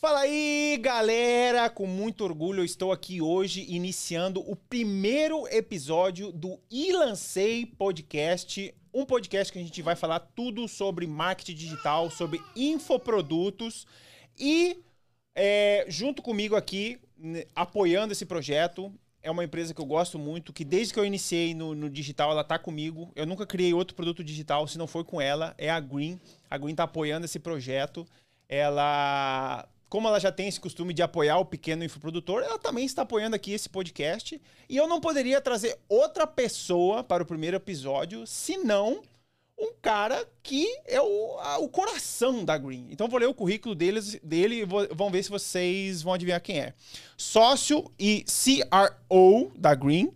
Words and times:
Fala 0.00 0.20
aí, 0.20 0.78
galera! 0.80 1.68
Com 1.68 1.86
muito 1.86 2.24
orgulho, 2.24 2.60
eu 2.60 2.64
estou 2.64 2.90
aqui 2.90 3.20
hoje 3.20 3.66
iniciando 3.68 4.40
o 4.40 4.56
primeiro 4.56 5.46
episódio 5.48 6.32
do 6.32 6.58
Ilancei 6.70 7.66
Podcast, 7.66 8.74
um 8.94 9.04
podcast 9.04 9.52
que 9.52 9.58
a 9.58 9.62
gente 9.62 9.82
vai 9.82 9.94
falar 9.94 10.20
tudo 10.20 10.66
sobre 10.66 11.06
marketing 11.06 11.54
digital, 11.54 12.10
sobre 12.10 12.40
infoprodutos 12.56 13.86
e 14.38 14.78
é, 15.34 15.84
junto 15.86 16.22
comigo 16.22 16.56
aqui, 16.56 16.98
apoiando 17.54 18.14
esse 18.14 18.24
projeto, 18.24 18.90
é 19.22 19.30
uma 19.30 19.44
empresa 19.44 19.74
que 19.74 19.82
eu 19.82 19.86
gosto 19.86 20.18
muito, 20.18 20.50
que 20.50 20.64
desde 20.64 20.94
que 20.94 20.98
eu 20.98 21.04
iniciei 21.04 21.52
no, 21.52 21.74
no 21.74 21.90
digital, 21.90 22.30
ela 22.30 22.40
está 22.40 22.58
comigo. 22.58 23.12
Eu 23.14 23.26
nunca 23.26 23.44
criei 23.44 23.74
outro 23.74 23.94
produto 23.94 24.24
digital 24.24 24.66
se 24.66 24.78
não 24.78 24.86
foi 24.86 25.04
com 25.04 25.20
ela, 25.20 25.54
é 25.58 25.68
a 25.68 25.78
Green. 25.78 26.18
A 26.48 26.56
Green 26.56 26.70
está 26.70 26.84
apoiando 26.84 27.26
esse 27.26 27.38
projeto. 27.38 28.06
Ela 28.48 29.68
como 29.90 30.06
ela 30.06 30.20
já 30.20 30.30
tem 30.30 30.46
esse 30.46 30.60
costume 30.60 30.94
de 30.94 31.02
apoiar 31.02 31.38
o 31.38 31.44
pequeno 31.44 31.84
infoprodutor, 31.84 32.42
ela 32.42 32.58
também 32.60 32.86
está 32.86 33.02
apoiando 33.02 33.34
aqui 33.34 33.52
esse 33.52 33.68
podcast. 33.68 34.40
E 34.68 34.76
eu 34.76 34.86
não 34.86 35.00
poderia 35.00 35.40
trazer 35.40 35.76
outra 35.88 36.28
pessoa 36.28 37.02
para 37.02 37.24
o 37.24 37.26
primeiro 37.26 37.56
episódio, 37.56 38.24
senão 38.24 39.02
um 39.58 39.72
cara 39.82 40.26
que 40.44 40.66
é 40.86 41.00
o, 41.00 41.38
a, 41.40 41.58
o 41.58 41.68
coração 41.68 42.44
da 42.44 42.56
Green. 42.56 42.86
Então 42.90 43.08
vou 43.08 43.18
ler 43.18 43.26
o 43.26 43.34
currículo 43.34 43.74
deles, 43.74 44.18
dele 44.22 44.62
e 44.62 44.64
vamos 44.64 45.12
ver 45.12 45.24
se 45.24 45.28
vocês 45.28 46.02
vão 46.02 46.14
adivinhar 46.14 46.40
quem 46.40 46.60
é. 46.60 46.72
Sócio 47.16 47.90
e 47.98 48.24
CRO 48.24 49.52
da 49.56 49.74
Green, 49.74 50.12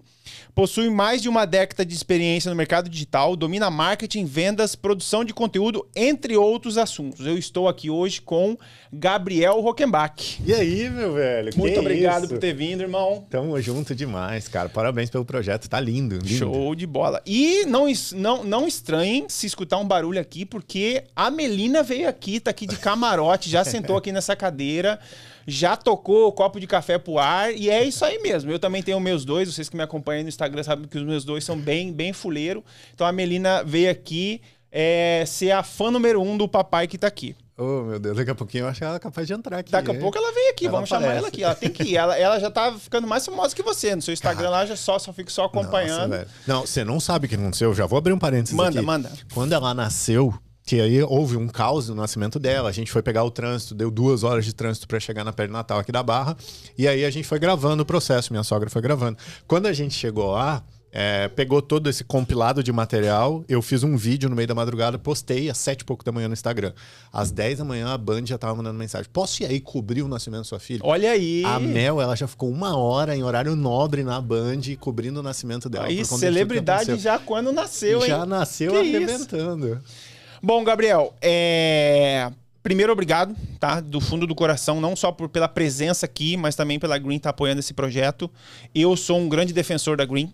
Possui 0.55 0.89
mais 0.91 1.21
de 1.21 1.29
uma 1.29 1.45
década 1.45 1.85
de 1.85 1.95
experiência 1.95 2.49
no 2.49 2.57
mercado 2.57 2.89
digital, 2.89 3.35
domina 3.35 3.71
marketing, 3.71 4.25
vendas, 4.25 4.75
produção 4.75 5.25
de 5.25 5.35
conteúdo, 5.35 5.87
entre 5.95 6.37
outros 6.37 6.79
assuntos. 6.79 7.27
Eu 7.27 7.37
estou 7.37 7.69
aqui 7.69 7.91
hoje 7.91 8.21
com 8.21 8.57
Gabriel 8.93 9.61
Rockenbach. 9.61 10.41
E 10.45 10.55
aí, 10.55 10.89
meu 10.89 11.15
velho? 11.15 11.51
Muito 11.57 11.81
obrigado 11.81 12.25
isso? 12.25 12.35
por 12.35 12.39
ter 12.39 12.55
vindo, 12.55 12.83
irmão. 12.83 13.27
Tamo 13.29 13.61
junto 13.61 13.95
demais, 13.95 14.49
cara. 14.49 14.69
Parabéns 14.69 15.11
pelo 15.11 15.25
projeto, 15.25 15.69
tá 15.69 15.81
lindo. 15.81 16.17
lindo. 16.17 16.29
Show 16.29 16.75
de 16.75 16.87
bola. 16.87 17.21
E 17.27 17.65
não, 17.67 17.87
não, 18.13 18.45
não 18.45 18.69
estranhem 18.69 19.27
se 19.29 19.47
escutar 19.47 19.79
um 19.79 19.87
barulho 19.87 20.21
aqui, 20.21 20.45
porque 20.45 21.05
a 21.17 21.31
Melina 21.31 21.83
veio 21.83 22.09
aqui, 22.09 22.39
tá 22.39 22.51
aqui 22.51 22.67
de 22.67 22.77
camarote, 22.77 23.51
já 23.51 23.65
sentou 23.65 23.97
aqui 23.97 24.13
nessa 24.13 24.37
cadeira 24.37 25.01
já 25.47 25.77
tocou 25.77 26.29
o 26.29 26.33
copo 26.33 26.59
de 26.59 26.67
café 26.67 26.99
pro 26.99 27.19
ar 27.19 27.53
e 27.55 27.71
é 27.71 27.85
isso 27.85 28.05
aí 28.05 28.19
mesmo. 28.19 28.51
Eu 28.51 28.59
também 28.59 28.83
tenho 28.83 28.99
meus 29.01 29.25
dois, 29.25 29.53
vocês 29.53 29.69
que 29.69 29.77
me 29.77 29.83
acompanham 29.83 30.23
no 30.23 30.29
Instagram 30.29 30.63
sabem 30.63 30.89
que 30.89 30.99
os 30.99 31.05
meus 31.05 31.25
dois 31.25 31.45
são 31.45 31.59
bem, 31.59 31.93
bem 31.93 32.13
fuleiro. 32.13 32.65
Então 32.95 33.07
a 33.07 33.13
Melina 33.13 33.63
veio 33.65 33.91
aqui 33.91 34.41
é, 34.71 35.25
ser 35.27 35.53
a 35.53 35.63
fã 35.63 35.91
número 35.91 36.21
um 36.21 36.37
do 36.37 36.49
papai 36.49 36.87
que 36.87 36.99
tá 36.99 37.07
aqui. 37.07 37.37
Oh, 37.57 37.83
meu 37.83 38.01
Deus, 38.01 38.17
daqui 38.17 38.31
a 38.33 38.35
pouquinho 38.35 38.65
eu 38.65 38.69
acho 38.69 38.79
que 38.79 38.85
ela 38.85 38.97
é 38.97 38.99
capaz 38.99 39.29
de 39.29 39.33
entrar 39.33 39.59
aqui. 39.59 39.71
Daqui 39.71 39.89
a 39.89 39.95
pouco 39.95 40.19
ela 40.19 40.33
vem 40.33 40.51
aqui, 40.51 40.67
ela 40.67 40.73
vamos 40.73 40.91
aparece. 40.91 41.09
chamar 41.09 41.19
ela 41.19 41.29
aqui. 41.29 41.45
Ela 41.45 41.55
tem 41.55 41.71
que 41.71 41.85
ir. 41.85 41.97
Ela, 41.97 42.19
ela 42.19 42.41
já 42.41 42.51
tá 42.51 42.73
ficando 42.77 43.07
mais 43.07 43.25
famosa 43.25 43.55
que 43.55 43.63
você. 43.63 43.95
No 43.95 44.03
seu 44.03 44.13
Instagram 44.13 44.51
lá 44.51 44.67
já 44.67 44.75
só, 44.75 44.99
só 44.99 45.13
fico 45.13 45.31
só 45.31 45.45
acompanhando. 45.45 46.11
Nossa, 46.11 46.29
não, 46.49 46.61
você 46.63 46.85
não 46.85 46.99
sabe 46.99 47.27
o 47.27 47.29
que 47.29 47.37
aconteceu. 47.37 47.73
Já 47.73 47.87
vou 47.87 47.97
abrir 47.97 48.13
um 48.13 48.19
parênteses 48.19 48.57
manda, 48.57 48.71
aqui. 48.81 48.85
Manda, 48.85 49.09
manda. 49.09 49.23
Quando 49.33 49.53
ela 49.53 49.73
nasceu, 49.73 50.35
que 50.65 50.81
aí 50.81 51.03
houve 51.03 51.37
um 51.37 51.47
caos 51.47 51.89
no 51.89 51.95
nascimento 51.95 52.39
dela. 52.39 52.71
A 52.71 52.73
gente 52.73 52.91
foi 52.91 53.03
pegar 53.03 53.23
o 53.23 53.31
trânsito, 53.31 53.75
deu 53.75 53.91
duas 53.91 54.25
horas 54.25 54.45
de 54.45 54.55
trânsito 54.55 54.89
para 54.89 54.99
chegar 54.99 55.23
na 55.23 55.35
Natal 55.51 55.79
aqui 55.79 55.93
da 55.93 56.03
Barra. 56.03 56.37
E 56.77 56.89
aí 56.89 57.05
a 57.05 57.11
gente 57.11 57.29
foi 57.29 57.39
gravando 57.39 57.83
o 57.83 57.87
processo, 57.87 58.33
minha 58.33 58.43
sogra 58.43 58.71
foi 58.71 58.81
gravando. 58.81 59.19
Quando 59.47 59.67
a 59.67 59.73
gente 59.75 59.95
chegou 59.95 60.33
lá, 60.33 60.65
é, 60.91 61.29
pegou 61.29 61.61
todo 61.61 61.91
esse 61.91 62.03
compilado 62.03 62.63
de 62.63 62.73
material. 62.73 63.45
Eu 63.47 63.61
fiz 63.61 63.83
um 63.83 63.95
vídeo 63.95 64.31
no 64.31 64.37
meio 64.37 64.49
da 64.49 64.55
madrugada, 64.55 64.99
postei 64.99 65.51
às 65.51 65.59
sete 65.59 65.83
e 65.83 65.85
pouco 65.85 66.03
da 66.03 66.11
manhã 66.11 66.29
no 66.29 66.35
Instagram. 66.35 66.73
Às 67.13 67.31
dez 67.31 67.59
da 67.59 67.65
manhã, 67.65 67.93
a 67.93 67.99
Band 67.99 68.25
já 68.25 68.39
tava 68.39 68.55
mandando 68.55 68.79
mensagem. 68.79 69.11
Posso 69.13 69.43
ir 69.43 69.47
aí 69.47 69.61
cobrir 69.61 70.01
o 70.01 70.09
nascimento 70.09 70.43
da 70.43 70.45
sua 70.45 70.61
filha? 70.61 70.81
Olha 70.83 71.11
aí! 71.11 71.45
A 71.45 71.61
Mel, 71.61 72.01
ela 72.01 72.17
já 72.17 72.27
ficou 72.27 72.49
uma 72.49 72.75
hora 72.75 73.15
em 73.15 73.23
horário 73.23 73.55
nobre 73.55 74.03
na 74.03 74.19
Band, 74.19 74.63
cobrindo 74.81 75.21
o 75.21 75.23
nascimento 75.23 75.69
dela. 75.69 75.87
Aí, 75.87 76.03
celebridade 76.07 76.97
já 76.97 77.19
quando 77.19 77.53
nasceu, 77.53 78.01
hein? 78.01 78.09
Já 78.09 78.25
nasceu 78.25 78.71
que 78.71 78.79
arrebentando. 78.79 79.83
Isso? 79.85 80.14
Bom, 80.45 80.63
Gabriel, 80.63 81.15
é... 81.23 82.31
primeiro 82.63 82.93
obrigado, 82.93 83.35
tá? 83.59 83.81
Do 83.81 83.99
fundo 83.99 84.27
do 84.27 84.35
coração, 84.35 84.79
não 84.79 84.95
só 84.95 85.11
por, 85.11 85.27
pela 85.27 85.49
presença 85.49 86.05
aqui, 86.05 86.37
mas 86.37 86.55
também 86.55 86.79
pela 86.79 86.99
Green 86.99 87.17
estar 87.17 87.29
tá 87.29 87.31
apoiando 87.31 87.61
esse 87.61 87.73
projeto. 87.73 88.31
Eu 88.75 88.95
sou 88.95 89.19
um 89.19 89.27
grande 89.27 89.55
defensor 89.55 89.97
da 89.97 90.05
Green. 90.05 90.31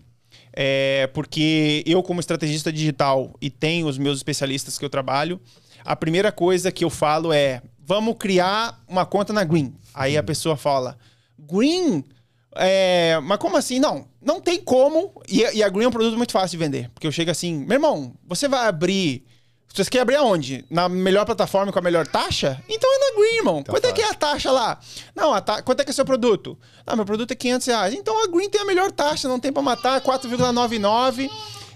É, 0.51 1.09
porque 1.13 1.81
eu, 1.85 2.03
como 2.03 2.19
estrategista 2.19 2.73
digital 2.73 3.33
e 3.39 3.49
tenho 3.49 3.87
os 3.87 3.97
meus 3.97 4.17
especialistas 4.17 4.77
que 4.77 4.83
eu 4.83 4.89
trabalho, 4.89 5.39
a 5.85 5.95
primeira 5.95 6.29
coisa 6.29 6.73
que 6.73 6.83
eu 6.83 6.89
falo 6.89 7.31
é: 7.31 7.61
vamos 7.79 8.17
criar 8.19 8.83
uma 8.89 9.05
conta 9.05 9.31
na 9.31 9.45
Green. 9.45 9.73
Aí 9.93 10.17
a 10.17 10.23
pessoa 10.23 10.57
fala: 10.57 10.97
Green? 11.39 12.03
É, 12.57 13.17
mas 13.23 13.37
como 13.37 13.55
assim? 13.55 13.79
Não, 13.79 14.05
não 14.21 14.41
tem 14.41 14.59
como. 14.59 15.13
E, 15.29 15.39
e, 15.39 15.63
a 15.63 15.69
Green 15.69 15.85
é 15.85 15.87
um 15.87 15.91
produto 15.91 16.17
muito 16.17 16.33
fácil 16.33 16.59
de 16.59 16.65
vender. 16.65 16.89
Porque 16.93 17.07
eu 17.07 17.13
chego 17.13 17.31
assim: 17.31 17.59
meu 17.59 17.75
irmão, 17.75 18.13
você 18.27 18.49
vai 18.49 18.67
abrir 18.67 19.23
você 19.73 19.89
quer 19.89 20.01
abrir 20.01 20.15
aonde? 20.15 20.65
Na 20.69 20.89
melhor 20.89 21.25
plataforma 21.25 21.71
com 21.71 21.79
a 21.79 21.81
melhor 21.81 22.05
taxa? 22.05 22.61
Então 22.67 22.89
é 22.93 22.99
na 22.99 23.17
Green, 23.17 23.37
irmão. 23.37 23.59
Então 23.59 23.73
quanto 23.73 23.83
faz. 23.83 23.93
é 23.93 23.95
que 23.95 24.01
é 24.01 24.09
a 24.09 24.13
taxa 24.13 24.51
lá? 24.51 24.79
Não, 25.15 25.39
ta... 25.41 25.61
quanto 25.61 25.79
é 25.79 25.83
que 25.85 25.91
é 25.91 25.93
seu 25.93 26.03
produto? 26.03 26.57
Ah, 26.85 26.95
meu 26.95 27.05
produto 27.05 27.31
é 27.31 27.35
500 27.35 27.67
reais. 27.67 27.93
Então 27.93 28.23
a 28.23 28.27
Green 28.27 28.49
tem 28.49 28.61
a 28.61 28.65
melhor 28.65 28.91
taxa, 28.91 29.27
não 29.27 29.39
tem 29.39 29.51
para 29.51 29.61
matar, 29.61 30.01
4,99 30.01 31.29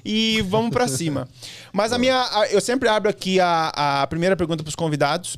e 0.04 0.42
vamos 0.42 0.72
para 0.72 0.88
cima. 0.90 1.28
Mas 1.72 1.94
a 1.94 1.98
minha, 1.98 2.48
eu 2.52 2.60
sempre 2.60 2.90
abro 2.90 3.10
aqui 3.10 3.40
a, 3.40 4.02
a 4.02 4.08
primeira 4.08 4.36
pergunta 4.36 4.64
para 4.64 4.70
os 4.70 4.76
convidados. 4.76 5.38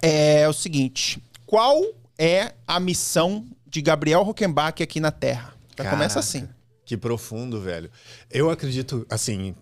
É 0.00 0.48
o 0.48 0.52
seguinte: 0.52 1.22
qual 1.46 1.82
é 2.18 2.54
a 2.66 2.80
missão 2.80 3.46
de 3.66 3.82
Gabriel 3.82 4.22
Rockenbach 4.22 4.82
aqui 4.82 5.00
na 5.00 5.10
Terra? 5.10 5.54
Já 5.76 5.90
começa 5.90 6.18
assim. 6.18 6.48
Que 6.84 6.96
profundo, 6.96 7.60
velho. 7.60 7.90
Eu 8.30 8.50
acredito, 8.50 9.06
assim, 9.08 9.54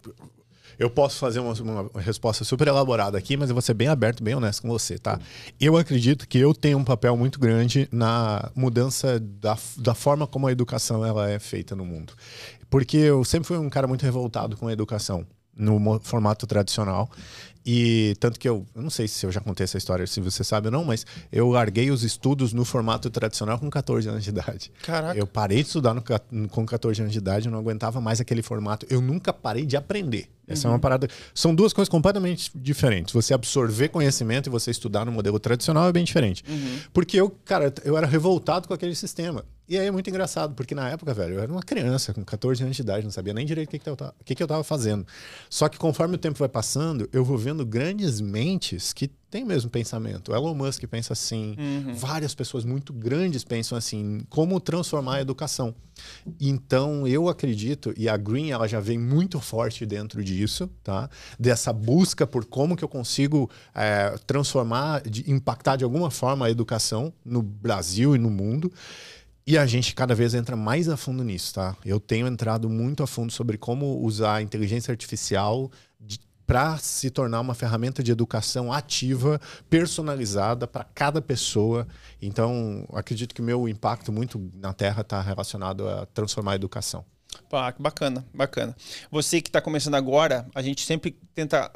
eu 0.83 0.91
posso 0.91 1.19
fazer 1.19 1.39
uma, 1.39 1.53
uma, 1.53 2.01
resposta 2.01 2.45
super 2.45 2.67
elaborada 2.67 3.17
aqui, 3.17 3.37
mas 3.37 3.49
eu 3.49 3.55
vou 3.55 3.63
ser 3.63 3.73
bem 3.73 3.87
aberto, 3.87 4.23
bem 4.23 4.35
honesto 4.35 4.63
com 4.63 4.69
você, 4.69 4.99
tá? 4.99 5.19
Eu 5.61 5.77
acredito 5.77 6.27
que 6.27 6.39
eu 6.39 6.53
tenho 6.53 6.77
um 6.77 6.83
papel 6.83 7.17
muito 7.17 7.39
grande 7.39 7.89
na 7.93 8.51
mudança 8.55 9.21
da, 9.21 9.57
da 9.77 9.95
forma 9.95 10.27
como 10.27 10.49
a 10.49 10.53
educação 10.53 11.07
ela 11.07 11.31
é 11.31 11.39
feita 11.39 11.77
no 11.77 11.85
mundo. 11.85 12.15
Porque 12.69 12.97
eu 12.97 13.25
sempre 13.25 13.47
fui 13.47 13.59
um 13.59 13.71
cara 13.71 13.87
muito 13.87 14.03
revoltado 14.03 14.57
com 14.57 14.67
a 14.67 14.73
educação 14.73 15.25
no 15.57 16.01
formato 16.01 16.47
tradicional. 16.47 17.09
E 17.65 18.17
tanto 18.19 18.41
que 18.41 18.49
eu, 18.49 18.67
eu 18.75 18.83
não 18.83 18.91
sei 18.91 19.07
se 19.07 19.25
eu 19.25 19.31
já 19.31 19.41
contei 19.41 19.63
essa 19.65 19.79
história, 19.79 20.05
se 20.07 20.21
você 20.21 20.43
sabe 20.43 20.67
ou 20.67 20.73
não, 20.73 20.85
mas 20.85 21.07
eu 21.31 21.49
larguei 21.49 21.91
os 21.91 22.03
estudos 22.03 22.53
no 22.53 22.65
formato 22.65 23.09
tradicional 23.09 23.59
com 23.59 23.71
14 23.71 24.09
anos 24.09 24.25
de 24.25 24.31
idade. 24.31 24.73
Caraca. 24.83 25.17
Eu 25.17 25.27
parei 25.27 25.59
de 25.59 25.69
estudar 25.69 25.95
no, 25.95 26.03
com 26.49 26.67
14 26.67 27.01
anos 27.03 27.13
de 27.13 27.19
idade, 27.19 27.47
eu 27.47 27.53
não 27.53 27.61
aguentava 27.61 28.01
mais 28.01 28.21
aquele 28.21 28.43
formato. 28.43 28.85
Eu 28.91 29.01
nunca 29.01 29.33
parei 29.33 29.65
de 29.65 29.77
aprender. 29.77 30.29
Essa 30.53 30.69
uhum. 30.69 30.73
é 30.73 30.77
uma 30.77 30.81
parada. 30.81 31.09
São 31.35 31.55
duas 31.55 31.73
coisas 31.73 31.89
completamente 31.89 32.51
diferentes. 32.55 33.13
Você 33.13 33.35
absorver 33.35 33.89
conhecimento 33.89 34.49
e 34.49 34.51
você 34.51 34.71
estudar 34.71 35.05
no 35.05 35.13
modelo 35.13 35.39
tradicional 35.39 35.89
é 35.89 35.93
bem 35.93 36.05
diferente. 36.05 36.45
Uhum. 36.49 36.79
Porque 36.93 37.21
eu, 37.21 37.31
cara, 37.45 37.73
eu 37.85 37.97
era 37.97 38.07
revoltado 38.07 38.69
com 38.69 38.75
aquele 38.75 38.95
sistema. 38.95 39.45
E 39.69 39.79
aí 39.79 39.87
é 39.87 39.91
muito 39.91 40.11
engraçado, 40.11 40.55
porque 40.55 40.75
na 40.75 40.91
época, 40.91 41.15
velho, 41.15 41.37
eu 41.37 41.41
era 41.41 41.51
uma 41.51 41.63
criança 41.63 42.13
com 42.13 42.23
14 42.25 42.63
anos 42.63 42.77
de 42.77 42.83
idade, 42.83 43.05
não 43.05 43.11
sabia 43.11 43.33
nem 43.33 43.47
direito 43.47 43.69
o 43.69 43.71
que, 43.71 43.79
que, 43.79 43.89
eu, 43.89 43.97
tava, 43.97 44.15
o 44.21 44.25
que, 44.25 44.35
que 44.35 44.43
eu 44.43 44.47
tava 44.47 44.63
fazendo. 44.63 45.07
Só 45.49 45.69
que 45.69 45.79
conforme 45.79 46.17
o 46.17 46.19
tempo 46.19 46.39
vai 46.39 46.49
passando, 46.49 47.09
eu 47.13 47.25
vou 47.25 47.39
vendo 47.39 47.65
grandes 47.65 48.21
mentes 48.21 48.93
que 48.93 49.11
têm 49.33 49.45
o 49.45 49.47
mesmo 49.47 49.71
pensamento. 49.71 50.35
Elon 50.35 50.55
Musk 50.55 50.85
pensa 50.85 51.15
assim, 51.15 51.57
uhum. 51.59 51.95
várias 51.95 52.35
pessoas 52.35 52.67
muito 52.67 52.93
grandes 52.93 53.43
pensam 53.43 53.79
assim, 53.79 54.21
como 54.29 54.61
transformar 54.61 55.17
a 55.17 55.21
educação. 55.23 55.75
Então, 56.39 57.09
eu 57.09 57.31
acredito, 57.31 57.95
e 57.97 58.11
a 58.11 58.17
Green 58.19 58.51
ela 58.51 58.69
já 58.69 58.79
vem 58.79 58.99
muito 58.99 59.41
forte 59.41 59.87
dentro 59.87 60.23
disso, 60.23 60.69
tá? 60.85 61.09
Dessa 61.39 61.73
busca 61.73 62.27
por 62.27 62.45
como 62.45 62.77
que 62.77 62.85
eu 62.85 62.89
consigo 62.89 63.51
é, 63.75 64.15
transformar, 64.27 65.01
de, 65.01 65.31
impactar 65.31 65.77
de 65.77 65.85
alguma 65.85 66.11
forma 66.11 66.45
a 66.45 66.51
educação 66.51 67.11
no 67.25 67.41
Brasil 67.41 68.15
e 68.15 68.19
no 68.19 68.29
mundo. 68.29 68.71
E 69.47 69.57
a 69.57 69.65
gente 69.65 69.95
cada 69.95 70.15
vez 70.15 70.35
entra 70.35 70.57
mais 70.57 70.91
a 70.91 70.97
fundo 70.97 71.25
nisso, 71.25 71.55
tá? 71.55 71.75
Eu 71.87 71.99
tenho 71.99 72.27
entrado 72.27 72.69
muito 72.69 73.03
a 73.03 73.07
fundo 73.07 73.33
sobre 73.33 73.57
como 73.57 73.99
usar 74.05 74.37
a 74.37 74.43
inteligência 74.43 74.93
artificial 74.93 75.71
para 76.47 76.77
se 76.79 77.11
tornar 77.11 77.41
uma 77.41 77.55
ferramenta 77.55 78.03
de 78.03 78.13
educação 78.13 78.73
ativa, 78.73 79.41
personalizada 79.71 80.67
para 80.67 80.85
cada 80.85 81.23
pessoa. 81.23 81.87
Então, 82.21 82.87
acredito 82.93 83.35
que 83.35 83.41
o 83.41 83.45
meu 83.45 83.69
impacto 83.69 84.13
muito 84.13 84.51
na 84.55 84.73
Terra 84.73 85.03
está 85.03 85.21
relacionado 85.21 85.89
a 85.89 86.07
transformar 86.07 86.53
a 86.53 86.57
educação. 86.57 87.05
Pá, 87.49 87.75
bacana, 87.79 88.27
bacana. 88.35 88.77
Você 89.11 89.41
que 89.41 89.49
está 89.49 89.61
começando 89.61 89.95
agora, 89.95 90.47
a 90.55 90.63
gente 90.63 90.85
sempre 90.85 91.17
tenta 91.35 91.71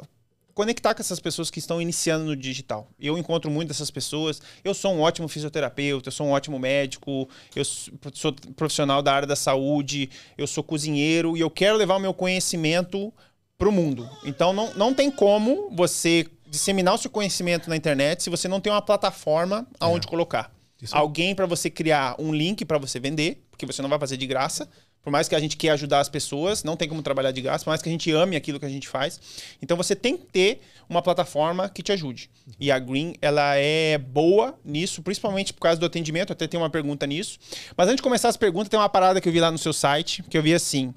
conectar 0.57 0.95
com 0.95 1.01
essas 1.01 1.19
pessoas 1.19 1.51
que 1.51 1.59
estão 1.59 1.79
iniciando 1.79 2.25
no 2.25 2.35
digital. 2.35 2.89
Eu 2.99 3.15
encontro 3.15 3.51
muito 3.51 3.67
dessas 3.67 3.91
pessoas. 3.91 4.41
Eu 4.63 4.73
sou 4.73 4.91
um 4.91 5.01
ótimo 5.01 5.27
fisioterapeuta, 5.27 6.07
eu 6.07 6.11
sou 6.11 6.25
um 6.25 6.31
ótimo 6.31 6.57
médico, 6.57 7.29
eu 7.55 7.63
sou 7.63 8.33
profissional 8.55 9.03
da 9.03 9.13
área 9.13 9.27
da 9.27 9.35
saúde, 9.35 10.09
eu 10.35 10.47
sou 10.47 10.63
cozinheiro 10.63 11.37
e 11.37 11.41
eu 11.41 11.51
quero 11.51 11.77
levar 11.77 11.97
o 11.97 11.99
meu 11.99 12.11
conhecimento 12.11 13.13
para 13.57 13.67
o 13.67 13.71
mundo. 13.71 14.09
Então 14.23 14.53
não, 14.53 14.73
não 14.75 14.93
tem 14.93 15.09
como 15.09 15.69
você 15.71 16.27
disseminar 16.49 16.95
o 16.95 16.97
seu 16.97 17.09
conhecimento 17.09 17.69
na 17.69 17.75
internet 17.75 18.23
se 18.23 18.29
você 18.29 18.47
não 18.47 18.61
tem 18.61 18.71
uma 18.71 18.81
plataforma 18.81 19.67
aonde 19.79 20.07
colocar. 20.07 20.51
Isso. 20.81 20.95
Alguém 20.95 21.33
para 21.33 21.45
você 21.45 21.69
criar 21.69 22.15
um 22.19 22.33
link 22.33 22.63
para 22.63 22.77
você 22.77 22.99
vender, 22.99 23.43
porque 23.49 23.65
você 23.65 23.81
não 23.81 23.89
vai 23.89 23.99
fazer 23.99 24.15
de 24.15 24.27
graça. 24.27 24.69
Por 25.01 25.11
mais 25.11 25.29
que 25.29 25.35
a 25.35 25.39
gente 25.39 25.55
queira 25.55 25.73
ajudar 25.73 26.01
as 26.01 26.09
pessoas, 26.09 26.65
não 26.65 26.75
tem 26.75 26.87
como 26.87 27.01
trabalhar 27.01 27.31
de 27.31 27.39
graça, 27.41 27.63
por 27.63 27.69
mais 27.69 27.81
que 27.81 27.87
a 27.87 27.91
gente 27.91 28.11
ame 28.11 28.35
aquilo 28.35 28.59
que 28.59 28.65
a 28.65 28.69
gente 28.69 28.89
faz. 28.89 29.19
Então 29.61 29.77
você 29.77 29.95
tem 29.95 30.17
que 30.17 30.25
ter 30.25 30.61
uma 30.89 31.01
plataforma 31.01 31.69
que 31.69 31.81
te 31.81 31.93
ajude. 31.93 32.29
E 32.59 32.69
a 32.69 32.77
Green, 32.77 33.15
ela 33.21 33.55
é 33.55 33.97
boa 33.97 34.59
nisso, 34.65 35.01
principalmente 35.01 35.53
por 35.53 35.61
causa 35.61 35.79
do 35.79 35.85
atendimento. 35.85 36.33
Até 36.33 36.45
tem 36.45 36.59
uma 36.59 36.69
pergunta 36.69 37.07
nisso. 37.07 37.39
Mas 37.75 37.87
antes 37.87 37.97
de 37.97 38.03
começar 38.03 38.27
as 38.27 38.37
perguntas, 38.37 38.67
tem 38.67 38.77
uma 38.77 38.89
parada 38.89 39.21
que 39.21 39.29
eu 39.29 39.33
vi 39.33 39.39
lá 39.39 39.49
no 39.49 39.57
seu 39.57 39.71
site, 39.71 40.21
que 40.23 40.37
eu 40.37 40.43
vi 40.43 40.53
assim. 40.53 40.93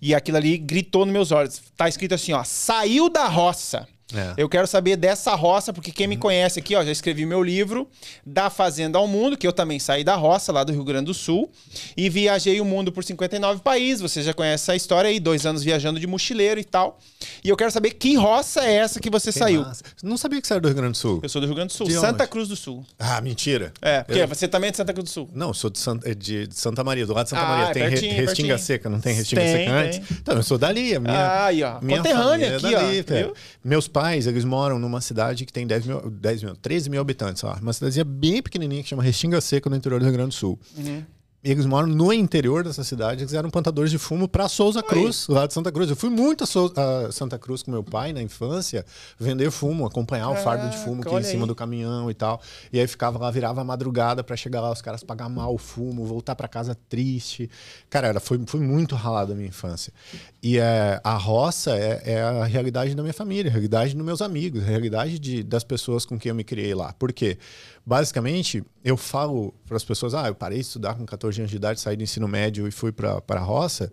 E 0.00 0.14
aquilo 0.14 0.36
ali 0.36 0.56
gritou 0.56 1.04
nos 1.04 1.12
meus 1.12 1.32
olhos. 1.32 1.60
Tá 1.76 1.88
escrito 1.88 2.14
assim, 2.14 2.32
ó, 2.32 2.44
saiu 2.44 3.08
da 3.08 3.26
roça. 3.26 3.88
É. 4.14 4.32
Eu 4.38 4.48
quero 4.48 4.66
saber 4.66 4.96
dessa 4.96 5.34
roça, 5.34 5.72
porque 5.72 5.92
quem 5.92 6.06
me 6.06 6.16
conhece 6.16 6.58
aqui, 6.58 6.74
ó, 6.74 6.82
já 6.82 6.90
escrevi 6.90 7.26
meu 7.26 7.42
livro 7.42 7.86
Da 8.24 8.48
Fazenda 8.48 8.96
ao 8.98 9.06
Mundo, 9.06 9.36
que 9.36 9.46
eu 9.46 9.52
também 9.52 9.78
saí 9.78 10.02
da 10.02 10.14
roça, 10.14 10.50
lá 10.50 10.64
do 10.64 10.72
Rio 10.72 10.82
Grande 10.84 11.06
do 11.06 11.14
Sul, 11.14 11.50
e 11.96 12.08
viajei 12.08 12.58
o 12.60 12.64
mundo 12.64 12.90
por 12.90 13.04
59 13.04 13.60
países. 13.60 14.00
Você 14.00 14.22
já 14.22 14.32
conhece 14.32 14.64
essa 14.64 14.74
história 14.76 15.10
aí, 15.10 15.20
dois 15.20 15.44
anos 15.44 15.62
viajando 15.62 16.00
de 16.00 16.06
mochileiro 16.06 16.58
e 16.58 16.64
tal. 16.64 16.98
E 17.44 17.48
eu 17.50 17.56
quero 17.56 17.70
saber 17.70 17.90
que 17.90 18.14
roça 18.16 18.64
é 18.64 18.76
essa 18.76 18.98
que 18.98 19.10
você 19.10 19.30
Que 19.32 19.38
saiu. 19.38 19.60
massa. 19.62 19.82
Não 20.02 20.16
sabia 20.16 20.40
que 20.40 20.46
você 20.46 20.54
era 20.54 20.60
do 20.60 20.68
Rio 20.68 20.76
Grande 20.76 20.92
do 20.92 20.96
Sul. 20.98 21.20
Eu 21.22 21.28
sou 21.28 21.40
do 21.40 21.46
Rio 21.46 21.54
Grande 21.56 21.74
do 21.74 21.76
Sul, 21.76 21.86
De 21.86 21.92
Santa 21.94 22.22
onde? 22.24 22.30
Cruz 22.32 22.48
do 22.48 22.56
Sul. 22.56 22.84
Ah, 22.98 23.20
mentira. 23.20 23.72
É, 23.82 24.02
porque 24.02 24.20
Eu- 24.22 24.28
você 24.28 24.48
também 24.48 24.68
é 24.68 24.70
de 24.70 24.76
Santa 24.78 24.92
Cruz 24.94 25.10
do 25.10 25.12
Sul. 25.12 25.28
Não, 25.34 25.48
eu 25.48 25.54
sou 25.54 25.68
de 25.68 25.78
Santa, 25.78 26.14
de 26.14 26.48
Santa 26.52 26.82
Maria, 26.82 27.04
do 27.06 27.12
lado 27.12 27.24
de 27.26 27.30
Santa 27.30 27.42
Ah, 27.42 27.48
Maria. 27.48 27.74
Tem 27.74 27.82
re- 27.82 27.90
pertinho, 27.90 28.12
Restinga 28.14 28.26
pertinho. 28.26 28.58
Seca, 28.58 28.88
não 28.88 29.00
tem 29.00 29.14
Restinga 29.14 29.42
Tem, 29.42 29.52
Seca 29.56 29.70
antes? 29.72 29.98
tem. 29.98 30.16
Então, 30.22 30.34
eu 30.36 30.42
sou 30.42 30.56
dali. 30.56 30.94
A 30.94 31.00
minha, 31.00 31.14
Ah, 31.14 31.46
aí, 31.46 31.62
ó. 31.62 31.78
minha 31.82 31.98
Conterrânea 31.98 32.46
é 32.46 32.56
aqui, 32.56 32.66
ó, 32.66 32.70
dali, 32.80 33.02
viu? 33.02 33.34
Meus 33.64 33.86
pais, 33.88 33.97
eles 34.26 34.44
moram 34.44 34.78
numa 34.78 35.00
cidade 35.00 35.44
que 35.44 35.52
tem 35.52 35.66
10 35.66 35.86
mil, 35.86 36.10
10 36.10 36.42
mil 36.42 36.56
13 36.56 36.90
mil 36.90 37.00
habitantes, 37.00 37.44
ó. 37.44 37.56
Uma 37.60 37.72
cidadezinha 37.72 38.04
bem 38.04 38.42
pequenininha 38.42 38.82
que 38.82 38.88
chama 38.88 39.02
Restinga 39.02 39.40
Seca, 39.40 39.68
no 39.68 39.76
interior 39.76 39.98
do 39.98 40.04
Rio 40.04 40.12
Grande 40.12 40.30
do 40.30 40.34
Sul. 40.34 40.58
Uhum. 40.76 41.02
Eles 41.52 41.64
moram 41.64 41.88
no 41.88 42.12
interior 42.12 42.62
dessa 42.62 42.84
cidade, 42.84 43.22
eles 43.22 43.32
eram 43.32 43.48
plantadores 43.48 43.90
de 43.90 43.98
fumo 43.98 44.28
para 44.28 44.48
Souza 44.48 44.82
Cruz, 44.82 45.26
lá 45.28 45.46
de 45.46 45.54
Santa 45.54 45.72
Cruz. 45.72 45.88
Eu 45.88 45.96
fui 45.96 46.10
muito 46.10 46.44
a, 46.44 47.06
a 47.06 47.12
Santa 47.12 47.38
Cruz 47.38 47.62
com 47.62 47.70
meu 47.70 47.82
pai 47.82 48.12
na 48.12 48.22
infância, 48.22 48.84
vender 49.18 49.50
fumo, 49.50 49.86
acompanhar 49.86 50.28
o 50.30 50.36
fardo 50.36 50.68
de 50.68 50.76
fumo 50.76 51.02
que 51.02 51.10
ia 51.10 51.20
em 51.20 51.22
cima 51.22 51.44
aí. 51.44 51.48
do 51.48 51.54
caminhão 51.54 52.10
e 52.10 52.14
tal. 52.14 52.40
E 52.72 52.78
aí 52.78 52.86
ficava 52.86 53.18
lá, 53.18 53.30
virava 53.30 53.62
a 53.62 53.64
madrugada 53.64 54.22
para 54.22 54.36
chegar 54.36 54.60
lá, 54.60 54.70
os 54.70 54.82
caras 54.82 55.02
pagar 55.02 55.28
mal 55.28 55.54
o 55.54 55.58
fumo, 55.58 56.04
voltar 56.04 56.36
para 56.36 56.48
casa 56.48 56.76
triste. 56.88 57.50
Cara, 57.88 58.08
era, 58.08 58.20
foi, 58.20 58.38
foi 58.46 58.60
muito 58.60 58.94
ralado 58.94 59.32
a 59.32 59.34
minha 59.34 59.48
infância. 59.48 59.92
E 60.42 60.58
é, 60.58 61.00
a 61.02 61.14
roça 61.14 61.76
é, 61.76 62.02
é 62.04 62.22
a 62.22 62.44
realidade 62.44 62.94
da 62.94 63.02
minha 63.02 63.14
família, 63.14 63.50
a 63.50 63.52
realidade 63.52 63.94
dos 63.94 64.04
meus 64.04 64.20
amigos, 64.20 64.62
a 64.62 64.66
realidade 64.66 65.18
de, 65.18 65.42
das 65.42 65.64
pessoas 65.64 66.04
com 66.04 66.18
quem 66.18 66.30
eu 66.30 66.34
me 66.34 66.44
criei 66.44 66.74
lá. 66.74 66.92
Por 66.92 67.12
quê? 67.12 67.38
Basicamente, 67.88 68.62
eu 68.84 68.98
falo 68.98 69.54
para 69.66 69.74
as 69.78 69.82
pessoas, 69.82 70.12
ah, 70.12 70.28
eu 70.28 70.34
parei 70.34 70.58
de 70.58 70.64
estudar 70.64 70.94
com 70.94 71.06
14 71.06 71.40
anos 71.40 71.50
de 71.50 71.56
idade, 71.56 71.80
saí 71.80 71.96
do 71.96 72.02
ensino 72.02 72.28
médio 72.28 72.68
e 72.68 72.70
fui 72.70 72.92
para 72.92 73.22
a 73.26 73.38
roça. 73.38 73.90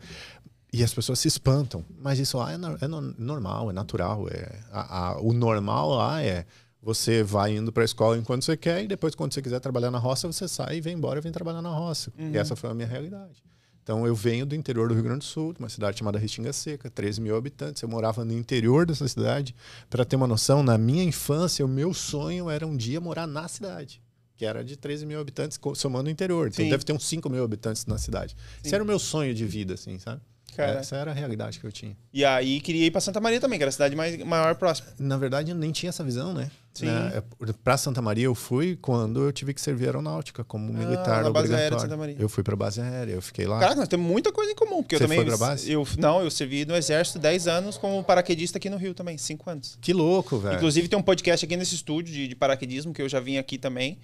E 0.74 0.84
as 0.84 0.94
pessoas 0.94 1.18
se 1.20 1.30
espantam. 1.30 1.82
Mas 1.98 2.20
isso 2.20 2.38
lá 2.38 2.52
é, 2.52 2.58
no- 2.58 2.78
é 2.82 2.88
no- 2.90 3.16
normal, 3.18 3.70
é 3.70 3.74
natural. 3.74 4.28
É, 4.30 4.60
a- 4.70 5.12
a- 5.12 5.22
o 5.22 5.32
normal 5.32 5.92
lá 5.92 6.22
é 6.22 6.46
você 6.82 7.24
vai 7.24 7.56
indo 7.56 7.72
para 7.72 7.84
a 7.84 7.86
escola 7.86 8.18
enquanto 8.18 8.44
você 8.44 8.58
quer 8.58 8.84
e 8.84 8.88
depois, 8.88 9.16
quando 9.16 9.34
você 9.34 9.42
quiser 9.42 9.62
trabalhar 9.62 9.90
na 9.92 9.98
roça, 9.98 10.28
você 10.28 10.46
sai 10.46 10.76
e 10.76 10.82
vem 10.82 10.96
embora 10.98 11.20
e 11.20 11.22
vem 11.22 11.32
trabalhar 11.32 11.62
na 11.62 11.70
roça. 11.70 12.12
E 12.18 12.38
essa 12.38 12.54
foi 12.54 12.70
a 12.70 12.74
minha 12.74 12.88
realidade. 12.90 13.42
Então, 13.86 14.08
eu 14.08 14.16
venho 14.16 14.48
do 14.48 14.56
interior 14.56 14.88
do 14.88 14.96
Rio 14.96 15.04
Grande 15.04 15.20
do 15.20 15.26
Sul, 15.26 15.54
de 15.54 15.60
uma 15.60 15.70
cidade 15.70 16.00
chamada 16.00 16.18
Restinga 16.18 16.52
Seca, 16.52 16.90
13 16.90 17.22
mil 17.22 17.38
habitantes. 17.38 17.84
Eu 17.84 17.88
morava 17.88 18.26
no 18.26 18.34
interior 18.34 18.84
dessa 18.84 19.08
cidade. 19.08 19.54
Para 19.92 20.04
ter 20.04 20.16
uma 20.16 20.26
noção, 20.26 20.64
na 20.64 20.76
minha 20.76 21.04
infância, 21.04 21.64
o 21.64 21.68
meu 21.68 21.94
sonho 21.94 22.50
era 22.50 22.66
um 22.66 22.76
dia 22.76 23.00
morar 23.00 23.28
na 23.28 23.48
cidade. 23.48 24.02
Que 24.36 24.44
era 24.44 24.64
de 24.64 24.76
13 24.76 25.06
mil 25.06 25.20
habitantes, 25.20 25.60
somando 25.76 26.10
o 26.10 26.12
interior. 26.12 26.48
Então, 26.48 26.66
Sim. 26.66 26.72
deve 26.72 26.84
ter 26.84 26.94
uns 26.94 27.06
5 27.06 27.30
mil 27.30 27.44
habitantes 27.44 27.86
na 27.86 28.00
cidade. 28.00 28.36
Esse 28.64 28.74
era 28.74 28.84
o 28.84 28.88
meu 28.88 28.98
sonho 28.98 29.36
de 29.36 29.46
vida, 29.46 29.76
assim, 29.76 30.00
sabe? 30.00 30.20
Cara. 30.56 30.80
Essa 30.80 30.96
era 30.96 31.12
a 31.12 31.14
realidade 31.14 31.60
que 31.60 31.66
eu 31.66 31.72
tinha. 31.72 31.96
E 32.14 32.24
aí 32.24 32.60
queria 32.62 32.86
ir 32.86 32.92
pra 32.92 33.02
Santa 33.02 33.20
Maria 33.20 33.40
também, 33.40 33.58
que 33.60 33.64
era 33.64 33.70
a 33.70 33.72
cidade 33.72 33.96
mais, 33.96 34.18
maior 34.24 34.56
próxima. 34.56 34.88
Na 35.00 35.18
verdade, 35.18 35.52
eu 35.52 35.56
nem 35.56 35.72
tinha 35.72 35.90
essa 35.90 36.04
visão, 36.04 36.34
né? 36.34 36.50
Sim. 36.74 36.88
Né? 36.88 37.24
Para 37.64 37.78
Santa 37.78 38.02
Maria 38.02 38.26
eu 38.26 38.36
fui 38.36 38.76
quando 38.76 39.24
eu 39.24 39.32
tive 39.32 39.54
que 39.54 39.62
servir 39.62 39.86
aeronáutica 39.86 40.44
como 40.44 40.74
militar 40.74 41.20
Ah, 41.22 41.24
na 41.24 41.30
base 41.30 41.54
aérea 41.54 41.78
de. 41.78 41.82
Santa 41.82 41.96
Maria. 41.96 42.16
Eu 42.20 42.28
fui 42.28 42.44
para 42.44 42.56
base 42.56 42.82
aérea, 42.82 43.14
eu 43.14 43.22
fiquei 43.22 43.46
lá. 43.48 43.60
Caraca, 43.60 43.80
nós 43.80 43.88
temos 43.88 44.06
muita 44.06 44.32
coisa 44.32 44.52
em 44.52 44.56
comum. 44.56 44.84
Porque 44.84 44.98
Você 44.98 45.04
eu 45.04 45.08
também. 45.08 45.20
foi 45.20 45.26
pra 45.26 45.38
base? 45.38 45.72
Eu, 45.72 45.88
não, 45.98 46.22
eu 46.22 46.30
servi 46.30 46.66
no 46.66 46.76
Exército 46.76 47.18
10 47.18 47.48
anos 47.48 47.78
como 47.78 48.04
paraquedista 48.04 48.58
aqui 48.58 48.70
no 48.70 48.76
Rio 48.78 48.94
também, 48.94 49.18
5 49.18 49.50
anos. 49.50 49.78
Que 49.80 49.94
louco, 49.94 50.38
velho. 50.38 50.56
Inclusive 50.58 50.90
tem 50.90 51.00
um 51.00 51.02
podcast 51.04 51.46
aqui 51.46 51.56
nesse 51.56 51.76
estúdio 51.76 52.14
de, 52.14 52.28
de 52.28 52.36
paraquedismo, 52.36 52.94
que 52.94 53.02
eu 53.02 53.08
já 53.08 53.22
vim 53.22 53.38
aqui 53.38 53.58
também. 53.58 53.98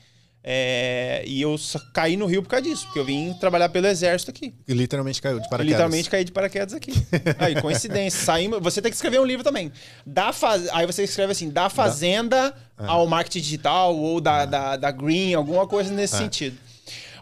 É, 0.44 1.24
e 1.28 1.40
eu 1.42 1.56
caí 1.94 2.18
no 2.18 2.26
Rio 2.26 2.42
por 2.42 2.50
causa 2.50 2.64
disso, 2.64 2.86
porque 2.86 2.98
eu 3.00 3.06
vim 3.06 3.32
trabalhar 3.40 3.70
pelo 3.70 3.86
Exército 3.86 4.32
aqui. 4.32 4.54
E 4.68 4.74
literalmente 4.74 5.22
caiu 5.22 5.40
de 5.40 5.48
paraquedas. 5.48 5.68
Literalmente 5.72 6.10
caí 6.10 6.24
de 6.24 6.32
paraquedas 6.32 6.74
aqui. 6.74 6.92
Aí, 7.38 7.62
coincidência. 7.62 8.20
Saímos, 8.26 8.60
você 8.62 8.82
tem 8.82 8.90
que 8.92 8.96
escrever 8.96 9.20
um 9.20 9.26
livro 9.26 9.44
também. 9.44 9.72
Da 10.06 10.34
faz... 10.34 10.68
Aí 10.70 10.86
você 10.88 11.04
escreve 11.04 11.32
assim, 11.34 11.50
da 11.50 11.70
fazenda 11.70 12.56
É. 12.80 12.86
ao 12.88 13.06
marketing 13.06 13.40
digital 13.42 13.96
ou 13.96 14.20
da, 14.20 14.46
da, 14.46 14.78
da 14.78 14.90
green, 14.92 15.34
alguma 15.36 15.68
coisa 15.68 15.94
nesse 15.94 16.16
É. 16.16 16.18
sentido. 16.18 16.58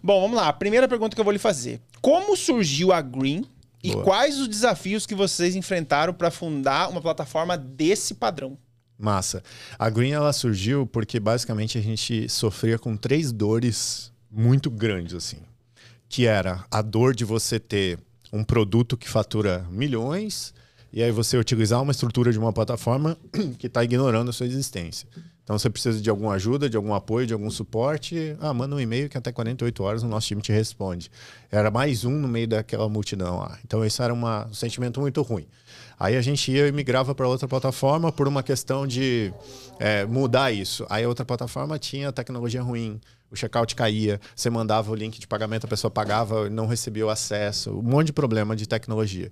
Bom, 0.01 0.22
vamos 0.22 0.38
lá. 0.38 0.48
A 0.48 0.54
primeira 0.54 0.88
pergunta 0.88 1.13
que 1.13 1.19
eu 1.19 1.25
vou 1.25 1.33
lhe 1.33 1.39
fazer. 1.39 1.81
Como 2.01 2.38
surgiu 2.38 2.94
a 2.94 3.01
Green 3.01 3.44
e 3.83 3.92
Boa. 3.92 4.04
quais 4.06 4.39
os 4.39 4.48
desafios 4.48 5.06
que 5.06 5.13
vocês 5.13 5.57
enfrentaram 5.57 6.13
para 6.13 6.31
fundar 6.31 6.89
uma 6.89 7.01
plataforma 7.01 7.57
desse 7.57 8.13
padrão? 8.13 8.57
Massa. 9.00 9.42
A 9.78 9.90
Green 9.90 10.12
ela 10.12 10.34
surgiu 10.34 10.86
porque 10.86 11.19
basicamente 11.19 11.78
a 11.78 11.81
gente 11.81 12.28
sofria 12.28 12.78
com 12.78 12.98
três 12.98 13.31
dores 13.31 14.12
muito 14.30 14.69
grandes 14.69 15.13
assim, 15.13 15.38
que 16.10 16.28
era 16.28 16.66
a 16.69 16.81
dor 16.81 17.16
de 17.16 17.24
você 17.24 17.60
ter 17.60 17.98
um 18.31 18.44
produto 18.44 18.98
que 18.98 19.07
fatura 19.07 19.66
milhões 19.72 20.54
e 20.92 21.01
aí 21.01 21.12
você 21.12 21.38
utilizar 21.38 21.81
uma 21.81 21.92
estrutura 21.92 22.31
de 22.31 22.40
uma 22.40 22.51
plataforma 22.51 23.18
que 23.57 23.68
está 23.68 23.84
ignorando 23.84 24.30
a 24.30 24.34
sua 24.34 24.46
existência. 24.46 25.07
Então 25.44 25.57
você 25.57 25.68
precisa 25.68 26.00
de 26.00 26.10
alguma 26.10 26.34
ajuda, 26.34 26.69
de 26.69 26.78
algum 26.78 26.94
apoio, 26.94 27.25
de 27.25 27.34
algum 27.34 27.50
suporte. 27.50 28.36
Ah, 28.40 28.54
manda 28.54 28.75
um 28.75 28.80
e-mail 28.80 29.10
que 29.10 29.18
até 29.18 29.31
48 29.31 29.84
horas 29.84 30.04
o 30.04 30.07
nosso 30.07 30.28
time 30.28 30.44
te 30.44 30.51
responde. 30.51 31.10
Era 31.51 31.72
mais 31.72 32.06
um 32.06 32.12
no 32.12 32.28
meio 32.28 32.48
daquela 32.48 32.88
multidão 32.88 33.40
lá. 33.40 33.57
Então 33.66 33.84
isso 33.84 34.04
era 34.04 34.13
uma, 34.13 34.46
um 34.46 34.54
sentimento 34.54 35.01
muito 35.01 35.22
ruim. 35.24 35.48
Aí 36.00 36.16
a 36.16 36.22
gente 36.22 36.50
ia 36.51 36.68
e 36.68 36.72
migrava 36.72 37.13
para 37.13 37.28
outra 37.28 37.48
plataforma 37.48 38.12
por 38.12 38.28
uma 38.28 38.42
questão 38.42 38.88
de 38.88 39.34
é, 39.78 40.06
mudar 40.06 40.51
isso. 40.51 40.86
Aí 40.90 41.04
a 41.04 41.07
outra 41.10 41.25
plataforma 41.25 41.78
tinha 41.78 42.12
tecnologia 42.12 42.62
ruim, 42.62 43.01
o 43.30 43.36
checkout 43.36 43.75
caía, 43.75 44.19
você 44.36 44.50
mandava 44.50 44.92
o 44.92 44.96
link 44.96 45.19
de 45.19 45.28
pagamento, 45.28 45.65
a 45.65 45.68
pessoa 45.68 45.91
pagava, 45.91 46.50
não 46.50 46.68
recebia 46.68 47.06
o 47.06 47.10
acesso, 47.10 47.77
um 47.77 47.82
monte 47.82 48.08
de 48.08 48.13
problema 48.13 48.56
de 48.56 48.65
tecnologia. 48.65 49.29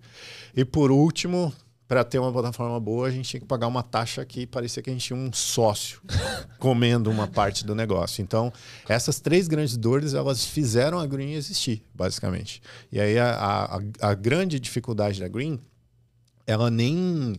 E 0.55 0.65
por 0.65 0.91
último, 0.91 1.53
para 1.87 2.03
ter 2.03 2.19
uma 2.19 2.33
plataforma 2.33 2.77
boa, 2.79 3.07
a 3.07 3.11
gente 3.11 3.29
tinha 3.29 3.39
que 3.39 3.45
pagar 3.45 3.67
uma 3.67 3.81
taxa 3.81 4.25
que 4.25 4.45
parecia 4.45 4.83
que 4.83 4.89
a 4.89 4.93
gente 4.93 5.05
tinha 5.05 5.17
um 5.17 5.31
sócio 5.31 6.01
comendo 6.59 7.09
uma 7.09 7.27
parte 7.27 7.65
do 7.65 7.73
negócio. 7.73 8.21
Então, 8.21 8.51
essas 8.89 9.21
três 9.21 9.47
grandes 9.47 9.77
dores, 9.77 10.13
elas 10.13 10.43
fizeram 10.43 10.99
a 10.99 11.05
Green 11.05 11.31
existir, 11.31 11.81
basicamente. 11.95 12.61
E 12.91 12.99
aí 12.99 13.17
a, 13.17 13.79
a, 14.01 14.09
a 14.09 14.13
grande 14.13 14.59
dificuldade 14.59 15.21
da 15.21 15.29
Green 15.29 15.59
ela 16.47 16.71
nem. 16.71 17.35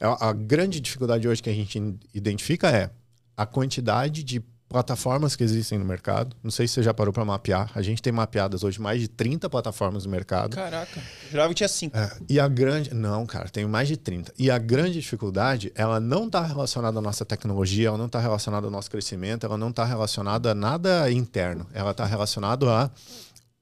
A, 0.00 0.32
grande 0.32 0.80
dificuldade 0.80 1.28
hoje 1.28 1.42
que 1.42 1.48
a 1.48 1.54
gente 1.54 1.78
identifica 2.12 2.68
é 2.70 2.90
a 3.36 3.46
quantidade 3.46 4.22
de 4.24 4.42
plataformas 4.68 5.36
que 5.36 5.44
existem 5.44 5.78
no 5.78 5.84
mercado. 5.84 6.36
Não 6.42 6.50
sei 6.50 6.66
se 6.66 6.74
você 6.74 6.82
já 6.82 6.92
parou 6.92 7.12
para 7.12 7.24
mapear. 7.24 7.70
A 7.74 7.82
gente 7.82 8.02
tem 8.02 8.12
mapeadas 8.12 8.64
hoje 8.64 8.80
mais 8.80 9.00
de 9.00 9.08
30 9.08 9.48
plataformas 9.48 10.04
no 10.04 10.10
mercado. 10.10 10.54
Caraca, 10.54 11.00
jurava 11.30 11.48
que 11.50 11.54
tinha 11.54 11.68
cinco. 11.68 11.96
É, 11.96 12.10
e 12.28 12.40
a 12.40 12.48
grande. 12.48 12.92
Não, 12.92 13.24
cara, 13.26 13.48
tenho 13.48 13.68
mais 13.68 13.88
de 13.88 13.96
30. 13.96 14.32
E 14.38 14.50
a 14.50 14.58
grande 14.58 15.00
dificuldade, 15.00 15.72
ela 15.74 16.00
não 16.00 16.26
está 16.26 16.42
relacionada 16.42 16.98
à 16.98 17.02
nossa 17.02 17.24
tecnologia, 17.24 17.88
ela 17.88 17.98
não 17.98 18.06
está 18.06 18.18
relacionada 18.18 18.66
ao 18.66 18.70
nosso 18.70 18.90
crescimento, 18.90 19.46
ela 19.46 19.56
não 19.56 19.70
está 19.70 19.84
relacionada 19.84 20.50
a 20.50 20.54
nada 20.54 21.10
interno. 21.10 21.66
Ela 21.72 21.92
está 21.92 22.04
relacionada 22.04 22.68
a 22.70 22.90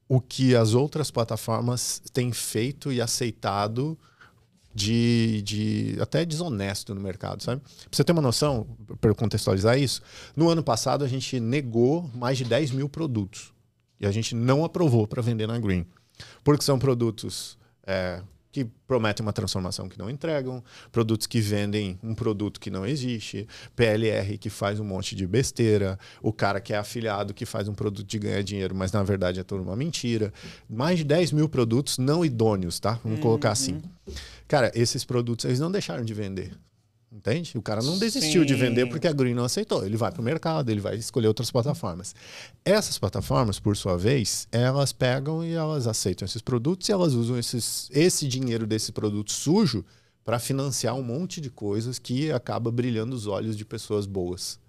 o 0.07 0.21
que 0.21 0.55
as 0.55 0.73
outras 0.73 1.09
plataformas 1.09 2.01
têm 2.13 2.31
feito 2.31 2.91
e 2.91 3.01
aceitado 3.01 3.97
de, 4.75 5.41
de 5.43 5.97
até 6.01 6.25
desonesto 6.25 6.93
no 6.93 6.99
mercado, 6.99 7.41
sabe? 7.41 7.61
Pra 7.61 7.89
você 7.89 8.03
ter 8.03 8.11
uma 8.11 8.21
noção, 8.21 8.67
para 8.99 9.15
contextualizar 9.15 9.79
isso, 9.79 10.01
no 10.35 10.49
ano 10.49 10.61
passado 10.61 11.05
a 11.05 11.07
gente 11.07 11.39
negou 11.39 12.11
mais 12.13 12.37
de 12.37 12.43
10 12.43 12.71
mil 12.71 12.89
produtos. 12.89 13.53
E 13.99 14.05
a 14.05 14.11
gente 14.11 14.35
não 14.35 14.65
aprovou 14.65 15.07
para 15.07 15.21
vender 15.21 15.47
na 15.47 15.57
Green. 15.57 15.85
Porque 16.43 16.63
são 16.63 16.77
produtos 16.77 17.57
é, 17.87 18.21
que 18.55 18.65
prometem 18.87 19.21
uma 19.21 19.33
transformação 19.33 19.89
que 19.89 19.99
não 19.99 20.09
entregam, 20.09 20.63
produtos 20.89 21.27
que 21.27 21.41
vendem 21.41 21.99
um 22.01 22.15
produto 22.15 22.57
que 22.57 22.69
não 22.69 22.85
existe, 22.85 23.45
PLR 23.75 24.37
que 24.37 24.49
faz 24.49 24.79
um 24.79 24.85
monte 24.85 25.13
de 25.13 25.27
besteira, 25.27 25.99
o 26.21 26.31
cara 26.31 26.61
que 26.61 26.71
é 26.71 26.77
afiliado 26.77 27.33
que 27.33 27.45
faz 27.45 27.67
um 27.67 27.73
produto 27.73 28.07
de 28.07 28.17
ganhar 28.17 28.41
dinheiro, 28.43 28.73
mas 28.73 28.93
na 28.93 29.03
verdade 29.03 29.41
é 29.41 29.43
tudo 29.43 29.61
uma 29.61 29.75
mentira. 29.75 30.33
Mais 30.69 30.99
de 30.99 31.03
10 31.03 31.33
mil 31.33 31.49
produtos 31.49 31.97
não 31.97 32.23
idôneos, 32.23 32.79
tá? 32.79 32.99
Vamos 33.03 33.19
colocar 33.19 33.51
assim. 33.51 33.81
Cara, 34.47 34.71
esses 34.75 35.03
produtos 35.03 35.45
eles 35.45 35.59
não 35.59 35.71
deixaram 35.71 36.03
de 36.03 36.13
vender. 36.13 36.57
Entende? 37.11 37.57
O 37.57 37.61
cara 37.61 37.81
não 37.81 37.97
desistiu 37.97 38.41
Sim. 38.41 38.47
de 38.47 38.55
vender 38.55 38.89
porque 38.89 39.07
a 39.07 39.13
Green 39.13 39.33
não 39.33 39.45
aceitou. 39.45 39.85
Ele 39.85 39.95
vai 39.95 40.11
para 40.11 40.19
o 40.19 40.23
mercado, 40.23 40.69
ele 40.69 40.81
vai 40.81 40.95
escolher 40.95 41.27
outras 41.27 41.49
plataformas. 41.49 42.13
Essas 42.65 42.97
plataformas, 42.97 43.57
por 43.57 43.77
sua 43.77 43.97
vez, 43.97 44.47
elas 44.51 44.91
pegam 44.91 45.43
e 45.43 45.53
elas 45.53 45.87
aceitam 45.87 46.25
esses 46.25 46.41
produtos 46.41 46.89
e 46.89 46.91
elas 46.91 47.13
usam 47.13 47.39
esses, 47.39 47.89
esse 47.91 48.27
dinheiro 48.27 48.67
desse 48.67 48.91
produto 48.91 49.31
sujo 49.31 49.85
para 50.25 50.39
financiar 50.39 50.93
um 50.95 51.03
monte 51.03 51.39
de 51.39 51.49
coisas 51.49 51.97
que 51.97 52.31
acaba 52.33 52.69
brilhando 52.69 53.15
os 53.15 53.27
olhos 53.27 53.55
de 53.55 53.63
pessoas 53.63 54.05
boas. 54.05 54.59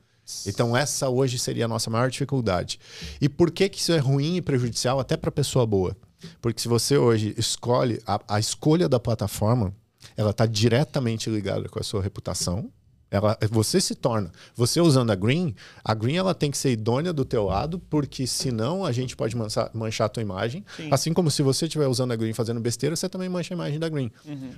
Então 0.46 0.76
essa 0.76 1.08
hoje 1.08 1.38
seria 1.38 1.64
a 1.64 1.68
nossa 1.68 1.90
maior 1.90 2.10
dificuldade. 2.10 2.78
E 3.20 3.28
por 3.28 3.50
que, 3.50 3.68
que 3.68 3.80
isso 3.80 3.92
é 3.92 3.98
ruim 3.98 4.36
e 4.36 4.42
prejudicial 4.42 5.00
até 5.00 5.16
para 5.16 5.32
pessoa 5.32 5.66
boa? 5.66 5.96
Porque 6.40 6.60
se 6.60 6.68
você 6.68 6.96
hoje 6.96 7.34
escolhe 7.36 8.00
a, 8.06 8.20
a 8.28 8.40
escolha 8.40 8.88
da 8.88 8.98
plataforma, 8.98 9.74
ela 10.16 10.30
está 10.30 10.46
diretamente 10.46 11.28
ligada 11.30 11.68
com 11.68 11.78
a 11.78 11.82
sua 11.82 12.02
reputação. 12.02 12.70
Ela, 13.08 13.38
você 13.50 13.80
se 13.80 13.94
torna, 13.94 14.32
você 14.54 14.80
usando 14.80 15.12
a 15.12 15.14
Green, 15.14 15.54
a 15.84 15.94
Green 15.94 16.16
ela 16.16 16.34
tem 16.34 16.50
que 16.50 16.58
ser 16.58 16.72
idônea 16.72 17.12
do 17.12 17.24
teu 17.24 17.44
lado, 17.44 17.78
porque 17.78 18.26
senão 18.26 18.84
a 18.84 18.90
gente 18.90 19.16
pode 19.16 19.36
manchar, 19.36 19.70
manchar 19.72 20.06
a 20.06 20.08
tua 20.08 20.22
imagem. 20.22 20.64
Sim. 20.76 20.88
Assim 20.90 21.12
como 21.12 21.30
se 21.30 21.40
você 21.40 21.66
estiver 21.66 21.86
usando 21.86 22.12
a 22.12 22.16
Green 22.16 22.32
fazendo 22.32 22.60
besteira, 22.60 22.96
você 22.96 23.08
também 23.08 23.28
mancha 23.28 23.54
a 23.54 23.56
imagem 23.56 23.78
da 23.78 23.88
Green. 23.88 24.10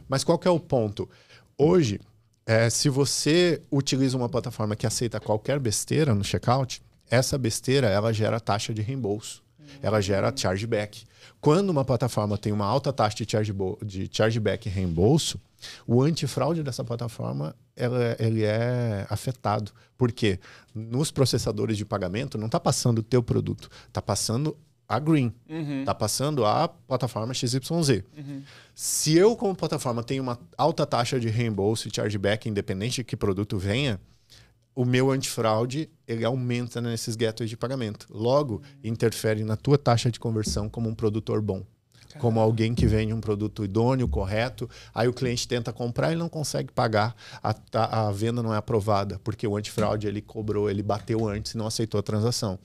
Mas 0.08 0.24
qual 0.24 0.38
que 0.38 0.48
é 0.48 0.50
o 0.50 0.58
ponto? 0.58 1.08
Hoje, 1.58 2.00
é, 2.46 2.70
se 2.70 2.88
você 2.88 3.60
utiliza 3.70 4.16
uma 4.16 4.28
plataforma 4.28 4.74
que 4.74 4.86
aceita 4.86 5.20
qualquer 5.20 5.58
besteira 5.58 6.14
no 6.14 6.24
checkout, 6.24 6.80
essa 7.10 7.36
besteira 7.36 7.88
ela 7.88 8.12
gera 8.14 8.40
taxa 8.40 8.72
de 8.72 8.80
reembolso. 8.80 9.42
Ela 9.82 10.00
gera 10.00 10.32
chargeback. 10.34 11.04
Quando 11.40 11.70
uma 11.70 11.84
plataforma 11.84 12.36
tem 12.36 12.52
uma 12.52 12.64
alta 12.66 12.92
taxa 12.92 13.24
de, 13.24 13.30
chargebo- 13.30 13.78
de 13.84 14.08
chargeback 14.10 14.68
e 14.68 14.72
reembolso, 14.72 15.40
o 15.86 16.02
antifraude 16.02 16.62
dessa 16.62 16.82
plataforma 16.84 17.54
ela, 17.76 18.16
ele 18.18 18.42
é 18.44 19.06
afetado. 19.08 19.70
Por 19.96 20.10
quê? 20.12 20.38
Nos 20.74 21.10
processadores 21.10 21.76
de 21.76 21.84
pagamento 21.84 22.36
não 22.36 22.46
está 22.46 22.58
passando 22.58 22.98
o 22.98 23.02
teu 23.02 23.22
produto, 23.22 23.68
está 23.86 24.02
passando 24.02 24.56
a 24.88 24.98
Green, 24.98 25.32
está 25.80 25.94
passando 25.94 26.44
a 26.46 26.66
plataforma 26.66 27.32
XYZ. 27.34 28.02
Se 28.74 29.14
eu, 29.16 29.36
como 29.36 29.54
plataforma, 29.54 30.02
tenho 30.02 30.22
uma 30.22 30.38
alta 30.56 30.86
taxa 30.86 31.20
de 31.20 31.28
reembolso 31.28 31.86
e 31.88 31.94
chargeback, 31.94 32.48
independente 32.48 32.96
de 32.96 33.04
que 33.04 33.16
produto 33.16 33.58
venha, 33.58 34.00
o 34.78 34.84
meu 34.84 35.10
antifraude 35.10 35.90
ele 36.06 36.24
aumenta 36.24 36.80
nesses 36.80 37.16
gateways 37.16 37.50
de 37.50 37.56
pagamento. 37.56 38.06
Logo, 38.08 38.62
interfere 38.84 39.42
na 39.42 39.56
tua 39.56 39.76
taxa 39.76 40.08
de 40.08 40.20
conversão 40.20 40.68
como 40.68 40.88
um 40.88 40.94
produtor 40.94 41.42
bom. 41.42 41.64
Como 42.20 42.38
alguém 42.38 42.76
que 42.76 42.86
vende 42.86 43.12
um 43.12 43.20
produto 43.20 43.64
idôneo, 43.64 44.06
correto, 44.06 44.70
aí 44.94 45.08
o 45.08 45.12
cliente 45.12 45.48
tenta 45.48 45.72
comprar 45.72 46.12
e 46.12 46.16
não 46.16 46.28
consegue 46.28 46.72
pagar, 46.72 47.16
a, 47.42 48.06
a, 48.06 48.12
venda 48.12 48.40
não 48.40 48.54
é 48.54 48.56
aprovada, 48.56 49.18
porque 49.24 49.48
o 49.48 49.56
antifraude 49.56 50.06
ele 50.06 50.22
cobrou, 50.22 50.70
ele 50.70 50.82
bateu 50.82 51.28
antes 51.28 51.52
e 51.52 51.58
não 51.58 51.66
aceitou 51.66 51.98
a 51.98 52.02
transação. 52.02 52.56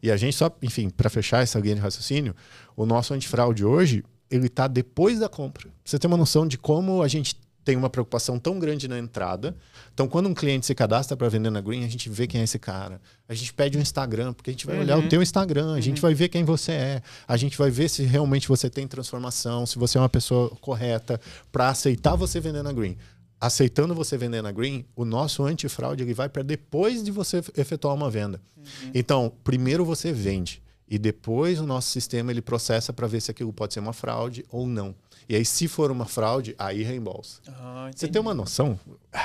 E 0.00 0.08
a 0.08 0.16
gente 0.16 0.36
só, 0.36 0.56
enfim, 0.62 0.88
para 0.88 1.10
fechar 1.10 1.42
essa 1.42 1.58
linha 1.58 1.74
de 1.74 1.80
raciocínio, 1.80 2.34
o 2.76 2.86
nosso 2.86 3.12
antifraude 3.12 3.64
hoje, 3.64 4.04
ele 4.30 4.46
está 4.46 4.68
depois 4.68 5.18
da 5.18 5.28
compra. 5.28 5.64
Pra 5.64 5.72
Você 5.84 5.98
tem 5.98 6.08
uma 6.08 6.16
noção 6.16 6.46
de 6.46 6.56
como 6.56 7.02
a 7.02 7.08
gente 7.08 7.36
tem 7.66 7.76
uma 7.76 7.90
preocupação 7.90 8.38
tão 8.38 8.60
grande 8.60 8.86
na 8.86 8.96
entrada. 8.96 9.56
Então, 9.92 10.06
quando 10.06 10.28
um 10.28 10.34
cliente 10.34 10.64
se 10.64 10.72
cadastra 10.72 11.16
para 11.16 11.28
vender 11.28 11.50
na 11.50 11.60
Green, 11.60 11.84
a 11.84 11.88
gente 11.88 12.08
vê 12.08 12.24
quem 12.28 12.40
é 12.40 12.44
esse 12.44 12.60
cara. 12.60 13.00
A 13.28 13.34
gente 13.34 13.52
pede 13.52 13.76
um 13.76 13.80
Instagram, 13.80 14.32
porque 14.32 14.50
a 14.50 14.52
gente 14.52 14.64
vai 14.64 14.78
olhar 14.78 14.96
o 14.96 15.08
teu 15.08 15.20
Instagram, 15.20 15.74
a 15.74 15.80
gente 15.80 16.00
vai 16.00 16.14
ver 16.14 16.28
quem 16.28 16.44
você 16.44 16.70
é, 16.70 17.02
a 17.26 17.36
gente 17.36 17.58
vai 17.58 17.68
ver 17.68 17.90
se 17.90 18.04
realmente 18.04 18.46
você 18.46 18.70
tem 18.70 18.86
transformação, 18.86 19.66
se 19.66 19.80
você 19.80 19.98
é 19.98 20.00
uma 20.00 20.08
pessoa 20.08 20.48
correta 20.60 21.20
para 21.50 21.68
aceitar 21.68 22.14
você 22.14 22.38
vender 22.38 22.62
na 22.62 22.72
Green. 22.72 22.96
Aceitando 23.40 23.96
você 23.96 24.16
vender 24.16 24.42
na 24.42 24.52
Green, 24.52 24.84
o 24.94 25.04
nosso 25.04 25.44
antifraude 25.44 26.04
ele 26.04 26.14
vai 26.14 26.28
para 26.28 26.44
depois 26.44 27.02
de 27.02 27.10
você 27.10 27.42
efetuar 27.56 27.96
uma 27.96 28.08
venda. 28.08 28.40
Então, 28.94 29.32
primeiro 29.42 29.84
você 29.84 30.12
vende 30.12 30.62
e 30.88 30.98
depois 30.98 31.60
o 31.60 31.66
nosso 31.66 31.88
sistema 31.90 32.30
ele 32.30 32.42
processa 32.42 32.92
para 32.92 33.06
ver 33.06 33.20
se 33.20 33.30
aquilo 33.30 33.52
pode 33.52 33.74
ser 33.74 33.80
uma 33.80 33.92
fraude 33.92 34.44
ou 34.50 34.66
não. 34.66 34.94
E 35.28 35.34
aí, 35.34 35.44
se 35.44 35.66
for 35.66 35.90
uma 35.90 36.04
fraude, 36.06 36.54
aí 36.56 36.84
reembolsa. 36.84 37.40
Ah, 37.48 37.90
Você 37.92 38.06
tem 38.06 38.20
uma 38.22 38.32
noção? 38.32 38.78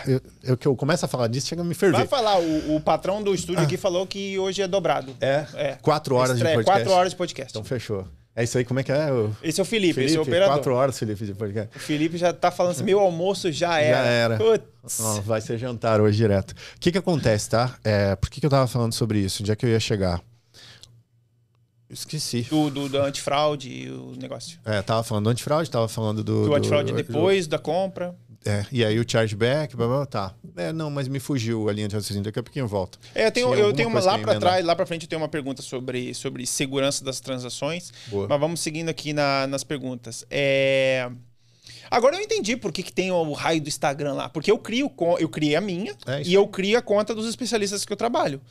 Eu, 0.07 0.19
eu 0.41 0.57
que 0.57 0.67
eu 0.67 0.75
começo 0.75 1.05
a 1.05 1.07
falar 1.07 1.27
disso, 1.27 1.47
chega 1.47 1.61
a 1.61 1.65
me 1.65 1.75
ferver. 1.75 1.97
Vai 1.97 2.07
falar, 2.07 2.39
o, 2.39 2.75
o 2.75 2.81
patrão 2.81 3.21
do 3.21 3.35
estúdio 3.35 3.61
aqui 3.61 3.77
falou 3.77 4.07
que 4.07 4.39
hoje 4.39 4.63
é 4.63 4.67
dobrado. 4.67 5.15
É? 5.21 5.45
É. 5.53 5.77
Quatro 5.79 6.15
horas 6.15 6.37
Estreia, 6.37 6.57
de 6.57 6.63
podcast. 6.63 6.83
Quatro 6.83 6.97
horas 6.99 7.11
de 7.11 7.15
podcast. 7.17 7.51
Então 7.51 7.63
fechou. 7.63 8.07
É 8.35 8.43
isso 8.43 8.57
aí, 8.57 8.65
como 8.65 8.79
é 8.79 8.83
que 8.83 8.91
é? 8.91 9.11
O 9.11 9.35
Esse 9.43 9.59
é 9.59 9.63
o 9.63 9.65
Felipe, 9.65 9.93
Felipe, 9.93 10.07
esse 10.07 10.15
é 10.15 10.19
o 10.19 10.23
operador. 10.23 10.55
quatro 10.55 10.73
horas, 10.73 10.97
Felipe, 10.97 11.23
de 11.25 11.33
podcast. 11.35 11.77
O 11.77 11.79
Felipe 11.79 12.17
já 12.17 12.33
tá 12.33 12.49
falando 12.49 12.71
assim, 12.71 12.83
meu 12.83 12.99
almoço 12.99 13.51
já 13.51 13.79
era. 13.79 13.97
Já 13.97 14.03
era. 14.09 14.37
Putz. 14.37 14.99
Ó, 15.01 15.21
vai 15.21 15.41
ser 15.41 15.57
jantar 15.59 16.01
hoje 16.01 16.17
direto. 16.17 16.51
O 16.51 16.79
que 16.79 16.91
que 16.93 16.97
acontece, 16.97 17.49
tá? 17.49 17.77
É, 17.83 18.15
por 18.15 18.29
que, 18.29 18.39
que 18.39 18.45
eu 18.45 18.49
tava 18.49 18.65
falando 18.65 18.93
sobre 18.93 19.19
isso? 19.19 19.43
Onde 19.43 19.51
é 19.51 19.55
que 19.55 19.65
eu 19.65 19.69
ia 19.69 19.79
chegar? 19.79 20.19
Esqueci. 21.91 22.41
Do, 22.49 22.69
do, 22.69 22.89
do 22.89 22.97
antifraude 22.99 23.69
e 23.69 23.89
o 23.89 24.13
negócio. 24.17 24.59
É, 24.65 24.81
tava 24.81 25.03
falando 25.03 25.25
do 25.25 25.29
antifraude, 25.31 25.69
tava 25.69 25.87
falando 25.87 26.23
do... 26.23 26.45
Do 26.45 26.55
antifraude 26.55 26.93
depois 26.93 27.47
da 27.47 27.59
compra. 27.59 28.15
É, 28.43 28.65
e 28.71 28.83
aí 28.83 28.99
o 28.99 29.05
chargeback, 29.07 29.75
blá, 29.75 29.85
blá, 29.85 29.97
blá, 29.97 30.05
tá. 30.07 30.33
É, 30.55 30.73
não, 30.73 30.89
mas 30.89 31.07
me 31.07 31.19
fugiu 31.19 31.69
a 31.69 31.73
linha 31.73 31.87
de 31.87 31.93
raciocínio, 31.95 32.23
daqui 32.23 32.39
a 32.39 32.43
pouquinho 32.43 32.63
eu 32.63 32.67
volto. 32.67 32.97
É, 33.13 33.27
eu 33.27 33.31
tenho, 33.31 33.53
eu 33.53 33.71
tenho 33.71 33.87
uma 33.87 33.99
lá 34.01 34.15
emendar. 34.15 34.39
trás, 34.39 34.65
lá 34.65 34.75
pra 34.75 34.85
frente 34.85 35.03
eu 35.03 35.07
tenho 35.09 35.21
uma 35.21 35.27
pergunta 35.27 35.61
sobre, 35.61 36.13
sobre 36.15 36.47
segurança 36.47 37.05
das 37.05 37.19
transações. 37.19 37.91
Boa. 38.07 38.27
Mas 38.27 38.39
vamos 38.39 38.59
seguindo 38.61 38.89
aqui 38.89 39.13
na- 39.13 39.45
nas 39.45 39.63
perguntas. 39.63 40.25
É... 40.29 41.07
Agora 41.91 42.15
eu 42.15 42.21
entendi 42.21 42.55
por 42.55 42.71
que, 42.71 42.81
que 42.81 42.91
tem 42.93 43.11
o 43.11 43.31
raio 43.33 43.61
do 43.61 43.67
Instagram 43.67 44.13
lá. 44.13 44.29
Porque 44.29 44.49
eu 44.49 44.57
crio, 44.57 44.91
eu 45.19 45.29
criei 45.29 45.55
a 45.57 45.61
minha 45.61 45.93
É 46.07 46.23
e 46.23 46.33
eu 46.33 46.47
crio 46.47 46.79
a 46.79 46.81
conta 46.81 47.13
dos 47.13 47.27
especialistas 47.27 47.85
que 47.85 47.91
eu 47.93 47.97
trabalho. 47.97 48.41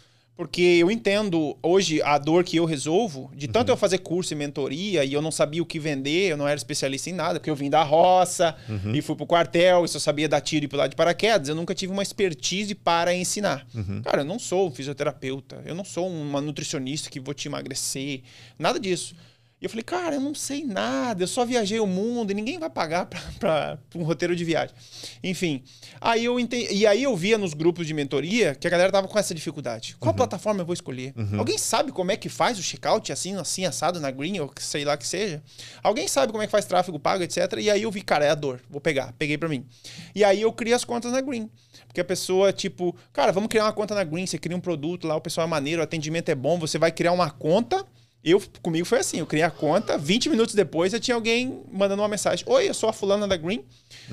Porque 0.40 0.62
eu 0.62 0.90
entendo 0.90 1.54
hoje 1.62 2.00
a 2.00 2.16
dor 2.16 2.44
que 2.44 2.56
eu 2.56 2.64
resolvo, 2.64 3.30
de 3.36 3.44
Uhum. 3.44 3.52
tanto 3.52 3.68
eu 3.70 3.76
fazer 3.76 3.98
curso 3.98 4.32
e 4.32 4.36
mentoria 4.36 5.04
e 5.04 5.12
eu 5.12 5.20
não 5.20 5.30
sabia 5.30 5.62
o 5.62 5.66
que 5.66 5.78
vender, 5.78 6.30
eu 6.30 6.36
não 6.38 6.48
era 6.48 6.56
especialista 6.56 7.10
em 7.10 7.12
nada, 7.12 7.38
porque 7.38 7.50
eu 7.50 7.54
vim 7.54 7.68
da 7.68 7.82
roça 7.82 8.56
Uhum. 8.66 8.94
e 8.94 9.02
fui 9.02 9.14
pro 9.14 9.26
quartel 9.26 9.84
e 9.84 9.88
só 9.88 9.98
sabia 9.98 10.26
dar 10.26 10.40
tiro 10.40 10.64
e 10.64 10.68
pular 10.68 10.86
de 10.86 10.96
paraquedas. 10.96 11.50
Eu 11.50 11.54
nunca 11.54 11.74
tive 11.74 11.92
uma 11.92 12.02
expertise 12.02 12.74
para 12.74 13.14
ensinar. 13.14 13.66
Uhum. 13.74 14.00
Cara, 14.00 14.22
eu 14.22 14.24
não 14.24 14.38
sou 14.38 14.68
um 14.68 14.70
fisioterapeuta, 14.70 15.62
eu 15.66 15.74
não 15.74 15.84
sou 15.84 16.08
uma 16.08 16.40
nutricionista 16.40 17.10
que 17.10 17.20
vou 17.20 17.34
te 17.34 17.46
emagrecer, 17.46 18.22
nada 18.58 18.80
disso. 18.80 19.14
E 19.60 19.66
eu 19.66 19.68
falei, 19.68 19.82
cara, 19.82 20.14
eu 20.14 20.20
não 20.20 20.34
sei 20.34 20.64
nada, 20.64 21.22
eu 21.22 21.26
só 21.26 21.44
viajei 21.44 21.78
o 21.80 21.86
mundo 21.86 22.30
e 22.30 22.34
ninguém 22.34 22.58
vai 22.58 22.70
pagar 22.70 23.06
para 23.38 23.78
um 23.94 24.02
roteiro 24.02 24.34
de 24.34 24.42
viagem. 24.42 24.74
Enfim, 25.22 25.62
aí 26.00 26.24
eu 26.24 26.40
entendi, 26.40 26.72
e 26.72 26.86
aí 26.86 27.02
eu 27.02 27.14
via 27.14 27.36
nos 27.36 27.52
grupos 27.52 27.86
de 27.86 27.92
mentoria 27.92 28.54
que 28.54 28.66
a 28.66 28.70
galera 28.70 28.90
tava 28.90 29.06
com 29.06 29.18
essa 29.18 29.34
dificuldade. 29.34 29.96
Qual 30.00 30.14
plataforma 30.14 30.62
eu 30.62 30.64
vou 30.64 30.72
escolher? 30.72 31.12
Alguém 31.38 31.58
sabe 31.58 31.92
como 31.92 32.10
é 32.10 32.16
que 32.16 32.30
faz 32.30 32.58
o 32.58 32.62
checkout 32.62 33.12
assim, 33.12 33.36
assim, 33.36 33.66
assado 33.66 34.00
na 34.00 34.10
Green, 34.10 34.40
ou 34.40 34.50
sei 34.58 34.82
lá 34.82 34.96
que 34.96 35.06
seja? 35.06 35.42
Alguém 35.82 36.08
sabe 36.08 36.32
como 36.32 36.42
é 36.42 36.46
que 36.46 36.50
faz 36.52 36.64
tráfego 36.64 36.98
pago, 36.98 37.22
etc. 37.22 37.36
E 37.58 37.70
aí 37.70 37.82
eu 37.82 37.90
vi, 37.90 38.00
cara, 38.00 38.24
é 38.24 38.30
a 38.30 38.34
dor, 38.34 38.62
vou 38.70 38.80
pegar, 38.80 39.12
peguei 39.18 39.36
para 39.36 39.48
mim. 39.48 39.66
E 40.14 40.24
aí 40.24 40.40
eu 40.40 40.50
criei 40.54 40.74
as 40.74 40.84
contas 40.84 41.12
na 41.12 41.20
Green. 41.20 41.50
Porque 41.86 42.00
a 42.00 42.04
pessoa, 42.04 42.50
tipo, 42.50 42.96
cara, 43.12 43.30
vamos 43.30 43.48
criar 43.48 43.64
uma 43.64 43.72
conta 43.74 43.94
na 43.94 44.04
Green, 44.04 44.24
você 44.24 44.38
cria 44.38 44.56
um 44.56 44.60
produto 44.60 45.06
lá, 45.06 45.16
o 45.16 45.20
pessoal 45.20 45.46
é 45.46 45.50
maneiro, 45.50 45.82
o 45.82 45.84
atendimento 45.84 46.30
é 46.30 46.34
bom, 46.34 46.58
você 46.58 46.78
vai 46.78 46.90
criar 46.90 47.12
uma 47.12 47.30
conta. 47.30 47.84
Eu, 48.22 48.42
comigo 48.60 48.84
foi 48.84 48.98
assim, 48.98 49.18
eu 49.18 49.26
criei 49.26 49.44
a 49.44 49.50
conta, 49.50 49.96
20 49.96 50.28
minutos 50.28 50.54
depois 50.54 50.92
eu 50.92 51.00
tinha 51.00 51.14
alguém 51.14 51.62
mandando 51.72 52.02
uma 52.02 52.08
mensagem. 52.08 52.44
Oi, 52.46 52.68
eu 52.68 52.74
sou 52.74 52.88
a 52.90 52.92
fulana 52.92 53.26
da 53.26 53.34
Green, 53.34 53.64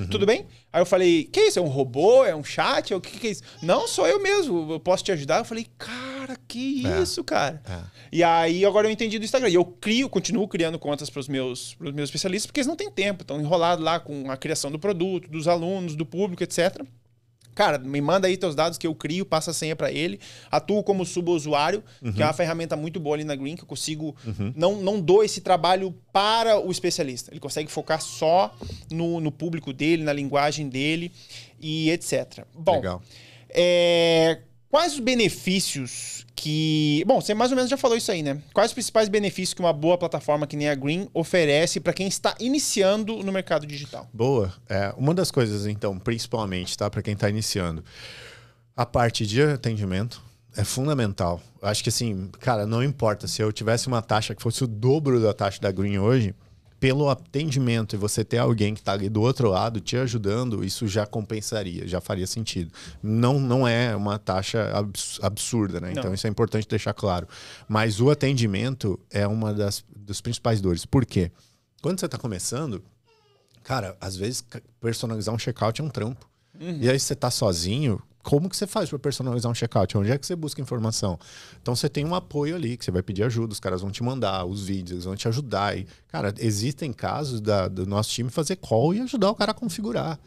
tudo 0.10 0.26
bem? 0.26 0.46
Aí 0.72 0.82
eu 0.82 0.86
falei, 0.86 1.26
que 1.26 1.42
isso, 1.42 1.60
é 1.60 1.62
um 1.62 1.68
robô, 1.68 2.24
é 2.24 2.34
um 2.34 2.44
chat, 2.44 2.94
o 2.94 3.02
que, 3.02 3.20
que 3.20 3.28
é 3.28 3.32
isso? 3.32 3.44
Não, 3.62 3.86
sou 3.86 4.08
eu 4.08 4.22
mesmo, 4.24 4.72
eu 4.72 4.80
posso 4.80 5.04
te 5.04 5.12
ajudar? 5.12 5.40
Eu 5.40 5.46
falei, 5.46 5.68
cara, 5.78 6.38
que 6.48 6.88
É. 6.88 7.02
isso, 7.02 7.22
cara? 7.22 7.62
É. 7.68 7.84
E 8.12 8.24
aí 8.24 8.64
agora 8.66 8.88
eu 8.88 8.92
entendi 8.92 9.20
do 9.20 9.26
Instagram. 9.26 9.50
E 9.50 9.56
eu 9.56 9.66
crio, 9.66 10.08
continuo 10.08 10.48
criando 10.48 10.80
contas 10.80 11.10
para 11.10 11.20
os 11.20 11.28
meus, 11.28 11.74
pros 11.74 11.92
meus 11.94 12.08
especialistas, 12.08 12.46
porque 12.48 12.62
eles 12.62 12.68
não 12.68 12.78
têm 12.78 12.90
tempo, 12.90 13.24
estão 13.24 13.42
enrolados 13.42 13.84
lá 13.84 14.00
com 14.00 14.32
a 14.32 14.38
criação 14.38 14.72
do 14.72 14.80
produto, 14.80 15.30
dos 15.30 15.50
alunos, 15.50 15.96
do 15.98 16.06
público, 16.06 16.44
etc. 16.44 16.82
Cara, 17.58 17.80
me 17.80 18.00
manda 18.00 18.28
aí 18.28 18.38
teus 18.38 18.54
dados 18.54 18.78
que 18.78 18.86
eu 18.86 18.94
crio, 18.94 19.26
passa 19.26 19.50
a 19.50 19.54
senha 19.54 19.76
para 19.76 19.92
ele. 19.92 20.20
Atuo 20.52 20.84
como 20.84 21.04
subusuário, 21.04 21.84
que 22.16 22.22
é 22.22 22.26
uma 22.26 22.32
ferramenta 22.32 22.76
muito 22.76 23.00
boa 23.00 23.16
ali 23.16 23.24
na 23.24 23.36
Green, 23.36 23.56
que 23.56 23.64
eu 23.64 23.68
consigo. 23.68 24.16
Não, 24.56 24.80
não 24.80 25.02
dou 25.02 25.24
esse 25.24 25.42
trabalho 25.42 25.92
para 26.14 26.60
o 26.60 26.70
especialista. 26.70 27.32
Ele 27.32 27.40
consegue 27.40 27.72
focar 27.72 28.00
só 28.00 28.56
no, 28.92 29.20
no 29.20 29.32
público 29.32 29.74
dele, 29.74 30.04
na 30.04 30.14
linguagem 30.14 30.70
dele 30.70 31.12
e 31.60 31.90
etc. 31.90 32.46
Bom, 32.54 32.76
Legal. 32.76 33.02
é, 33.50 34.42
quais 34.70 34.94
os 34.94 35.00
benefícios 35.00 36.27
que. 36.38 37.04
Bom, 37.08 37.20
você 37.20 37.34
mais 37.34 37.52
ou 37.52 37.56
menos 37.56 37.70
já 37.70 37.76
falou 37.76 37.98
isso 37.98 38.12
aí, 38.12 38.22
né? 38.22 38.40
Quais 38.54 38.70
os 38.70 38.74
principais 38.74 39.10
benefícios 39.10 39.56
que 39.56 39.60
uma 39.60 39.74
boa 39.74 39.98
plataforma 39.98 40.46
que 40.46 40.56
nem 40.56 40.70
a 40.70 40.76
Green 40.76 41.10
oferece 41.14 41.80
para 41.80 41.92
quem 41.92 42.08
está 42.08 42.36
iniciando 42.40 43.24
no 43.24 43.32
mercado 43.32 43.66
digital? 43.66 44.08
Boa. 44.14 44.54
É, 44.70 44.94
uma 44.96 45.14
das 45.14 45.32
coisas, 45.32 45.66
então, 45.66 45.98
principalmente, 45.98 46.78
tá, 46.78 46.90
para 46.90 47.02
quem 47.02 47.16
está 47.16 47.28
iniciando, 47.28 47.84
a 48.76 48.86
parte 48.86 49.26
de 49.26 49.42
atendimento 49.42 50.22
é 50.56 50.64
fundamental. 50.64 51.42
Acho 51.62 51.84
que 51.84 51.90
assim, 51.90 52.30
cara, 52.40 52.66
não 52.66 52.84
importa 52.84 53.28
se 53.28 53.42
eu 53.42 53.52
tivesse 53.52 53.88
uma 53.88 54.02
taxa 54.02 54.36
que 54.36 54.42
fosse 54.42 54.64
o 54.64 54.68
dobro 54.68 55.20
da 55.20 55.34
taxa 55.34 55.60
da 55.60 55.72
Green 55.72 55.98
hoje, 55.98 56.36
pelo 56.80 57.10
atendimento 57.10 57.96
e 57.96 57.98
você 57.98 58.24
ter 58.24 58.38
alguém 58.38 58.74
que 58.74 58.82
está 58.82 58.94
ali 58.94 59.10
do 59.10 59.22
outro 59.22 59.50
lado 59.50 59.80
te 59.80 59.98
ajudando, 59.98 60.64
isso 60.64 60.88
já 60.88 61.06
compensaria, 61.06 61.88
já 61.88 62.00
faria 62.00 62.28
sentido. 62.28 62.72
Não, 63.02 63.40
não 63.40 63.68
é 63.68 63.96
uma 63.96 64.20
taxa 64.20 64.72
absurda, 65.22 65.80
né? 65.80 65.92
Então 65.92 66.06
não. 66.06 66.14
isso 66.14 66.28
é 66.28 66.30
importante 66.30 66.68
deixar 66.68 66.94
claro. 66.94 67.28
Mas 67.68 68.00
o 68.00 68.10
atendimento 68.10 69.00
é 69.10 69.28
uma 69.28 69.54
das 69.54 69.84
dos 69.96 70.22
principais 70.22 70.62
dores. 70.62 70.86
Por 70.86 71.06
quê? 71.06 71.32
Quando 71.82 72.00
você 72.00 72.06
está 72.06 72.18
começando, 72.18 72.82
cara, 73.64 73.98
às 74.00 74.16
vezes 74.16 74.44
personalizar 74.80 75.36
um 75.36 75.40
checkout 75.40 75.82
é 75.82 75.84
um 75.84 75.90
trampo. 75.90 76.30
Uhum. 76.60 76.80
E 76.82 76.90
aí 76.90 77.00
você 77.00 77.14
está 77.14 77.30
sozinho, 77.30 78.02
como 78.28 78.50
que 78.50 78.58
você 78.58 78.68
faz 78.68 78.90
para 78.90 79.00
personalizar 79.00 79.50
um 79.50 79.56
checkout? 79.56 79.98
Onde 79.98 80.12
é 80.12 80.18
que 80.18 80.28
você 80.28 80.36
busca 80.36 80.60
informação? 80.60 81.18
Então 81.62 81.74
você 81.74 81.88
tem 81.88 82.04
um 82.04 82.14
apoio 82.14 82.58
ali 82.58 82.76
que 82.76 82.84
você 82.84 82.92
vai 82.92 83.02
pedir 83.02 83.24
ajuda, 83.24 83.54
os 83.54 83.60
caras 83.62 83.80
vão 83.80 83.90
te 83.90 84.04
mandar 84.04 84.44
os 84.44 84.66
vídeos, 84.66 84.92
eles 84.92 85.06
vão 85.06 85.16
te 85.16 85.30
ajudar. 85.30 85.78
E, 85.78 85.88
cara, 86.10 86.34
existem 86.38 86.92
casos 86.92 87.40
da, 87.40 87.70
do 87.70 87.86
nosso 87.86 88.10
time 88.10 88.30
fazer 88.30 88.58
call 88.58 88.94
e 88.94 89.00
ajudar 89.00 89.32
o 89.32 89.36
cara 89.36 89.52
a 89.52 89.54
configurar. 89.54 90.20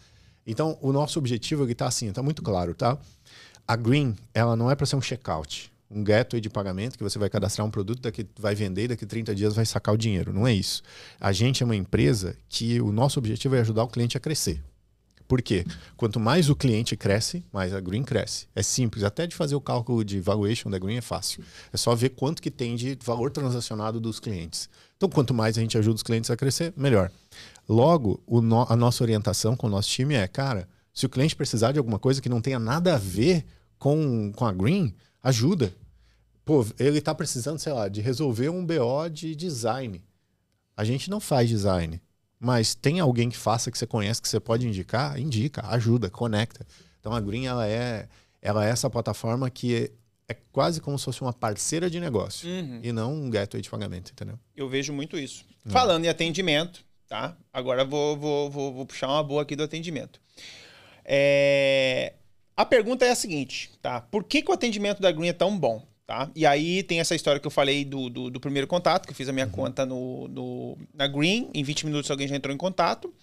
Então 0.47 0.79
o 0.81 0.95
nosso 0.95 1.19
objetivo 1.19 1.65
aqui 1.65 1.73
está 1.73 1.89
assim, 1.89 2.09
está 2.09 2.23
muito 2.23 2.43
claro, 2.43 2.75
tá? 2.75 2.97
A 3.69 3.77
Green, 3.77 4.17
ela 4.33 4.57
não 4.57 4.71
é 4.71 4.75
para 4.75 4.87
ser 4.87 4.97
um 4.97 5.03
checkout, 5.03 5.71
um 5.91 6.03
gateway 6.03 6.41
de 6.41 6.49
pagamento 6.49 6.97
que 6.97 7.05
você 7.05 7.19
vai 7.19 7.29
cadastrar 7.29 7.67
um 7.67 7.71
produto, 7.71 8.01
daqui 8.01 8.27
vai 8.39 8.55
vender, 8.55 8.89
daqui 8.89 9.05
30 9.05 9.35
dias 9.35 9.55
vai 9.55 9.67
sacar 9.67 9.95
o 9.95 9.99
dinheiro. 9.99 10.33
Não 10.33 10.47
é 10.47 10.55
isso. 10.55 10.83
A 11.21 11.33
gente 11.33 11.63
é 11.63 11.67
uma 11.67 11.77
empresa 11.77 12.35
que 12.49 12.81
o 12.81 12.93
nosso 12.93 13.19
objetivo 13.19 13.57
é 13.57 13.61
ajudar 13.61 13.85
o 13.85 13.89
cliente 13.89 14.17
a 14.17 14.21
crescer. 14.21 14.65
Por 15.31 15.41
quê? 15.41 15.65
Quanto 15.97 16.19
mais 16.19 16.51
o 16.51 16.57
cliente 16.57 16.97
cresce, 16.97 17.45
mais 17.53 17.73
a 17.73 17.79
Green 17.79 18.03
cresce. 18.03 18.49
É 18.53 18.65
simples, 18.65 19.05
até 19.05 19.29
de 19.29 19.37
fazer 19.37 19.55
o 19.55 19.61
cálculo 19.61 20.05
de 20.05 20.19
valuation 20.19 20.69
da 20.69 20.77
Green 20.77 20.97
é 20.97 21.01
fácil. 21.01 21.45
É 21.73 21.77
só 21.77 21.95
ver 21.95 22.09
quanto 22.09 22.43
que 22.43 22.51
tem 22.51 22.75
de 22.75 22.99
valor 23.01 23.31
transacionado 23.31 24.01
dos 24.01 24.19
clientes. 24.19 24.69
Então, 24.97 25.09
quanto 25.09 25.33
mais 25.33 25.57
a 25.57 25.61
gente 25.61 25.79
ajuda 25.79 25.95
os 25.95 26.03
clientes 26.03 26.33
a 26.33 26.37
crescer, 26.37 26.75
melhor. 26.77 27.13
Logo, 27.69 28.21
no, 28.29 28.67
a 28.69 28.75
nossa 28.75 29.05
orientação 29.05 29.55
com 29.55 29.69
o 29.69 29.71
nosso 29.71 29.89
time 29.89 30.17
é, 30.17 30.27
cara, 30.27 30.69
se 30.93 31.07
o 31.07 31.09
cliente 31.09 31.37
precisar 31.37 31.71
de 31.71 31.79
alguma 31.79 32.01
coisa 32.01 32.21
que 32.21 32.29
não 32.29 32.41
tenha 32.41 32.59
nada 32.59 32.97
a 32.97 32.99
ver 32.99 33.45
com, 33.79 34.33
com 34.35 34.45
a 34.45 34.53
Green, 34.53 34.93
ajuda. 35.23 35.73
Pô, 36.45 36.67
ele 36.77 36.99
está 36.99 37.15
precisando, 37.15 37.61
sei 37.61 37.73
lá, 37.73 37.87
de 37.87 38.01
resolver 38.01 38.49
um 38.49 38.67
BO 38.67 39.09
de 39.09 39.37
design. 39.37 40.03
A 40.77 40.83
gente 40.83 41.09
não 41.09 41.21
faz 41.21 41.49
design. 41.49 42.03
Mas 42.41 42.75
tem 42.75 43.01
alguém 43.01 43.29
que 43.29 43.37
faça 43.37 43.71
que 43.71 43.77
você 43.77 43.87
conhece, 43.87 44.23
que 44.23 44.29
você 44.29 44.41
pode 44.41 44.67
indicar? 44.67 45.21
Indica, 45.21 45.67
ajuda, 45.67 46.09
conecta. 46.09 46.67
Então 46.99 47.13
a 47.13 47.21
Green 47.21 47.47
ela 47.47 47.69
é, 47.69 48.09
ela 48.41 48.67
é 48.67 48.71
essa 48.71 48.89
plataforma 48.89 49.51
que 49.51 49.77
é, 49.77 50.33
é 50.33 50.37
quase 50.51 50.81
como 50.81 50.99
se 50.99 51.05
fosse 51.05 51.21
uma 51.21 51.35
parceira 51.35 51.91
de 51.91 52.01
negócio 52.01 52.49
uhum. 52.49 52.81
e 52.83 52.93
não 52.93 53.13
um 53.13 53.29
gateway 53.29 53.61
de 53.61 53.69
pagamento, 53.69 54.13
entendeu? 54.13 54.39
Eu 54.57 54.71
vejo 54.71 54.91
muito 54.91 55.19
isso. 55.19 55.45
Uhum. 55.67 55.71
Falando 55.73 56.07
em 56.07 56.09
atendimento, 56.09 56.83
tá? 57.07 57.37
Agora 57.53 57.85
vou, 57.85 58.17
vou, 58.17 58.51
vou, 58.51 58.73
vou 58.73 58.87
puxar 58.87 59.09
uma 59.09 59.23
boa 59.23 59.43
aqui 59.43 59.55
do 59.55 59.63
atendimento. 59.63 60.19
É... 61.05 62.15
A 62.57 62.65
pergunta 62.65 63.05
é 63.05 63.11
a 63.11 63.15
seguinte, 63.15 63.71
tá? 63.83 64.01
Por 64.01 64.25
que, 64.25 64.41
que 64.41 64.51
o 64.51 64.55
atendimento 64.55 65.03
da 65.03 65.13
Green 65.13 65.29
é 65.29 65.35
tão 65.35 65.59
bom? 65.59 65.87
Tá? 66.11 66.29
E 66.35 66.45
aí 66.45 66.83
tem 66.83 66.99
essa 66.99 67.15
história 67.15 67.41
que 67.41 67.47
eu 67.47 67.53
falei 67.53 67.85
do, 67.85 68.11
do, 68.11 68.31
do 68.31 68.41
primeiro 68.41 68.67
contato, 68.67 69.07
que 69.07 69.13
eu 69.13 69.17
fiz 69.17 69.29
a 69.29 69.33
minha 69.33 69.47
uhum. 69.47 69.53
conta 69.53 69.87
no, 69.87 70.27
no, 70.27 70.77
na 70.93 71.07
Green, 71.07 71.49
em 71.55 71.63
20 71.63 71.87
minutos 71.87 72.11
alguém 72.11 72.27
já 72.27 72.35
entrou 72.35 72.53
em 72.53 72.59
contato. 72.59 73.15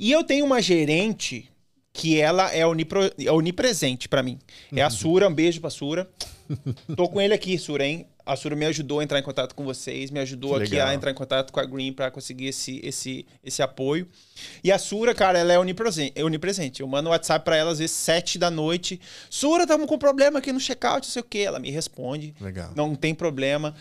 E 0.00 0.10
eu 0.10 0.24
tenho 0.24 0.44
uma 0.44 0.60
gerente 0.60 1.48
que 1.92 2.20
ela 2.20 2.52
é, 2.52 2.66
onipro, 2.66 3.08
é 3.24 3.30
onipresente 3.30 4.08
para 4.08 4.20
mim. 4.20 4.36
É 4.74 4.82
a 4.82 4.86
uhum. 4.86 4.90
Sura, 4.90 5.28
um 5.28 5.32
beijo 5.32 5.60
pra 5.60 5.70
Sura. 5.70 6.10
Tô 6.96 7.08
com 7.08 7.20
ele 7.20 7.32
aqui, 7.32 7.56
Sura, 7.56 7.86
hein? 7.86 8.04
A 8.26 8.36
Sura 8.36 8.56
me 8.56 8.64
ajudou 8.64 9.00
a 9.00 9.04
entrar 9.04 9.18
em 9.18 9.22
contato 9.22 9.54
com 9.54 9.64
vocês, 9.64 10.10
me 10.10 10.18
ajudou 10.20 10.56
aqui 10.56 10.80
a 10.80 10.94
entrar 10.94 11.10
em 11.10 11.14
contato 11.14 11.52
com 11.52 11.60
a 11.60 11.64
Green 11.64 11.92
para 11.92 12.10
conseguir 12.10 12.46
esse, 12.46 12.80
esse, 12.82 13.26
esse 13.44 13.62
apoio. 13.62 14.08
E 14.62 14.72
a 14.72 14.78
Sura, 14.78 15.14
cara, 15.14 15.38
ela 15.38 15.52
é 15.52 15.58
onipresente. 15.58 16.12
É 16.14 16.24
onipresente. 16.24 16.80
Eu 16.80 16.86
mando 16.86 17.10
WhatsApp 17.10 17.44
para 17.44 17.56
ela 17.56 17.72
às 17.72 17.78
vezes 17.78 17.94
sete 17.94 18.38
da 18.38 18.50
noite. 18.50 19.00
Sura, 19.28 19.64
estamos 19.64 19.86
com 19.86 19.98
problema 19.98 20.38
aqui 20.38 20.52
no 20.52 20.60
checkout, 20.60 21.06
não 21.06 21.12
sei 21.12 21.20
o 21.20 21.24
quê. 21.24 21.40
Ela 21.40 21.58
me 21.58 21.70
responde. 21.70 22.34
Legal. 22.40 22.72
Não 22.74 22.94
tem 22.94 23.14
problema. 23.14 23.74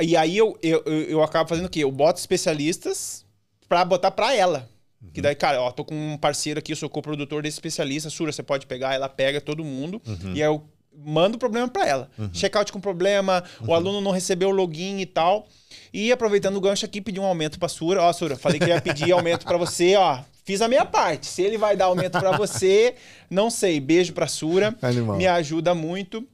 E 0.00 0.16
aí 0.16 0.36
eu, 0.36 0.56
eu, 0.62 0.82
eu, 0.86 1.02
eu 1.02 1.22
acabo 1.22 1.48
fazendo 1.48 1.66
o 1.66 1.70
quê? 1.70 1.80
Eu 1.80 1.90
boto 1.90 2.20
especialistas 2.20 3.26
para 3.68 3.84
botar 3.84 4.12
para 4.12 4.32
ela. 4.34 4.70
Uhum. 5.02 5.10
Que 5.10 5.20
daí, 5.20 5.34
cara, 5.34 5.60
ó, 5.60 5.70
tô 5.70 5.84
com 5.84 5.94
um 5.94 6.16
parceiro 6.16 6.58
aqui, 6.58 6.72
eu 6.72 6.76
sou 6.76 6.88
co-produtor 6.88 7.42
desse 7.42 7.56
especialista. 7.56 8.10
Sura, 8.10 8.30
você 8.30 8.42
pode 8.42 8.66
pegar, 8.66 8.94
ela 8.94 9.08
pega 9.08 9.40
todo 9.40 9.64
mundo. 9.64 10.00
Uhum. 10.06 10.34
E 10.34 10.42
aí 10.42 10.48
eu 10.48 10.64
manda 11.04 11.36
o 11.36 11.38
problema 11.38 11.68
para 11.68 11.86
ela. 11.86 12.10
Uhum. 12.18 12.30
Checkout 12.32 12.72
com 12.72 12.80
problema, 12.80 13.44
uhum. 13.60 13.68
o 13.68 13.74
aluno 13.74 14.00
não 14.00 14.10
recebeu 14.10 14.48
o 14.48 14.52
login 14.52 14.98
e 14.98 15.06
tal. 15.06 15.46
E 15.92 16.12
aproveitando 16.12 16.56
o 16.56 16.60
gancho 16.60 16.84
aqui, 16.84 17.00
pedir 17.00 17.20
um 17.20 17.24
aumento 17.24 17.58
para 17.58 17.68
Sura. 17.68 18.02
Ó, 18.02 18.12
Sura, 18.12 18.36
falei 18.36 18.58
que 18.58 18.66
ia 18.66 18.80
pedir 18.80 19.12
aumento 19.12 19.44
para 19.44 19.56
você, 19.56 19.96
ó. 19.96 20.20
Fiz 20.44 20.62
a 20.62 20.68
minha 20.68 20.84
parte. 20.84 21.26
Se 21.26 21.42
ele 21.42 21.58
vai 21.58 21.76
dar 21.76 21.86
aumento 21.86 22.18
para 22.18 22.36
você, 22.36 22.94
não 23.28 23.50
sei. 23.50 23.80
Beijo 23.80 24.12
para 24.12 24.26
Sura. 24.26 24.74
Animal. 24.80 25.16
Me 25.16 25.26
ajuda 25.26 25.74
muito. 25.74 26.26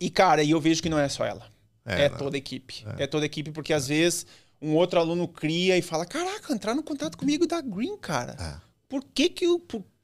E 0.00 0.08
cara, 0.08 0.42
e 0.42 0.52
eu 0.52 0.60
vejo 0.60 0.82
que 0.82 0.88
não 0.88 0.98
é 0.98 1.08
só 1.08 1.24
ela. 1.24 1.46
É, 1.84 2.04
é 2.04 2.08
toda 2.08 2.36
a 2.36 2.38
equipe. 2.38 2.84
É. 2.96 3.04
é. 3.04 3.06
toda 3.06 3.24
a 3.24 3.26
equipe 3.26 3.50
porque 3.50 3.72
às 3.72 3.88
vezes 3.88 4.26
um 4.62 4.74
outro 4.76 5.00
aluno 5.00 5.26
cria 5.26 5.76
e 5.76 5.82
fala: 5.82 6.06
"Caraca, 6.06 6.52
entrar 6.52 6.74
no 6.74 6.82
contato 6.82 7.18
comigo 7.18 7.46
da 7.46 7.60
Green, 7.60 7.96
cara". 7.96 8.36
É. 8.38 8.60
Por 8.88 9.04
que 9.04 9.28
que 9.28 9.46
o 9.46 9.58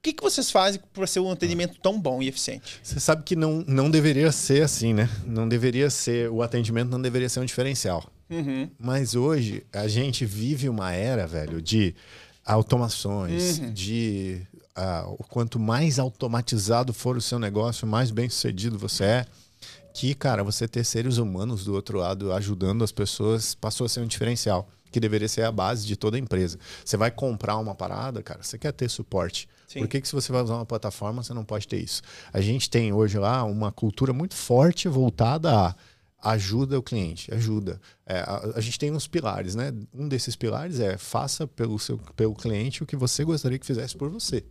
que, 0.07 0.13
que 0.13 0.23
vocês 0.23 0.51
fazem 0.51 0.81
para 0.93 1.07
ser 1.07 1.21
um 1.21 1.31
atendimento 1.31 1.79
tão 1.81 2.01
bom 2.01 2.23
e 2.23 2.29
eficiente? 2.29 2.81
Você 2.83 3.01
sabe 3.01 3.25
que 3.25 3.35
não, 3.35 3.65
não 3.67 3.91
deveria 3.91 4.31
ser 4.31 4.63
assim, 4.63 4.95
né? 4.95 5.09
Não 5.25 5.49
deveria 5.49 5.91
ser, 5.91 6.31
o 6.31 6.43
atendimento 6.43 6.91
não 6.91 7.03
deveria 7.03 7.29
ser 7.29 7.41
um 7.41 7.45
diferencial. 7.45 8.05
Uhum. 8.31 8.71
Mas 8.79 9.15
hoje 9.15 9.65
a 9.73 9.89
gente 9.89 10.25
vive 10.25 10.69
uma 10.69 10.93
era, 10.93 11.27
velho, 11.27 11.61
de 11.61 11.95
automações, 12.45 13.59
uhum. 13.59 13.73
de 13.73 14.43
uh, 14.79 15.17
quanto 15.29 15.59
mais 15.59 15.99
automatizado 15.99 16.93
for 16.93 17.17
o 17.17 17.21
seu 17.21 17.39
negócio, 17.39 17.87
mais 17.87 18.13
bem 18.13 18.29
sucedido 18.29 18.79
você 18.79 19.05
é. 19.05 19.27
Que, 19.93 20.15
cara, 20.15 20.45
você 20.45 20.69
ter 20.69 20.85
seres 20.85 21.17
humanos 21.17 21.65
do 21.65 21.75
outro 21.75 21.99
lado 21.99 22.33
ajudando 22.33 22.85
as 22.85 22.93
pessoas 22.93 23.55
passou 23.55 23.87
a 23.87 23.89
ser 23.89 24.01
um 24.01 24.07
diferencial 24.07 24.69
que 24.97 25.01
deveria 25.01 25.29
ser 25.29 25.43
a 25.43 25.53
base 25.53 25.87
de 25.87 25.95
toda 25.95 26.19
empresa. 26.19 26.59
Você 26.83 26.97
vai 26.97 27.11
comprar 27.11 27.59
uma 27.59 27.75
parada, 27.75 28.23
cara, 28.23 28.43
você 28.43 28.57
quer 28.57 28.73
ter 28.73 28.89
suporte. 28.89 29.47
Sim. 29.69 29.81
Por 29.81 29.89
que, 29.89 30.01
que 30.01 30.09
se 30.09 30.15
você 30.15 30.33
vai 30.33 30.43
usar 30.43 30.55
uma 30.55 30.65
plataforma, 30.65 31.23
você 31.23 31.35
não 31.35 31.45
pode 31.45 31.69
ter 31.69 31.77
isso? 31.77 32.01
A 32.33 32.41
gente 32.41 32.71
tem 32.71 32.95
hoje 32.95 33.19
lá 33.19 33.45
uma 33.45 33.71
cultura 33.71 34.15
muito 34.15 34.35
forte 34.35 34.89
voltada 34.89 35.53
a 35.53 35.77
ajuda 36.31 36.79
o 36.79 36.83
cliente, 36.83 37.33
ajuda. 37.35 37.79
É, 38.07 38.21
a, 38.21 38.53
a, 38.57 38.61
gente 38.63 38.79
tem 38.79 38.91
uns 38.91 39.07
pilares, 39.07 39.55
né? 39.55 39.71
Um 39.93 40.09
desses 40.09 40.35
pilares 40.35 40.81
é 40.81 40.97
faça 40.97 41.47
pelo, 41.47 41.79
seu, 41.79 41.99
pelo 42.17 42.35
cliente 42.35 42.83
o 42.83 42.87
que 42.87 42.97
você 42.97 43.23
gostaria 43.23 43.59
que 43.59 43.67
fizesse 43.67 43.95
por 43.95 44.09
você. 44.09 44.43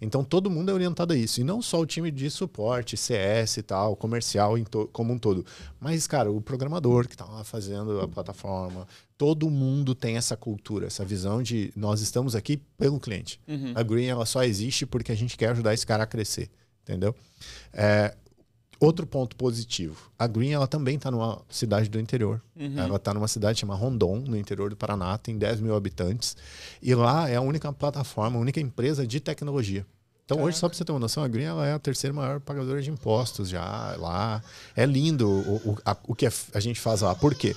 Então 0.00 0.22
todo 0.22 0.50
mundo 0.50 0.70
é 0.70 0.74
orientado 0.74 1.12
a 1.12 1.16
isso. 1.16 1.40
E 1.40 1.44
não 1.44 1.60
só 1.60 1.80
o 1.80 1.86
time 1.86 2.10
de 2.10 2.30
suporte, 2.30 2.96
CS 2.96 3.58
e 3.58 3.62
tal, 3.62 3.96
comercial 3.96 4.54
como 4.92 5.12
um 5.12 5.18
todo. 5.18 5.44
Mas, 5.80 6.06
cara, 6.06 6.30
o 6.30 6.40
programador 6.40 7.06
que 7.06 7.14
está 7.14 7.24
lá 7.24 7.44
fazendo 7.44 8.00
a 8.00 8.08
plataforma, 8.08 8.86
todo 9.16 9.50
mundo 9.50 9.94
tem 9.94 10.16
essa 10.16 10.36
cultura, 10.36 10.86
essa 10.86 11.04
visão 11.04 11.42
de 11.42 11.72
nós 11.74 12.00
estamos 12.00 12.34
aqui 12.34 12.56
pelo 12.76 13.00
cliente. 13.00 13.40
Uhum. 13.48 13.72
A 13.74 13.82
Green 13.82 14.06
ela 14.06 14.24
só 14.24 14.44
existe 14.44 14.86
porque 14.86 15.12
a 15.12 15.16
gente 15.16 15.36
quer 15.36 15.50
ajudar 15.50 15.74
esse 15.74 15.86
cara 15.86 16.04
a 16.04 16.06
crescer. 16.06 16.48
Entendeu? 16.82 17.14
É, 17.72 18.14
outro 18.80 19.06
ponto 19.06 19.36
positivo. 19.36 19.96
A 20.18 20.26
Green 20.26 20.52
ela 20.52 20.66
também 20.66 20.96
está 20.96 21.10
numa 21.10 21.40
cidade 21.48 21.88
do 21.88 21.98
interior. 21.98 22.40
Uhum. 22.56 22.78
Ela 22.78 22.96
está 22.96 23.12
numa 23.12 23.28
cidade 23.28 23.60
chamada 23.60 23.80
Rondon, 23.80 24.24
no 24.26 24.36
interior 24.36 24.70
do 24.70 24.76
Paraná, 24.76 25.18
tem 25.18 25.36
10 25.36 25.60
mil 25.60 25.74
habitantes. 25.74 26.36
E 26.82 26.94
lá 26.94 27.28
é 27.28 27.36
a 27.36 27.40
única 27.40 27.72
plataforma, 27.72 28.38
a 28.38 28.40
única 28.40 28.60
empresa 28.60 29.06
de 29.06 29.20
tecnologia. 29.20 29.86
Então, 30.24 30.42
hoje, 30.42 30.58
só 30.58 30.68
para 30.68 30.76
você 30.76 30.84
ter 30.84 30.92
uma 30.92 31.00
noção, 31.00 31.24
a 31.24 31.28
Green 31.28 31.44
ela 31.44 31.66
é 31.66 31.72
a 31.72 31.78
terceira 31.78 32.14
maior 32.14 32.38
pagadora 32.38 32.82
de 32.82 32.90
impostos 32.90 33.48
já 33.48 33.96
lá. 33.96 34.42
É 34.76 34.84
lindo 34.84 35.26
o, 35.26 35.70
o, 35.70 35.78
a, 35.84 35.96
o 36.06 36.14
que 36.14 36.26
a 36.26 36.60
gente 36.60 36.78
faz 36.78 37.00
lá. 37.00 37.14
Por 37.14 37.34
quê? 37.34 37.56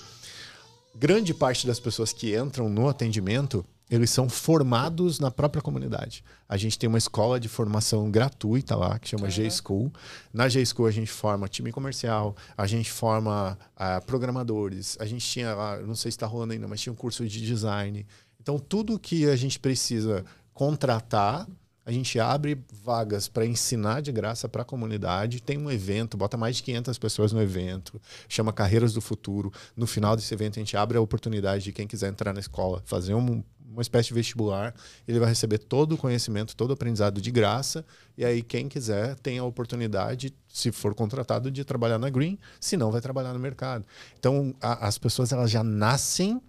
Grande 0.95 1.33
parte 1.33 1.67
das 1.67 1.81
pessoas 1.81 2.13
que 2.13 2.37
entram 2.37 2.69
no 2.69 2.87
atendimento 2.87 3.65
eles 3.91 4.09
são 4.09 4.29
formados 4.29 5.19
na 5.19 5.29
própria 5.29 5.61
comunidade. 5.61 6.23
A 6.47 6.55
gente 6.55 6.79
tem 6.79 6.87
uma 6.87 6.97
escola 6.97 7.37
de 7.37 7.49
formação 7.49 8.09
gratuita 8.09 8.73
lá, 8.73 8.97
que 8.97 9.09
chama 9.09 9.25
uhum. 9.25 9.29
G-School. 9.29 9.91
Na 10.33 10.47
G-School 10.47 10.87
a 10.87 10.91
gente 10.91 11.11
forma 11.11 11.49
time 11.49 11.73
comercial, 11.73 12.33
a 12.57 12.65
gente 12.65 12.89
forma 12.89 13.59
uh, 13.75 14.05
programadores, 14.05 14.97
a 14.97 15.05
gente 15.05 15.27
tinha 15.27 15.53
lá, 15.53 15.77
não 15.81 15.93
sei 15.93 16.09
se 16.09 16.15
está 16.15 16.25
rolando 16.25 16.53
ainda, 16.53 16.69
mas 16.69 16.79
tinha 16.79 16.93
um 16.93 16.95
curso 16.95 17.27
de 17.27 17.45
design. 17.45 18.05
Então, 18.39 18.57
tudo 18.57 18.97
que 18.97 19.29
a 19.29 19.35
gente 19.35 19.59
precisa 19.59 20.23
contratar, 20.53 21.45
a 21.85 21.91
gente 21.91 22.17
abre 22.17 22.63
vagas 22.71 23.27
para 23.27 23.45
ensinar 23.45 24.01
de 24.01 24.11
graça 24.11 24.47
para 24.47 24.61
a 24.61 24.65
comunidade. 24.65 25.41
Tem 25.41 25.57
um 25.57 25.69
evento, 25.69 26.15
bota 26.15 26.37
mais 26.37 26.55
de 26.55 26.63
500 26.63 26.97
pessoas 26.97 27.33
no 27.33 27.41
evento, 27.41 28.01
chama 28.29 28.53
Carreiras 28.53 28.93
do 28.93 29.01
Futuro. 29.01 29.51
No 29.75 29.85
final 29.85 30.15
desse 30.15 30.33
evento, 30.33 30.57
a 30.57 30.61
gente 30.61 30.77
abre 30.77 30.97
a 30.97 31.01
oportunidade 31.01 31.65
de 31.65 31.73
quem 31.73 31.85
quiser 31.85 32.09
entrar 32.09 32.33
na 32.33 32.39
escola, 32.39 32.81
fazer 32.85 33.13
um, 33.13 33.43
uma 33.71 33.81
espécie 33.81 34.09
de 34.09 34.13
vestibular, 34.13 34.73
ele 35.07 35.19
vai 35.19 35.29
receber 35.29 35.57
todo 35.57 35.93
o 35.93 35.97
conhecimento, 35.97 36.55
todo 36.55 36.71
o 36.71 36.73
aprendizado 36.73 37.21
de 37.21 37.31
graça, 37.31 37.85
e 38.17 38.25
aí 38.25 38.41
quem 38.41 38.67
quiser 38.67 39.15
tem 39.15 39.37
a 39.39 39.43
oportunidade, 39.43 40.33
se 40.47 40.71
for 40.71 40.93
contratado, 40.93 41.49
de 41.49 41.63
trabalhar 41.63 41.97
na 41.97 42.09
Green, 42.09 42.37
se 42.59 42.75
não, 42.77 42.91
vai 42.91 43.01
trabalhar 43.01 43.33
no 43.33 43.39
mercado. 43.39 43.85
Então, 44.19 44.53
a, 44.61 44.87
as 44.87 44.97
pessoas 44.97 45.31
elas 45.31 45.49
já 45.49 45.63
nascem 45.63 46.41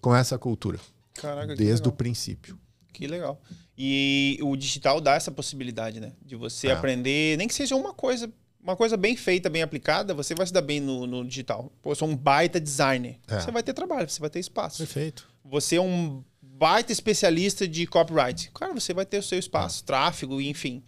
com 0.00 0.14
essa 0.14 0.38
cultura. 0.38 0.78
Caraca, 1.14 1.56
desde 1.56 1.88
o 1.88 1.92
princípio. 1.92 2.58
Que 2.92 3.06
legal. 3.06 3.40
E 3.76 4.38
o 4.42 4.56
digital 4.56 5.00
dá 5.00 5.14
essa 5.14 5.30
possibilidade, 5.30 6.00
né? 6.00 6.12
De 6.24 6.36
você 6.36 6.68
É. 6.68 6.72
aprender, 6.72 7.36
nem 7.36 7.46
que 7.48 7.54
seja 7.54 7.74
uma 7.76 7.92
coisa, 7.92 8.30
uma 8.62 8.74
coisa 8.76 8.96
bem 8.96 9.16
feita, 9.16 9.50
bem 9.50 9.62
aplicada, 9.62 10.14
você 10.14 10.34
vai 10.34 10.46
se 10.46 10.52
dar 10.52 10.62
bem 10.62 10.80
no, 10.80 11.06
no 11.06 11.24
digital. 11.24 11.70
Pô, 11.82 11.92
eu 11.92 11.94
sou 11.94 12.08
um 12.08 12.16
baita 12.16 12.58
designer. 12.58 13.18
É. 13.28 13.38
Você 13.40 13.50
vai 13.50 13.62
ter 13.62 13.72
trabalho, 13.74 14.08
você 14.08 14.20
vai 14.20 14.30
ter 14.30 14.38
espaço. 14.40 14.78
Perfeito. 14.78 15.28
Você 15.44 15.76
é 15.76 15.80
um 15.80 16.24
baita 16.58 16.92
especialista 16.92 17.66
de 17.68 17.86
copyright. 17.86 18.50
Cara, 18.54 18.72
você 18.72 18.94
vai 18.94 19.04
ter 19.06 19.18
o 19.18 19.22
seu 19.22 19.38
espaço, 19.38 19.84
tráfego, 19.84 20.40
enfim. 20.40 20.82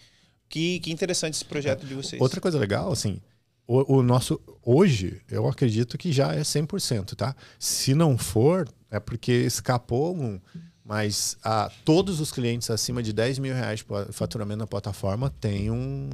Que, 0.49 0.81
que 0.81 0.91
interessante 0.91 1.35
esse 1.35 1.45
projeto 1.45 1.85
de 1.87 1.95
vocês. 1.95 2.21
Outra 2.21 2.41
coisa 2.41 2.59
legal, 2.59 2.91
assim, 2.91 3.21
o, 3.67 3.99
o 3.99 4.03
nosso. 4.03 4.41
Hoje, 4.63 5.21
eu 5.31 5.47
acredito 5.47 5.99
que 5.99 6.11
já 6.11 6.35
é 6.35 6.41
100%, 6.41 7.15
tá? 7.15 7.37
Se 7.59 7.95
não 7.95 8.17
for, 8.17 8.67
é 8.91 8.99
porque 8.99 9.33
escapou 9.33 10.17
um. 10.17 10.41
Mas 10.83 11.37
ah, 11.45 11.71
todos 11.85 12.19
os 12.19 12.33
clientes 12.33 12.71
acima 12.71 13.03
de 13.03 13.13
10 13.13 13.39
mil 13.41 13.55
reais 13.55 13.81
de 13.81 14.13
faturamento 14.13 14.61
na 14.61 14.67
plataforma 14.67 15.29
têm 15.39 15.71
um 15.71 16.09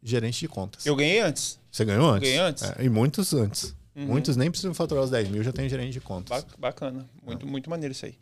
gerente 0.00 0.38
de 0.38 0.46
contas. 0.46 0.86
Eu 0.86 0.94
ganhei 0.94 1.18
antes. 1.18 1.58
Você 1.68 1.84
ganhou 1.84 2.08
antes? 2.08 2.28
ganhei 2.28 2.38
antes. 2.40 2.62
É, 2.62 2.76
e 2.84 2.88
muitos 2.88 3.34
antes. 3.34 3.74
Uhum. 3.96 4.06
Muitos 4.06 4.36
nem 4.36 4.48
precisam 4.48 4.72
faturar 4.72 5.02
os 5.02 5.10
10 5.10 5.30
mil, 5.30 5.42
já 5.42 5.50
tem 5.52 5.68
gerente 5.68 5.94
de 5.94 6.00
contas. 6.00 6.44
Ba- 6.44 6.48
Bacana. 6.58 7.10
Muito, 7.20 7.44
muito 7.44 7.68
maneiro 7.68 7.90
isso 7.92 8.06
aí. 8.06 8.14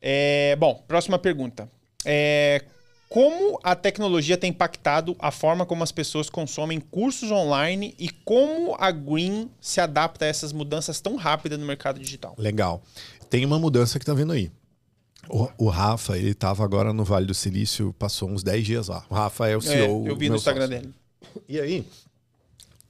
É, 0.00 0.56
bom, 0.56 0.82
próxima 0.88 1.18
pergunta. 1.18 1.70
É, 2.04 2.64
como 3.08 3.58
a 3.64 3.74
tecnologia 3.74 4.36
tem 4.36 4.50
impactado 4.50 5.16
a 5.18 5.30
forma 5.30 5.66
como 5.66 5.82
as 5.82 5.90
pessoas 5.92 6.30
consomem 6.30 6.80
cursos 6.80 7.30
online 7.30 7.94
e 7.98 8.08
como 8.08 8.76
a 8.78 8.90
Green 8.90 9.50
se 9.60 9.80
adapta 9.80 10.24
a 10.24 10.28
essas 10.28 10.52
mudanças 10.52 11.00
tão 11.00 11.16
rápidas 11.16 11.58
no 11.58 11.66
mercado 11.66 11.98
digital? 11.98 12.34
Legal. 12.38 12.82
Tem 13.28 13.44
uma 13.44 13.58
mudança 13.58 13.98
que 13.98 14.04
tá 14.06 14.14
vindo 14.14 14.32
aí. 14.32 14.50
O, 15.28 15.48
o 15.58 15.68
Rafa, 15.68 16.16
ele 16.16 16.32
tava 16.34 16.64
agora 16.64 16.92
no 16.92 17.04
Vale 17.04 17.26
do 17.26 17.34
Silício, 17.34 17.92
passou 17.98 18.28
uns 18.30 18.42
10 18.42 18.64
dias 18.64 18.88
lá. 18.88 19.04
O 19.10 19.14
Rafa 19.14 19.48
é 19.48 19.56
o 19.56 19.58
É, 19.58 19.62
CEO. 19.62 20.06
eu 20.06 20.16
vi 20.16 20.28
no 20.28 20.36
Instagram 20.36 20.66
sócio. 20.68 20.80
dele. 20.80 20.94
E 21.48 21.60
aí, 21.60 21.86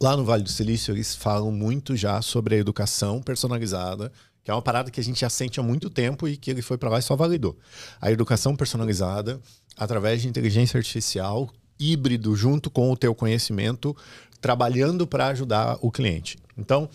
lá 0.00 0.16
no 0.16 0.24
Vale 0.24 0.42
do 0.42 0.48
Silício, 0.50 0.94
eles 0.94 1.14
falam 1.14 1.50
muito 1.50 1.96
já 1.96 2.22
sobre 2.22 2.54
a 2.54 2.58
educação 2.58 3.20
personalizada, 3.20 4.12
é 4.50 4.54
uma 4.54 4.62
parada 4.62 4.90
que 4.90 5.00
a 5.00 5.02
gente 5.02 5.20
já 5.20 5.30
sente 5.30 5.60
há 5.60 5.62
muito 5.62 5.88
tempo 5.88 6.28
e 6.28 6.36
que 6.36 6.50
ele 6.50 6.62
foi 6.62 6.76
para 6.76 6.90
lá 6.90 6.98
e 6.98 7.02
só 7.02 7.16
validou. 7.16 7.56
A 8.00 8.10
educação 8.10 8.56
personalizada, 8.56 9.40
através 9.76 10.22
de 10.22 10.28
inteligência 10.28 10.78
artificial, 10.78 11.50
híbrido, 11.78 12.36
junto 12.36 12.70
com 12.70 12.90
o 12.90 12.96
teu 12.96 13.14
conhecimento, 13.14 13.96
trabalhando 14.40 15.06
para 15.06 15.28
ajudar 15.28 15.78
o 15.80 15.90
cliente. 15.90 16.38
Então, 16.56 16.88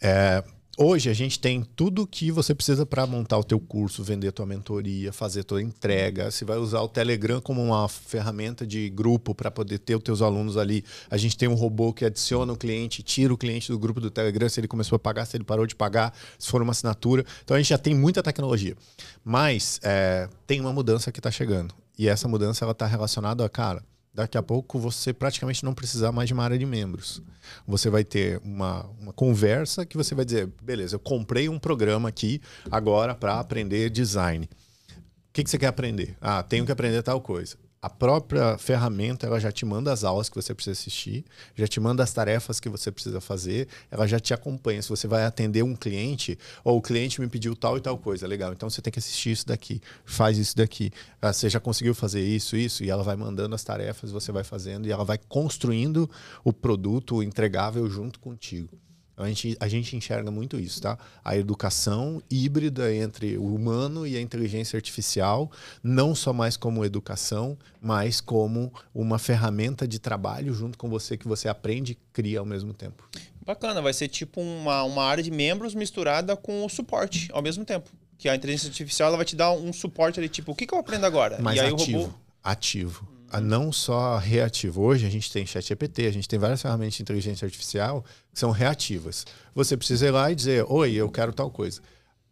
é, 0.00 0.42
hoje 0.76 1.10
a 1.10 1.12
gente 1.12 1.38
tem 1.38 1.62
tudo 1.62 2.06
que 2.06 2.30
você 2.30 2.54
precisa 2.54 2.84
para 2.84 3.06
montar 3.06 3.38
o 3.38 3.44
teu 3.44 3.58
curso, 3.60 4.02
vender 4.02 4.32
tua 4.32 4.46
mentoria, 4.46 5.12
fazer 5.12 5.44
tua 5.44 5.62
entrega. 5.62 6.30
Você 6.30 6.44
vai 6.44 6.58
usar 6.58 6.80
o 6.80 6.88
Telegram 6.88 7.40
como 7.40 7.62
uma 7.62 7.88
ferramenta 7.88 8.66
de 8.66 8.88
grupo 8.90 9.34
para 9.34 9.50
poder 9.50 9.78
ter 9.78 9.96
os 9.96 10.02
teus 10.02 10.22
alunos 10.22 10.56
ali. 10.56 10.84
A 11.10 11.16
gente 11.16 11.36
tem 11.36 11.48
um 11.48 11.54
robô 11.54 11.92
que 11.92 12.04
adiciona 12.04 12.52
o 12.52 12.56
cliente, 12.56 13.02
tira 13.02 13.32
o 13.32 13.36
cliente 13.36 13.70
do 13.70 13.78
grupo 13.78 14.00
do 14.00 14.10
Telegram, 14.10 14.48
se 14.48 14.60
ele 14.60 14.68
começou 14.68 14.96
a 14.96 14.98
pagar, 14.98 15.24
se 15.26 15.36
ele 15.36 15.44
parou 15.44 15.66
de 15.66 15.74
pagar, 15.74 16.14
se 16.38 16.48
for 16.48 16.62
uma 16.62 16.72
assinatura. 16.72 17.24
Então 17.44 17.56
a 17.56 17.60
gente 17.60 17.68
já 17.68 17.78
tem 17.78 17.94
muita 17.94 18.22
tecnologia. 18.22 18.76
Mas 19.24 19.80
é, 19.82 20.28
tem 20.46 20.60
uma 20.60 20.72
mudança 20.72 21.10
que 21.12 21.20
está 21.20 21.30
chegando. 21.30 21.74
E 21.98 22.08
essa 22.08 22.26
mudança 22.26 22.64
ela 22.64 22.72
está 22.72 22.86
relacionada 22.86 23.44
a, 23.44 23.48
cara, 23.48 23.84
daqui 24.14 24.38
a 24.38 24.42
pouco 24.42 24.78
você 24.78 25.12
praticamente 25.12 25.64
não 25.64 25.74
precisar 25.74 26.12
mais 26.12 26.28
de 26.28 26.34
uma 26.34 26.44
área 26.44 26.56
de 26.56 26.64
membros. 26.64 27.20
Você 27.66 27.90
vai 27.90 28.04
ter 28.04 28.40
uma, 28.44 28.86
uma 29.00 29.12
conversa 29.12 29.84
que 29.84 29.96
você 29.96 30.14
vai 30.14 30.24
dizer, 30.24 30.48
beleza, 30.62 30.94
eu 30.94 31.00
comprei 31.00 31.48
um 31.48 31.58
programa 31.58 32.08
aqui 32.08 32.40
agora 32.70 33.14
para 33.14 33.40
aprender 33.40 33.90
design. 33.90 34.48
O 34.48 35.32
que, 35.32 35.42
que 35.42 35.50
você 35.50 35.58
quer 35.58 35.66
aprender? 35.66 36.16
Ah, 36.20 36.44
tenho 36.44 36.64
que 36.64 36.70
aprender 36.70 37.02
tal 37.02 37.20
coisa. 37.20 37.56
A 37.84 37.90
própria 37.90 38.56
ferramenta 38.56 39.26
ela 39.26 39.38
já 39.38 39.52
te 39.52 39.66
manda 39.66 39.92
as 39.92 40.04
aulas 40.04 40.30
que 40.30 40.34
você 40.34 40.54
precisa 40.54 40.72
assistir, 40.72 41.22
já 41.54 41.68
te 41.68 41.78
manda 41.78 42.02
as 42.02 42.14
tarefas 42.14 42.58
que 42.58 42.66
você 42.66 42.90
precisa 42.90 43.20
fazer, 43.20 43.68
ela 43.90 44.06
já 44.06 44.18
te 44.18 44.32
acompanha. 44.32 44.80
Se 44.80 44.88
você 44.88 45.06
vai 45.06 45.26
atender 45.26 45.62
um 45.62 45.76
cliente, 45.76 46.38
ou 46.64 46.78
o 46.78 46.80
cliente 46.80 47.20
me 47.20 47.28
pediu 47.28 47.54
tal 47.54 47.76
e 47.76 47.82
tal 47.82 47.98
coisa, 47.98 48.26
legal, 48.26 48.54
então 48.54 48.70
você 48.70 48.80
tem 48.80 48.90
que 48.90 48.98
assistir 48.98 49.32
isso 49.32 49.46
daqui, 49.46 49.82
faz 50.02 50.38
isso 50.38 50.56
daqui. 50.56 50.90
Ah, 51.20 51.30
você 51.30 51.50
já 51.50 51.60
conseguiu 51.60 51.94
fazer 51.94 52.22
isso, 52.22 52.56
isso, 52.56 52.82
e 52.82 52.88
ela 52.88 53.02
vai 53.02 53.16
mandando 53.16 53.54
as 53.54 53.62
tarefas, 53.62 54.10
você 54.10 54.32
vai 54.32 54.44
fazendo, 54.44 54.86
e 54.86 54.90
ela 54.90 55.04
vai 55.04 55.18
construindo 55.18 56.10
o 56.42 56.54
produto, 56.54 57.16
o 57.16 57.22
entregável 57.22 57.86
junto 57.90 58.18
contigo. 58.18 58.78
A 59.16 59.28
gente, 59.28 59.56
a 59.60 59.68
gente 59.68 59.96
enxerga 59.96 60.30
muito 60.30 60.58
isso, 60.58 60.82
tá? 60.82 60.98
A 61.24 61.36
educação 61.36 62.20
híbrida 62.30 62.92
entre 62.94 63.36
o 63.38 63.54
humano 63.54 64.06
e 64.06 64.16
a 64.16 64.20
inteligência 64.20 64.76
artificial, 64.76 65.50
não 65.82 66.14
só 66.14 66.32
mais 66.32 66.56
como 66.56 66.84
educação, 66.84 67.56
mas 67.80 68.20
como 68.20 68.72
uma 68.92 69.18
ferramenta 69.18 69.86
de 69.86 69.98
trabalho 69.98 70.52
junto 70.52 70.76
com 70.76 70.88
você 70.88 71.16
que 71.16 71.28
você 71.28 71.48
aprende 71.48 71.92
e 71.92 71.98
cria 72.12 72.40
ao 72.40 72.46
mesmo 72.46 72.74
tempo. 72.74 73.08
Bacana, 73.44 73.80
vai 73.80 73.92
ser 73.92 74.08
tipo 74.08 74.40
uma, 74.40 74.82
uma 74.82 75.04
área 75.04 75.22
de 75.22 75.30
membros 75.30 75.74
misturada 75.74 76.36
com 76.36 76.64
o 76.64 76.68
suporte 76.68 77.28
ao 77.32 77.42
mesmo 77.42 77.64
tempo. 77.64 77.90
Que 78.18 78.28
a 78.28 78.34
inteligência 78.34 78.68
artificial 78.68 79.08
ela 79.08 79.16
vai 79.16 79.26
te 79.26 79.36
dar 79.36 79.52
um 79.52 79.72
suporte 79.72 80.18
ali, 80.18 80.28
tipo, 80.28 80.52
o 80.52 80.54
que, 80.54 80.66
que 80.66 80.74
eu 80.74 80.78
aprendo 80.78 81.04
agora? 81.04 81.40
Mais 81.40 81.58
e 81.58 81.60
aí 81.60 81.72
ativo. 81.72 81.98
o 81.98 82.02
robô. 82.02 82.14
Ativo. 82.42 83.13
A 83.34 83.40
não 83.40 83.72
só 83.72 84.16
reativo. 84.16 84.80
Hoje 84.80 85.04
a 85.04 85.10
gente 85.10 85.28
tem 85.32 85.44
ChatGPT, 85.44 86.06
a 86.06 86.12
gente 86.12 86.28
tem 86.28 86.38
várias 86.38 86.62
ferramentas 86.62 86.94
de 86.94 87.02
inteligência 87.02 87.44
artificial 87.44 88.04
que 88.32 88.38
são 88.38 88.52
reativas. 88.52 89.26
Você 89.52 89.76
precisa 89.76 90.06
ir 90.06 90.12
lá 90.12 90.30
e 90.30 90.36
dizer, 90.36 90.64
oi, 90.68 90.92
eu 90.94 91.10
quero 91.10 91.32
tal 91.32 91.50
coisa. 91.50 91.80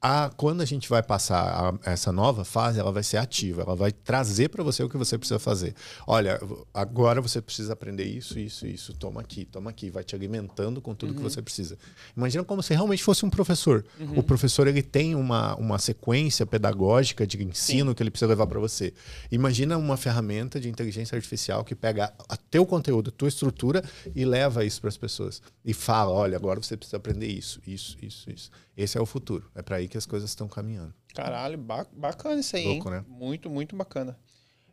A, 0.04 0.30
quando 0.36 0.62
a 0.62 0.64
gente 0.64 0.88
vai 0.88 1.00
passar 1.00 1.40
a- 1.84 1.90
essa 1.92 2.10
nova 2.10 2.44
fase, 2.44 2.80
ela 2.80 2.90
vai 2.90 3.04
ser 3.04 3.18
ativa, 3.18 3.62
ela 3.62 3.76
vai 3.76 3.92
trazer 3.92 4.48
para 4.48 4.64
você 4.64 4.82
o 4.82 4.88
que 4.88 4.96
você 4.96 5.16
precisa 5.16 5.38
fazer. 5.38 5.76
Olha, 6.08 6.40
agora 6.74 7.20
você 7.20 7.40
precisa 7.40 7.72
aprender 7.72 8.02
isso, 8.04 8.36
isso, 8.36 8.66
isso. 8.66 8.92
Toma 8.94 9.20
aqui, 9.20 9.44
toma 9.44 9.70
aqui. 9.70 9.90
Vai 9.90 10.02
te 10.02 10.16
alimentando 10.16 10.80
com 10.80 10.92
tudo 10.92 11.14
que 11.14 11.22
você 11.22 11.40
precisa. 11.40 11.78
Imagina 12.16 12.42
como 12.42 12.60
se 12.64 12.74
realmente 12.74 13.00
fosse 13.04 13.24
um 13.24 13.30
professor. 13.30 13.84
O 14.16 14.22
professor 14.24 14.66
ele 14.66 14.82
tem 14.82 15.14
uma, 15.14 15.54
uma 15.54 15.78
sequência 15.78 16.44
pedagógica 16.44 17.24
de 17.24 17.40
ensino 17.40 17.94
que 17.94 18.02
ele 18.02 18.10
precisa 18.10 18.28
levar 18.28 18.48
para 18.48 18.58
você. 18.58 18.92
Imagina 19.30 19.78
uma 19.78 19.96
ferramenta 19.96 20.58
de 20.58 20.68
inteligência 20.68 21.14
artificial 21.14 21.62
que 21.64 21.76
pega 21.76 22.12
a 22.28 22.36
teu 22.36 22.66
conteúdo, 22.66 23.10
a 23.10 23.12
tua 23.12 23.28
estrutura 23.28 23.84
e 24.16 24.24
leva 24.24 24.64
isso 24.64 24.80
para 24.80 24.88
as 24.88 24.96
pessoas. 24.96 25.40
E 25.64 25.72
fala, 25.72 26.10
olha, 26.10 26.36
agora 26.36 26.60
você 26.60 26.76
precisa 26.76 26.96
aprender 26.96 27.28
isso, 27.28 27.60
isso, 27.64 27.96
isso, 28.02 28.28
isso. 28.28 28.50
Esse 28.76 28.96
é 28.96 29.00
o 29.00 29.06
futuro. 29.06 29.50
É 29.54 29.62
para 29.62 29.76
aí 29.76 29.88
que 29.88 29.98
as 29.98 30.06
coisas 30.06 30.30
estão 30.30 30.48
caminhando. 30.48 30.94
Caralho, 31.14 31.58
ba- 31.58 31.86
bacana 31.92 32.40
isso 32.40 32.56
aí, 32.56 32.64
Louco, 32.64 32.90
né? 32.90 33.04
Muito, 33.08 33.50
muito 33.50 33.76
bacana. 33.76 34.16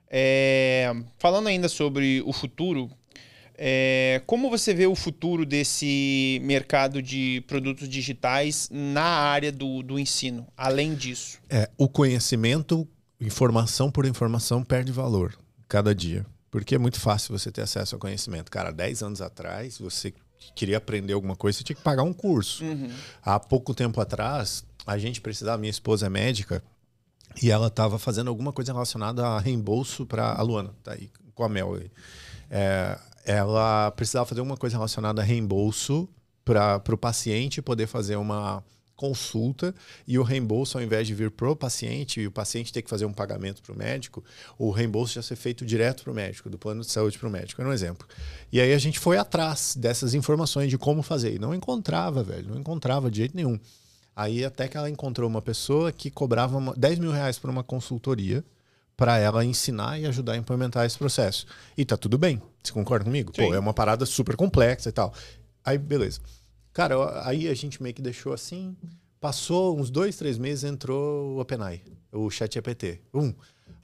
É, 0.09 0.91
falando 1.17 1.47
ainda 1.47 1.67
sobre 1.69 2.21
o 2.25 2.33
futuro, 2.33 2.89
é, 3.55 4.21
como 4.25 4.49
você 4.49 4.73
vê 4.73 4.87
o 4.87 4.95
futuro 4.95 5.45
desse 5.45 6.39
mercado 6.43 7.01
de 7.01 7.43
produtos 7.45 7.87
digitais 7.89 8.69
na 8.71 9.03
área 9.03 9.51
do, 9.51 9.83
do 9.83 9.99
ensino, 9.99 10.47
além 10.55 10.95
disso? 10.95 11.39
É, 11.49 11.69
o 11.77 11.87
conhecimento, 11.87 12.87
informação 13.19 13.91
por 13.91 14.05
informação, 14.05 14.63
perde 14.63 14.91
valor 14.91 15.37
cada 15.67 15.93
dia. 15.93 16.25
Porque 16.49 16.73
é 16.73 16.79
muito 16.79 16.99
fácil 16.99 17.37
você 17.37 17.51
ter 17.51 17.61
acesso 17.61 17.93
ao 17.95 17.99
conhecimento. 17.99 18.49
Cara, 18.49 18.71
10 18.71 19.03
anos 19.03 19.21
atrás, 19.21 19.77
você 19.77 20.11
queria 20.55 20.77
aprender 20.77 21.13
alguma 21.13 21.35
coisa, 21.35 21.57
você 21.57 21.63
tinha 21.63 21.75
que 21.75 21.81
pagar 21.81 22.03
um 22.03 22.13
curso. 22.13 22.63
Há 23.21 23.39
pouco 23.39 23.73
tempo 23.73 23.99
atrás, 24.01 24.63
a 24.85 24.97
gente 24.97 25.21
precisava, 25.21 25.57
minha 25.57 25.69
esposa 25.69 26.05
é 26.05 26.09
médica, 26.09 26.63
e 27.41 27.51
ela 27.51 27.67
estava 27.67 27.99
fazendo 27.99 28.29
alguma 28.29 28.51
coisa 28.51 28.73
relacionada 28.73 29.25
a 29.25 29.39
reembolso 29.39 30.05
para 30.05 30.33
a 30.33 30.41
Luana, 30.41 30.73
tá 30.83 30.93
aí 30.93 31.09
com 31.33 31.43
a 31.43 31.49
Mel. 31.49 31.79
É, 32.49 32.97
ela 33.25 33.91
precisava 33.91 34.25
fazer 34.25 34.41
alguma 34.41 34.57
coisa 34.57 34.75
relacionada 34.75 35.21
a 35.21 35.23
reembolso 35.23 36.09
para 36.43 36.81
o 36.91 36.97
paciente 36.97 37.61
poder 37.61 37.85
fazer 37.87 38.15
uma 38.15 38.63
consulta 38.99 39.73
e 40.05 40.19
o 40.19 40.23
reembolso, 40.23 40.77
ao 40.77 40.83
invés 40.83 41.07
de 41.07 41.15
vir 41.15 41.31
para 41.31 41.49
o 41.49 41.55
paciente 41.55 42.19
e 42.19 42.27
o 42.27 42.31
paciente 42.31 42.73
ter 42.73 42.81
que 42.81 42.89
fazer 42.89 43.05
um 43.05 43.13
pagamento 43.13 43.61
para 43.61 43.73
o 43.73 43.77
médico, 43.77 44.21
o 44.57 44.71
reembolso 44.71 45.13
já 45.13 45.21
ser 45.21 45.37
feito 45.37 45.65
direto 45.65 46.03
para 46.03 46.11
o 46.11 46.13
médico, 46.13 46.49
do 46.49 46.57
plano 46.57 46.81
de 46.81 46.91
saúde 46.91 47.17
para 47.17 47.29
o 47.29 47.31
médico. 47.31 47.61
Era 47.61 47.69
um 47.69 47.73
exemplo. 47.73 48.05
E 48.51 48.59
aí 48.59 48.73
a 48.73 48.77
gente 48.77 48.99
foi 48.99 49.17
atrás 49.17 49.73
dessas 49.77 50.13
informações 50.13 50.69
de 50.69 50.77
como 50.77 51.01
fazer. 51.01 51.33
E 51.35 51.39
não 51.39 51.55
encontrava, 51.55 52.21
velho. 52.21 52.49
Não 52.49 52.59
encontrava 52.59 53.09
de 53.09 53.19
jeito 53.19 53.37
nenhum. 53.37 53.57
Aí 54.13 54.43
até 54.43 54.67
que 54.67 54.75
ela 54.75 54.89
encontrou 54.89 55.29
uma 55.29 55.41
pessoa 55.41 55.93
que 55.93 56.11
cobrava 56.11 56.57
uma- 56.57 56.73
10 56.75 56.99
mil 56.99 57.11
reais 57.11 57.39
por 57.39 57.49
uma 57.49 57.63
consultoria 57.63 58.43
para 58.97 59.17
ela 59.17 59.45
ensinar 59.45 59.97
e 59.97 60.05
ajudar 60.07 60.33
a 60.33 60.37
implementar 60.37 60.85
esse 60.85 60.97
processo. 60.97 61.45
E 61.77 61.85
tá 61.85 61.95
tudo 61.95 62.17
bem. 62.17 62.41
Você 62.61 62.73
concorda 62.73 63.05
comigo? 63.05 63.31
Sim. 63.33 63.43
Pô, 63.47 63.53
é 63.53 63.59
uma 63.59 63.73
parada 63.73 64.05
super 64.05 64.35
complexa 64.35 64.89
e 64.89 64.91
tal. 64.91 65.13
Aí, 65.63 65.77
beleza. 65.77 66.19
Cara, 66.79 66.93
eu- 66.93 67.09
aí 67.25 67.49
a 67.49 67.53
gente 67.53 67.83
meio 67.83 67.93
que 67.93 68.01
deixou 68.01 68.31
assim. 68.31 68.73
Passou 69.19 69.77
uns 69.77 69.89
dois, 69.89 70.15
três 70.15 70.37
meses, 70.37 70.63
entrou 70.63 71.35
o 71.35 71.41
OpenAI, 71.41 71.81
o 72.09 72.29
ChatGPT. 72.29 73.01
Um. 73.13 73.33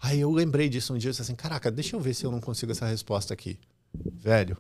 Aí 0.02 0.22
eu 0.22 0.32
lembrei 0.32 0.70
disso 0.70 0.94
um 0.94 0.98
dia 0.98 1.10
e 1.10 1.12
disse 1.12 1.22
assim: 1.22 1.36
caraca, 1.36 1.70
deixa 1.70 1.98
eu 1.98 2.00
ver 2.00 2.14
se 2.14 2.24
eu 2.24 2.32
não 2.32 2.40
consigo 2.40 2.72
essa 2.72 2.86
resposta 2.86 3.34
aqui. 3.34 3.60
Velho, 3.94 4.56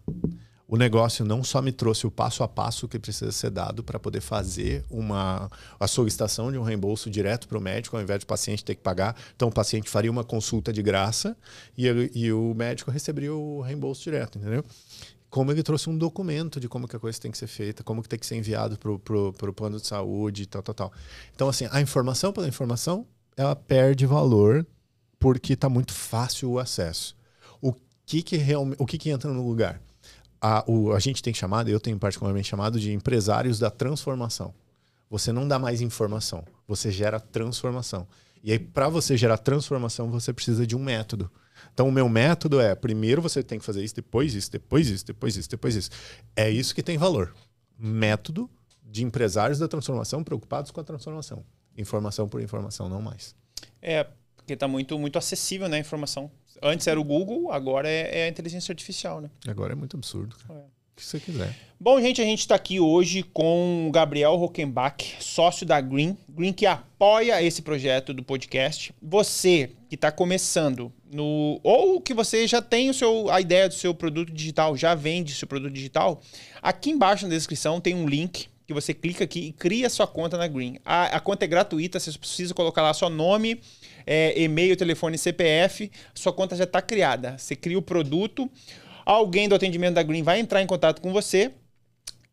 o 0.67 0.75
negócio 0.75 1.23
não 1.23 1.45
só 1.45 1.61
me 1.61 1.71
trouxe 1.71 2.05
o 2.05 2.11
passo 2.11 2.43
a 2.43 2.47
passo 2.47 2.89
que 2.89 2.99
precisa 2.99 3.31
ser 3.31 3.51
dado 3.51 3.81
para 3.81 3.97
poder 3.97 4.19
fazer 4.19 4.83
uma 4.89 5.49
a 5.79 5.87
solicitação 5.87 6.51
de 6.51 6.57
um 6.57 6.63
reembolso 6.63 7.09
direto 7.09 7.47
para 7.47 7.57
o 7.57 7.61
médico, 7.61 7.95
ao 7.95 8.03
invés 8.03 8.19
do 8.19 8.25
paciente 8.25 8.65
ter 8.65 8.75
que 8.75 8.81
pagar. 8.81 9.15
Então, 9.33 9.47
o 9.47 9.51
paciente 9.51 9.89
faria 9.89 10.11
uma 10.11 10.25
consulta 10.25 10.73
de 10.73 10.83
graça 10.83 11.37
e, 11.77 11.87
e 12.13 12.33
o 12.33 12.53
médico 12.53 12.91
receberia 12.91 13.33
o 13.33 13.61
reembolso 13.61 14.03
direto, 14.03 14.37
entendeu? 14.39 14.65
Como 15.35 15.51
ele 15.51 15.61
trouxe 15.61 15.89
um 15.89 15.97
documento 15.97 16.61
de 16.61 16.69
como 16.69 16.87
que 16.87 16.95
a 16.95 16.99
coisa 16.99 17.19
tem 17.19 17.29
que 17.29 17.37
ser 17.37 17.47
feita, 17.47 17.83
como 17.83 18.01
que 18.01 18.07
tem 18.07 18.17
que 18.17 18.25
ser 18.25 18.37
enviado 18.37 18.79
para 18.79 18.89
o 19.49 19.53
plano 19.53 19.77
de 19.81 19.85
saúde, 19.85 20.45
tal, 20.45 20.63
tal, 20.63 20.73
tal. 20.73 20.93
Então, 21.35 21.49
assim, 21.49 21.67
a 21.71 21.81
informação 21.81 22.31
pela 22.31 22.47
informação, 22.47 23.05
ela 23.35 23.53
perde 23.53 24.05
valor 24.05 24.65
porque 25.19 25.51
está 25.51 25.67
muito 25.67 25.91
fácil 25.91 26.51
o 26.51 26.57
acesso. 26.57 27.17
O 27.61 27.73
que 28.05 28.23
que 28.23 28.37
realmente, 28.37 28.81
o 28.81 28.85
que 28.85 28.97
que 28.97 29.09
entra 29.09 29.29
no 29.29 29.45
lugar? 29.45 29.81
A, 30.39 30.63
o, 30.71 30.93
a 30.93 30.99
gente 30.99 31.21
tem 31.21 31.33
chamado, 31.33 31.69
eu 31.69 31.81
tenho 31.81 31.99
particularmente 31.99 32.47
chamado 32.47 32.79
de 32.79 32.93
empresários 32.93 33.59
da 33.59 33.69
transformação. 33.69 34.53
Você 35.09 35.33
não 35.33 35.45
dá 35.45 35.59
mais 35.59 35.81
informação, 35.81 36.45
você 36.65 36.89
gera 36.89 37.19
transformação. 37.19 38.07
E 38.41 38.53
aí, 38.53 38.59
para 38.59 38.87
você 38.87 39.17
gerar 39.17 39.37
transformação, 39.37 40.09
você 40.09 40.31
precisa 40.31 40.65
de 40.65 40.77
um 40.77 40.79
método. 40.81 41.29
Então, 41.75 41.89
o 41.89 41.91
meu 41.91 42.07
método 42.07 42.61
é: 42.61 42.73
primeiro 42.73 43.21
você 43.21 43.43
tem 43.43 43.59
que 43.59 43.65
fazer 43.65 43.83
isso, 43.83 43.93
depois 43.93 44.33
isso, 44.33 44.49
depois 44.49 44.87
isso, 44.87 45.05
depois 45.05 45.35
isso, 45.35 45.49
depois 45.49 45.75
isso. 45.75 45.89
É 46.33 46.49
isso 46.49 46.73
que 46.73 46.81
tem 46.81 46.97
valor. 46.97 47.35
Método 47.77 48.49
de 48.81 49.03
empresários 49.03 49.59
da 49.59 49.67
transformação 49.67 50.23
preocupados 50.23 50.71
com 50.71 50.79
a 50.79 50.83
transformação. 50.85 51.43
Informação 51.77 52.29
por 52.29 52.41
informação, 52.41 52.87
não 52.87 53.01
mais. 53.01 53.35
É, 53.81 54.07
porque 54.37 54.53
está 54.53 54.69
muito, 54.69 54.97
muito 54.97 55.17
acessível 55.17 55.67
né, 55.67 55.75
a 55.75 55.79
informação. 55.81 56.31
Antes 56.63 56.87
era 56.87 56.97
o 56.97 57.03
Google, 57.03 57.51
agora 57.51 57.89
é, 57.89 58.21
é 58.21 58.23
a 58.23 58.29
inteligência 58.29 58.71
artificial, 58.71 59.19
né? 59.19 59.29
Agora 59.45 59.73
é 59.73 59.75
muito 59.75 59.97
absurdo. 59.97 60.33
Cara. 60.47 60.59
É. 60.59 60.74
Que 60.95 61.03
você 61.03 61.19
quiser. 61.19 61.53
Bom, 61.77 61.99
gente, 61.99 62.21
a 62.21 62.25
gente 62.25 62.39
está 62.39 62.55
aqui 62.55 62.79
hoje 62.79 63.21
com 63.21 63.87
o 63.87 63.91
Gabriel 63.91 64.35
Rockenbach, 64.35 65.17
sócio 65.19 65.65
da 65.65 65.81
Green. 65.81 66.17
Green 66.29 66.53
que 66.53 66.65
apoia 66.65 67.43
esse 67.43 67.61
projeto 67.61 68.13
do 68.13 68.23
podcast. 68.23 68.93
Você 69.01 69.71
que 69.89 69.95
está 69.95 70.09
começando 70.09 70.91
no 71.11 71.59
ou 71.61 71.99
que 71.99 72.13
você 72.13 72.47
já 72.47 72.61
tem 72.61 72.89
o 72.89 72.93
seu 72.93 73.29
a 73.29 73.41
ideia 73.41 73.67
do 73.67 73.73
seu 73.73 73.93
produto 73.93 74.31
digital, 74.31 74.77
já 74.77 74.95
vende 74.95 75.33
seu 75.33 75.47
produto 75.47 75.73
digital, 75.73 76.21
aqui 76.61 76.91
embaixo 76.91 77.25
na 77.25 77.33
descrição 77.33 77.81
tem 77.81 77.93
um 77.93 78.07
link 78.07 78.47
que 78.65 78.73
você 78.73 78.93
clica 78.93 79.23
aqui 79.23 79.39
e 79.47 79.51
cria 79.51 79.89
sua 79.89 80.07
conta 80.07 80.37
na 80.37 80.47
Green. 80.47 80.77
A, 80.83 81.17
a 81.17 81.19
conta 81.19 81.45
é 81.45 81.47
gratuita, 81.47 81.99
você 81.99 82.17
precisa 82.17 82.53
colocar 82.53 82.81
lá 82.81 82.93
seu 82.93 83.09
nome, 83.09 83.61
é, 84.05 84.41
e-mail, 84.41 84.75
telefone, 84.75 85.17
CPF, 85.17 85.91
sua 86.13 86.33
conta 86.33 86.55
já 86.55 86.63
está 86.63 86.81
criada. 86.81 87.37
Você 87.37 87.55
cria 87.55 87.77
o 87.77 87.81
produto, 87.81 88.49
alguém 89.05 89.47
do 89.47 89.55
atendimento 89.55 89.93
da 89.93 90.03
Green 90.03 90.23
vai 90.23 90.39
entrar 90.39 90.61
em 90.61 90.67
contato 90.67 91.01
com 91.01 91.13
você 91.13 91.51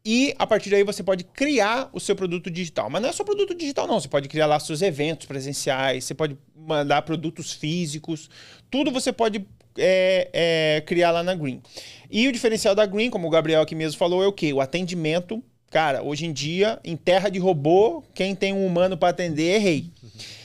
e 0.04 0.34
a 0.38 0.46
partir 0.46 0.70
daí 0.70 0.82
você 0.82 1.02
pode 1.02 1.22
criar 1.22 1.88
o 1.92 2.00
seu 2.00 2.16
produto 2.16 2.50
digital. 2.50 2.90
Mas 2.90 3.02
não 3.02 3.08
é 3.08 3.12
só 3.12 3.22
produto 3.22 3.54
digital, 3.54 3.86
não. 3.86 4.00
Você 4.00 4.08
pode 4.08 4.28
criar 4.28 4.46
lá 4.46 4.58
seus 4.58 4.82
eventos 4.82 5.26
presenciais, 5.26 6.04
você 6.04 6.14
pode 6.14 6.36
mandar 6.56 7.02
produtos 7.02 7.52
físicos, 7.52 8.28
tudo 8.70 8.90
você 8.90 9.12
pode 9.12 9.46
é, 9.78 10.28
é, 10.32 10.80
criar 10.86 11.12
lá 11.12 11.22
na 11.22 11.34
Green. 11.34 11.62
E 12.10 12.26
o 12.26 12.32
diferencial 12.32 12.74
da 12.74 12.84
Green, 12.84 13.10
como 13.10 13.28
o 13.28 13.30
Gabriel 13.30 13.62
aqui 13.62 13.74
mesmo 13.74 13.98
falou, 13.98 14.22
é 14.22 14.26
o 14.26 14.32
quê? 14.32 14.52
O 14.52 14.60
atendimento. 14.60 15.42
Cara, 15.70 16.02
hoje 16.02 16.26
em 16.26 16.32
dia, 16.32 16.78
em 16.84 16.96
terra 16.96 17.30
de 17.30 17.38
robô, 17.38 18.02
quem 18.12 18.34
tem 18.34 18.52
um 18.52 18.66
humano 18.66 18.96
para 18.96 19.08
atender 19.08 19.56
é 19.56 19.58
rei. 19.58 19.90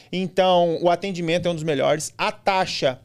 Então, 0.10 0.78
o 0.82 0.90
atendimento 0.90 1.48
é 1.48 1.52
um 1.52 1.56
dos 1.56 1.66
melhores. 1.66 2.14
A 2.18 2.32
taxa 2.32 3.00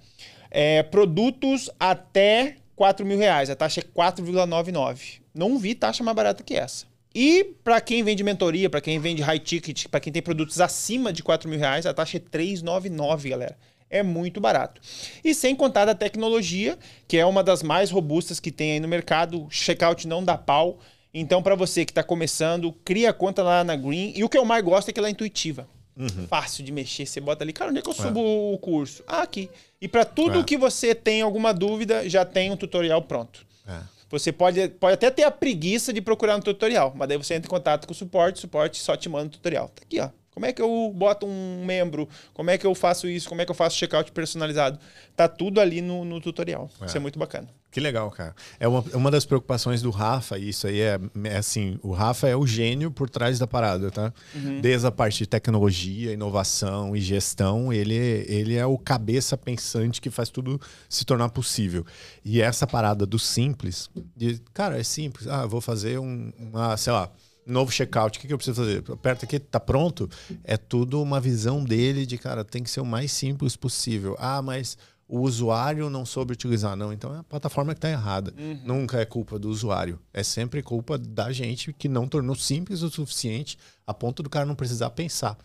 é 0.48 0.84
produtos 0.84 1.68
até 1.80 2.58
4 2.76 3.04
mil 3.04 3.18
reais. 3.18 3.50
A 3.50 3.56
taxa 3.56 3.80
é 3.80 3.82
4,99. 3.82 5.20
Não 5.34 5.58
vi 5.58 5.74
taxa 5.74 6.02
mais 6.02 6.16
barata 6.16 6.42
que 6.42 6.54
essa. 6.54 6.86
E 7.14 7.44
para 7.62 7.80
quem 7.80 8.02
vende 8.02 8.24
mentoria, 8.24 8.70
para 8.70 8.80
quem 8.80 8.98
vende 8.98 9.22
high 9.22 9.38
ticket, 9.38 9.86
para 9.88 10.00
quem 10.00 10.12
tem 10.12 10.22
produtos 10.22 10.60
acima 10.60 11.12
de 11.12 11.22
4 11.22 11.48
mil 11.48 11.58
reais, 11.58 11.84
a 11.84 11.92
taxa 11.92 12.16
é 12.16 12.20
3,99, 12.20 13.28
galera. 13.28 13.58
É 13.90 14.02
muito 14.02 14.40
barato. 14.40 14.80
E 15.22 15.34
sem 15.34 15.54
contar 15.54 15.84
da 15.84 15.94
tecnologia, 15.94 16.78
que 17.06 17.18
é 17.18 17.26
uma 17.26 17.44
das 17.44 17.62
mais 17.62 17.90
robustas 17.90 18.40
que 18.40 18.50
tem 18.50 18.72
aí 18.72 18.80
no 18.80 18.88
mercado. 18.88 19.46
Checkout 19.50 20.08
não 20.08 20.24
dá 20.24 20.38
pau. 20.38 20.78
Então, 21.12 21.42
para 21.42 21.54
você 21.54 21.84
que 21.84 21.90
está 21.90 22.02
começando, 22.02 22.72
cria 22.84 23.10
a 23.10 23.12
conta 23.12 23.42
lá 23.42 23.62
na 23.62 23.76
Green. 23.76 24.14
E 24.16 24.24
o 24.24 24.30
que 24.30 24.38
eu 24.38 24.46
mais 24.46 24.64
gosto 24.64 24.88
é 24.88 24.92
que 24.92 24.98
ela 24.98 25.08
é 25.08 25.10
intuitiva. 25.10 25.68
Uhum. 25.96 26.26
Fácil 26.26 26.64
de 26.64 26.72
mexer. 26.72 27.06
Você 27.06 27.20
bota 27.20 27.44
ali, 27.44 27.52
cara, 27.52 27.70
onde 27.70 27.80
é 27.80 27.82
que 27.82 27.88
eu 27.88 27.94
subo 27.94 28.20
é. 28.20 28.54
o 28.54 28.58
curso? 28.58 29.02
Ah, 29.06 29.22
aqui. 29.22 29.50
E 29.80 29.88
para 29.88 30.04
tudo 30.04 30.40
é. 30.40 30.42
que 30.42 30.56
você 30.56 30.94
tem 30.94 31.22
alguma 31.22 31.52
dúvida, 31.52 32.08
já 32.08 32.24
tem 32.24 32.50
um 32.50 32.56
tutorial 32.56 33.02
pronto. 33.02 33.44
É. 33.66 33.78
Você 34.10 34.30
pode, 34.30 34.68
pode 34.68 34.94
até 34.94 35.10
ter 35.10 35.24
a 35.24 35.30
preguiça 35.30 35.92
de 35.92 36.02
procurar 36.02 36.36
no 36.36 36.42
tutorial, 36.42 36.92
mas 36.94 37.08
daí 37.08 37.16
você 37.16 37.34
entra 37.34 37.46
em 37.46 37.50
contato 37.50 37.86
com 37.86 37.92
o 37.92 37.96
suporte, 37.96 38.36
o 38.36 38.40
suporte 38.40 38.78
só 38.78 38.94
te 38.94 39.08
manda 39.08 39.26
o 39.26 39.30
tutorial. 39.30 39.68
Tá 39.68 39.82
aqui, 39.82 40.00
ó. 40.00 40.10
Como 40.32 40.46
é 40.46 40.52
que 40.52 40.62
eu 40.62 40.92
boto 40.94 41.26
um 41.26 41.64
membro? 41.64 42.08
Como 42.32 42.50
é 42.50 42.56
que 42.56 42.66
eu 42.66 42.74
faço 42.74 43.06
isso? 43.06 43.28
Como 43.28 43.40
é 43.42 43.44
que 43.44 43.50
eu 43.50 43.54
faço 43.54 43.76
checkout 43.76 44.10
personalizado? 44.12 44.78
Tá 45.14 45.28
tudo 45.28 45.60
ali 45.60 45.82
no, 45.82 46.04
no 46.04 46.20
tutorial. 46.20 46.70
É. 46.80 46.86
Isso 46.86 46.96
é 46.96 47.00
muito 47.00 47.18
bacana. 47.18 47.48
Que 47.72 47.80
legal, 47.80 48.10
cara. 48.10 48.36
É 48.60 48.68
uma, 48.68 48.84
uma 48.92 49.10
das 49.10 49.24
preocupações 49.24 49.80
do 49.80 49.88
Rafa, 49.88 50.38
e 50.38 50.50
isso 50.50 50.66
aí 50.66 50.80
é, 50.82 51.00
é, 51.24 51.38
assim, 51.38 51.78
o 51.82 51.90
Rafa 51.90 52.28
é 52.28 52.36
o 52.36 52.46
gênio 52.46 52.90
por 52.90 53.08
trás 53.08 53.38
da 53.38 53.46
parada, 53.46 53.90
tá? 53.90 54.12
Uhum. 54.34 54.60
Desde 54.60 54.86
a 54.86 54.90
parte 54.90 55.20
de 55.20 55.26
tecnologia, 55.26 56.12
inovação 56.12 56.94
e 56.94 57.00
gestão, 57.00 57.72
ele, 57.72 57.94
ele 57.94 58.56
é 58.56 58.66
o 58.66 58.76
cabeça 58.76 59.38
pensante 59.38 60.02
que 60.02 60.10
faz 60.10 60.28
tudo 60.28 60.60
se 60.86 61.06
tornar 61.06 61.30
possível. 61.30 61.86
E 62.22 62.42
essa 62.42 62.66
parada 62.66 63.06
do 63.06 63.18
simples, 63.18 63.88
de, 64.14 64.38
cara, 64.52 64.78
é 64.78 64.82
simples. 64.82 65.26
Ah, 65.26 65.46
vou 65.46 65.62
fazer 65.62 65.98
um, 65.98 66.30
uma, 66.38 66.76
sei 66.76 66.92
lá, 66.92 67.10
novo 67.46 67.72
checkout, 67.72 68.18
o 68.18 68.20
que, 68.20 68.26
que 68.26 68.32
eu 68.32 68.38
preciso 68.38 68.60
fazer? 68.60 68.84
Aperta 68.90 69.24
aqui, 69.24 69.38
tá 69.38 69.58
pronto? 69.58 70.08
É 70.44 70.56
tudo 70.56 71.00
uma 71.02 71.20
visão 71.20 71.64
dele 71.64 72.06
de, 72.06 72.18
cara, 72.18 72.44
tem 72.44 72.62
que 72.62 72.70
ser 72.70 72.80
o 72.80 72.86
mais 72.86 73.10
simples 73.12 73.56
possível. 73.56 74.14
Ah, 74.18 74.42
mas 74.42 74.76
o 75.12 75.20
usuário 75.20 75.90
não 75.90 76.06
soube 76.06 76.32
utilizar. 76.32 76.74
Não, 76.74 76.90
então 76.90 77.14
é 77.14 77.18
a 77.18 77.22
plataforma 77.22 77.74
que 77.74 77.78
está 77.78 77.90
errada. 77.90 78.32
Uhum. 78.34 78.62
Nunca 78.64 78.98
é 78.98 79.04
culpa 79.04 79.38
do 79.38 79.50
usuário. 79.50 80.00
É 80.10 80.22
sempre 80.22 80.62
culpa 80.62 80.96
da 80.96 81.30
gente 81.30 81.70
que 81.70 81.86
não 81.86 82.08
tornou 82.08 82.34
simples 82.34 82.80
o 82.80 82.90
suficiente 82.90 83.58
a 83.86 83.92
ponto 83.92 84.22
do 84.22 84.30
cara 84.30 84.46
não 84.46 84.54
precisar 84.54 84.88
pensar. 84.88 85.36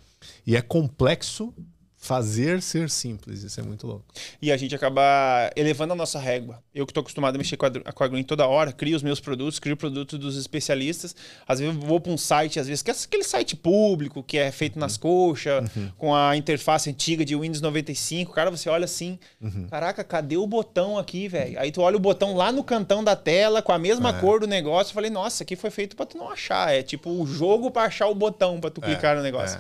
E 0.46 0.56
é 0.56 0.62
complexo 0.62 1.54
fazer 1.98 2.62
ser 2.62 2.90
simples. 2.90 3.44
Isso 3.44 3.60
é 3.60 3.64
muito 3.64 3.88
louco. 3.88 4.06
E 4.42 4.52
a 4.52 4.58
gente 4.58 4.74
acaba 4.74 5.52
elevando 5.56 5.94
a 5.94 5.96
nossa 5.96 6.20
régua. 6.20 6.64
Eu 6.74 6.86
que 6.86 6.92
estou 6.92 7.02
acostumado 7.02 7.36
a 7.36 7.38
mexer 7.38 7.58
com 7.58 7.66
a, 7.66 7.72
com 7.72 8.04
a 8.04 8.08
Green 8.08 8.24
toda 8.24 8.46
hora, 8.46 8.72
crio 8.72 8.96
os 8.96 9.02
meus 9.02 9.20
produtos, 9.20 9.60
crio 9.60 9.76
produtos 9.76 10.18
dos 10.20 10.38
especialistas. 10.38 11.16
Às 11.48 11.60
vezes 11.60 11.76
eu 11.76 11.82
vou 11.82 12.00
para 12.00 12.12
um 12.12 12.18
site, 12.18 12.60
às 12.60 12.68
vezes, 12.68 12.84
que 12.84 12.92
é 12.92 12.94
aquele 12.94 13.24
site 13.24 13.56
público, 13.56 14.24
que 14.24 14.38
é 14.38 14.52
feito 14.52 14.78
nas 14.78 14.94
uhum. 14.94 15.00
coxas, 15.00 15.76
uhum. 15.76 15.92
com 15.98 16.16
a 16.16 16.38
interface 16.38 16.90
antiga 16.90 17.26
de 17.26 17.36
Windows 17.36 17.62
95. 17.62 18.32
Cara, 18.32 18.52
você 18.52 18.70
olha 18.70 18.86
assim, 18.86 19.18
uhum. 19.42 19.68
caraca, 19.68 20.04
cadê 20.04 20.38
o 20.38 20.46
botão 20.46 20.98
aqui, 20.98 21.28
velho? 21.28 21.60
Aí 21.60 21.72
tu 21.72 21.82
olha 21.82 21.98
o 21.98 22.00
botão 22.00 22.36
lá 22.36 22.52
no 22.52 22.64
cantão 22.64 23.04
da 23.04 23.16
tela, 23.16 23.62
com 23.62 23.72
a 23.72 23.80
mesma 23.80 24.10
é. 24.10 24.14
cor 24.14 24.40
do 24.40 24.48
negócio. 24.48 24.92
Eu 24.92 24.96
falei, 24.96 25.10
nossa, 25.10 25.44
aqui 25.44 25.56
foi 25.56 25.72
feito 25.72 25.96
para 25.96 26.06
tu 26.06 26.18
não 26.18 26.30
achar. 26.30 26.74
É 26.74 26.84
tipo 26.84 27.10
o 27.10 27.26
jogo 27.26 27.72
para 27.72 27.88
achar 27.88 28.08
o 28.08 28.16
botão 28.16 28.60
para 28.62 28.70
tu 28.70 28.82
é. 28.84 28.86
clicar 28.86 29.16
no 29.16 29.24
negócio. 29.24 29.60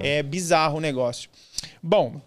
É. 0.00 0.18
é 0.18 0.22
bizarro 0.22 0.76
o 0.76 0.80
negócio. 0.80 1.30
Bom, 1.82 2.20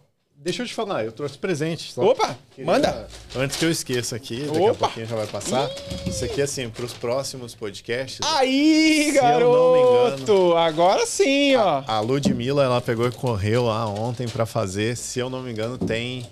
Deixa 0.45 0.61
eu 0.61 0.67
te 0.67 0.75
falar, 0.75 1.03
eu 1.03 1.11
trouxe 1.11 1.39
presente. 1.39 1.91
Opa, 1.99 2.37
queria, 2.53 2.71
manda. 2.71 3.07
Antes 3.35 3.57
que 3.57 3.65
eu 3.65 3.71
esqueça 3.71 4.15
aqui, 4.15 4.41
daqui 4.41 4.59
Opa. 4.59 4.71
a 4.71 4.75
pouquinho 4.75 5.07
já 5.07 5.15
vai 5.15 5.25
passar. 5.25 5.67
Ih. 6.05 6.09
Isso 6.11 6.23
aqui, 6.23 6.39
assim, 6.39 6.69
para 6.69 6.85
os 6.85 6.93
próximos 6.93 7.55
podcasts. 7.55 8.19
Aí, 8.21 9.11
garoto! 9.11 10.21
Engano, 10.21 10.55
agora 10.55 11.03
sim, 11.07 11.55
ó. 11.55 11.83
A, 11.87 11.95
a 11.95 11.99
Ludmilla, 11.99 12.63
ela 12.63 12.79
pegou 12.79 13.07
e 13.07 13.11
correu 13.11 13.63
lá 13.63 13.87
ontem 13.87 14.27
para 14.27 14.45
fazer. 14.45 14.95
Se 14.95 15.17
eu 15.17 15.31
não 15.31 15.41
me 15.41 15.51
engano, 15.51 15.79
tem... 15.79 16.29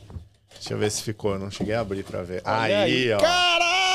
Deixa 0.54 0.76
eu 0.76 0.78
ver 0.78 0.92
se 0.92 1.02
ficou. 1.02 1.34
Eu 1.34 1.40
não 1.40 1.50
cheguei 1.50 1.74
a 1.74 1.80
abrir 1.80 2.04
para 2.04 2.22
ver. 2.22 2.44
Aí, 2.46 2.72
aí, 2.72 3.12
ó. 3.14 3.18
Caraca! 3.18 3.93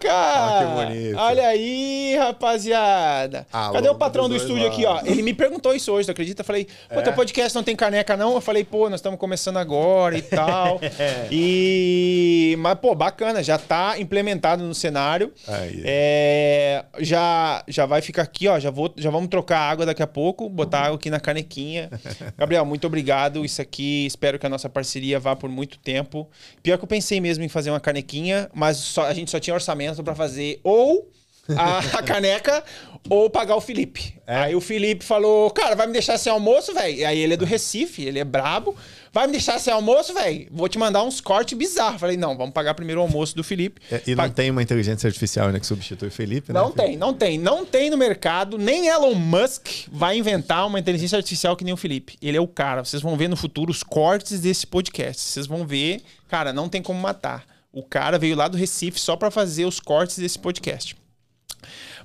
Caraca! 0.00 0.58
que 0.58 0.86
bonito. 0.86 1.18
Olha 1.18 1.48
aí, 1.48 2.16
rapaziada. 2.16 3.46
Alô, 3.52 3.72
Cadê 3.74 3.88
o 3.88 3.94
patrão 3.94 4.28
do 4.28 4.36
estúdio 4.36 4.66
aqui, 4.66 4.84
ó? 4.84 5.00
Ele 5.04 5.22
me 5.22 5.34
perguntou 5.34 5.74
isso 5.74 5.92
hoje, 5.92 6.06
tu 6.06 6.12
acredita? 6.12 6.42
Eu 6.42 6.44
falei, 6.46 6.66
pô, 6.88 7.00
é? 7.00 7.02
teu 7.02 7.12
podcast 7.12 7.54
não 7.54 7.62
tem 7.62 7.74
caneca, 7.74 8.16
não? 8.16 8.34
Eu 8.34 8.40
falei, 8.40 8.64
pô, 8.64 8.88
nós 8.88 8.98
estamos 8.98 9.18
começando 9.18 9.56
agora 9.56 10.16
e 10.16 10.22
tal. 10.22 10.80
é. 10.98 11.26
E. 11.30 12.56
Mas, 12.58 12.78
pô, 12.78 12.94
bacana, 12.94 13.42
já 13.42 13.58
tá 13.58 13.98
implementado 13.98 14.64
no 14.64 14.74
cenário. 14.74 15.32
Aí. 15.46 15.82
É... 15.84 16.84
Já, 17.00 17.64
já 17.66 17.86
vai 17.86 18.00
ficar 18.00 18.22
aqui, 18.22 18.48
ó. 18.48 18.58
Já, 18.58 18.70
vou, 18.70 18.92
já 18.96 19.10
vamos 19.10 19.28
trocar 19.28 19.60
água 19.60 19.86
daqui 19.86 20.02
a 20.02 20.06
pouco, 20.06 20.48
botar 20.48 20.82
água 20.82 20.96
aqui 20.96 21.10
na 21.10 21.20
canequinha. 21.20 21.90
Gabriel, 22.36 22.64
muito 22.64 22.86
obrigado. 22.86 23.44
Isso 23.44 23.60
aqui, 23.60 24.06
espero 24.06 24.38
que 24.38 24.46
a 24.46 24.48
nossa 24.48 24.68
parceria 24.68 25.18
vá 25.18 25.34
por 25.34 25.50
muito 25.50 25.78
tempo. 25.78 26.28
Pior 26.62 26.78
que 26.78 26.84
eu 26.84 26.88
pensei 26.88 27.20
mesmo 27.20 27.44
em 27.44 27.48
fazer 27.48 27.70
uma 27.70 27.80
canequinha, 27.80 28.48
mas 28.54 28.76
só, 28.76 29.04
a 29.04 29.12
gente 29.12 29.30
só 29.30 29.40
tinha 29.40 29.54
orçamento 29.54 29.87
orçamento 29.88 30.04
para 30.04 30.14
fazer 30.14 30.60
ou 30.62 31.10
a, 31.56 31.78
a 31.78 32.02
caneca 32.02 32.62
ou 33.08 33.30
pagar 33.30 33.56
o 33.56 33.60
Felipe. 33.60 34.14
É. 34.26 34.36
Aí 34.36 34.54
o 34.54 34.60
Felipe 34.60 35.04
falou, 35.04 35.50
cara, 35.50 35.74
vai 35.74 35.86
me 35.86 35.92
deixar 35.92 36.18
sem 36.18 36.30
almoço, 36.30 36.74
velho? 36.74 37.06
Aí 37.06 37.18
ele 37.18 37.34
é 37.34 37.36
do 37.36 37.44
Recife, 37.44 38.04
ele 38.04 38.18
é 38.18 38.24
brabo. 38.24 38.76
Vai 39.10 39.26
me 39.26 39.32
deixar 39.32 39.58
sem 39.58 39.72
almoço, 39.72 40.12
velho? 40.12 40.46
Vou 40.50 40.68
te 40.68 40.78
mandar 40.78 41.02
uns 41.02 41.18
cortes 41.20 41.56
bizarros. 41.56 41.98
Falei, 41.98 42.18
não, 42.18 42.36
vamos 42.36 42.52
pagar 42.52 42.74
primeiro 42.74 43.00
o 43.00 43.04
almoço 43.04 43.34
do 43.34 43.42
Felipe. 43.42 43.80
É, 43.90 44.02
e 44.06 44.14
não 44.14 44.28
tem 44.28 44.50
uma 44.50 44.62
inteligência 44.62 45.06
artificial 45.06 45.50
né, 45.50 45.58
que 45.58 45.66
substitui 45.66 46.08
o 46.08 46.12
Felipe, 46.12 46.52
né? 46.52 46.60
Não 46.60 46.70
tem, 46.70 46.96
não 46.96 47.14
tem. 47.14 47.38
Não 47.38 47.64
tem 47.64 47.88
no 47.88 47.96
mercado. 47.96 48.58
Nem 48.58 48.88
Elon 48.88 49.14
Musk 49.14 49.88
vai 49.90 50.18
inventar 50.18 50.66
uma 50.66 50.78
inteligência 50.78 51.16
artificial 51.16 51.56
que 51.56 51.64
nem 51.64 51.72
o 51.72 51.76
Felipe. 51.76 52.18
Ele 52.20 52.36
é 52.36 52.40
o 52.40 52.46
cara. 52.46 52.84
Vocês 52.84 53.02
vão 53.02 53.16
ver 53.16 53.28
no 53.28 53.36
futuro 53.36 53.70
os 53.70 53.82
cortes 53.82 54.40
desse 54.40 54.66
podcast. 54.66 55.22
Vocês 55.22 55.46
vão 55.46 55.66
ver, 55.66 56.02
cara, 56.28 56.52
não 56.52 56.68
tem 56.68 56.82
como 56.82 57.00
matar. 57.00 57.44
O 57.72 57.82
cara 57.82 58.18
veio 58.18 58.36
lá 58.36 58.48
do 58.48 58.56
Recife 58.56 58.98
só 58.98 59.16
para 59.16 59.30
fazer 59.30 59.64
os 59.64 59.78
cortes 59.80 60.18
desse 60.18 60.38
podcast. 60.38 60.96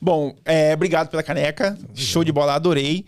Bom, 0.01 0.35
é, 0.43 0.73
obrigado 0.73 1.09
pela 1.09 1.23
caneca. 1.23 1.77
Show 1.93 2.23
de 2.23 2.31
bola, 2.31 2.53
adorei. 2.53 3.05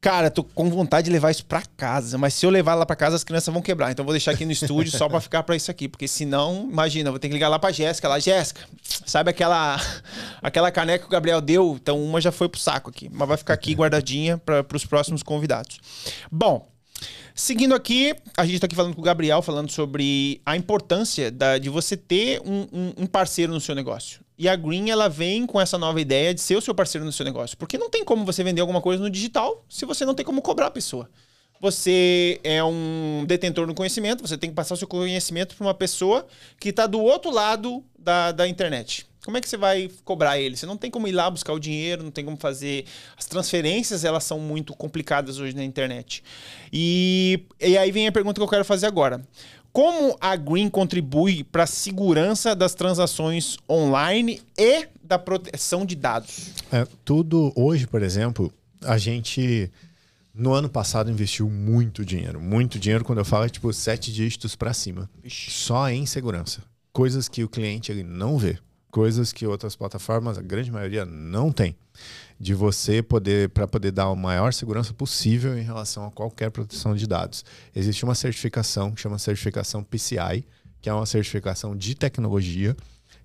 Cara, 0.00 0.30
tô 0.30 0.44
com 0.44 0.70
vontade 0.70 1.06
de 1.06 1.10
levar 1.10 1.32
isso 1.32 1.44
para 1.44 1.60
casa, 1.76 2.16
mas 2.16 2.32
se 2.32 2.46
eu 2.46 2.50
levar 2.50 2.76
lá 2.76 2.86
para 2.86 2.94
casa 2.94 3.16
as 3.16 3.24
crianças 3.24 3.52
vão 3.52 3.60
quebrar. 3.60 3.90
Então 3.90 4.04
vou 4.04 4.14
deixar 4.14 4.30
aqui 4.30 4.44
no 4.44 4.52
estúdio 4.52 4.96
só 4.96 5.08
para 5.08 5.20
ficar 5.20 5.42
para 5.42 5.56
isso 5.56 5.72
aqui, 5.72 5.88
porque 5.88 6.06
senão, 6.06 6.68
imagina, 6.70 7.10
vou 7.10 7.18
ter 7.18 7.26
que 7.26 7.34
ligar 7.34 7.48
lá 7.48 7.58
para 7.58 7.72
Jéssica, 7.72 8.06
lá, 8.06 8.20
Jéssica, 8.20 8.60
sabe 9.04 9.30
aquela 9.30 9.76
aquela 10.40 10.70
caneca 10.70 11.00
que 11.00 11.08
o 11.08 11.10
Gabriel 11.10 11.40
deu? 11.40 11.76
Então 11.82 12.00
uma 12.00 12.20
já 12.20 12.30
foi 12.30 12.48
pro 12.48 12.60
saco 12.60 12.90
aqui, 12.90 13.10
mas 13.12 13.26
vai 13.26 13.36
ficar 13.36 13.54
aqui 13.54 13.74
guardadinha 13.74 14.38
para 14.38 14.64
os 14.72 14.86
próximos 14.86 15.24
convidados. 15.24 15.80
Bom, 16.30 16.68
Seguindo 17.34 17.74
aqui, 17.74 18.14
a 18.36 18.44
gente 18.44 18.56
está 18.56 18.66
aqui 18.66 18.74
falando 18.74 18.94
com 18.94 19.00
o 19.00 19.04
Gabriel, 19.04 19.40
falando 19.40 19.70
sobre 19.70 20.40
a 20.44 20.56
importância 20.56 21.30
da, 21.30 21.56
de 21.56 21.68
você 21.68 21.96
ter 21.96 22.40
um, 22.44 22.66
um, 22.72 22.92
um, 22.98 23.06
parceiro 23.06 23.52
no 23.52 23.60
seu 23.60 23.74
negócio. 23.74 24.20
E 24.36 24.48
a 24.48 24.56
Green, 24.56 24.90
ela 24.90 25.08
vem 25.08 25.46
com 25.46 25.60
essa 25.60 25.78
nova 25.78 26.00
ideia 26.00 26.34
de 26.34 26.40
ser 26.40 26.56
o 26.56 26.60
seu 26.60 26.74
parceiro 26.74 27.04
no 27.04 27.12
seu 27.12 27.24
negócio. 27.24 27.56
Porque 27.56 27.78
não 27.78 27.88
tem 27.88 28.04
como 28.04 28.24
você 28.24 28.42
vender 28.42 28.60
alguma 28.60 28.80
coisa 28.80 29.02
no 29.02 29.08
digital 29.08 29.64
se 29.68 29.84
você 29.84 30.04
não 30.04 30.14
tem 30.14 30.24
como 30.26 30.42
cobrar 30.42 30.66
a 30.66 30.70
pessoa. 30.70 31.08
Você 31.60 32.40
é 32.44 32.62
um 32.62 33.24
detentor 33.26 33.66
do 33.66 33.74
conhecimento, 33.74 34.26
você 34.26 34.38
tem 34.38 34.50
que 34.50 34.56
passar 34.56 34.74
o 34.74 34.76
seu 34.76 34.86
conhecimento 34.86 35.56
para 35.56 35.66
uma 35.66 35.74
pessoa 35.74 36.26
que 36.58 36.68
está 36.68 36.86
do 36.86 37.00
outro 37.00 37.30
lado 37.32 37.84
da, 37.98 38.30
da 38.30 38.46
internet. 38.46 39.06
Como 39.24 39.36
é 39.36 39.40
que 39.40 39.48
você 39.48 39.56
vai 39.56 39.90
cobrar 40.04 40.38
ele? 40.38 40.56
Você 40.56 40.64
não 40.64 40.76
tem 40.76 40.90
como 40.90 41.06
ir 41.08 41.12
lá 41.12 41.30
buscar 41.30 41.52
o 41.52 41.58
dinheiro, 41.58 42.02
não 42.02 42.10
tem 42.10 42.24
como 42.24 42.36
fazer. 42.36 42.84
As 43.16 43.26
transferências, 43.26 44.04
elas 44.04 44.24
são 44.24 44.38
muito 44.38 44.74
complicadas 44.74 45.38
hoje 45.38 45.54
na 45.54 45.64
internet. 45.64 46.22
E, 46.72 47.44
e 47.60 47.76
aí 47.76 47.90
vem 47.90 48.06
a 48.06 48.12
pergunta 48.12 48.40
que 48.40 48.42
eu 48.42 48.48
quero 48.48 48.64
fazer 48.64 48.86
agora. 48.86 49.20
Como 49.72 50.16
a 50.20 50.34
Green 50.34 50.68
contribui 50.70 51.44
para 51.44 51.64
a 51.64 51.66
segurança 51.66 52.54
das 52.54 52.74
transações 52.74 53.58
online 53.68 54.40
e 54.56 54.88
da 55.02 55.18
proteção 55.18 55.84
de 55.84 55.94
dados? 55.94 56.52
É, 56.72 56.86
tudo 57.04 57.52
hoje, 57.54 57.86
por 57.86 58.02
exemplo, 58.02 58.52
a 58.82 58.96
gente 58.96 59.70
no 60.34 60.52
ano 60.52 60.68
passado 60.68 61.10
investiu 61.10 61.50
muito 61.50 62.04
dinheiro. 62.04 62.40
Muito 62.40 62.78
dinheiro, 62.78 63.04
quando 63.04 63.18
eu 63.18 63.24
falo, 63.24 63.44
é 63.44 63.48
tipo 63.48 63.72
sete 63.72 64.12
dígitos 64.12 64.56
para 64.56 64.72
cima. 64.72 65.10
Ixi. 65.22 65.50
Só 65.50 65.90
em 65.90 66.06
segurança. 66.06 66.62
Coisas 66.92 67.28
que 67.28 67.44
o 67.44 67.48
cliente 67.48 67.92
ele 67.92 68.02
não 68.02 68.38
vê 68.38 68.58
coisas 68.90 69.32
que 69.32 69.46
outras 69.46 69.76
plataformas, 69.76 70.38
a 70.38 70.42
grande 70.42 70.70
maioria, 70.70 71.04
não 71.04 71.52
tem. 71.52 71.76
De 72.38 72.54
você 72.54 73.02
poder, 73.02 73.48
para 73.50 73.66
poder 73.66 73.90
dar 73.90 74.04
a 74.04 74.14
maior 74.14 74.52
segurança 74.52 74.94
possível 74.94 75.58
em 75.58 75.62
relação 75.62 76.06
a 76.06 76.10
qualquer 76.10 76.50
proteção 76.50 76.94
de 76.94 77.06
dados. 77.06 77.44
Existe 77.74 78.04
uma 78.04 78.14
certificação 78.14 78.92
que 78.92 79.00
chama 79.00 79.18
certificação 79.18 79.82
PCI, 79.82 80.44
que 80.80 80.88
é 80.88 80.92
uma 80.92 81.06
certificação 81.06 81.76
de 81.76 81.94
tecnologia, 81.94 82.76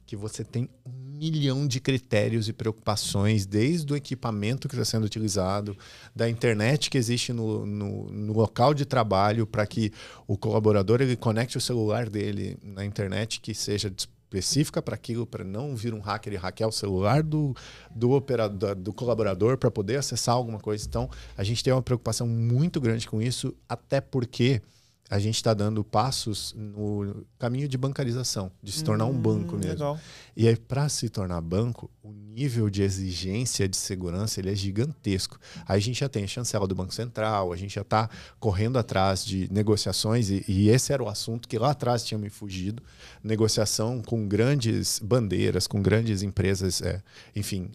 que 0.05 0.15
você 0.15 0.43
tem 0.43 0.67
um 0.85 0.91
milhão 1.17 1.65
de 1.67 1.79
critérios 1.79 2.49
e 2.49 2.53
preocupações, 2.53 3.45
desde 3.45 3.93
o 3.93 3.95
equipamento 3.95 4.67
que 4.67 4.75
está 4.75 4.83
sendo 4.83 5.05
utilizado, 5.05 5.77
da 6.15 6.29
internet 6.29 6.89
que 6.89 6.97
existe 6.97 7.31
no, 7.31 7.65
no, 7.65 8.11
no 8.11 8.33
local 8.33 8.73
de 8.73 8.85
trabalho, 8.85 9.47
para 9.47 9.65
que 9.65 9.91
o 10.27 10.37
colaborador 10.37 11.01
ele 11.01 11.15
conecte 11.15 11.57
o 11.57 11.61
celular 11.61 12.09
dele 12.09 12.57
na 12.61 12.83
internet 12.83 13.39
que 13.39 13.53
seja 13.53 13.89
disponível 13.89 14.22
específica 14.33 14.81
para 14.81 14.95
aquilo, 14.95 15.25
para 15.25 15.43
não 15.43 15.75
vir 15.75 15.93
um 15.93 15.99
hacker 15.99 16.33
e 16.33 16.35
hackear 16.35 16.69
o 16.69 16.71
celular 16.71 17.21
do, 17.21 17.55
do, 17.93 18.11
operador, 18.11 18.75
do 18.75 18.91
colaborador 18.91 19.57
para 19.57 19.69
poder 19.69 19.97
acessar 19.97 20.35
alguma 20.35 20.59
coisa. 20.59 20.85
Então, 20.87 21.09
a 21.37 21.43
gente 21.43 21.63
tem 21.63 21.71
uma 21.71 21.81
preocupação 21.81 22.27
muito 22.27 22.81
grande 22.81 23.07
com 23.07 23.21
isso, 23.21 23.53
até 23.69 24.01
porque 24.01 24.61
a 25.09 25.19
gente 25.19 25.35
está 25.35 25.53
dando 25.53 25.83
passos 25.83 26.55
no 26.57 27.25
caminho 27.37 27.67
de 27.67 27.77
bancarização, 27.77 28.51
de 28.61 28.71
se 28.71 28.83
tornar 28.83 29.05
um 29.05 29.13
banco 29.13 29.55
hum, 29.55 29.59
mesmo. 29.59 29.73
Legal. 29.73 29.99
E 30.35 30.47
aí, 30.47 30.55
para 30.55 30.87
se 30.89 31.09
tornar 31.09 31.39
banco, 31.41 31.91
o 32.01 32.11
nível 32.11 32.69
de 32.69 32.81
exigência 32.81 33.67
de 33.67 33.77
segurança 33.77 34.39
ele 34.39 34.49
é 34.49 34.55
gigantesco. 34.55 35.37
Aí 35.67 35.77
a 35.77 35.79
gente 35.79 35.99
já 35.99 36.09
tem 36.09 36.23
a 36.23 36.27
chancela 36.27 36.65
do 36.65 36.73
Banco 36.73 36.93
Central, 36.93 37.51
a 37.51 37.55
gente 37.55 37.75
já 37.75 37.81
está 37.81 38.09
correndo 38.39 38.79
atrás 38.79 39.23
de 39.23 39.47
negociações, 39.51 40.29
e, 40.29 40.43
e, 40.47 40.69
esse 40.69 40.93
era 40.93 41.03
o 41.03 41.09
assunto 41.09 41.47
que 41.47 41.59
lá 41.59 41.71
atrás 41.71 42.03
tinha 42.03 42.17
me 42.17 42.29
fugido 42.29 42.81
negociação 43.23 44.01
com 44.01 44.27
grandes 44.27 44.99
bandeiras, 44.99 45.67
com 45.67 45.81
grandes 45.81 46.23
empresas, 46.23 46.81
é, 46.81 47.03
enfim, 47.35 47.69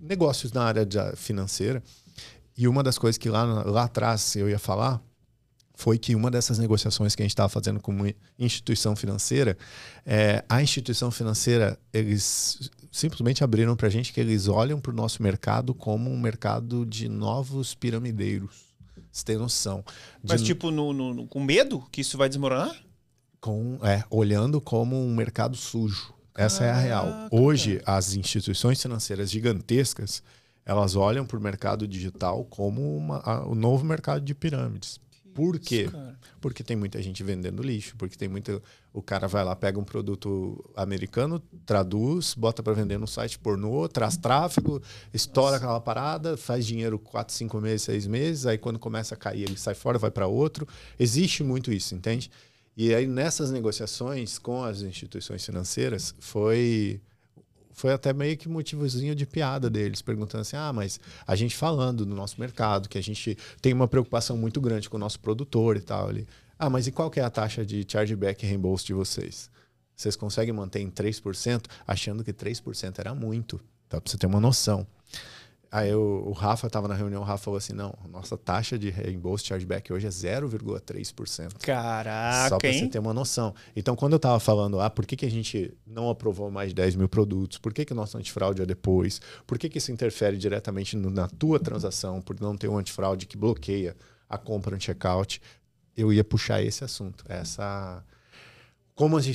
negócios 0.00 0.52
na 0.52 0.64
área 0.64 0.86
financeira. 1.16 1.82
E 2.56 2.66
uma 2.66 2.82
das 2.82 2.98
coisas 2.98 3.18
que 3.18 3.28
lá, 3.28 3.44
lá 3.64 3.84
atrás 3.84 4.34
eu 4.36 4.48
ia 4.48 4.58
falar 4.58 5.00
foi 5.74 5.98
que 5.98 6.14
uma 6.14 6.30
dessas 6.30 6.58
negociações 6.58 7.14
que 7.14 7.22
a 7.22 7.24
gente 7.24 7.32
estava 7.32 7.48
fazendo 7.48 7.80
com 7.80 7.92
uma 7.92 8.12
instituição 8.38 8.94
financeira, 8.94 9.58
é, 10.06 10.44
a 10.48 10.62
instituição 10.62 11.10
financeira, 11.10 11.78
eles 11.92 12.70
simplesmente 12.90 13.42
abriram 13.42 13.74
para 13.74 13.88
a 13.88 13.90
gente 13.90 14.12
que 14.12 14.20
eles 14.20 14.46
olham 14.46 14.80
para 14.80 14.92
o 14.92 14.94
nosso 14.94 15.22
mercado 15.22 15.74
como 15.74 16.10
um 16.10 16.18
mercado 16.18 16.86
de 16.86 17.08
novos 17.08 17.74
piramideiros. 17.74 18.72
Você 19.10 19.24
tem 19.24 19.36
noção. 19.36 19.84
De... 20.22 20.32
Mas, 20.32 20.42
tipo, 20.42 20.70
no, 20.70 20.92
no, 20.92 21.26
com 21.26 21.40
medo 21.42 21.84
que 21.90 22.00
isso 22.00 22.16
vai 22.16 22.28
desmoronar? 22.28 22.74
Com, 23.40 23.78
é, 23.82 24.04
olhando 24.10 24.60
como 24.60 24.96
um 24.96 25.14
mercado 25.14 25.56
sujo. 25.56 26.14
Essa 26.36 26.64
é 26.64 26.70
a 26.70 26.76
real. 26.76 27.28
Hoje, 27.30 27.80
as 27.86 28.14
instituições 28.14 28.80
financeiras 28.82 29.30
gigantescas, 29.30 30.22
elas 30.66 30.96
olham 30.96 31.24
para 31.24 31.38
o 31.38 31.40
mercado 31.40 31.86
digital 31.86 32.44
como 32.44 32.96
uma, 32.96 33.18
a, 33.18 33.46
o 33.46 33.54
novo 33.54 33.84
mercado 33.84 34.24
de 34.24 34.34
pirâmides. 34.34 34.98
Por 35.34 35.58
quê? 35.58 35.86
Isso, 35.86 36.16
porque 36.40 36.62
tem 36.62 36.76
muita 36.76 37.02
gente 37.02 37.22
vendendo 37.24 37.62
lixo, 37.62 37.96
porque 37.96 38.16
tem 38.16 38.28
muito. 38.28 38.62
O 38.92 39.02
cara 39.02 39.26
vai 39.26 39.44
lá, 39.44 39.56
pega 39.56 39.78
um 39.78 39.84
produto 39.84 40.64
americano, 40.76 41.42
traduz, 41.66 42.34
bota 42.34 42.62
para 42.62 42.72
vender 42.72 42.96
no 42.96 43.06
site 43.08 43.38
pornô, 43.38 43.88
traz 43.88 44.16
tráfego, 44.16 44.80
estoura 45.12 45.52
Nossa. 45.52 45.64
aquela 45.64 45.80
parada, 45.80 46.36
faz 46.36 46.64
dinheiro 46.64 46.98
4, 46.98 47.34
5 47.34 47.60
meses, 47.60 47.82
6 47.82 48.06
meses, 48.06 48.46
aí 48.46 48.56
quando 48.56 48.78
começa 48.78 49.14
a 49.14 49.18
cair, 49.18 49.42
ele 49.42 49.56
sai 49.56 49.74
fora, 49.74 49.98
vai 49.98 50.12
para 50.12 50.28
outro. 50.28 50.66
Existe 50.98 51.42
muito 51.42 51.72
isso, 51.72 51.94
entende? 51.94 52.30
E 52.76 52.94
aí 52.94 53.06
nessas 53.06 53.50
negociações 53.50 54.38
com 54.38 54.62
as 54.62 54.82
instituições 54.82 55.44
financeiras, 55.44 56.14
foi 56.20 57.00
foi 57.74 57.92
até 57.92 58.12
meio 58.12 58.36
que 58.36 58.48
motivozinho 58.48 59.14
de 59.14 59.26
piada 59.26 59.68
deles, 59.68 60.00
perguntando 60.00 60.42
assim: 60.42 60.56
ah, 60.56 60.72
mas 60.72 60.98
a 61.26 61.34
gente 61.34 61.54
falando 61.56 62.06
do 62.06 62.14
nosso 62.14 62.40
mercado, 62.40 62.88
que 62.88 62.96
a 62.96 63.02
gente 63.02 63.36
tem 63.60 63.72
uma 63.72 63.88
preocupação 63.88 64.36
muito 64.36 64.60
grande 64.60 64.88
com 64.88 64.96
o 64.96 65.00
nosso 65.00 65.20
produtor 65.20 65.76
e 65.76 65.80
tal. 65.80 66.08
Ali. 66.08 66.26
Ah, 66.58 66.70
mas 66.70 66.86
e 66.86 66.92
qual 66.92 67.10
que 67.10 67.20
é 67.20 67.24
a 67.24 67.30
taxa 67.30 67.66
de 67.66 67.84
chargeback 67.86 68.44
e 68.44 68.48
reembolso 68.48 68.86
de 68.86 68.94
vocês? 68.94 69.50
Vocês 69.96 70.16
conseguem 70.16 70.54
manter 70.54 70.80
em 70.80 70.90
3%, 70.90 71.66
achando 71.86 72.24
que 72.24 72.32
3% 72.32 72.98
era 72.98 73.14
muito, 73.14 73.60
tá? 73.88 74.00
Pra 74.00 74.10
você 74.10 74.16
ter 74.16 74.26
uma 74.26 74.40
noção. 74.40 74.86
Aí 75.74 75.92
o, 75.92 76.28
o 76.28 76.30
Rafa 76.30 76.68
estava 76.68 76.86
na 76.86 76.94
reunião, 76.94 77.20
o 77.20 77.24
Rafa 77.24 77.46
falou 77.46 77.58
assim: 77.58 77.72
não, 77.72 77.92
nossa 78.08 78.38
taxa 78.38 78.78
de 78.78 78.90
reembolso 78.90 79.44
chargeback 79.44 79.92
hoje 79.92 80.06
é 80.06 80.08
0,3%. 80.08 81.54
Caraca! 81.58 82.48
Só 82.48 82.58
para 82.58 82.72
você 82.72 82.86
ter 82.86 83.00
uma 83.00 83.12
noção. 83.12 83.52
Então, 83.74 83.96
quando 83.96 84.12
eu 84.12 84.18
estava 84.18 84.38
falando, 84.38 84.80
ah, 84.80 84.88
por 84.88 85.04
que, 85.04 85.16
que 85.16 85.26
a 85.26 85.30
gente 85.30 85.76
não 85.84 86.08
aprovou 86.08 86.48
mais 86.48 86.68
de 86.68 86.76
10 86.76 86.94
mil 86.94 87.08
produtos? 87.08 87.58
Por 87.58 87.74
que, 87.74 87.84
que 87.84 87.92
o 87.92 87.96
nosso 87.96 88.16
antifraude 88.16 88.62
é 88.62 88.66
depois? 88.66 89.20
Por 89.48 89.58
que, 89.58 89.68
que 89.68 89.78
isso 89.78 89.90
interfere 89.90 90.36
diretamente 90.36 90.96
no, 90.96 91.10
na 91.10 91.26
tua 91.26 91.58
transação, 91.58 92.22
por 92.22 92.40
não 92.40 92.56
ter 92.56 92.68
um 92.68 92.78
antifraude 92.78 93.26
que 93.26 93.36
bloqueia 93.36 93.96
a 94.28 94.38
compra 94.38 94.76
no 94.76 94.80
checkout? 94.80 95.42
Eu 95.96 96.12
ia 96.12 96.22
puxar 96.22 96.62
esse 96.62 96.84
assunto, 96.84 97.24
essa. 97.28 98.00
Como 98.94 99.16
as 99.16 99.26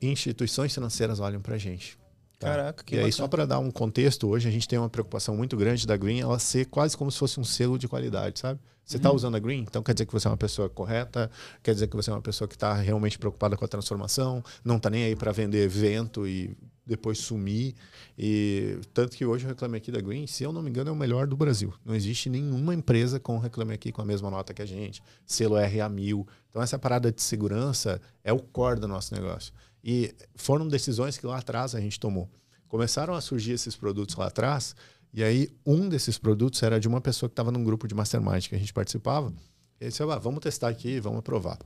instituições 0.00 0.72
financeiras 0.72 1.18
olham 1.18 1.40
para 1.40 1.56
a 1.56 1.58
gente. 1.58 1.98
Tá? 2.38 2.48
Caraca, 2.48 2.84
que 2.84 2.94
E 2.94 3.00
aí, 3.00 3.12
só 3.12 3.26
para 3.26 3.44
dar 3.44 3.58
um 3.58 3.70
contexto, 3.70 4.28
hoje 4.28 4.48
a 4.48 4.50
gente 4.52 4.68
tem 4.68 4.78
uma 4.78 4.88
preocupação 4.88 5.36
muito 5.36 5.56
grande 5.56 5.86
da 5.86 5.96
Green, 5.96 6.20
ela 6.20 6.38
ser 6.38 6.66
quase 6.66 6.96
como 6.96 7.10
se 7.10 7.18
fosse 7.18 7.40
um 7.40 7.44
selo 7.44 7.76
de 7.76 7.88
qualidade, 7.88 8.38
sabe? 8.38 8.60
Você 8.84 8.96
está 8.96 9.10
uhum. 9.10 9.16
usando 9.16 9.36
a 9.36 9.38
Green, 9.40 9.60
então 9.68 9.82
quer 9.82 9.92
dizer 9.92 10.06
que 10.06 10.12
você 10.12 10.28
é 10.28 10.30
uma 10.30 10.36
pessoa 10.36 10.68
correta, 10.70 11.30
quer 11.62 11.74
dizer 11.74 11.88
que 11.88 11.96
você 11.96 12.10
é 12.10 12.12
uma 12.12 12.22
pessoa 12.22 12.46
que 12.48 12.54
está 12.54 12.72
realmente 12.74 13.18
preocupada 13.18 13.56
com 13.56 13.64
a 13.64 13.68
transformação, 13.68 14.42
não 14.64 14.76
está 14.76 14.88
nem 14.88 15.04
aí 15.04 15.16
para 15.16 15.32
vender 15.32 15.62
evento 15.62 16.26
e 16.26 16.56
depois 16.86 17.18
sumir. 17.18 17.74
E 18.16 18.78
tanto 18.94 19.14
que 19.14 19.26
hoje 19.26 19.44
o 19.44 19.48
Reclame 19.48 19.76
Aqui 19.76 19.92
da 19.92 20.00
Green, 20.00 20.26
se 20.26 20.42
eu 20.42 20.52
não 20.52 20.62
me 20.62 20.70
engano, 20.70 20.88
é 20.88 20.92
o 20.92 20.96
melhor 20.96 21.26
do 21.26 21.36
Brasil. 21.36 21.74
Não 21.84 21.94
existe 21.94 22.30
nenhuma 22.30 22.74
empresa 22.74 23.20
com 23.20 23.36
o 23.36 23.38
Reclame 23.38 23.74
Aqui 23.74 23.92
com 23.92 24.00
a 24.00 24.04
mesma 24.06 24.30
nota 24.30 24.54
que 24.54 24.62
a 24.62 24.66
gente, 24.66 25.02
selo 25.26 25.56
RA1000. 25.56 26.26
Então 26.48 26.62
essa 26.62 26.78
parada 26.78 27.12
de 27.12 27.20
segurança 27.20 28.00
é 28.24 28.32
o 28.32 28.38
core 28.38 28.80
do 28.80 28.88
nosso 28.88 29.14
negócio. 29.14 29.52
E 29.82 30.14
foram 30.34 30.66
decisões 30.66 31.16
que 31.16 31.26
lá 31.26 31.38
atrás 31.38 31.74
a 31.74 31.80
gente 31.80 31.98
tomou. 31.98 32.28
Começaram 32.68 33.14
a 33.14 33.20
surgir 33.20 33.52
esses 33.52 33.76
produtos 33.76 34.14
lá 34.16 34.26
atrás, 34.26 34.74
e 35.12 35.22
aí 35.22 35.48
um 35.64 35.88
desses 35.88 36.18
produtos 36.18 36.62
era 36.62 36.78
de 36.78 36.86
uma 36.86 37.00
pessoa 37.00 37.28
que 37.28 37.32
estava 37.32 37.50
num 37.50 37.64
grupo 37.64 37.88
de 37.88 37.94
mastermind 37.94 38.46
que 38.46 38.54
a 38.54 38.58
gente 38.58 38.72
participava. 38.72 39.32
E 39.80 39.84
ele 39.84 39.90
disse, 39.90 40.02
ah, 40.02 40.18
vamos 40.18 40.40
testar 40.40 40.68
aqui, 40.68 41.00
vamos 41.00 41.20
aprovar. 41.20 41.58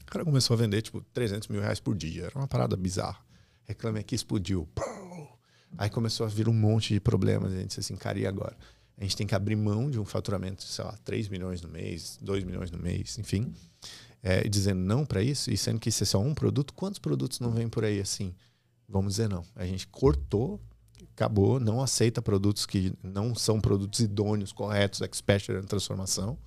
O 0.00 0.06
cara 0.06 0.24
começou 0.24 0.54
a 0.54 0.56
vender, 0.56 0.82
tipo, 0.82 1.02
300 1.12 1.48
mil 1.48 1.60
reais 1.60 1.80
por 1.80 1.94
dia. 1.94 2.24
Era 2.24 2.38
uma 2.38 2.48
parada 2.48 2.76
bizarra. 2.76 3.18
Reclame 3.64 3.98
aqui, 3.98 4.14
explodiu. 4.14 4.68
Aí 5.76 5.88
começou 5.88 6.26
a 6.26 6.28
vir 6.28 6.48
um 6.48 6.52
monte 6.52 6.94
de 6.94 7.00
problemas. 7.00 7.52
A 7.52 7.56
gente 7.56 7.68
disse 7.68 7.80
assim, 7.80 7.96
cara, 7.96 8.18
e 8.18 8.26
agora? 8.26 8.56
A 8.96 9.02
gente 9.02 9.16
tem 9.16 9.26
que 9.26 9.34
abrir 9.34 9.56
mão 9.56 9.90
de 9.90 9.98
um 9.98 10.04
faturamento, 10.04 10.62
sei 10.62 10.84
lá, 10.84 10.96
3 11.04 11.28
milhões 11.28 11.62
no 11.62 11.68
mês, 11.68 12.18
2 12.20 12.44
milhões 12.44 12.70
no 12.70 12.78
mês, 12.78 13.18
enfim. 13.18 13.52
É, 14.22 14.46
dizendo 14.48 14.80
não 14.80 15.04
para 15.04 15.20
isso, 15.20 15.50
e 15.50 15.56
sendo 15.56 15.80
que 15.80 15.88
isso 15.88 16.04
é 16.04 16.06
só 16.06 16.20
um 16.20 16.32
produto, 16.32 16.72
quantos 16.74 17.00
produtos 17.00 17.40
não 17.40 17.50
vêm 17.50 17.68
por 17.68 17.84
aí 17.84 18.00
assim? 18.00 18.32
Vamos 18.88 19.14
dizer 19.14 19.28
não. 19.28 19.44
A 19.56 19.66
gente 19.66 19.86
cortou, 19.88 20.60
acabou, 21.14 21.58
não 21.58 21.82
aceita 21.82 22.22
produtos 22.22 22.64
que 22.64 22.92
não 23.02 23.34
são 23.34 23.60
produtos 23.60 24.00
idôneos, 24.00 24.52
corretos, 24.52 25.00
expert 25.00 25.48
na 25.48 25.62
transformação. 25.62 26.38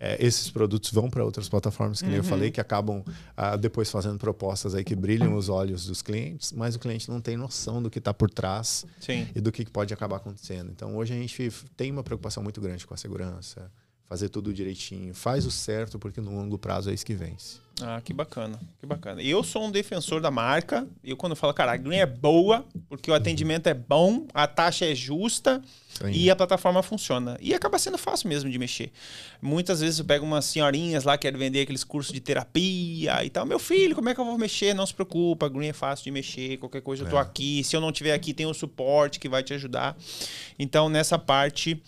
É, 0.00 0.24
esses 0.24 0.48
produtos 0.48 0.92
vão 0.92 1.10
para 1.10 1.24
outras 1.24 1.48
plataformas, 1.48 2.00
que 2.00 2.06
uhum. 2.06 2.14
eu 2.14 2.22
falei, 2.24 2.52
que 2.52 2.60
acabam 2.60 3.02
ah, 3.36 3.56
depois 3.56 3.90
fazendo 3.90 4.16
propostas 4.16 4.74
aí 4.74 4.84
que 4.84 4.94
brilham 4.94 5.34
os 5.34 5.48
olhos 5.48 5.86
dos 5.86 6.02
clientes, 6.02 6.52
mas 6.52 6.76
o 6.76 6.78
cliente 6.78 7.10
não 7.10 7.20
tem 7.20 7.36
noção 7.36 7.82
do 7.82 7.90
que 7.90 7.98
está 7.98 8.14
por 8.14 8.30
trás 8.30 8.86
Sim. 9.00 9.26
e 9.34 9.40
do 9.40 9.50
que 9.50 9.68
pode 9.68 9.92
acabar 9.92 10.16
acontecendo. 10.16 10.70
Então, 10.70 10.96
hoje 10.96 11.14
a 11.14 11.16
gente 11.16 11.50
tem 11.76 11.90
uma 11.90 12.04
preocupação 12.04 12.44
muito 12.44 12.60
grande 12.60 12.86
com 12.86 12.94
a 12.94 12.96
segurança, 12.96 13.72
fazer 14.08 14.30
tudo 14.30 14.54
direitinho, 14.54 15.14
faz 15.14 15.44
o 15.44 15.50
certo, 15.50 15.98
porque 15.98 16.20
no 16.20 16.34
longo 16.34 16.58
prazo 16.58 16.90
é 16.90 16.94
isso 16.94 17.04
que 17.04 17.14
vence. 17.14 17.58
Ah, 17.80 18.00
que 18.02 18.12
bacana, 18.12 18.58
que 18.80 18.86
bacana. 18.86 19.22
Eu 19.22 19.44
sou 19.44 19.64
um 19.64 19.70
defensor 19.70 20.20
da 20.20 20.30
marca. 20.30 20.88
Eu 21.04 21.16
quando 21.16 21.36
falo, 21.36 21.54
cara, 21.54 21.72
a 21.72 21.76
Green 21.76 21.98
é 21.98 22.06
boa, 22.06 22.66
porque 22.88 23.08
o 23.08 23.14
atendimento 23.14 23.68
é 23.68 23.74
bom, 23.74 24.26
a 24.34 24.48
taxa 24.48 24.84
é 24.84 24.94
justa 24.94 25.62
Sim. 25.94 26.10
e 26.10 26.28
a 26.28 26.34
plataforma 26.34 26.82
funciona. 26.82 27.38
E 27.40 27.54
acaba 27.54 27.78
sendo 27.78 27.96
fácil 27.96 28.28
mesmo 28.28 28.50
de 28.50 28.58
mexer. 28.58 28.90
Muitas 29.40 29.80
vezes 29.80 30.00
eu 30.00 30.04
pego 30.04 30.26
umas 30.26 30.46
senhorinhas 30.46 31.04
lá 31.04 31.16
que 31.16 31.22
querem 31.22 31.38
vender 31.38 31.60
aqueles 31.60 31.84
cursos 31.84 32.12
de 32.12 32.18
terapia 32.18 33.24
e 33.24 33.30
tal. 33.30 33.46
Meu 33.46 33.60
filho, 33.60 33.94
como 33.94 34.08
é 34.08 34.14
que 34.14 34.20
eu 34.20 34.24
vou 34.24 34.38
mexer? 34.38 34.74
Não 34.74 34.86
se 34.86 34.94
preocupa, 34.94 35.46
a 35.46 35.48
Green 35.48 35.68
é 35.68 35.72
fácil 35.72 36.04
de 36.04 36.10
mexer, 36.10 36.56
qualquer 36.56 36.80
coisa 36.80 37.04
eu 37.04 37.10
tô 37.10 37.16
é. 37.16 37.20
aqui. 37.20 37.62
Se 37.62 37.76
eu 37.76 37.80
não 37.80 37.92
tiver 37.92 38.12
aqui, 38.12 38.34
tem 38.34 38.46
o 38.46 38.50
um 38.50 38.54
suporte 38.54 39.20
que 39.20 39.28
vai 39.28 39.44
te 39.44 39.54
ajudar. 39.54 39.96
Então, 40.58 40.88
nessa 40.88 41.16
parte 41.16 41.80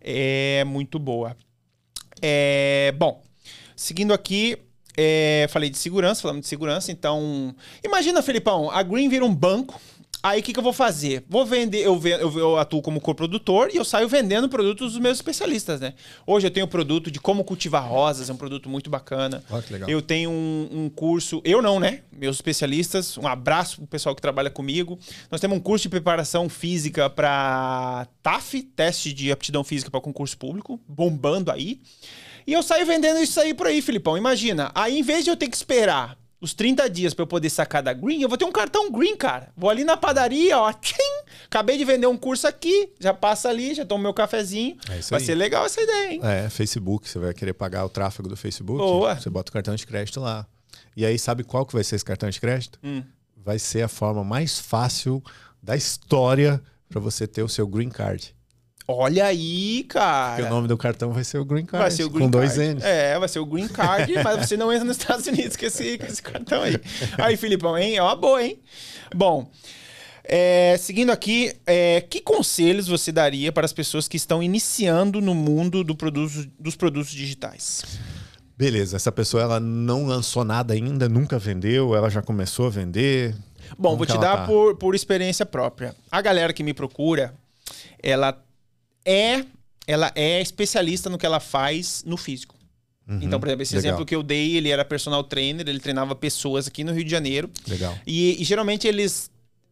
é 0.00 0.64
muito 0.64 0.98
boa. 0.98 1.36
É, 2.20 2.92
bom, 2.96 3.22
seguindo 3.74 4.12
aqui, 4.12 4.56
é, 4.96 5.46
falei 5.50 5.68
de 5.68 5.76
segurança, 5.76 6.22
falamos 6.22 6.42
de 6.42 6.48
segurança, 6.48 6.90
então. 6.90 7.54
Imagina, 7.84 8.22
Felipão, 8.22 8.70
a 8.70 8.82
Green 8.82 9.08
vira 9.08 9.24
um 9.24 9.34
banco. 9.34 9.80
Aí 10.22 10.40
o 10.40 10.42
que, 10.42 10.52
que 10.52 10.58
eu 10.58 10.62
vou 10.62 10.72
fazer? 10.72 11.24
Vou 11.28 11.46
vender, 11.46 11.84
eu, 11.84 12.00
eu, 12.04 12.38
eu 12.38 12.58
atuo 12.58 12.82
como 12.82 13.00
coprodutor 13.00 13.70
e 13.72 13.76
eu 13.76 13.84
saio 13.84 14.08
vendendo 14.08 14.48
produtos 14.48 14.92
dos 14.92 15.00
meus 15.00 15.18
especialistas, 15.18 15.80
né? 15.80 15.94
Hoje 16.26 16.46
eu 16.46 16.50
tenho 16.50 16.66
um 16.66 16.68
produto 16.68 17.10
de 17.10 17.20
como 17.20 17.44
cultivar 17.44 17.86
rosas, 17.86 18.28
é 18.28 18.32
um 18.32 18.36
produto 18.36 18.68
muito 18.68 18.90
bacana. 18.90 19.44
Oh, 19.50 19.60
que 19.62 19.72
legal. 19.72 19.88
Eu 19.88 20.02
tenho 20.02 20.30
um, 20.30 20.68
um, 20.72 20.88
curso, 20.88 21.40
eu 21.44 21.62
não, 21.62 21.78
né? 21.78 22.02
Meus 22.10 22.36
especialistas, 22.36 23.16
um 23.18 23.26
abraço 23.26 23.76
pro 23.76 23.86
pessoal 23.86 24.14
que 24.14 24.22
trabalha 24.22 24.50
comigo. 24.50 24.98
Nós 25.30 25.40
temos 25.40 25.58
um 25.58 25.60
curso 25.60 25.84
de 25.84 25.88
preparação 25.88 26.48
física 26.48 27.08
para 27.08 28.06
TAF, 28.22 28.62
teste 28.74 29.12
de 29.12 29.30
aptidão 29.30 29.62
física 29.62 29.90
para 29.90 30.00
concurso 30.00 30.36
público, 30.36 30.80
bombando 30.88 31.50
aí. 31.50 31.80
E 32.46 32.52
eu 32.52 32.62
saio 32.62 32.86
vendendo 32.86 33.18
isso 33.20 33.40
aí 33.40 33.52
por 33.52 33.66
aí, 33.66 33.82
Filipão. 33.82 34.16
Imagina. 34.16 34.70
Aí, 34.74 34.98
em 34.98 35.02
vez 35.02 35.24
de 35.24 35.30
eu 35.30 35.36
ter 35.36 35.48
que 35.48 35.56
esperar 35.56 36.16
os 36.46 36.54
30 36.54 36.88
dias 36.88 37.12
para 37.12 37.24
eu 37.24 37.26
poder 37.26 37.50
sacar 37.50 37.82
da 37.82 37.92
Green, 37.92 38.22
eu 38.22 38.28
vou 38.28 38.38
ter 38.38 38.44
um 38.44 38.52
cartão 38.52 38.90
Green, 38.90 39.16
cara. 39.16 39.52
Vou 39.56 39.68
ali 39.68 39.82
na 39.82 39.96
padaria, 39.96 40.56
ó. 40.56 40.72
Tchim, 40.72 40.94
acabei 41.44 41.76
de 41.76 41.84
vender 41.84 42.06
um 42.06 42.16
curso 42.16 42.46
aqui, 42.46 42.90
já 43.00 43.12
passa 43.12 43.48
ali, 43.48 43.74
já 43.74 43.84
tomo 43.84 44.02
meu 44.02 44.14
cafezinho. 44.14 44.76
É 44.88 45.00
vai 45.00 45.20
aí. 45.20 45.26
ser 45.26 45.34
legal 45.34 45.66
essa 45.66 45.80
ideia, 45.80 46.12
hein? 46.12 46.20
É, 46.22 46.48
Facebook, 46.48 47.08
você 47.08 47.18
vai 47.18 47.34
querer 47.34 47.52
pagar 47.52 47.84
o 47.84 47.88
tráfego 47.88 48.28
do 48.28 48.36
Facebook. 48.36 48.78
Boa. 48.78 49.16
Você 49.16 49.28
bota 49.28 49.50
o 49.50 49.52
cartão 49.52 49.74
de 49.74 49.84
crédito 49.84 50.20
lá. 50.20 50.46
E 50.96 51.04
aí, 51.04 51.18
sabe 51.18 51.42
qual 51.42 51.66
que 51.66 51.74
vai 51.74 51.82
ser 51.82 51.96
esse 51.96 52.04
cartão 52.04 52.30
de 52.30 52.40
crédito? 52.40 52.78
Hum. 52.82 53.02
Vai 53.36 53.58
ser 53.58 53.82
a 53.82 53.88
forma 53.88 54.22
mais 54.22 54.58
fácil 54.58 55.22
da 55.60 55.76
história 55.76 56.62
para 56.88 57.00
você 57.00 57.26
ter 57.26 57.42
o 57.42 57.48
seu 57.48 57.66
Green 57.66 57.90
Card. 57.90 58.35
Olha 58.88 59.24
aí, 59.24 59.84
cara. 59.88 60.36
Porque 60.36 60.48
o 60.48 60.54
nome 60.54 60.68
do 60.68 60.78
cartão 60.78 61.12
vai 61.12 61.24
ser 61.24 61.38
o 61.38 61.44
Green 61.44 61.66
Card. 61.66 61.82
Vai 61.82 61.90
ser 61.90 62.04
o 62.04 62.10
Green 62.10 62.26
com 62.26 62.38
Card. 62.38 62.54
dois 62.54 62.74
N's. 62.74 62.84
É, 62.84 63.18
vai 63.18 63.28
ser 63.28 63.40
o 63.40 63.46
Green 63.46 63.66
Card, 63.66 64.12
mas 64.22 64.46
você 64.46 64.56
não 64.56 64.72
entra 64.72 64.84
nos 64.84 64.96
Estados 64.96 65.26
Unidos 65.26 65.56
com 65.56 65.66
esse, 65.66 65.98
com 65.98 66.06
esse 66.06 66.22
cartão 66.22 66.62
aí. 66.62 66.80
Aí, 67.18 67.36
Filipão, 67.36 67.76
hein? 67.76 67.96
É 67.96 68.02
uma 68.02 68.14
boa, 68.14 68.42
hein? 68.42 68.60
Bom. 69.14 69.50
É, 70.22 70.76
seguindo 70.78 71.10
aqui, 71.10 71.52
é, 71.66 72.00
que 72.00 72.20
conselhos 72.20 72.88
você 72.88 73.12
daria 73.12 73.52
para 73.52 73.64
as 73.64 73.72
pessoas 73.72 74.08
que 74.08 74.16
estão 74.16 74.42
iniciando 74.42 75.20
no 75.20 75.34
mundo 75.34 75.84
do 75.84 75.94
produto, 75.94 76.48
dos 76.58 76.74
produtos 76.74 77.10
digitais? 77.12 77.82
Beleza, 78.56 78.96
essa 78.96 79.12
pessoa 79.12 79.42
ela 79.42 79.60
não 79.60 80.06
lançou 80.06 80.44
nada 80.44 80.74
ainda, 80.74 81.08
nunca 81.08 81.38
vendeu, 81.38 81.94
ela 81.94 82.08
já 82.08 82.22
começou 82.22 82.66
a 82.66 82.70
vender. 82.70 83.36
Bom, 83.78 83.90
Como 83.90 83.98
vou 83.98 84.06
te 84.06 84.18
dar 84.18 84.38
tá? 84.38 84.46
por, 84.46 84.76
por 84.76 84.94
experiência 84.94 85.44
própria. 85.44 85.94
A 86.10 86.20
galera 86.20 86.52
que 86.52 86.64
me 86.64 86.72
procura, 86.72 87.34
ela 88.02 88.36
é 89.06 89.44
ela 89.86 90.10
é 90.14 90.40
especialista 90.40 91.08
no 91.08 91.16
que 91.16 91.24
ela 91.24 91.38
faz 91.40 92.02
no 92.04 92.16
físico. 92.16 92.56
Uhum, 93.08 93.20
então, 93.22 93.38
por 93.38 93.46
exemplo, 93.46 93.62
esse 93.62 93.76
legal. 93.76 93.90
exemplo 93.90 94.04
que 94.04 94.14
eu 94.14 94.22
dei, 94.22 94.56
ele 94.56 94.68
era 94.68 94.84
personal 94.84 95.22
trainer, 95.22 95.66
ele 95.68 95.78
treinava 95.78 96.14
pessoas 96.14 96.66
aqui 96.66 96.82
no 96.82 96.92
Rio 96.92 97.04
de 97.04 97.10
Janeiro. 97.10 97.48
Legal. 97.68 97.96
E, 98.04 98.40
e 98.42 98.44
geralmente 98.44 98.88
eles 98.88 99.30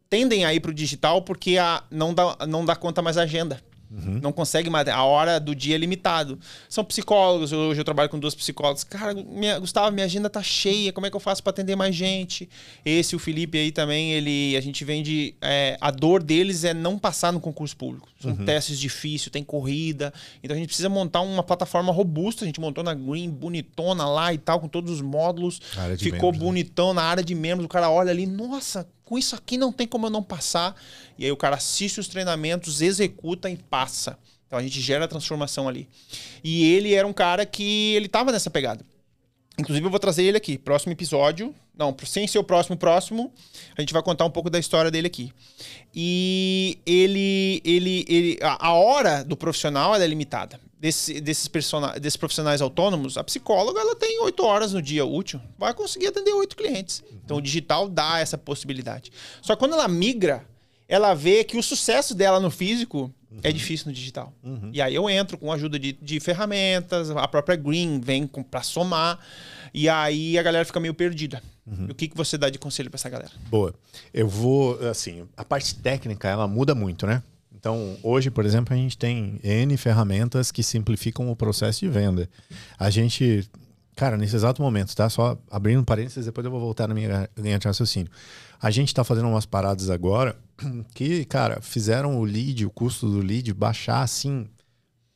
tendem 0.09 0.45
a 0.45 0.55
ir 0.55 0.61
para 0.61 0.71
o 0.71 0.75
digital 0.75 1.23
porque 1.23 1.59
a, 1.59 1.83
não, 1.91 2.15
dá, 2.15 2.47
não 2.47 2.65
dá 2.65 2.77
conta 2.77 3.03
mais 3.03 3.19
a 3.19 3.23
agenda. 3.23 3.61
Uhum. 3.95 4.19
Não 4.21 4.33
consegue 4.33 4.69
mais. 4.69 4.89
A 4.89 5.03
hora 5.05 5.39
do 5.39 5.55
dia 5.55 5.77
é 5.77 5.79
limitado. 5.79 6.39
São 6.69 6.85
psicólogos. 6.85 7.53
Hoje 7.53 7.81
eu 7.81 7.85
trabalho 7.85 8.09
com 8.09 8.19
duas 8.19 8.35
psicólogas. 8.35 8.83
Cara, 8.83 9.15
minha, 9.15 9.59
Gustavo, 9.59 9.93
minha 9.93 10.07
agenda 10.07 10.29
tá 10.29 10.43
cheia. 10.43 10.93
Como 10.93 11.07
é 11.07 11.11
que 11.11 11.17
eu 11.17 11.21
faço 11.21 11.43
para 11.43 11.51
atender 11.51 11.77
mais 11.77 11.95
gente? 11.95 12.49
Esse, 12.85 13.15
o 13.15 13.19
Felipe 13.19 13.57
aí 13.57 13.71
também, 13.71 14.13
ele, 14.13 14.57
a 14.57 14.61
gente 14.61 14.85
vende. 14.85 15.35
É, 15.41 15.77
a 15.81 15.91
dor 15.91 16.23
deles 16.23 16.65
é 16.65 16.75
não 16.75 16.99
passar 16.99 17.33
no 17.33 17.41
concurso 17.41 17.77
público. 17.77 18.09
São 18.21 18.33
uhum. 18.33 18.45
testes 18.45 18.79
difíceis, 18.79 19.31
tem 19.31 19.45
corrida. 19.45 20.13
Então 20.43 20.57
a 20.57 20.59
gente 20.59 20.69
precisa 20.69 20.89
montar 20.89 21.21
uma 21.21 21.43
plataforma 21.43 21.93
robusta. 21.93 22.45
A 22.45 22.47
gente 22.47 22.61
montou 22.61 22.83
na 22.83 22.95
Green, 22.95 23.31
bonitona 23.31 24.07
lá 24.07 24.33
e 24.33 24.39
tal, 24.39 24.61
com 24.61 24.69
todos 24.69 24.91
os 24.91 25.01
módulos. 25.01 25.61
Ficou 25.99 26.33
membros, 26.33 26.33
né? 26.33 26.39
bonitão 26.39 26.89
né? 26.89 26.95
na 26.95 27.03
área 27.03 27.23
de 27.23 27.35
membros. 27.35 27.67
O 27.67 27.69
cara 27.69 27.91
olha 27.91 28.11
ali, 28.11 28.27
nossa, 28.27 28.87
com 29.05 29.19
isso 29.19 29.35
aqui 29.35 29.59
não 29.59 29.73
tem 29.73 29.87
como 29.87 30.07
eu 30.07 30.11
não 30.11 30.23
passar. 30.23 30.75
E 31.19 31.25
aí 31.25 31.33
o 31.33 31.37
cara 31.37 31.57
assiste 31.57 32.01
os 32.01 32.09
treinamentos, 32.09 32.81
executa 32.81 33.51
e 33.51 33.57
passa. 33.57 34.19
Então 34.47 34.59
a 34.59 34.63
gente 34.63 34.81
gera 34.81 35.05
a 35.05 35.09
transformação 35.09 35.69
ali. 35.69 35.89
E 36.43 36.65
ele 36.73 36.95
era 36.95 37.07
um 37.07 37.13
cara 37.13 37.45
que 37.45 37.95
ele 37.95 38.09
tava 38.09 38.33
nessa 38.33 38.51
pegada. 38.51 38.85
Inclusive 39.59 39.87
eu 39.87 39.91
vou 39.91 40.01
trazer 40.01 40.25
ele 40.25 40.37
aqui, 40.37 40.59
próximo 40.59 40.93
episódio. 40.93 41.55
Não, 41.77 41.95
sem 42.05 42.27
ser 42.27 42.39
o 42.39 42.45
próximo 42.45 42.77
próximo, 42.77 43.33
a 43.77 43.81
gente 43.81 43.93
vai 43.93 44.03
contar 44.03 44.25
um 44.25 44.31
pouco 44.31 44.49
da 44.49 44.61
história 44.61 44.93
dele 44.93 45.09
aqui. 45.09 45.33
E 45.93 46.79
ele, 46.87 47.61
ele, 47.65 48.05
ele 48.09 48.39
a 48.41 48.73
hora 48.73 49.25
do 49.25 49.37
profissional 49.37 49.95
é 49.95 50.07
limitada 50.07 50.61
desse, 50.85 51.19
desses, 51.19 51.51
desses 51.99 52.17
profissionais 52.19 52.61
autônomos, 52.61 53.17
a 53.17 53.25
psicóloga 53.25 53.81
ela 53.81 53.97
tem 53.97 54.21
oito 54.21 54.45
horas 54.45 54.75
no 54.75 54.83
dia 54.83 55.03
útil, 55.03 55.41
vai 55.59 55.73
conseguir 55.73 56.09
atender 56.09 56.31
oito 56.33 56.55
clientes. 56.55 57.03
Então 57.25 57.39
o 57.39 57.41
digital 57.41 57.89
dá 57.89 58.19
essa 58.19 58.37
possibilidade. 58.37 59.11
Só 59.41 59.55
que 59.55 59.61
quando 59.61 59.73
ela 59.73 59.89
migra, 59.89 60.45
ela 60.87 61.15
vê 61.15 61.43
que 61.43 61.57
o 61.57 61.63
sucesso 61.63 62.15
dela 62.15 62.39
no 62.39 62.51
físico 62.51 63.11
é 63.31 63.35
uhum. 63.35 63.41
é 63.45 63.53
difícil 63.53 63.87
no 63.87 63.95
digital. 63.95 64.35
Uhum. 64.43 64.69
E 64.75 64.83
aí 64.83 64.95
eu 64.95 65.09
entro 65.09 65.39
com 65.39 65.51
a 65.51 65.55
ajuda 65.55 65.79
de, 65.79 65.93
de 65.95 66.21
ferramentas, 66.21 67.11
a 67.11 67.27
própria 67.27 67.57
Green 67.57 67.99
vem 67.99 68.27
para 68.27 68.63
somar, 68.63 69.19
e 69.73 69.89
aí 69.89 70.39
a 70.39 70.43
galera 70.43 70.67
fica 70.67 70.79
meio 70.81 70.93
perdida. 70.93 71.43
Uhum. 71.67 71.87
O 71.93 71.95
que, 71.95 72.09
que 72.09 72.17
você 72.17 72.37
dá 72.37 72.51
de 72.51 72.59
conselho 72.59 72.91
para 72.91 72.99
essa 72.99 73.09
galera? 73.09 73.33
Boa. 73.49 73.75
Eu 74.13 74.29
vou, 74.29 74.79
assim, 74.87 75.27
a 75.35 75.47
parte 75.47 75.77
técnica 75.77 76.29
ela 76.29 76.47
muda 76.47 76.75
muito, 76.75 77.07
né? 77.07 77.23
Então, 77.65 77.97
hoje, 78.03 78.31
por 78.31 78.45
exemplo, 78.45 78.75
a 78.75 78.77
gente 78.77 78.99
tem 78.99 79.41
N 79.43 79.75
ferramentas 79.79 80.53
que 80.53 80.63
simplificam 80.63 81.31
o 81.31 81.35
processo 81.35 81.81
de 81.81 81.89
venda. 81.89 82.29
A 82.79 82.91
gente, 82.91 83.49
cara, 83.97 84.19
nesse 84.19 84.37
exato 84.37 84.61
momento, 84.61 84.95
tá? 84.95 85.09
Só 85.09 85.39
abrindo 85.51 85.83
parênteses, 85.83 86.27
depois 86.27 86.45
eu 86.45 86.51
vou 86.51 86.61
voltar 86.61 86.87
na 86.87 86.95
minha 86.95 87.27
linha 87.35 87.59
de 87.59 87.67
raciocínio. 87.67 88.13
A 88.61 88.71
gente 88.71 88.89
está 88.89 89.03
fazendo 89.03 89.29
umas 89.29 89.47
paradas 89.47 89.89
agora 89.89 90.37
que, 90.95 91.25
cara, 91.25 91.63
fizeram 91.63 92.19
o 92.19 92.25
lead, 92.25 92.67
o 92.67 92.71
custo 92.71 93.09
do 93.09 93.21
lead 93.21 93.55
baixar 93.55 94.03
assim, 94.03 94.47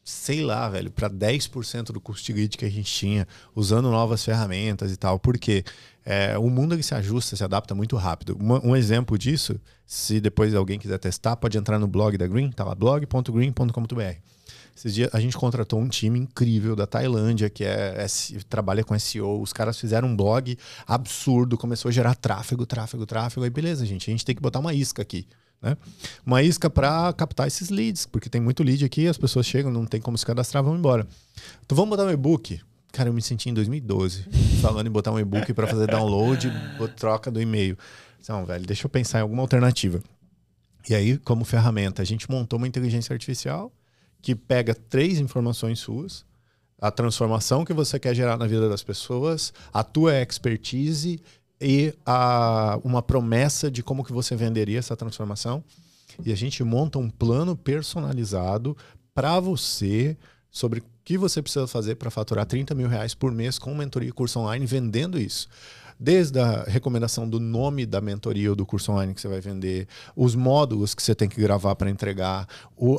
sei 0.03 0.40
lá, 0.42 0.70
velho, 0.70 0.90
para 0.90 1.11
10% 1.11 1.92
do 1.92 2.01
custo 2.01 2.24
de 2.24 2.32
lead 2.32 2.57
que 2.57 2.64
a 2.64 2.70
gente 2.70 2.90
tinha, 2.90 3.28
usando 3.55 3.90
novas 3.90 4.24
ferramentas 4.24 4.90
e 4.90 4.96
tal. 4.96 5.18
Por 5.18 5.36
quê? 5.36 5.64
É, 6.11 6.38
o 6.38 6.48
mundo 6.48 6.82
se 6.82 6.94
ajusta, 6.94 7.36
se 7.36 7.44
adapta 7.44 7.74
muito 7.74 7.94
rápido. 7.94 8.34
Um, 8.40 8.70
um, 8.70 8.74
exemplo 8.74 9.18
disso, 9.18 9.61
se 9.84 10.18
depois 10.22 10.54
alguém 10.54 10.78
quiser 10.78 10.96
testar, 10.96 11.36
pode 11.36 11.59
entrar 11.59 11.78
no 11.78 11.86
blog 11.86 12.16
da 12.16 12.26
Green, 12.26 12.50
tá 12.50 12.64
lá, 12.64 12.74
blog.green.com.br. 12.74 14.16
Esses 14.74 14.94
dias 14.94 15.11
a 15.12 15.20
gente 15.20 15.36
contratou 15.36 15.78
um 15.78 15.86
time 15.86 16.18
incrível 16.18 16.74
da 16.74 16.86
Tailândia 16.86 17.50
que 17.50 17.62
é, 17.62 18.06
é, 18.06 18.06
trabalha 18.48 18.82
com 18.82 18.98
SEO. 18.98 19.42
Os 19.42 19.52
caras 19.52 19.78
fizeram 19.78 20.09
um 20.09 20.16
blog 20.16 20.56
absurdo, 20.86 21.59
começou 21.59 21.90
a 21.90 21.92
gerar 21.92 22.14
tráfego, 22.14 22.64
tráfego, 22.64 23.04
tráfego. 23.04 23.44
Aí 23.44 23.50
beleza, 23.50 23.84
gente, 23.84 24.09
a 24.09 24.12
gente 24.12 24.24
tem 24.24 24.34
que 24.34 24.40
botar 24.40 24.61
uma 24.61 24.72
isca 24.72 25.02
aqui. 25.02 25.28
Né? 25.61 25.76
Uma 26.24 26.42
isca 26.42 26.70
para 26.70 27.12
captar 27.12 27.46
esses 27.48 27.68
leads, 27.68 28.06
porque 28.06 28.30
tem 28.30 28.40
muito 28.40 28.62
lead 28.62 28.82
aqui, 28.82 29.06
as 29.09 29.18
pessoas 29.18 29.44
chegam, 29.44 29.70
não 29.70 29.84
tem 29.84 30.00
como 30.00 30.16
se 30.16 30.24
cadastrar, 30.24 30.64
vão 30.64 30.74
embora. 30.74 31.06
Então 31.66 31.76
vamos 31.76 31.90
botar 31.90 32.09
um 32.09 32.11
e-book. 32.11 32.59
Cara, 32.93 33.09
eu 33.09 33.12
me 33.12 33.22
senti 33.22 33.51
em 33.51 33.55
2012 33.55 34.24
falando 34.62 34.86
em 34.86 34.91
botar 34.91 35.12
um 35.12 35.18
e-book 35.18 35.53
para 35.53 35.66
fazer 35.66 35.86
download, 35.86 36.51
troca 36.97 37.30
do 37.30 37.41
e-mail. 37.41 37.76
Não, 38.28 38.45
velho, 38.45 38.66
deixa 38.66 38.86
eu 38.86 38.91
pensar 38.91 39.18
em 39.18 39.22
alguma 39.22 39.43
alternativa. 39.43 40.03
E 40.89 40.95
aí, 40.95 41.18
como 41.18 41.45
ferramenta, 41.45 42.03
a 42.03 42.05
gente 42.05 42.30
montou 42.30 42.59
uma 42.59 42.68
inteligência 42.68 43.12
artificial 43.12 43.72
que 44.20 44.34
pega 44.34 44.74
três 44.74 45.18
informações 45.18 45.78
suas, 45.78 46.24
a 46.80 46.91
transformação 46.91 47.64
que 47.64 47.72
você 47.72 47.99
quer 47.99 48.14
gerar 48.14 48.36
na 48.36 48.47
vida 48.47 48.68
das 48.68 48.82
pessoas, 48.82 49.53
a 49.72 49.82
tua 49.82 50.20
expertise 50.20 51.20
e 51.61 51.93
a, 52.07 52.78
uma 52.84 53.03
promessa 53.03 53.70
de 53.70 53.82
como 53.82 54.05
que 54.05 54.12
você 54.12 54.36
venderia 54.36 54.78
essa 54.78 54.97
transformação. 54.97 55.62
E 56.24 56.32
a 56.32 56.36
gente 56.36 56.62
monta 56.64 56.99
um 56.99 57.11
plano 57.11 57.57
personalizado 57.57 58.76
para 59.14 59.39
você 59.41 60.16
sobre 60.51 60.82
que 61.09 61.16
você 61.16 61.40
precisa 61.40 61.66
fazer 61.66 61.94
para 61.94 62.11
faturar 62.11 62.44
30 62.44 62.74
mil 62.74 62.86
reais 62.86 63.14
por 63.14 63.32
mês 63.32 63.59
com 63.59 63.74
mentoria 63.74 64.11
e 64.11 64.12
curso 64.12 64.40
online 64.40 64.66
vendendo 64.66 65.18
isso. 65.18 65.48
Desde 65.98 66.38
a 66.38 66.64
recomendação 66.64 67.26
do 67.26 67.40
nome 67.40 67.86
da 67.86 67.98
mentoria 67.98 68.50
ou 68.50 68.54
do 68.54 68.66
curso 68.66 68.92
online 68.92 69.14
que 69.14 69.20
você 69.22 69.26
vai 69.26 69.40
vender, 69.40 69.88
os 70.14 70.34
módulos 70.34 70.94
que 70.94 71.02
você 71.02 71.14
tem 71.14 71.26
que 71.26 71.40
gravar 71.40 71.74
para 71.76 71.88
entregar, 71.88 72.46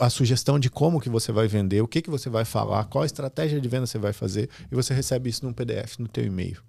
a 0.01 0.09
sugestão 0.09 0.57
de 0.57 0.71
como 0.71 0.99
que 0.99 1.07
você 1.07 1.31
vai 1.31 1.47
vender, 1.47 1.81
o 1.81 1.87
que, 1.87 2.01
que 2.01 2.09
você 2.09 2.31
vai 2.31 2.45
falar, 2.45 2.85
qual 2.85 3.05
estratégia 3.05 3.61
de 3.61 3.69
venda 3.69 3.85
você 3.85 3.99
vai 3.99 4.11
fazer, 4.11 4.49
e 4.71 4.75
você 4.75 4.91
recebe 4.91 5.29
isso 5.29 5.45
num 5.45 5.53
PDF 5.53 5.99
no 5.99 6.07
teu 6.07 6.25
e-mail. 6.25 6.63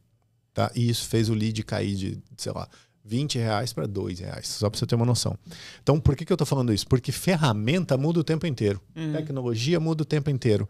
Tá? 0.52 0.70
E 0.74 0.90
isso 0.90 1.08
fez 1.08 1.30
o 1.30 1.34
lead 1.34 1.62
cair 1.62 1.94
de, 1.94 2.18
sei 2.36 2.52
lá, 2.52 2.68
20 3.02 3.38
reais 3.38 3.72
para 3.72 3.86
2 3.86 4.20
reais, 4.20 4.46
só 4.46 4.68
para 4.68 4.78
você 4.78 4.86
ter 4.86 4.94
uma 4.94 5.06
noção. 5.06 5.38
Então, 5.82 5.98
por 5.98 6.14
que, 6.14 6.24
que 6.24 6.32
eu 6.32 6.34
estou 6.34 6.46
falando 6.46 6.72
isso? 6.72 6.86
Porque 6.86 7.10
ferramenta 7.10 7.96
muda 7.96 8.20
o 8.20 8.24
tempo 8.24 8.46
inteiro. 8.46 8.80
Uhum. 8.94 9.12
Tecnologia 9.12 9.80
muda 9.80 10.02
o 10.02 10.04
tempo 10.04 10.28
inteiro. 10.30 10.68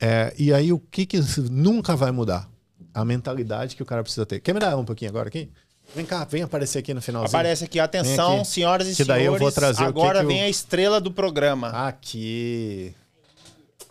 É, 0.00 0.34
e 0.38 0.52
aí, 0.52 0.72
o 0.72 0.78
que, 0.78 1.04
que 1.04 1.18
nunca 1.50 1.94
vai 1.94 2.10
mudar? 2.10 2.50
a 2.92 3.04
mentalidade 3.04 3.76
que 3.76 3.82
o 3.82 3.86
cara 3.86 4.02
precisa 4.02 4.26
ter. 4.26 4.40
Quer 4.40 4.52
me 4.52 4.60
dar 4.60 4.76
um 4.76 4.84
pouquinho 4.84 5.10
agora 5.10 5.28
aqui? 5.28 5.50
Vem 5.94 6.04
cá, 6.04 6.24
vem 6.24 6.42
aparecer 6.42 6.78
aqui 6.78 6.94
no 6.94 7.02
finalzinho. 7.02 7.28
Aparece 7.28 7.64
aqui, 7.64 7.80
atenção, 7.80 8.40
aqui. 8.40 8.48
senhoras 8.48 8.88
e 8.88 8.96
que 8.96 9.04
daí 9.04 9.22
senhores. 9.22 9.40
Eu 9.40 9.44
vou 9.44 9.52
trazer 9.52 9.84
agora 9.84 10.20
que 10.20 10.26
vem 10.26 10.40
eu... 10.40 10.46
a 10.46 10.48
estrela 10.48 11.00
do 11.00 11.10
programa. 11.10 11.68
Aqui. 11.88 12.94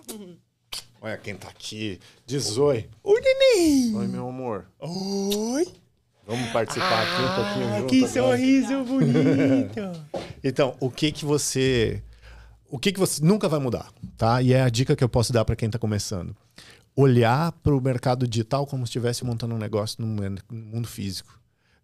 Olha 1.02 1.18
quem 1.18 1.36
tá 1.36 1.50
aqui. 1.50 2.00
Diz 2.26 2.58
oi. 2.58 2.88
Oi, 3.04 3.22
neném. 3.22 3.96
Oi, 3.96 4.08
meu 4.08 4.28
amor. 4.28 4.66
Oi. 4.80 5.68
Vamos 6.28 6.52
participar 6.52 6.86
ah, 6.86 7.02
aqui 7.02 7.22
um 7.24 7.44
pouquinho 7.44 7.78
junto. 7.80 7.88
Que 7.88 8.08
sorriso 8.08 8.84
bonito. 8.84 10.06
então, 10.44 10.76
o 10.80 10.92
que 10.92 11.12
que 11.12 11.26
você... 11.26 12.04
O 12.70 12.78
que 12.78 12.92
que 12.92 13.00
você... 13.00 13.24
Nunca 13.24 13.50
vai 13.50 13.60
mudar, 13.60 13.92
tá? 14.18 14.42
E 14.42 14.54
é 14.54 14.62
a 14.62 14.70
dica 14.70 14.96
que 14.96 15.04
eu 15.04 15.10
posso 15.10 15.34
dar 15.34 15.44
para 15.44 15.56
quem 15.56 15.70
tá 15.70 15.80
começando 15.80 16.36
olhar 17.02 17.52
para 17.52 17.74
o 17.74 17.82
mercado 17.82 18.28
digital 18.28 18.68
como 18.68 18.86
se 18.86 18.90
estivesse 18.90 19.24
montando 19.24 19.56
um 19.56 19.58
negócio 19.58 20.04
no 20.04 20.08
mundo 20.52 20.88
físico. 20.88 21.40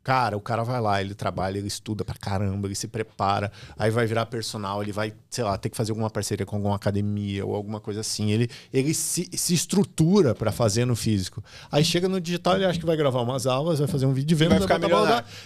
Cara, 0.06 0.38
o 0.38 0.40
cara 0.40 0.64
vai 0.64 0.80
lá, 0.80 1.02
ele 1.02 1.16
trabalha, 1.16 1.58
ele 1.58 1.68
estuda 1.68 2.06
pra 2.06 2.14
caramba, 2.14 2.68
ele 2.68 2.76
se 2.76 2.88
prepara, 2.88 3.52
aí 3.76 3.90
vai 3.90 4.06
virar 4.06 4.28
personal, 4.28 4.84
ele 4.84 4.92
vai, 4.92 5.12
sei 5.32 5.44
lá, 5.44 5.58
ter 5.58 5.68
que 5.68 5.76
fazer 5.76 5.94
alguma 5.94 6.12
parceria 6.12 6.46
com 6.46 6.58
alguma 6.58 6.76
academia 6.76 7.44
ou 7.44 7.56
alguma 7.56 7.80
coisa 7.80 8.02
assim. 8.02 8.30
Ele, 8.30 8.48
ele 8.72 8.94
se, 8.94 9.28
se 9.34 9.56
estrutura 9.56 10.36
para 10.36 10.52
fazer 10.52 10.86
no 10.86 10.96
físico. 10.96 11.44
Aí 11.72 11.84
chega 11.84 12.08
no 12.08 12.22
digital, 12.22 12.54
ele 12.54 12.66
acha 12.66 12.80
que 12.80 12.86
vai 12.86 12.96
gravar 12.96 13.20
umas 13.20 13.48
aulas, 13.48 13.80
vai 13.80 13.88
fazer 13.88 14.06
um 14.06 14.14
vídeo 14.14 14.28
de 14.28 14.36
venda, 14.36 14.60
vai 14.60 14.62
ficar 14.62 14.80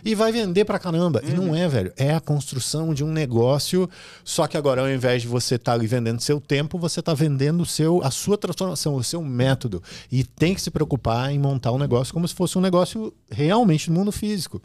e 0.03 0.14
vai 0.14 0.30
vender 0.30 0.66
pra 0.66 0.78
caramba. 0.78 1.22
Uhum. 1.24 1.30
E 1.30 1.34
não 1.34 1.47
uhum. 1.51 1.55
é, 1.55 1.66
velho. 1.70 1.93
É 1.95 2.14
a 2.14 2.20
construção 2.20 2.93
de 2.93 3.01
um 3.01 3.14
negócio, 3.14 3.89
só 4.26 4.45
que 4.45 4.57
agora, 4.57 4.82
ao 4.82 4.91
invés 4.91 5.22
de 5.22 5.30
você 5.30 5.55
estar 5.55 5.72
tá 5.72 5.78
ali 5.78 5.88
vendendo 5.88 6.20
seu 6.20 6.41
tempo, 6.41 6.78
você 6.78 6.99
está 6.99 7.14
vendendo 7.14 7.66
seu, 7.66 8.03
a 8.03 8.12
sua 8.12 8.38
transformação, 8.38 8.95
o 8.95 9.03
seu 9.05 9.24
método. 9.24 9.82
E 10.12 10.26
tem 10.26 10.53
que 10.53 10.62
se 10.62 10.70
preocupar 10.70 11.32
em 11.32 11.39
montar 11.39 11.72
um 11.72 11.78
negócio 11.78 12.14
como 12.14 12.28
se 12.28 12.36
fosse 12.36 12.57
um 12.57 12.62
negócio 12.62 13.14
realmente 13.32 13.89
no 13.89 13.97
mundo 13.97 14.12
físico 14.12 14.49
físico, 14.50 14.62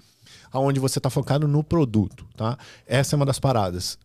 aonde 0.51 0.80
você 0.80 0.99
está 0.99 1.11
focado 1.11 1.47
no 1.47 1.62
produto, 1.62 2.26
tá? 2.37 2.57
Essa 2.87 3.14
é 3.14 3.16
uma 3.16 3.26
das 3.26 3.39
paradas. 3.39 3.99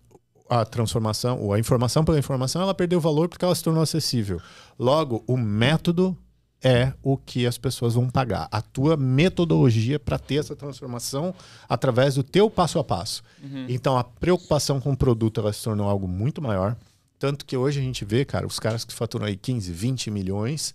A 0.49 0.65
transformação, 0.65 1.39
ou 1.39 1.53
a 1.53 1.59
informação 1.59 2.03
pela 2.03 2.17
informação, 2.17 2.61
ela 2.61 2.73
perdeu 2.73 2.99
valor 2.99 3.30
porque 3.30 3.45
ela 3.45 3.53
se 3.53 3.63
tornou 3.63 3.84
acessível. 3.84 4.41
Logo, 4.77 5.23
o 5.27 5.38
método 5.38 6.17
é 6.61 6.91
o 7.03 7.15
que 7.15 7.45
as 7.45 7.57
pessoas 7.57 7.93
vão 7.93 8.09
pagar. 8.09 8.49
A 8.51 8.61
tua 8.61 8.97
metodologia 8.97 9.99
para 9.99 10.17
ter 10.17 10.38
essa 10.38 10.55
transformação 10.55 11.34
através 11.69 12.15
do 12.15 12.23
teu 12.23 12.49
passo 12.49 12.80
a 12.80 12.84
passo. 12.84 13.21
Uhum. 13.41 13.67
Então, 13.69 13.97
a 13.97 14.03
preocupação 14.03 14.82
com 14.82 14.91
o 14.91 14.97
produto 14.97 15.39
ela 15.39 15.53
se 15.53 15.63
tornou 15.63 15.88
algo 15.88 16.07
muito 16.07 16.41
maior. 16.41 16.75
Tanto 17.19 17.45
que 17.45 17.55
hoje 17.55 17.80
a 17.80 17.84
gente 17.84 18.03
vê, 18.03 18.25
cara, 18.25 18.47
os 18.47 18.59
caras 18.59 18.84
que 18.84 18.93
faturam 18.93 19.27
aí 19.27 19.38
15, 19.38 19.71
20 19.71 20.09
milhões, 20.09 20.73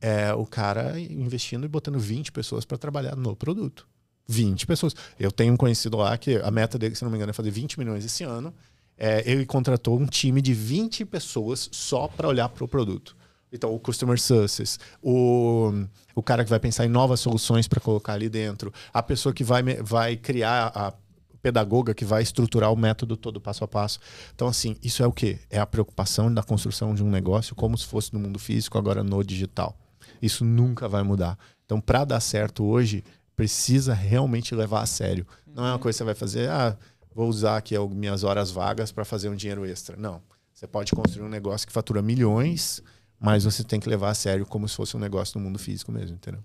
é 0.00 0.32
o 0.32 0.46
cara 0.46 0.98
investindo 1.00 1.64
e 1.64 1.68
botando 1.68 1.98
20 1.98 2.30
pessoas 2.30 2.64
para 2.64 2.78
trabalhar 2.78 3.16
no 3.16 3.34
produto. 3.34 3.86
20 4.28 4.66
pessoas. 4.66 4.94
Eu 5.18 5.32
tenho 5.32 5.54
um 5.54 5.56
conhecido 5.56 5.96
lá 5.96 6.16
que 6.18 6.36
a 6.36 6.50
meta 6.50 6.78
dele, 6.78 6.94
se 6.94 7.02
não 7.02 7.10
me 7.10 7.16
engano, 7.16 7.30
é 7.30 7.32
fazer 7.32 7.50
20 7.50 7.78
milhões 7.78 8.04
esse 8.04 8.22
ano. 8.22 8.54
É, 8.96 9.22
ele 9.30 9.46
contratou 9.46 9.98
um 9.98 10.06
time 10.06 10.42
de 10.42 10.52
20 10.52 11.04
pessoas 11.06 11.68
só 11.72 12.06
para 12.08 12.28
olhar 12.28 12.48
para 12.48 12.64
o 12.64 12.68
produto. 12.68 13.16
Então, 13.50 13.74
o 13.74 13.78
Customer 13.78 14.20
Success, 14.20 14.78
o, 15.02 15.72
o 16.14 16.22
cara 16.22 16.44
que 16.44 16.50
vai 16.50 16.60
pensar 16.60 16.84
em 16.84 16.88
novas 16.88 17.20
soluções 17.20 17.66
para 17.66 17.80
colocar 17.80 18.12
ali 18.12 18.28
dentro, 18.28 18.72
a 18.92 19.02
pessoa 19.02 19.32
que 19.32 19.42
vai, 19.42 19.62
vai 19.62 20.16
criar 20.16 20.70
a 20.74 20.92
pedagoga 21.40 21.94
que 21.94 22.04
vai 22.04 22.22
estruturar 22.22 22.72
o 22.72 22.76
método 22.76 23.16
todo 23.16 23.40
passo 23.40 23.64
a 23.64 23.68
passo. 23.68 24.00
Então, 24.34 24.48
assim, 24.48 24.76
isso 24.82 25.02
é 25.02 25.06
o 25.06 25.12
quê? 25.12 25.38
É 25.48 25.58
a 25.58 25.66
preocupação 25.66 26.32
da 26.32 26.42
construção 26.42 26.94
de 26.94 27.02
um 27.02 27.08
negócio 27.08 27.54
como 27.54 27.78
se 27.78 27.86
fosse 27.86 28.12
no 28.12 28.20
mundo 28.20 28.38
físico, 28.38 28.76
agora 28.76 29.02
no 29.02 29.22
digital. 29.24 29.76
Isso 30.20 30.44
nunca 30.44 30.88
vai 30.88 31.02
mudar. 31.02 31.38
Então, 31.64 31.80
para 31.80 32.04
dar 32.04 32.20
certo 32.20 32.64
hoje, 32.64 33.04
precisa 33.38 33.94
realmente 33.94 34.52
levar 34.52 34.82
a 34.82 34.86
sério. 34.86 35.24
Não 35.46 35.62
é 35.62 35.68
uma 35.68 35.74
uhum. 35.74 35.78
coisa 35.78 35.94
que 35.94 35.98
você 35.98 36.04
vai 36.04 36.14
fazer, 36.16 36.50
ah, 36.50 36.76
vou 37.14 37.28
usar 37.28 37.56
aqui 37.56 37.76
as 37.76 37.88
minhas 37.88 38.24
horas 38.24 38.50
vagas 38.50 38.90
para 38.90 39.04
fazer 39.04 39.28
um 39.28 39.36
dinheiro 39.36 39.64
extra. 39.64 39.96
Não. 39.96 40.20
Você 40.52 40.66
pode 40.66 40.90
construir 40.90 41.24
um 41.24 41.28
negócio 41.28 41.64
que 41.64 41.72
fatura 41.72 42.02
milhões, 42.02 42.82
mas 43.20 43.44
você 43.44 43.62
tem 43.62 43.78
que 43.78 43.88
levar 43.88 44.10
a 44.10 44.14
sério 44.14 44.44
como 44.44 44.68
se 44.68 44.74
fosse 44.74 44.96
um 44.96 45.00
negócio 45.00 45.38
no 45.38 45.44
mundo 45.44 45.56
físico 45.56 45.92
mesmo, 45.92 46.16
entendeu? 46.16 46.40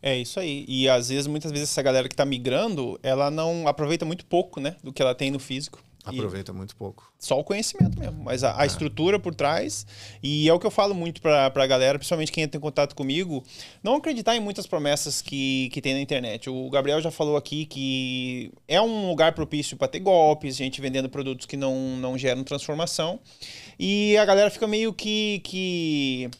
É 0.00 0.16
isso 0.16 0.38
aí. 0.38 0.64
E 0.68 0.88
às 0.88 1.08
vezes, 1.08 1.26
muitas 1.26 1.50
vezes, 1.50 1.68
essa 1.68 1.82
galera 1.82 2.06
que 2.06 2.14
está 2.14 2.24
migrando, 2.24 2.96
ela 3.02 3.28
não 3.28 3.66
aproveita 3.66 4.04
muito 4.04 4.24
pouco, 4.24 4.60
né? 4.60 4.76
Do 4.84 4.92
que 4.92 5.02
ela 5.02 5.16
tem 5.16 5.32
no 5.32 5.40
físico. 5.40 5.80
Aproveita 6.10 6.52
muito 6.52 6.76
pouco. 6.76 7.12
Só 7.18 7.38
o 7.38 7.44
conhecimento 7.44 7.98
mesmo, 7.98 8.22
mas 8.22 8.44
a, 8.44 8.60
a 8.60 8.64
é. 8.64 8.66
estrutura 8.66 9.18
por 9.18 9.34
trás. 9.34 9.86
E 10.22 10.48
é 10.48 10.52
o 10.52 10.58
que 10.58 10.66
eu 10.66 10.70
falo 10.70 10.94
muito 10.94 11.20
pra, 11.20 11.50
pra 11.50 11.66
galera, 11.66 11.98
principalmente 11.98 12.30
quem 12.30 12.44
entra 12.44 12.56
em 12.56 12.60
contato 12.60 12.94
comigo, 12.94 13.42
não 13.82 13.96
acreditar 13.96 14.36
em 14.36 14.40
muitas 14.40 14.66
promessas 14.66 15.20
que, 15.20 15.68
que 15.72 15.80
tem 15.80 15.94
na 15.94 16.00
internet. 16.00 16.48
O 16.48 16.70
Gabriel 16.70 17.00
já 17.00 17.10
falou 17.10 17.36
aqui 17.36 17.66
que 17.66 18.52
é 18.68 18.80
um 18.80 19.08
lugar 19.08 19.32
propício 19.32 19.76
para 19.76 19.88
ter 19.88 20.00
golpes, 20.00 20.56
gente 20.56 20.80
vendendo 20.80 21.08
produtos 21.08 21.46
que 21.46 21.56
não, 21.56 21.96
não 21.96 22.16
geram 22.16 22.44
transformação. 22.44 23.18
E 23.78 24.16
a 24.16 24.24
galera 24.24 24.50
fica 24.50 24.66
meio 24.66 24.92
que. 24.92 25.40
que 25.44 26.30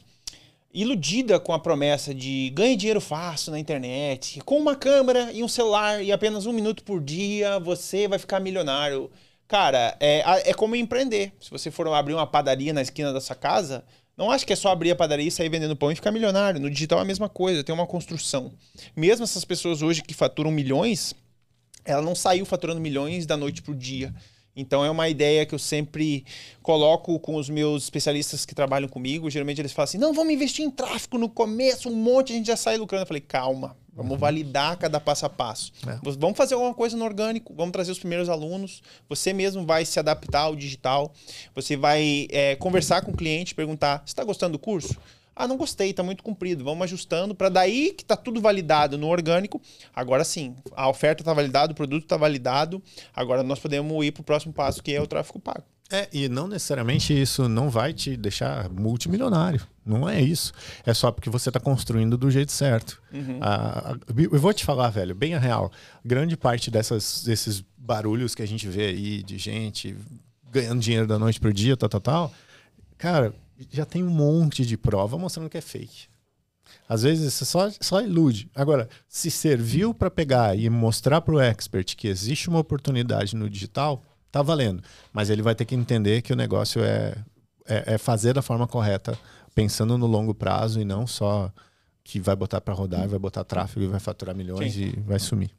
iludida 0.73 1.39
com 1.39 1.53
a 1.53 1.59
promessa 1.59 2.13
de 2.13 2.51
ganhe 2.53 2.75
dinheiro 2.75 3.01
fácil 3.01 3.51
na 3.51 3.57
internet, 3.57 4.39
com 4.45 4.59
uma 4.59 4.75
câmera 4.75 5.31
e 5.31 5.43
um 5.43 5.47
celular 5.47 6.03
e 6.03 6.11
apenas 6.11 6.45
um 6.45 6.53
minuto 6.53 6.83
por 6.83 7.01
dia 7.01 7.57
você 7.57 8.07
vai 8.07 8.19
ficar 8.19 8.39
milionário. 8.39 9.09
Cara, 9.47 9.95
é, 9.99 10.49
é 10.49 10.53
como 10.53 10.75
empreender. 10.75 11.31
Se 11.39 11.49
você 11.49 11.71
for 11.71 11.87
abrir 11.87 12.13
uma 12.13 12.27
padaria 12.27 12.73
na 12.73 12.81
esquina 12.81 13.13
da 13.13 13.21
sua 13.21 13.35
casa, 13.35 13.83
não 14.17 14.31
acho 14.31 14.45
que 14.45 14.51
é 14.51 14.55
só 14.55 14.69
abrir 14.69 14.91
a 14.91 14.95
padaria 14.95 15.27
e 15.27 15.31
sair 15.31 15.47
vendendo 15.47 15.75
pão 15.75 15.91
e 15.91 15.95
ficar 15.95 16.11
milionário. 16.11 16.59
No 16.59 16.69
digital 16.69 16.99
é 16.99 17.03
a 17.03 17.05
mesma 17.05 17.29
coisa, 17.29 17.63
tem 17.63 17.73
uma 17.73 17.87
construção. 17.87 18.51
Mesmo 18.95 19.23
essas 19.23 19.45
pessoas 19.45 19.81
hoje 19.81 20.01
que 20.01 20.13
faturam 20.13 20.51
milhões, 20.51 21.13
ela 21.85 22.01
não 22.01 22.15
saiu 22.15 22.45
faturando 22.45 22.81
milhões 22.81 23.25
da 23.25 23.37
noite 23.37 23.61
pro 23.61 23.75
dia. 23.75 24.13
Então 24.57 24.83
é 24.83 24.89
uma 24.89 25.07
ideia 25.07 25.45
que 25.45 25.53
eu 25.53 25.59
sempre 25.59 26.25
coloco 26.63 27.19
com 27.19 27.35
os 27.35 27.47
meus 27.47 27.83
especialistas 27.83 28.43
que 28.43 28.55
trabalham 28.55 28.89
comigo. 28.89 29.29
Geralmente 29.29 29.61
eles 29.61 29.71
falam 29.71 29.83
assim: 29.83 29.99
não, 29.99 30.13
vamos 30.13 30.33
investir 30.33 30.65
em 30.65 30.71
tráfego 30.71 31.19
no 31.19 31.29
começo, 31.29 31.87
um 31.87 31.95
monte, 31.95 32.33
a 32.33 32.35
gente 32.35 32.47
já 32.47 32.57
sai 32.57 32.75
lucrando. 32.75 33.03
Eu 33.03 33.07
falei, 33.07 33.21
calma, 33.21 33.77
vamos 33.95 34.13
uhum. 34.13 34.17
validar 34.17 34.75
cada 34.77 34.99
passo 34.99 35.27
a 35.27 35.29
passo. 35.29 35.71
É. 35.87 35.99
Vamos 36.17 36.35
fazer 36.35 36.55
alguma 36.55 36.73
coisa 36.73 36.97
no 36.97 37.05
orgânico, 37.05 37.53
vamos 37.55 37.71
trazer 37.71 37.91
os 37.91 37.99
primeiros 37.99 38.29
alunos. 38.29 38.81
Você 39.07 39.31
mesmo 39.31 39.63
vai 39.63 39.85
se 39.85 39.99
adaptar 39.99 40.41
ao 40.41 40.55
digital, 40.55 41.13
você 41.53 41.77
vai 41.77 42.27
é, 42.31 42.55
conversar 42.55 43.03
com 43.03 43.11
o 43.11 43.15
cliente, 43.15 43.53
perguntar: 43.53 43.99
você 43.99 44.11
está 44.11 44.23
gostando 44.23 44.53
do 44.53 44.59
curso? 44.59 44.97
Ah, 45.37 45.47
não 45.47 45.57
gostei, 45.57 45.93
tá 45.93 46.01
muito 46.01 46.23
comprido. 46.23 46.63
Vamos 46.63 46.83
ajustando 46.83 47.35
para 47.35 47.49
daí 47.49 47.93
que 47.93 48.03
tá 48.03 48.15
tudo 48.15 48.41
validado 48.41 48.97
no 48.97 49.07
orgânico. 49.07 49.61
Agora 49.95 50.23
sim, 50.23 50.55
a 50.75 50.89
oferta 50.89 51.23
tá 51.23 51.33
validada, 51.33 51.71
o 51.73 51.75
produto 51.75 52.07
tá 52.07 52.17
validado. 52.17 52.81
Agora 53.15 53.43
nós 53.43 53.59
podemos 53.59 54.05
ir 54.05 54.11
pro 54.11 54.23
próximo 54.23 54.53
passo, 54.53 54.81
que 54.81 54.93
é 54.93 55.01
o 55.01 55.07
tráfego 55.07 55.39
pago. 55.39 55.63
É, 55.89 56.09
e 56.11 56.27
não 56.27 56.47
necessariamente 56.47 57.19
isso 57.19 57.47
não 57.47 57.69
vai 57.69 57.93
te 57.93 58.17
deixar 58.17 58.69
multimilionário. 58.69 59.61
Não 59.85 60.07
é 60.07 60.21
isso. 60.21 60.51
É 60.85 60.93
só 60.93 61.11
porque 61.11 61.29
você 61.29 61.49
está 61.49 61.59
construindo 61.59 62.17
do 62.17 62.29
jeito 62.29 62.51
certo. 62.51 63.01
Uhum. 63.13 63.39
Ah, 63.39 63.95
eu 64.17 64.39
vou 64.39 64.53
te 64.53 64.65
falar, 64.65 64.89
velho, 64.89 65.15
bem 65.15 65.33
a 65.33 65.39
real. 65.39 65.71
Grande 66.03 66.35
parte 66.35 66.69
dessas, 66.69 67.23
desses 67.23 67.63
barulhos 67.77 68.35
que 68.35 68.41
a 68.41 68.47
gente 68.47 68.67
vê 68.67 68.87
aí 68.87 69.23
de 69.23 69.37
gente 69.37 69.95
ganhando 70.51 70.81
dinheiro 70.81 71.07
da 71.07 71.17
noite 71.17 71.39
pro 71.39 71.53
dia, 71.53 71.77
tal, 71.77 71.87
tal, 71.87 72.01
tal. 72.01 72.33
Cara, 72.97 73.33
já 73.71 73.85
tem 73.85 74.03
um 74.03 74.09
monte 74.09 74.65
de 74.65 74.77
prova 74.77 75.17
mostrando 75.17 75.49
que 75.49 75.57
é 75.57 75.61
fake. 75.61 76.07
Às 76.87 77.03
vezes 77.03 77.33
você 77.33 77.45
só, 77.45 77.69
só 77.79 78.01
ilude. 78.01 78.49
Agora, 78.55 78.87
se 79.07 79.29
serviu 79.29 79.93
para 79.93 80.09
pegar 80.09 80.57
e 80.57 80.69
mostrar 80.69 81.21
para 81.21 81.35
o 81.35 81.39
expert 81.39 81.95
que 81.95 82.07
existe 82.07 82.49
uma 82.49 82.59
oportunidade 82.59 83.35
no 83.35 83.49
digital, 83.49 84.03
tá 84.31 84.41
valendo. 84.41 84.81
Mas 85.11 85.29
ele 85.29 85.41
vai 85.41 85.55
ter 85.55 85.65
que 85.65 85.75
entender 85.75 86.21
que 86.21 86.33
o 86.33 86.35
negócio 86.35 86.83
é, 86.83 87.15
é, 87.65 87.95
é 87.95 87.97
fazer 87.97 88.33
da 88.33 88.41
forma 88.41 88.67
correta, 88.67 89.17
pensando 89.53 89.97
no 89.97 90.05
longo 90.05 90.33
prazo 90.33 90.79
e 90.79 90.85
não 90.85 91.07
só 91.07 91.51
que 92.03 92.19
vai 92.21 92.35
botar 92.35 92.61
para 92.61 92.73
rodar, 92.73 93.07
vai 93.07 93.19
botar 93.19 93.43
tráfego 93.43 93.83
e 93.83 93.87
vai 93.87 93.99
faturar 93.99 94.33
milhões 94.33 94.73
Sim. 94.73 94.93
e 94.95 94.99
vai 95.01 95.19
sumir. 95.19 95.51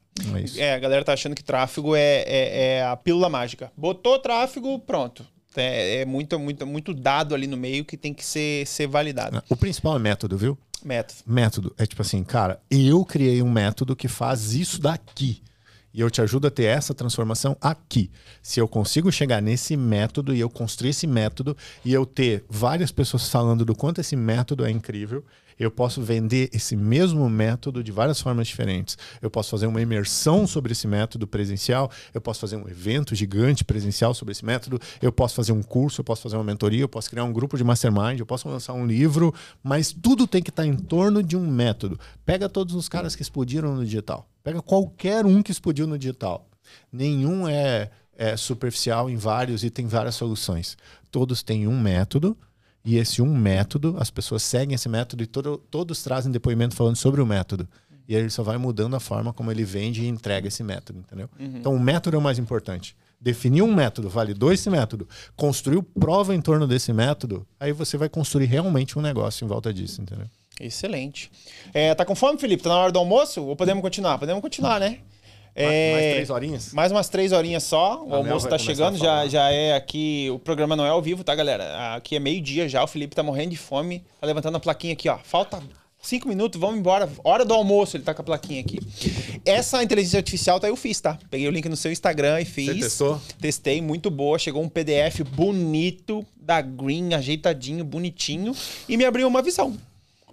É, 0.57 0.65
é, 0.65 0.73
a 0.73 0.79
galera 0.79 1.05
tá 1.05 1.13
achando 1.13 1.35
que 1.35 1.43
tráfego 1.43 1.95
é, 1.95 2.23
é, 2.25 2.77
é 2.77 2.85
a 2.85 2.97
pílula 2.97 3.29
mágica. 3.29 3.71
Botou 3.77 4.17
tráfego, 4.17 4.79
pronto. 4.79 5.25
É, 5.55 6.01
é, 6.01 6.05
muito, 6.05 6.37
muito, 6.37 6.65
muito 6.65 6.93
dado 6.93 7.33
ali 7.33 7.47
no 7.47 7.57
meio 7.57 7.83
que 7.83 7.97
tem 7.97 8.13
que 8.13 8.25
ser, 8.25 8.65
ser 8.67 8.87
validado. 8.87 9.41
O 9.49 9.55
principal 9.55 9.95
é 9.95 9.99
método, 9.99 10.37
viu? 10.37 10.57
Método. 10.83 11.21
Método. 11.25 11.75
É 11.77 11.85
tipo 11.85 12.01
assim, 12.01 12.23
cara, 12.23 12.61
eu 12.69 13.03
criei 13.03 13.41
um 13.41 13.51
método 13.51 13.95
que 13.95 14.07
faz 14.07 14.53
isso 14.53 14.79
daqui. 14.79 15.41
E 15.91 16.01
eu 16.01 16.09
te 16.09 16.21
ajudo 16.21 16.47
a 16.47 16.51
ter 16.51 16.65
essa 16.65 16.93
transformação 16.93 17.57
aqui. 17.59 18.11
Se 18.43 18.59
eu 18.59 18.67
consigo 18.67 19.11
chegar 19.11 19.41
nesse 19.41 19.75
método 19.75 20.35
e 20.35 20.39
eu 20.39 20.49
construir 20.49 20.91
esse 20.91 21.07
método 21.07 21.57
e 21.83 21.91
eu 21.91 22.05
ter 22.05 22.45
várias 22.47 22.91
pessoas 22.91 23.27
falando 23.27 23.65
do 23.65 23.75
quanto 23.75 23.99
esse 23.99 24.15
método 24.15 24.63
é 24.65 24.69
incrível, 24.69 25.25
eu 25.59 25.69
posso 25.69 26.01
vender 26.01 26.49
esse 26.53 26.75
mesmo 26.75 27.29
método 27.29 27.83
de 27.83 27.91
várias 27.91 28.21
formas 28.21 28.47
diferentes. 28.47 28.97
Eu 29.21 29.29
posso 29.29 29.49
fazer 29.49 29.67
uma 29.67 29.81
imersão 29.81 30.47
sobre 30.47 30.71
esse 30.71 30.87
método 30.87 31.27
presencial, 31.27 31.91
eu 32.13 32.21
posso 32.21 32.39
fazer 32.39 32.55
um 32.55 32.67
evento 32.69 33.13
gigante 33.13 33.65
presencial 33.65 34.13
sobre 34.13 34.31
esse 34.31 34.45
método, 34.45 34.79
eu 35.01 35.11
posso 35.11 35.35
fazer 35.35 35.51
um 35.51 35.61
curso, 35.61 35.99
eu 35.99 36.05
posso 36.05 36.21
fazer 36.21 36.37
uma 36.37 36.43
mentoria, 36.43 36.81
eu 36.81 36.89
posso 36.89 37.09
criar 37.09 37.25
um 37.25 37.33
grupo 37.33 37.57
de 37.57 37.63
mastermind, 37.63 38.19
eu 38.19 38.25
posso 38.25 38.47
lançar 38.47 38.73
um 38.73 38.87
livro, 38.87 39.33
mas 39.61 39.91
tudo 39.91 40.25
tem 40.25 40.41
que 40.41 40.49
estar 40.49 40.65
em 40.65 40.75
torno 40.75 41.21
de 41.21 41.35
um 41.35 41.45
método. 41.45 41.99
Pega 42.25 42.47
todos 42.47 42.73
os 42.73 42.87
caras 42.87 43.15
que 43.15 43.21
explodiram 43.21 43.75
no 43.75 43.83
digital. 43.83 44.29
Pega 44.41 44.61
qualquer 44.61 45.25
um 45.25 45.43
que 45.43 45.51
explodiu 45.51 45.85
no 45.85 45.97
digital. 45.97 46.47
Nenhum 46.91 47.47
é, 47.47 47.89
é 48.15 48.37
superficial 48.37 49.09
em 49.09 49.17
vários 49.17 49.63
e 49.63 49.69
tem 49.69 49.87
várias 49.87 50.15
soluções. 50.15 50.77
Todos 51.11 51.43
têm 51.43 51.67
um 51.67 51.79
método 51.79 52.37
e 52.89 52.97
esse 52.97 53.21
um 53.21 53.37
método, 53.37 53.95
as 53.99 54.09
pessoas 54.09 54.41
seguem 54.41 54.73
esse 54.73 54.89
método 54.89 55.21
e 55.21 55.27
todo, 55.27 55.59
todos 55.69 56.01
trazem 56.01 56.31
depoimento 56.31 56.75
falando 56.75 56.95
sobre 56.95 57.21
o 57.21 57.25
método. 57.25 57.69
E 58.07 58.15
ele 58.15 58.31
só 58.31 58.41
vai 58.41 58.57
mudando 58.57 58.95
a 58.95 58.99
forma 58.99 59.31
como 59.31 59.51
ele 59.51 59.63
vende 59.63 60.01
e 60.01 60.07
entrega 60.07 60.47
esse 60.47 60.63
método, 60.63 60.97
entendeu? 60.97 61.29
Uhum. 61.39 61.57
Então 61.57 61.75
o 61.75 61.79
método 61.79 62.15
é 62.15 62.19
o 62.19 62.21
mais 62.21 62.39
importante. 62.39 62.97
Definir 63.21 63.61
um 63.61 63.71
método, 63.71 64.09
validou 64.09 64.51
esse 64.51 64.71
método, 64.71 65.07
construiu 65.35 65.83
prova 65.83 66.33
em 66.33 66.41
torno 66.41 66.65
desse 66.65 66.91
método, 66.91 67.45
aí 67.59 67.71
você 67.71 67.95
vai 67.95 68.09
construir 68.09 68.45
realmente 68.45 68.97
um 68.97 69.03
negócio 69.03 69.45
em 69.45 69.47
volta 69.47 69.71
disso, 69.71 70.01
entendeu? 70.01 70.25
Excelente. 70.59 71.31
É, 71.71 71.93
tá 71.93 72.03
com 72.03 72.15
fome, 72.15 72.39
Felipe? 72.39 72.63
Tá 72.63 72.69
na 72.69 72.77
hora 72.77 72.91
do 72.91 72.97
almoço? 72.97 73.43
Ou 73.43 73.55
podemos 73.55 73.83
continuar? 73.83 74.17
Podemos 74.17 74.41
continuar, 74.41 74.79
né? 74.79 74.97
É, 75.55 75.91
mais 75.91 76.13
três 76.13 76.29
horinhas? 76.29 76.73
Mais 76.73 76.91
umas 76.91 77.09
três 77.09 77.31
horinhas 77.31 77.63
só. 77.63 78.03
O 78.03 78.13
almoço 78.13 78.47
tá 78.47 78.57
chegando, 78.57 78.97
já, 78.97 79.27
já 79.27 79.51
é 79.51 79.75
aqui. 79.75 80.29
O 80.31 80.39
programa 80.39 80.75
não 80.75 80.85
é 80.85 80.89
ao 80.89 81.01
vivo, 81.01 81.23
tá, 81.23 81.35
galera? 81.35 81.95
Aqui 81.95 82.15
é 82.15 82.19
meio-dia 82.19 82.69
já. 82.69 82.83
O 82.83 82.87
Felipe 82.87 83.15
tá 83.15 83.23
morrendo 83.23 83.51
de 83.51 83.57
fome. 83.57 84.03
Tá 84.19 84.27
levantando 84.27 84.55
a 84.55 84.59
plaquinha 84.59 84.93
aqui, 84.93 85.09
ó. 85.09 85.17
Falta 85.17 85.61
cinco 86.01 86.27
minutos, 86.27 86.59
vamos 86.59 86.79
embora. 86.79 87.09
Hora 87.23 87.43
do 87.43 87.53
almoço, 87.53 87.97
ele 87.97 88.03
tá 88.03 88.13
com 88.13 88.21
a 88.21 88.25
plaquinha 88.25 88.61
aqui. 88.61 88.79
Essa 89.45 89.83
inteligência 89.83 90.17
artificial, 90.17 90.59
tá, 90.59 90.67
eu 90.67 90.75
fiz, 90.75 90.99
tá? 90.99 91.17
Peguei 91.29 91.47
o 91.47 91.51
link 91.51 91.67
no 91.67 91.75
seu 91.75 91.91
Instagram 91.91 92.41
e 92.41 92.45
fiz. 92.45 92.67
Você 92.67 92.79
testou? 92.79 93.21
Testei, 93.39 93.81
muito 93.81 94.09
boa. 94.09 94.39
Chegou 94.39 94.63
um 94.63 94.69
PDF 94.69 95.21
bonito 95.31 96.25
da 96.35 96.61
Green, 96.61 97.13
ajeitadinho, 97.13 97.83
bonitinho. 97.83 98.55
E 98.87 98.97
me 98.97 99.05
abriu 99.05 99.27
uma 99.27 99.41
visão. 99.41 99.77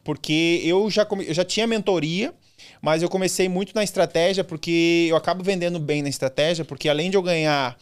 Porque 0.04 0.60
eu 0.64 0.88
já, 0.88 1.04
come... 1.04 1.26
eu 1.26 1.34
já 1.34 1.44
tinha 1.44 1.66
mentoria 1.66 2.32
mas 2.80 3.02
eu 3.02 3.08
comecei 3.08 3.48
muito 3.48 3.74
na 3.74 3.82
estratégia, 3.82 4.44
porque 4.44 5.06
eu 5.08 5.16
acabo 5.16 5.42
vendendo 5.42 5.78
bem 5.78 6.02
na 6.02 6.08
estratégia, 6.08 6.64
porque 6.64 6.88
além 6.88 7.10
de 7.10 7.16
eu 7.16 7.22
ganhar 7.22 7.76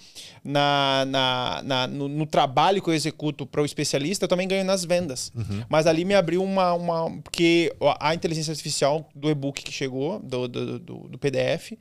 na, 0.45 1.05
na, 1.07 1.63
na 1.65 1.87
no, 1.87 2.09
no, 2.09 2.27
trabalho 2.27 2.83
que 2.83 2.89
eu 2.89 2.95
executo 2.95 3.47
para 3.47 3.63
o 3.63 3.65
especialista, 3.65 4.25
eu 4.25 4.29
também 4.29 4.47
ganho 4.47 4.65
nas 4.65 4.85
vendas. 4.85 5.33
Uhum. 5.35 5.65
Mas 5.69 5.87
ali 5.87 6.05
me 6.05 6.15
abriu 6.15 6.43
uma, 6.43 6.75
uma. 6.75 7.11
Porque 7.23 7.75
a 7.99 8.15
inteligência 8.15 8.53
artificial 8.53 9.09
do 9.15 9.31
e-book 9.31 9.63
que 9.63 9.73
chegou, 9.73 10.19
do, 10.21 10.47
do, 10.47 10.79
do, 10.79 11.09
do 11.09 11.19
PDF, 11.19 11.73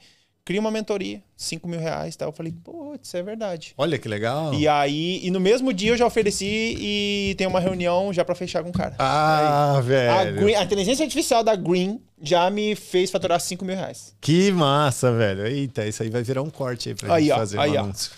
cria 0.46 0.60
uma 0.60 0.72
mentoria, 0.72 1.22
5 1.38 1.68
mil 1.68 1.80
reais 1.80 2.16
tal. 2.16 2.30
Eu 2.30 2.34
falei, 2.34 2.54
putz, 2.64 3.14
é 3.14 3.24
verdade. 3.24 3.74
Olha 3.78 3.98
que 3.98 4.08
legal. 4.08 4.54
E 4.54 4.68
aí, 4.68 5.20
e 5.24 5.32
no 5.32 5.40
mesmo 5.40 5.72
dia 5.74 5.92
eu 5.92 5.98
já 5.98 6.06
ofereci 6.06 6.76
e 6.78 7.36
tem 7.38 7.48
uma 7.48 7.60
reunião 7.60 8.12
já 8.12 8.26
para 8.26 8.36
fechar 8.36 8.64
com 8.64 8.70
o 8.70 8.74
cara. 8.74 8.96
Ah, 9.00 9.78
aí, 9.78 9.84
velho. 9.84 10.12
A, 10.12 10.26
Green, 10.26 10.56
a, 10.56 10.64
inteligência 10.64 11.04
artificial 11.04 11.44
da 11.44 11.56
Green 11.56 12.02
já 12.22 12.50
me 12.50 12.76
fez 12.76 13.10
faturar 13.10 13.40
5 13.40 13.64
mil 13.64 13.76
reais. 13.76 14.16
Que 14.20 14.52
massa, 14.52 15.12
velho. 15.12 15.48
Eita, 15.48 15.86
isso 15.86 16.04
aí 16.04 16.10
vai 16.10 16.24
virar 16.24 16.42
um 16.42 16.50
corte 16.50 16.90
aí 16.90 16.96
pra 16.96 17.16
aí, 17.16 17.24
gente 17.24 17.34
ó, 17.34 17.38
fazer 17.38 17.60
aí, 17.60 17.72
um 17.72 17.80
anúncio. 17.80 18.12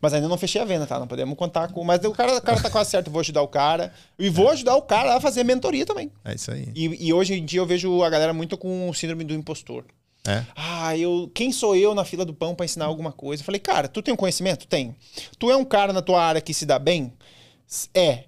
Mas 0.00 0.12
ainda 0.12 0.26
não 0.26 0.36
fechei 0.36 0.60
a 0.60 0.64
venda, 0.64 0.84
tá? 0.84 0.98
Não 0.98 1.06
podemos 1.06 1.36
contar 1.38 1.68
com. 1.68 1.84
Mas 1.84 2.04
o 2.04 2.10
cara, 2.10 2.36
o 2.36 2.42
cara 2.42 2.60
tá 2.60 2.68
quase 2.68 2.90
certo, 2.90 3.08
vou 3.08 3.20
ajudar 3.20 3.40
o 3.42 3.46
cara. 3.46 3.92
E 4.18 4.28
vou 4.28 4.48
é. 4.48 4.52
ajudar 4.52 4.74
o 4.74 4.82
cara 4.82 5.14
a 5.14 5.20
fazer 5.20 5.44
mentoria 5.44 5.86
também. 5.86 6.10
É 6.24 6.34
isso 6.34 6.50
aí. 6.50 6.68
E, 6.74 7.06
e 7.06 7.12
hoje 7.12 7.34
em 7.34 7.44
dia 7.44 7.60
eu 7.60 7.66
vejo 7.66 8.02
a 8.02 8.10
galera 8.10 8.32
muito 8.32 8.58
com 8.58 8.90
o 8.90 8.94
síndrome 8.94 9.22
do 9.22 9.32
impostor. 9.32 9.84
É. 10.26 10.44
Ah, 10.54 10.96
eu, 10.96 11.30
quem 11.34 11.50
sou 11.50 11.74
eu 11.74 11.94
na 11.94 12.04
fila 12.04 12.24
do 12.24 12.32
pão 12.32 12.54
para 12.54 12.64
ensinar 12.64 12.84
alguma 12.84 13.10
coisa? 13.10 13.42
Eu 13.42 13.46
falei, 13.46 13.60
cara, 13.60 13.88
tu 13.88 14.00
tem 14.00 14.14
um 14.14 14.16
conhecimento? 14.16 14.66
Tem. 14.66 14.94
Tu 15.38 15.50
é 15.50 15.56
um 15.56 15.64
cara 15.64 15.92
na 15.92 16.00
tua 16.00 16.22
área 16.22 16.40
que 16.40 16.54
se 16.54 16.64
dá 16.64 16.78
bem? 16.78 17.12
É. 17.92 18.24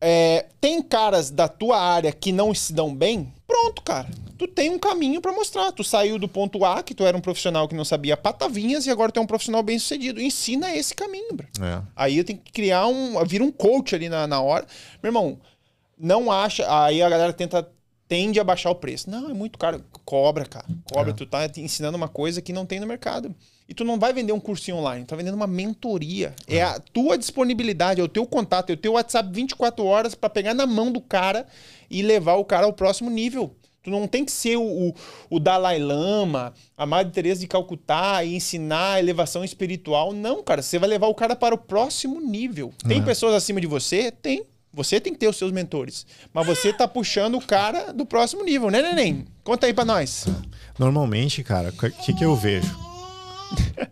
é 0.00 0.46
tem 0.60 0.82
caras 0.82 1.30
da 1.30 1.46
tua 1.46 1.80
área 1.80 2.10
que 2.12 2.32
não 2.32 2.52
se 2.52 2.72
dão 2.72 2.94
bem? 2.94 3.32
Pronto, 3.46 3.80
cara. 3.82 4.08
Tu 4.36 4.48
tem 4.48 4.70
um 4.70 4.78
caminho 4.78 5.20
para 5.20 5.32
mostrar. 5.32 5.70
Tu 5.70 5.84
saiu 5.84 6.18
do 6.18 6.26
ponto 6.26 6.64
A, 6.64 6.82
que 6.82 6.94
tu 6.94 7.04
era 7.04 7.16
um 7.16 7.20
profissional 7.20 7.68
que 7.68 7.76
não 7.76 7.84
sabia 7.84 8.16
patavinhas, 8.16 8.86
e 8.86 8.90
agora 8.90 9.12
tu 9.12 9.20
é 9.20 9.22
um 9.22 9.26
profissional 9.26 9.62
bem 9.62 9.78
sucedido. 9.78 10.20
Ensina 10.20 10.74
esse 10.74 10.94
caminho, 10.94 11.32
bro. 11.32 11.46
É. 11.62 11.80
Aí 11.94 12.18
eu 12.18 12.24
tenho 12.24 12.40
que 12.40 12.50
criar 12.50 12.88
um. 12.88 13.24
Vira 13.24 13.44
um 13.44 13.52
coach 13.52 13.94
ali 13.94 14.08
na, 14.08 14.26
na 14.26 14.40
hora. 14.40 14.66
Meu 15.00 15.10
irmão, 15.10 15.38
não 15.96 16.30
acha. 16.30 16.66
Aí 16.68 17.00
a 17.00 17.08
galera 17.08 17.32
tenta 17.32 17.70
tende 18.08 18.38
a 18.38 18.44
baixar 18.44 18.70
o 18.70 18.74
preço. 18.74 19.10
Não, 19.10 19.30
é 19.30 19.34
muito 19.34 19.58
caro. 19.58 19.84
Cobra, 20.04 20.44
cara. 20.44 20.66
Cobra. 20.92 21.10
É. 21.10 21.14
Tu 21.14 21.26
tá 21.26 21.46
ensinando 21.56 21.96
uma 21.96 22.08
coisa 22.08 22.40
que 22.40 22.52
não 22.52 22.66
tem 22.66 22.80
no 22.80 22.86
mercado. 22.86 23.34
E 23.68 23.74
tu 23.74 23.84
não 23.84 23.98
vai 23.98 24.12
vender 24.12 24.32
um 24.32 24.38
cursinho 24.38 24.76
online, 24.76 25.04
tu 25.04 25.08
tá 25.08 25.16
vendendo 25.16 25.34
uma 25.34 25.46
mentoria. 25.46 26.34
É, 26.46 26.58
é 26.58 26.62
a 26.62 26.78
tua 26.78 27.18
disponibilidade, 27.18 28.00
é 28.00 28.04
o 28.04 28.08
teu 28.08 28.24
contato, 28.24 28.70
é 28.70 28.74
o 28.74 28.76
teu 28.76 28.92
WhatsApp 28.92 29.28
24 29.32 29.84
horas 29.84 30.14
para 30.14 30.30
pegar 30.30 30.54
na 30.54 30.66
mão 30.66 30.92
do 30.92 31.00
cara 31.00 31.46
e 31.90 32.00
levar 32.00 32.34
o 32.34 32.44
cara 32.44 32.66
ao 32.66 32.72
próximo 32.72 33.10
nível. 33.10 33.54
Tu 33.82 33.90
não 33.90 34.08
tem 34.08 34.24
que 34.24 34.32
ser 34.32 34.56
o, 34.56 34.62
o, 34.62 34.94
o 35.30 35.38
Dalai 35.38 35.78
Lama, 35.78 36.52
a 36.76 36.84
Madre 36.84 37.12
Teresa 37.12 37.40
de 37.40 37.46
Calcutá 37.46 38.24
e 38.24 38.34
ensinar 38.34 38.94
a 38.94 38.98
elevação 38.98 39.44
espiritual. 39.44 40.12
Não, 40.12 40.42
cara. 40.42 40.60
Você 40.60 40.76
vai 40.76 40.88
levar 40.88 41.06
o 41.06 41.14
cara 41.14 41.36
para 41.36 41.54
o 41.54 41.58
próximo 41.58 42.20
nível. 42.20 42.72
Tem 42.86 43.00
é. 43.00 43.04
pessoas 43.04 43.34
acima 43.34 43.60
de 43.60 43.66
você? 43.68 44.10
Tem. 44.10 44.44
Você 44.76 45.00
tem 45.00 45.14
que 45.14 45.18
ter 45.18 45.26
os 45.26 45.38
seus 45.38 45.50
mentores. 45.50 46.06
Mas 46.34 46.46
você 46.46 46.70
tá 46.70 46.86
puxando 46.86 47.36
o 47.36 47.40
cara 47.40 47.94
do 47.94 48.04
próximo 48.04 48.44
nível, 48.44 48.70
né, 48.70 48.82
neném? 48.82 49.26
Conta 49.42 49.66
aí 49.66 49.72
pra 49.72 49.86
nós. 49.86 50.26
Normalmente, 50.78 51.42
cara, 51.42 51.70
o 51.70 51.72
que, 51.72 52.12
que 52.12 52.22
eu 52.22 52.36
vejo? 52.36 52.76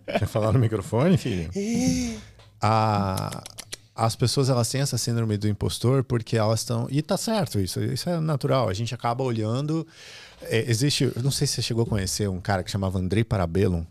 Quer 0.07 0.27
falar 0.27 0.53
no 0.53 0.59
microfone, 0.59 1.17
filho? 1.17 1.51
A, 2.61 3.43
as 3.97 4.15
pessoas 4.15 4.51
elas 4.51 4.69
têm 4.69 4.83
essa 4.83 4.99
síndrome 4.99 5.39
do 5.39 5.49
impostor 5.49 6.05
porque 6.05 6.37
elas 6.37 6.61
estão. 6.61 6.87
E 6.91 7.01
tá 7.01 7.17
certo 7.17 7.59
isso, 7.59 7.83
isso 7.83 8.11
é 8.11 8.21
natural. 8.21 8.69
A 8.69 8.75
gente 8.75 8.95
acaba 8.95 9.25
olhando. 9.25 9.87
É, 10.43 10.71
existe. 10.71 11.11
Não 11.23 11.31
sei 11.31 11.47
se 11.47 11.55
você 11.55 11.63
chegou 11.63 11.85
a 11.85 11.87
conhecer 11.87 12.29
um 12.29 12.43
cara 12.43 12.63
que 12.63 12.71
chamava 12.71 12.99
Andrei 12.99 13.25
Parabellum. 13.25 13.87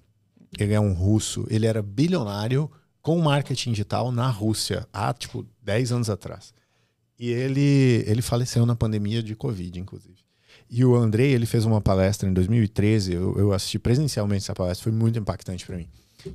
Ele 0.59 0.75
é 0.75 0.79
um 0.79 0.93
russo. 0.93 1.47
Ele 1.49 1.65
era 1.65 1.81
bilionário 1.81 2.69
com 3.01 3.17
marketing 3.19 3.71
digital 3.71 4.11
na 4.11 4.29
Rússia 4.29 4.87
há 4.93 5.11
tipo 5.11 5.43
10 5.63 5.91
anos 5.91 6.09
atrás. 6.11 6.53
E 7.17 7.29
ele, 7.29 8.03
ele 8.07 8.21
faleceu 8.21 8.65
na 8.65 8.75
pandemia 8.75 9.21
de 9.21 9.35
Covid, 9.35 9.79
inclusive. 9.79 10.17
E 10.69 10.83
o 10.83 10.95
Andrei, 10.95 11.31
ele 11.33 11.45
fez 11.45 11.65
uma 11.65 11.79
palestra 11.79 12.27
em 12.27 12.33
2013, 12.33 13.13
eu, 13.13 13.37
eu 13.37 13.53
assisti 13.53 13.77
presencialmente 13.77 14.43
essa 14.43 14.55
palestra, 14.55 14.83
foi 14.83 14.91
muito 14.91 15.19
impactante 15.19 15.65
para 15.65 15.77
mim. 15.77 15.87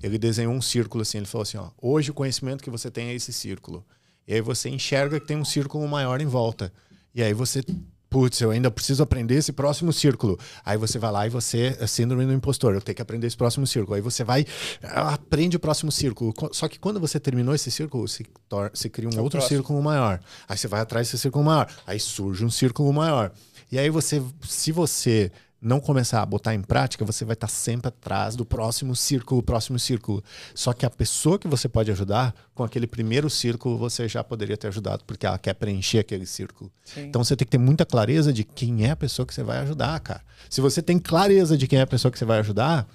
Ele 0.02 0.18
desenhou 0.18 0.52
um 0.52 0.60
círculo 0.60 1.02
assim, 1.02 1.18
ele 1.18 1.26
falou 1.26 1.42
assim, 1.42 1.56
ó, 1.56 1.70
hoje 1.80 2.10
o 2.10 2.14
conhecimento 2.14 2.62
que 2.62 2.70
você 2.70 2.90
tem 2.90 3.08
é 3.08 3.14
esse 3.14 3.32
círculo. 3.32 3.84
E 4.26 4.34
aí 4.34 4.40
você 4.40 4.68
enxerga 4.68 5.18
que 5.18 5.26
tem 5.26 5.36
um 5.36 5.44
círculo 5.44 5.88
maior 5.88 6.20
em 6.20 6.26
volta. 6.26 6.72
E 7.14 7.22
aí 7.22 7.32
você 7.32 7.64
Putz, 8.10 8.40
eu 8.40 8.50
ainda 8.50 8.70
preciso 8.70 9.02
aprender 9.02 9.34
esse 9.34 9.52
próximo 9.52 9.92
círculo. 9.92 10.38
Aí 10.64 10.78
você 10.78 10.98
vai 10.98 11.12
lá 11.12 11.26
e 11.26 11.30
você, 11.30 11.76
é 11.78 11.86
síndrome 11.86 12.24
do 12.24 12.32
impostor, 12.32 12.74
eu 12.74 12.80
tenho 12.80 12.96
que 12.96 13.02
aprender 13.02 13.26
esse 13.26 13.36
próximo 13.36 13.66
círculo. 13.66 13.96
Aí 13.96 14.00
você 14.00 14.24
vai, 14.24 14.46
ah, 14.82 15.14
aprende 15.14 15.56
o 15.56 15.60
próximo 15.60 15.92
círculo. 15.92 16.32
Só 16.52 16.68
que 16.68 16.78
quando 16.78 16.98
você 16.98 17.20
terminou 17.20 17.54
esse 17.54 17.70
círculo, 17.70 18.08
você, 18.08 18.24
você 18.72 18.88
cria 18.88 19.08
um 19.08 19.12
é 19.12 19.20
outro 19.20 19.38
próximo. 19.38 19.58
círculo 19.58 19.82
maior. 19.82 20.20
Aí 20.48 20.56
você 20.56 20.66
vai 20.66 20.80
atrás 20.80 21.06
desse 21.06 21.18
círculo 21.18 21.44
maior. 21.44 21.68
Aí 21.86 22.00
surge 22.00 22.44
um 22.44 22.50
círculo 22.50 22.92
maior. 22.92 23.30
E 23.70 23.78
aí 23.78 23.90
você, 23.90 24.22
se 24.42 24.72
você 24.72 25.30
não 25.60 25.80
começar 25.80 26.22
a 26.22 26.26
botar 26.26 26.54
em 26.54 26.62
prática, 26.62 27.04
você 27.04 27.24
vai 27.24 27.34
estar 27.34 27.48
sempre 27.48 27.88
atrás 27.88 28.36
do 28.36 28.44
próximo 28.44 28.94
círculo, 28.94 29.42
próximo 29.42 29.78
círculo. 29.78 30.22
Só 30.54 30.72
que 30.72 30.86
a 30.86 30.90
pessoa 30.90 31.38
que 31.38 31.48
você 31.48 31.68
pode 31.68 31.90
ajudar, 31.90 32.34
com 32.54 32.62
aquele 32.62 32.86
primeiro 32.86 33.28
círculo, 33.28 33.76
você 33.76 34.08
já 34.08 34.22
poderia 34.22 34.56
ter 34.56 34.68
ajudado, 34.68 35.04
porque 35.04 35.26
ela 35.26 35.38
quer 35.38 35.54
preencher 35.54 35.98
aquele 35.98 36.26
círculo. 36.26 36.70
Sim. 36.84 37.06
Então 37.06 37.22
você 37.24 37.34
tem 37.34 37.44
que 37.44 37.50
ter 37.50 37.58
muita 37.58 37.84
clareza 37.84 38.32
de 38.32 38.44
quem 38.44 38.86
é 38.86 38.90
a 38.92 38.96
pessoa 38.96 39.26
que 39.26 39.34
você 39.34 39.42
vai 39.42 39.58
ajudar, 39.58 39.98
cara. 40.00 40.22
Se 40.48 40.60
você 40.60 40.80
tem 40.80 40.98
clareza 40.98 41.56
de 41.56 41.66
quem 41.66 41.80
é 41.80 41.82
a 41.82 41.86
pessoa 41.86 42.12
que 42.12 42.18
você 42.18 42.24
vai 42.24 42.38
ajudar, 42.38 42.86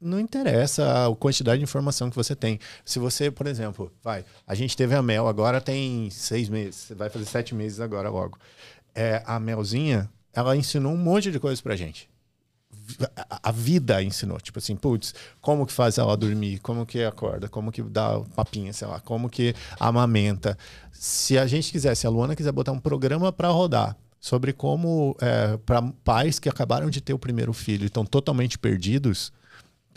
não 0.00 0.18
interessa 0.18 1.06
a 1.06 1.16
quantidade 1.16 1.58
de 1.58 1.64
informação 1.64 2.08
que 2.08 2.16
você 2.16 2.34
tem. 2.34 2.58
Se 2.84 2.98
você, 2.98 3.30
por 3.30 3.46
exemplo, 3.46 3.92
vai, 4.02 4.24
a 4.46 4.54
gente 4.54 4.76
teve 4.76 4.94
a 4.94 5.02
Mel, 5.02 5.28
agora 5.28 5.60
tem 5.60 6.08
seis 6.10 6.48
meses, 6.48 6.92
vai 6.96 7.10
fazer 7.10 7.24
sete 7.26 7.54
meses 7.54 7.80
agora 7.80 8.08
logo. 8.08 8.38
É, 8.94 9.22
a 9.26 9.38
Melzinha, 9.38 10.08
ela 10.38 10.56
ensinou 10.56 10.92
um 10.92 10.96
monte 10.96 11.32
de 11.32 11.40
coisas 11.40 11.60
pra 11.60 11.74
gente. 11.74 12.08
A, 13.42 13.50
vida 13.50 14.02
ensinou, 14.02 14.40
tipo 14.40 14.58
assim, 14.58 14.76
putz, 14.76 15.14
como 15.40 15.66
que 15.66 15.72
faz 15.72 15.98
ela 15.98 16.16
dormir, 16.16 16.58
como 16.60 16.86
que 16.86 17.02
acorda, 17.02 17.48
como 17.48 17.72
que 17.72 17.82
dá 17.82 18.20
papinha, 18.34 18.72
sei 18.72 18.86
lá, 18.86 19.00
como 19.00 19.28
que 19.28 19.54
amamenta. 19.78 20.56
Se 20.92 21.36
a 21.36 21.46
gente 21.46 21.70
quiser, 21.70 21.94
se 21.94 22.06
a 22.06 22.10
Luana 22.10 22.36
quiser 22.36 22.52
botar 22.52 22.72
um 22.72 22.78
programa 22.78 23.32
para 23.32 23.48
rodar 23.48 23.96
sobre 24.20 24.52
como, 24.52 25.16
é, 25.20 25.56
para 25.58 25.82
pais 26.04 26.38
que 26.38 26.48
acabaram 26.48 26.88
de 26.88 27.00
ter 27.00 27.12
o 27.12 27.18
primeiro 27.18 27.52
filho 27.52 27.82
e 27.82 27.86
estão 27.86 28.04
totalmente 28.04 28.58
perdidos, 28.58 29.32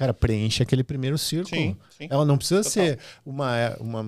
Cara, 0.01 0.15
preenche 0.15 0.63
aquele 0.63 0.83
primeiro 0.83 1.15
círculo. 1.15 1.55
Sim, 1.55 1.77
sim. 1.95 2.07
Ela 2.09 2.25
não 2.25 2.35
precisa 2.35 2.63
Total. 2.63 2.71
ser 2.71 2.97
uma. 3.23 3.51
uma 3.79 4.03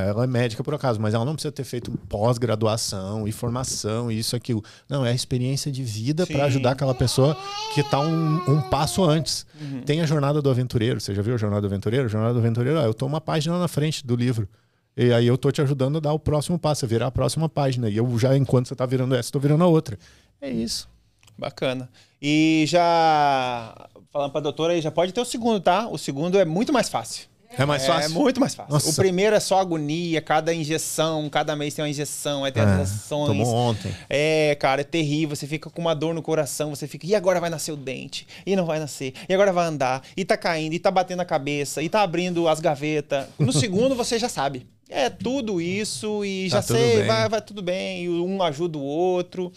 ela 0.00 0.22
é 0.22 0.26
médica 0.28 0.62
por 0.62 0.72
acaso, 0.72 1.00
mas 1.00 1.12
ela 1.12 1.24
não 1.24 1.32
precisa 1.32 1.50
ter 1.50 1.64
feito 1.64 1.90
pós-graduação 2.08 3.26
e 3.26 3.32
formação 3.32 4.12
e 4.12 4.20
isso, 4.20 4.36
aquilo. 4.36 4.62
Não, 4.88 5.04
é 5.04 5.10
a 5.10 5.12
experiência 5.12 5.72
de 5.72 5.82
vida 5.82 6.24
para 6.24 6.44
ajudar 6.44 6.70
aquela 6.70 6.94
pessoa 6.94 7.36
que 7.74 7.80
está 7.80 7.98
um, 7.98 8.36
um, 8.48 8.60
passo 8.70 9.02
antes. 9.02 9.44
Uhum. 9.60 9.82
Tem 9.82 10.00
a 10.00 10.06
Jornada 10.06 10.40
do 10.40 10.48
Aventureiro. 10.48 11.00
Você 11.00 11.12
já 11.12 11.20
viu 11.20 11.34
a 11.34 11.36
Jornada 11.36 11.62
do 11.62 11.66
Aventureiro? 11.66 12.06
A 12.06 12.08
Jornada 12.08 12.34
do 12.34 12.38
Aventureiro, 12.38 12.78
ó, 12.78 12.84
eu 12.84 12.92
estou 12.92 13.08
uma 13.08 13.20
página 13.20 13.58
na 13.58 13.66
frente 13.66 14.06
do 14.06 14.14
livro. 14.14 14.48
E 14.96 15.12
aí 15.12 15.26
eu 15.26 15.36
tô 15.36 15.50
te 15.50 15.60
ajudando 15.60 15.96
a 15.96 16.00
dar 16.00 16.12
o 16.12 16.18
próximo 16.20 16.56
passo, 16.60 16.84
a 16.84 16.88
virar 16.88 17.08
a 17.08 17.10
próxima 17.10 17.48
página. 17.48 17.90
E 17.90 17.96
eu 17.96 18.18
já, 18.20 18.36
enquanto 18.36 18.68
você 18.68 18.74
está 18.74 18.86
virando 18.86 19.16
essa, 19.16 19.26
estou 19.26 19.40
virando 19.40 19.64
a 19.64 19.66
outra. 19.66 19.98
É 20.40 20.48
isso. 20.48 20.88
Bacana. 21.36 21.88
E 22.20 22.64
já 22.68 23.74
falando 24.12 24.30
pra 24.30 24.40
doutora 24.40 24.74
aí, 24.74 24.80
já 24.80 24.90
pode 24.90 25.12
ter 25.12 25.20
o 25.20 25.24
segundo, 25.24 25.60
tá? 25.60 25.88
O 25.88 25.96
segundo 25.96 26.38
é 26.38 26.44
muito 26.44 26.72
mais 26.72 26.88
fácil. 26.88 27.32
É 27.56 27.66
mais 27.66 27.86
fácil? 27.86 28.06
É 28.06 28.08
muito 28.08 28.40
mais 28.40 28.54
fácil. 28.54 28.72
Nossa. 28.72 28.88
O 28.88 28.94
primeiro 28.94 29.36
é 29.36 29.40
só 29.40 29.60
agonia, 29.60 30.22
cada 30.22 30.54
injeção, 30.54 31.28
cada 31.28 31.54
mês 31.54 31.74
tem 31.74 31.82
uma 31.84 31.88
injeção, 31.88 32.44
aí 32.44 32.52
tem 32.52 32.62
é, 32.62 32.66
as 32.66 32.80
injeções. 32.80 33.28
Tomou 33.28 33.54
ontem. 33.54 33.94
É, 34.08 34.56
cara, 34.58 34.80
é 34.80 34.84
terrível. 34.84 35.36
Você 35.36 35.46
fica 35.46 35.68
com 35.68 35.80
uma 35.82 35.94
dor 35.94 36.14
no 36.14 36.22
coração, 36.22 36.70
você 36.74 36.86
fica, 36.86 37.06
e 37.06 37.14
agora 37.14 37.40
vai 37.40 37.50
nascer 37.50 37.72
o 37.72 37.76
dente? 37.76 38.26
E 38.46 38.56
não 38.56 38.64
vai 38.64 38.78
nascer. 38.78 39.12
E 39.28 39.34
agora 39.34 39.52
vai 39.52 39.66
andar. 39.66 40.02
E 40.16 40.24
tá 40.24 40.36
caindo, 40.36 40.72
e 40.72 40.78
tá 40.78 40.90
batendo 40.90 41.20
a 41.20 41.26
cabeça, 41.26 41.82
e 41.82 41.90
tá 41.90 42.00
abrindo 42.00 42.48
as 42.48 42.58
gavetas. 42.58 43.26
No 43.38 43.52
segundo 43.52 43.94
você 43.94 44.18
já 44.18 44.30
sabe. 44.30 44.66
É 44.94 45.08
tudo 45.08 45.58
isso 45.58 46.22
e 46.22 46.50
tá 46.50 46.56
já 46.56 46.62
sei, 46.62 47.04
vai, 47.04 47.26
vai 47.26 47.40
tudo 47.40 47.62
bem. 47.62 48.04
E 48.04 48.08
um 48.08 48.42
ajuda 48.42 48.76
o 48.76 48.82
outro. 48.82 49.50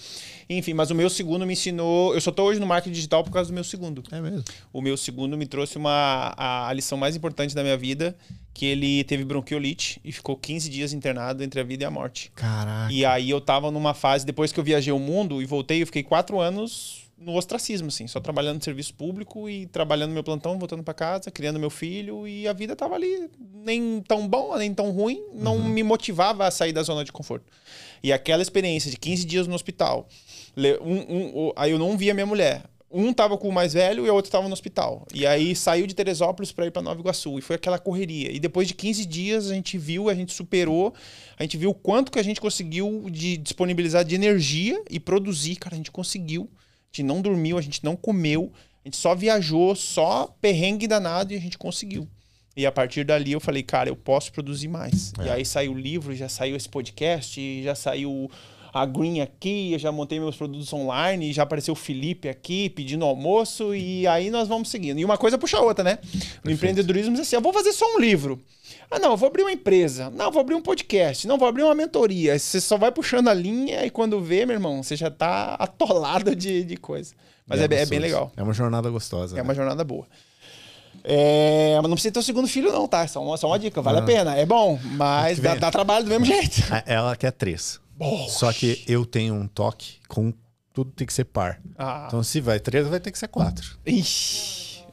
Enfim, 0.50 0.74
mas 0.74 0.90
o 0.92 0.96
meu 0.96 1.10
segundo 1.10 1.46
me 1.46 1.54
ensinou. 1.54 2.14
Eu 2.14 2.22
só 2.22 2.30
estou 2.30 2.48
hoje 2.48 2.60
no 2.60 2.66
marketing 2.66 2.94
digital 2.94 3.22
por 3.22 3.32
causa 3.32 3.50
do 3.50 3.54
meu 3.54 3.64
segundo. 3.64 4.02
É 4.12 4.22
mesmo. 4.22 4.44
O 4.72 4.82
meu 4.82 4.96
segundo 4.96 5.38
me 5.38 5.46
trouxe 5.46 5.78
uma, 5.78 6.34
a, 6.38 6.70
a 6.70 6.74
lição 6.74 6.98
mais 6.98 7.18
importante 7.18 7.54
da 7.54 7.64
minha 7.64 7.76
vida, 7.76 8.16
que 8.54 8.66
ele 8.66 9.04
teve 9.04 9.26
bronquiolite 9.26 10.00
e 10.06 10.12
ficou 10.14 10.38
15 10.38 10.70
dias 10.70 10.94
internado 10.94 11.44
entre 11.44 11.60
a 11.60 11.64
vida 11.64 11.84
e 11.84 11.86
a 11.86 11.92
morte. 11.92 12.32
Caraca. 12.34 12.94
E 12.94 13.04
aí 13.04 13.30
eu 13.30 13.42
tava 13.42 13.70
numa 13.70 13.94
fase, 13.94 14.26
depois 14.26 14.54
que 14.54 14.60
eu 14.60 14.64
viajei 14.64 14.94
o 14.94 15.00
mundo 15.00 15.42
e 15.42 15.46
voltei, 15.46 15.82
eu 15.82 15.86
fiquei 15.86 16.04
quatro 16.04 16.40
anos 16.40 17.05
no 17.18 17.34
ostracismo, 17.36 17.88
assim, 17.88 18.08
só 18.08 18.20
trabalhando 18.20 18.58
no 18.58 18.64
serviço 18.64 18.94
público 18.94 19.50
e 19.50 19.66
trabalhando 19.68 20.12
meu 20.12 20.24
plantão, 20.24 20.60
voltando 20.60 20.84
para 20.84 20.94
casa, 20.94 21.32
criando 21.32 21.60
meu 21.60 21.70
filho 21.70 22.28
e 22.28 22.48
a 22.48 22.54
vida 22.54 22.76
tava 22.76 22.96
ali 22.96 23.30
nem 23.40 24.02
tão 24.02 24.28
bom, 24.28 24.56
nem 24.58 24.74
tão 24.74 24.92
ruim, 24.92 25.24
não 25.34 25.58
uhum. 25.58 25.64
me 25.64 25.82
motivava 25.82 26.46
a 26.46 26.52
sair 26.52 26.74
da 26.74 26.84
zona 26.84 27.06
de 27.06 27.12
conforto. 27.12 27.46
E 28.04 28.12
aquela 28.12 28.42
experiência 28.42 28.92
de 28.92 28.98
15 28.98 29.26
dias 29.26 29.48
no 29.48 29.56
hospital, 29.56 30.08
um, 30.82 31.48
um, 31.48 31.52
aí 31.56 31.72
eu 31.72 31.80
não 31.80 31.98
via 31.98 32.14
minha 32.14 32.26
mulher. 32.26 32.64
Um 32.92 33.12
tava 33.12 33.38
com 33.38 33.50
o 33.50 33.52
mais 33.52 33.74
velho 33.74 34.06
e 34.06 34.10
o 34.10 34.14
outro 34.14 34.32
tava 34.32 34.48
no 34.48 34.54
hospital. 34.54 35.06
E 35.14 35.26
aí 35.26 35.56
saiu 35.56 35.86
de 35.88 35.94
Teresópolis 35.94 36.52
para 36.52 36.68
ir 36.68 36.72
para 36.72 36.82
Nova 36.82 37.00
Iguaçu. 37.00 37.38
E 37.38 37.42
foi 37.42 37.58
aquela 37.58 37.78
correria. 37.78 38.32
E 38.32 38.40
depois 38.40 38.68
de 38.68 38.74
15 38.74 39.06
dias 39.06 39.52
a 39.52 39.54
gente 39.54 39.78
viu, 39.78 40.08
a 40.08 40.14
gente 40.14 40.32
superou, 40.32 40.94
a 41.38 41.44
gente 41.44 41.58
viu 41.58 41.72
o 41.72 41.74
quanto 41.74 42.10
que 42.10 42.20
a 42.20 42.24
gente 42.24 42.40
conseguiu 42.40 43.10
de 43.10 43.36
disponibilizar 43.36 44.06
de 44.06 44.16
energia 44.16 44.82
e 44.90 44.98
produzir. 44.98 45.58
Cara, 45.58 45.76
a 45.76 45.78
gente 45.78 45.92
conseguiu 45.92 46.50
gente 46.96 47.04
não 47.04 47.22
dormiu, 47.22 47.58
a 47.58 47.62
gente 47.62 47.84
não 47.84 47.96
comeu, 47.96 48.52
a 48.84 48.88
gente 48.88 48.98
só 48.98 49.14
viajou, 49.14 49.76
só 49.76 50.34
perrengue 50.40 50.88
danado 50.88 51.34
e 51.34 51.36
a 51.36 51.40
gente 51.40 51.58
conseguiu. 51.58 52.08
E 52.56 52.66
a 52.66 52.72
partir 52.72 53.04
dali 53.04 53.34
eu 53.34 53.42
falei, 53.42 53.62
cara, 53.62 53.90
eu 53.90 53.96
posso 53.96 54.32
produzir 54.32 54.70
mais. 54.70 55.12
É. 55.20 55.26
E 55.26 55.30
aí 55.30 55.46
saiu 55.46 55.74
o 55.74 55.78
livro, 55.78 56.16
já 56.16 56.30
saiu 56.30 56.56
esse 56.56 56.70
podcast, 56.70 57.64
já 57.64 57.76
saiu 57.76 58.32
a 58.76 58.86
Green 58.86 59.22
aqui, 59.22 59.72
eu 59.72 59.80
já 59.80 59.90
montei 59.90 60.20
meus 60.20 60.36
produtos 60.36 60.74
online, 60.74 61.32
já 61.32 61.44
apareceu 61.44 61.72
o 61.72 61.78
Felipe 61.78 62.28
aqui 62.28 62.70
pedindo 62.70 63.06
almoço 63.06 63.74
e 63.74 64.06
aí 64.06 64.30
nós 64.30 64.50
vamos 64.50 64.68
seguindo. 64.68 65.00
E 65.00 65.06
uma 65.06 65.18
coisa 65.18 65.38
puxa 65.38 65.56
a 65.56 65.62
outra, 65.62 65.82
né? 65.82 65.98
No 66.44 66.52
empreendedorismo 66.52 67.16
é 67.16 67.22
assim, 67.22 67.38
eu 67.38 67.42
vou 67.42 67.54
fazer 67.54 67.72
só 67.72 67.86
um 67.96 68.00
livro. 68.02 68.38
Ah, 68.92 69.00
não, 69.00 69.12
eu 69.12 69.18
vou 69.18 69.28
abrir 69.28 69.44
uma 69.44 69.52
empresa. 69.54 70.10
Não, 70.10 70.30
vou 70.30 70.42
abrir 70.42 70.56
um 70.56 70.62
podcast. 70.62 71.26
Não, 71.26 71.38
vou 71.38 71.48
abrir 71.48 71.64
uma 71.64 71.74
mentoria. 71.74 72.38
Você 72.38 72.60
só 72.60 72.78
vai 72.78 72.92
puxando 72.92 73.30
a 73.30 73.34
linha 73.34 73.86
e 73.86 73.90
quando 73.90 74.20
vê, 74.20 74.46
meu 74.46 74.58
irmão, 74.58 74.84
você 74.84 74.98
já 74.98 75.10
tá 75.10 75.56
atolado 75.58 76.36
de, 76.36 76.66
de 76.66 76.76
coisa. 76.76 77.16
Mas 77.48 77.62
é, 77.62 77.68
é, 77.72 77.82
é 77.82 77.86
bem 77.86 78.00
legal. 78.00 78.30
É 78.36 78.44
uma 78.44 78.52
jornada 78.52 78.90
gostosa. 78.90 79.36
É 79.36 79.38
né? 79.38 79.42
uma 79.42 79.56
jornada 79.56 79.86
boa. 79.86 80.06
É, 81.02 81.76
mas 81.78 81.84
não 81.84 81.96
precisa 81.96 82.12
ter 82.12 82.20
o 82.20 82.24
segundo 82.24 82.48
filho, 82.50 82.74
não, 82.74 82.90
tá? 82.90 83.08
Só 83.08 83.24
uma, 83.24 83.38
só 83.38 83.48
uma 83.48 83.58
dica, 83.58 83.82
vale 83.82 84.00
a 84.00 84.02
pena. 84.02 84.36
É 84.36 84.46
bom, 84.46 84.78
mas 84.84 85.40
dá, 85.40 85.56
dá, 85.56 85.72
trabalho 85.72 86.04
do 86.04 86.10
mesmo 86.10 86.26
jeito. 86.28 86.62
Ela 86.86 87.16
quer 87.16 87.32
três. 87.32 87.80
Só 88.30 88.52
que 88.52 88.84
eu 88.88 89.06
tenho 89.06 89.34
um 89.34 89.48
toque 89.48 90.00
com 90.08 90.34
tudo 90.74 90.92
tem 90.92 91.08
que 91.08 91.14
ser 91.14 91.24
par. 91.24 91.62
Ah. 91.78 92.06
Então, 92.08 92.22
se 92.22 92.42
vai 92.42 92.60
três, 92.60 92.86
vai 92.88 93.00
ter 93.00 93.10
que 93.10 93.18
ser 93.18 93.30
quatro. 93.30 93.78
Ixi. 93.86 94.84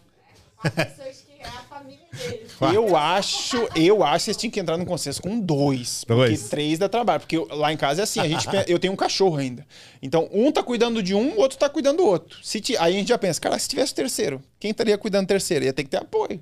Eu 2.72 2.96
acho, 2.96 3.68
eu 3.74 4.04
acho 4.04 4.18
que 4.18 4.24
vocês 4.26 4.36
tinham 4.36 4.50
que 4.52 4.60
entrar 4.60 4.76
num 4.76 4.84
consenso 4.84 5.20
com 5.20 5.40
dois. 5.40 6.04
Porque 6.04 6.38
três 6.38 6.78
dá 6.78 6.88
trabalho. 6.88 7.18
Porque 7.20 7.36
lá 7.50 7.72
em 7.72 7.76
casa 7.76 8.02
é 8.02 8.04
assim, 8.04 8.20
a 8.20 8.28
gente, 8.28 8.46
eu 8.68 8.78
tenho 8.78 8.92
um 8.92 8.96
cachorro 8.96 9.38
ainda. 9.38 9.66
Então, 10.00 10.28
um 10.32 10.52
tá 10.52 10.62
cuidando 10.62 11.02
de 11.02 11.14
um, 11.14 11.30
o 11.30 11.40
outro 11.40 11.58
tá 11.58 11.68
cuidando 11.68 11.96
do 11.96 12.06
outro. 12.06 12.38
Se 12.44 12.60
t... 12.60 12.76
Aí 12.76 12.94
a 12.94 12.98
gente 12.98 13.08
já 13.08 13.18
pensa, 13.18 13.40
cara, 13.40 13.58
se 13.58 13.68
tivesse 13.68 13.92
terceiro, 13.92 14.40
quem 14.60 14.70
estaria 14.70 14.96
cuidando 14.96 15.24
do 15.24 15.28
terceiro? 15.28 15.64
Ia 15.64 15.72
ter 15.72 15.82
que 15.82 15.90
ter 15.90 15.96
apoio. 15.96 16.40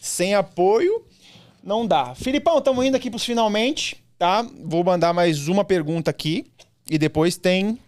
Sem 0.00 0.34
apoio, 0.34 1.04
não 1.62 1.86
dá. 1.86 2.14
Filipão, 2.14 2.58
estamos 2.58 2.82
indo 2.86 2.96
aqui 2.96 3.10
pros 3.10 3.24
finalmente, 3.24 4.02
tá? 4.18 4.46
Vou 4.64 4.82
mandar 4.82 5.12
mais 5.12 5.48
uma 5.48 5.64
pergunta 5.64 6.10
aqui. 6.10 6.46
E 6.90 6.98
depois 6.98 7.36
tem 7.36 7.78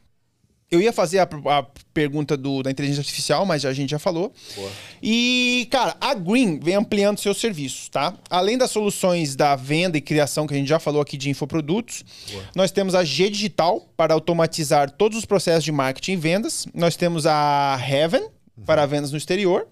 eu 0.71 0.81
ia 0.81 0.93
fazer 0.93 1.19
a, 1.19 1.29
a 1.47 1.67
pergunta 1.93 2.37
do, 2.37 2.63
da 2.63 2.71
inteligência 2.71 3.01
artificial, 3.01 3.45
mas 3.45 3.65
a 3.65 3.73
gente 3.73 3.91
já 3.91 3.99
falou. 3.99 4.33
Boa. 4.55 4.71
E, 5.03 5.67
cara, 5.71 5.97
a 6.01 6.15
Green 6.15 6.61
vem 6.61 6.77
ampliando 6.77 7.19
seus 7.19 7.39
serviços, 7.39 7.89
tá? 7.89 8.15
Além 8.31 8.57
das 8.57 8.71
soluções 8.71 9.35
da 9.35 9.57
venda 9.57 9.99
e 9.99 10.01
criação 10.01 10.47
que 10.47 10.55
a 10.55 10.57
gente 10.57 10.69
já 10.69 10.79
falou 10.79 11.03
aqui 11.03 11.17
de 11.17 11.29
infoprodutos, 11.29 12.05
Boa. 12.31 12.45
nós 12.55 12.71
temos 12.71 12.95
a 12.95 13.03
G 13.03 13.29
Digital 13.29 13.85
para 13.97 14.15
automatizar 14.15 14.91
todos 14.93 15.19
os 15.19 15.25
processos 15.25 15.65
de 15.65 15.73
marketing 15.73 16.13
e 16.13 16.17
vendas. 16.17 16.67
Nós 16.73 16.95
temos 16.95 17.27
a 17.27 17.77
Heaven 17.91 18.23
uhum. 18.23 18.65
para 18.65 18.87
vendas 18.87 19.11
no 19.11 19.19
exterior. 19.19 19.67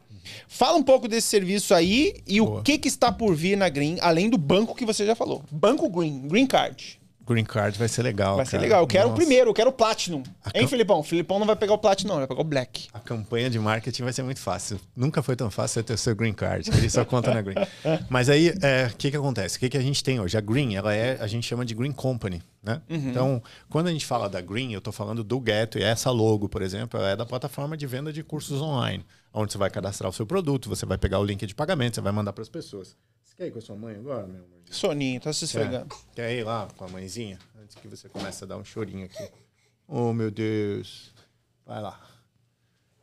Fala 0.46 0.76
um 0.76 0.82
pouco 0.82 1.08
desse 1.08 1.28
serviço 1.28 1.74
aí 1.74 2.14
e 2.26 2.40
Boa. 2.40 2.60
o 2.60 2.62
que, 2.62 2.78
que 2.78 2.88
está 2.88 3.12
por 3.12 3.34
vir 3.34 3.56
na 3.56 3.68
Green, 3.68 3.98
além 4.00 4.28
do 4.28 4.38
banco 4.38 4.74
que 4.74 4.84
você 4.84 5.04
já 5.06 5.14
falou. 5.14 5.42
Banco 5.50 5.88
Green, 5.88 6.26
Green 6.28 6.46
Card. 6.46 6.98
Green 7.28 7.44
Card 7.44 7.78
vai 7.78 7.88
ser 7.88 8.02
legal. 8.02 8.36
Vai 8.36 8.46
cara. 8.46 8.50
ser 8.50 8.58
legal. 8.58 8.82
Eu 8.82 8.86
quero 8.86 9.08
Nossa. 9.08 9.14
o 9.14 9.16
primeiro, 9.16 9.50
eu 9.50 9.54
quero 9.54 9.68
o 9.68 9.72
Platinum. 9.72 10.22
A 10.42 10.48
hein, 10.54 10.62
cam... 10.62 10.68
Filipão? 10.68 11.00
O 11.00 11.02
Filipão 11.02 11.38
não 11.38 11.46
vai 11.46 11.56
pegar 11.56 11.74
o 11.74 11.78
Platinum, 11.78 12.16
vai 12.16 12.26
pegar 12.26 12.40
o 12.40 12.44
Black. 12.44 12.88
A 12.92 12.98
campanha 12.98 13.50
de 13.50 13.58
marketing 13.58 14.02
vai 14.04 14.12
ser 14.12 14.22
muito 14.22 14.40
fácil. 14.40 14.80
Nunca 14.96 15.22
foi 15.22 15.36
tão 15.36 15.50
fácil 15.50 15.84
ter 15.84 15.92
o 15.92 15.98
seu 15.98 16.16
Green 16.16 16.32
Card. 16.32 16.70
Ele 16.70 16.88
só 16.88 17.04
conta 17.04 17.32
na 17.34 17.42
Green. 17.42 17.56
Mas 18.08 18.30
aí, 18.30 18.50
o 18.50 18.54
é, 18.62 18.90
que, 18.96 19.10
que 19.10 19.16
acontece? 19.16 19.58
O 19.58 19.60
que, 19.60 19.68
que 19.68 19.76
a 19.76 19.82
gente 19.82 20.02
tem 20.02 20.18
hoje? 20.18 20.38
A 20.38 20.40
Green, 20.40 20.74
ela 20.74 20.94
é, 20.94 21.18
a 21.20 21.26
gente 21.26 21.46
chama 21.46 21.66
de 21.66 21.74
Green 21.74 21.92
Company. 21.92 22.42
Né? 22.62 22.82
Uhum. 22.90 23.10
Então, 23.10 23.42
quando 23.70 23.86
a 23.86 23.92
gente 23.92 24.04
fala 24.04 24.28
da 24.28 24.40
Green, 24.40 24.72
eu 24.72 24.78
estou 24.78 24.92
falando 24.92 25.22
do 25.22 25.42
Get, 25.44 25.76
e 25.76 25.82
essa 25.82 26.10
logo, 26.10 26.48
por 26.48 26.60
exemplo, 26.60 27.00
é 27.00 27.14
da 27.14 27.24
plataforma 27.24 27.76
de 27.76 27.86
venda 27.86 28.12
de 28.12 28.22
cursos 28.22 28.60
online, 28.60 29.04
onde 29.32 29.52
você 29.52 29.58
vai 29.58 29.70
cadastrar 29.70 30.10
o 30.10 30.12
seu 30.12 30.26
produto, 30.26 30.68
você 30.68 30.84
vai 30.84 30.98
pegar 30.98 31.18
o 31.20 31.24
link 31.24 31.46
de 31.46 31.54
pagamento, 31.54 31.94
você 31.94 32.00
vai 32.00 32.12
mandar 32.12 32.32
para 32.32 32.42
as 32.42 32.48
pessoas. 32.48 32.96
Você 33.22 33.34
quer 33.36 33.46
ir 33.46 33.52
com 33.52 33.58
a 33.58 33.62
sua 33.62 33.76
mãe 33.76 33.94
agora, 33.94 34.26
meu 34.26 34.44
amor? 34.44 34.58
Soninho, 34.70 35.20
tá 35.20 35.32
se 35.32 35.44
esfregando. 35.44 35.94
Quer, 36.14 36.28
quer 36.28 36.34
ir 36.34 36.44
lá 36.44 36.68
com 36.76 36.84
a 36.84 36.88
mãezinha? 36.88 37.38
Antes 37.62 37.76
que 37.76 37.86
você 37.86 38.08
comece 38.08 38.44
a 38.44 38.46
dar 38.46 38.56
um 38.56 38.64
chorinho 38.64 39.06
aqui. 39.06 39.30
Oh, 39.86 40.12
meu 40.12 40.30
Deus. 40.30 41.14
Vai 41.64 41.80
lá. 41.80 41.98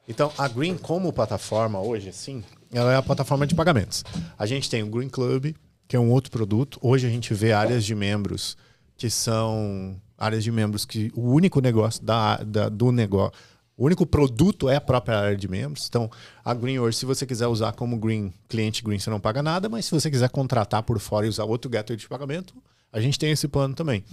Então, 0.08 0.32
a 0.38 0.48
Green 0.48 0.78
como 0.78 1.12
plataforma 1.12 1.80
hoje, 1.80 2.12
sim, 2.14 2.44
ela 2.72 2.94
é 2.94 2.96
a 2.96 3.02
plataforma 3.02 3.48
de 3.48 3.56
pagamentos. 3.56 4.04
A 4.38 4.46
gente 4.46 4.70
tem 4.70 4.84
o 4.84 4.88
Green 4.88 5.10
Club, 5.10 5.56
que 5.88 5.96
é 5.96 6.00
um 6.00 6.12
outro 6.12 6.30
produto. 6.30 6.78
Hoje 6.82 7.08
a 7.08 7.10
gente 7.10 7.34
vê 7.34 7.54
áreas 7.54 7.84
de 7.84 7.96
membros 7.96 8.56
que 8.98 9.10
são 9.10 10.00
áreas 10.18 10.44
de 10.44 10.52
membros 10.52 10.86
que 10.86 11.12
o 11.16 11.32
único 11.32 11.60
negócio 11.60 12.04
da, 12.04 12.38
da 12.38 12.70
do 12.70 12.92
negócio, 12.92 13.34
o 13.78 13.86
único 13.86 14.06
produto 14.06 14.70
é 14.70 14.78
a 14.78 14.82
própria 14.82 15.20
área 15.20 15.38
de 15.38 15.48
membros. 15.48 15.86
Então, 15.90 16.10
a 16.44 16.54
Green 16.54 16.80
hoje, 16.80 16.98
se 16.98 17.06
você 17.06 17.26
quiser 17.26 17.48
usar 17.48 17.74
como 17.74 17.98
Green, 17.98 18.34
cliente 18.48 18.82
Green, 18.82 19.00
você 19.00 19.10
não 19.10 19.20
paga 19.20 19.44
nada, 19.44 19.68
mas 19.68 19.86
se 19.86 19.92
você 19.92 20.10
quiser 20.10 20.30
contratar 20.30 20.84
por 20.84 20.98
fora 21.00 21.26
e 21.26 21.30
usar 21.30 21.44
outro 21.44 21.70
gateway 21.70 21.98
de 21.98 22.08
pagamento, 22.08 22.54
a 22.92 23.02
gente 23.02 23.20
tem 23.20 23.32
esse 23.32 23.50
plano 23.50 23.76
também. 23.76 24.06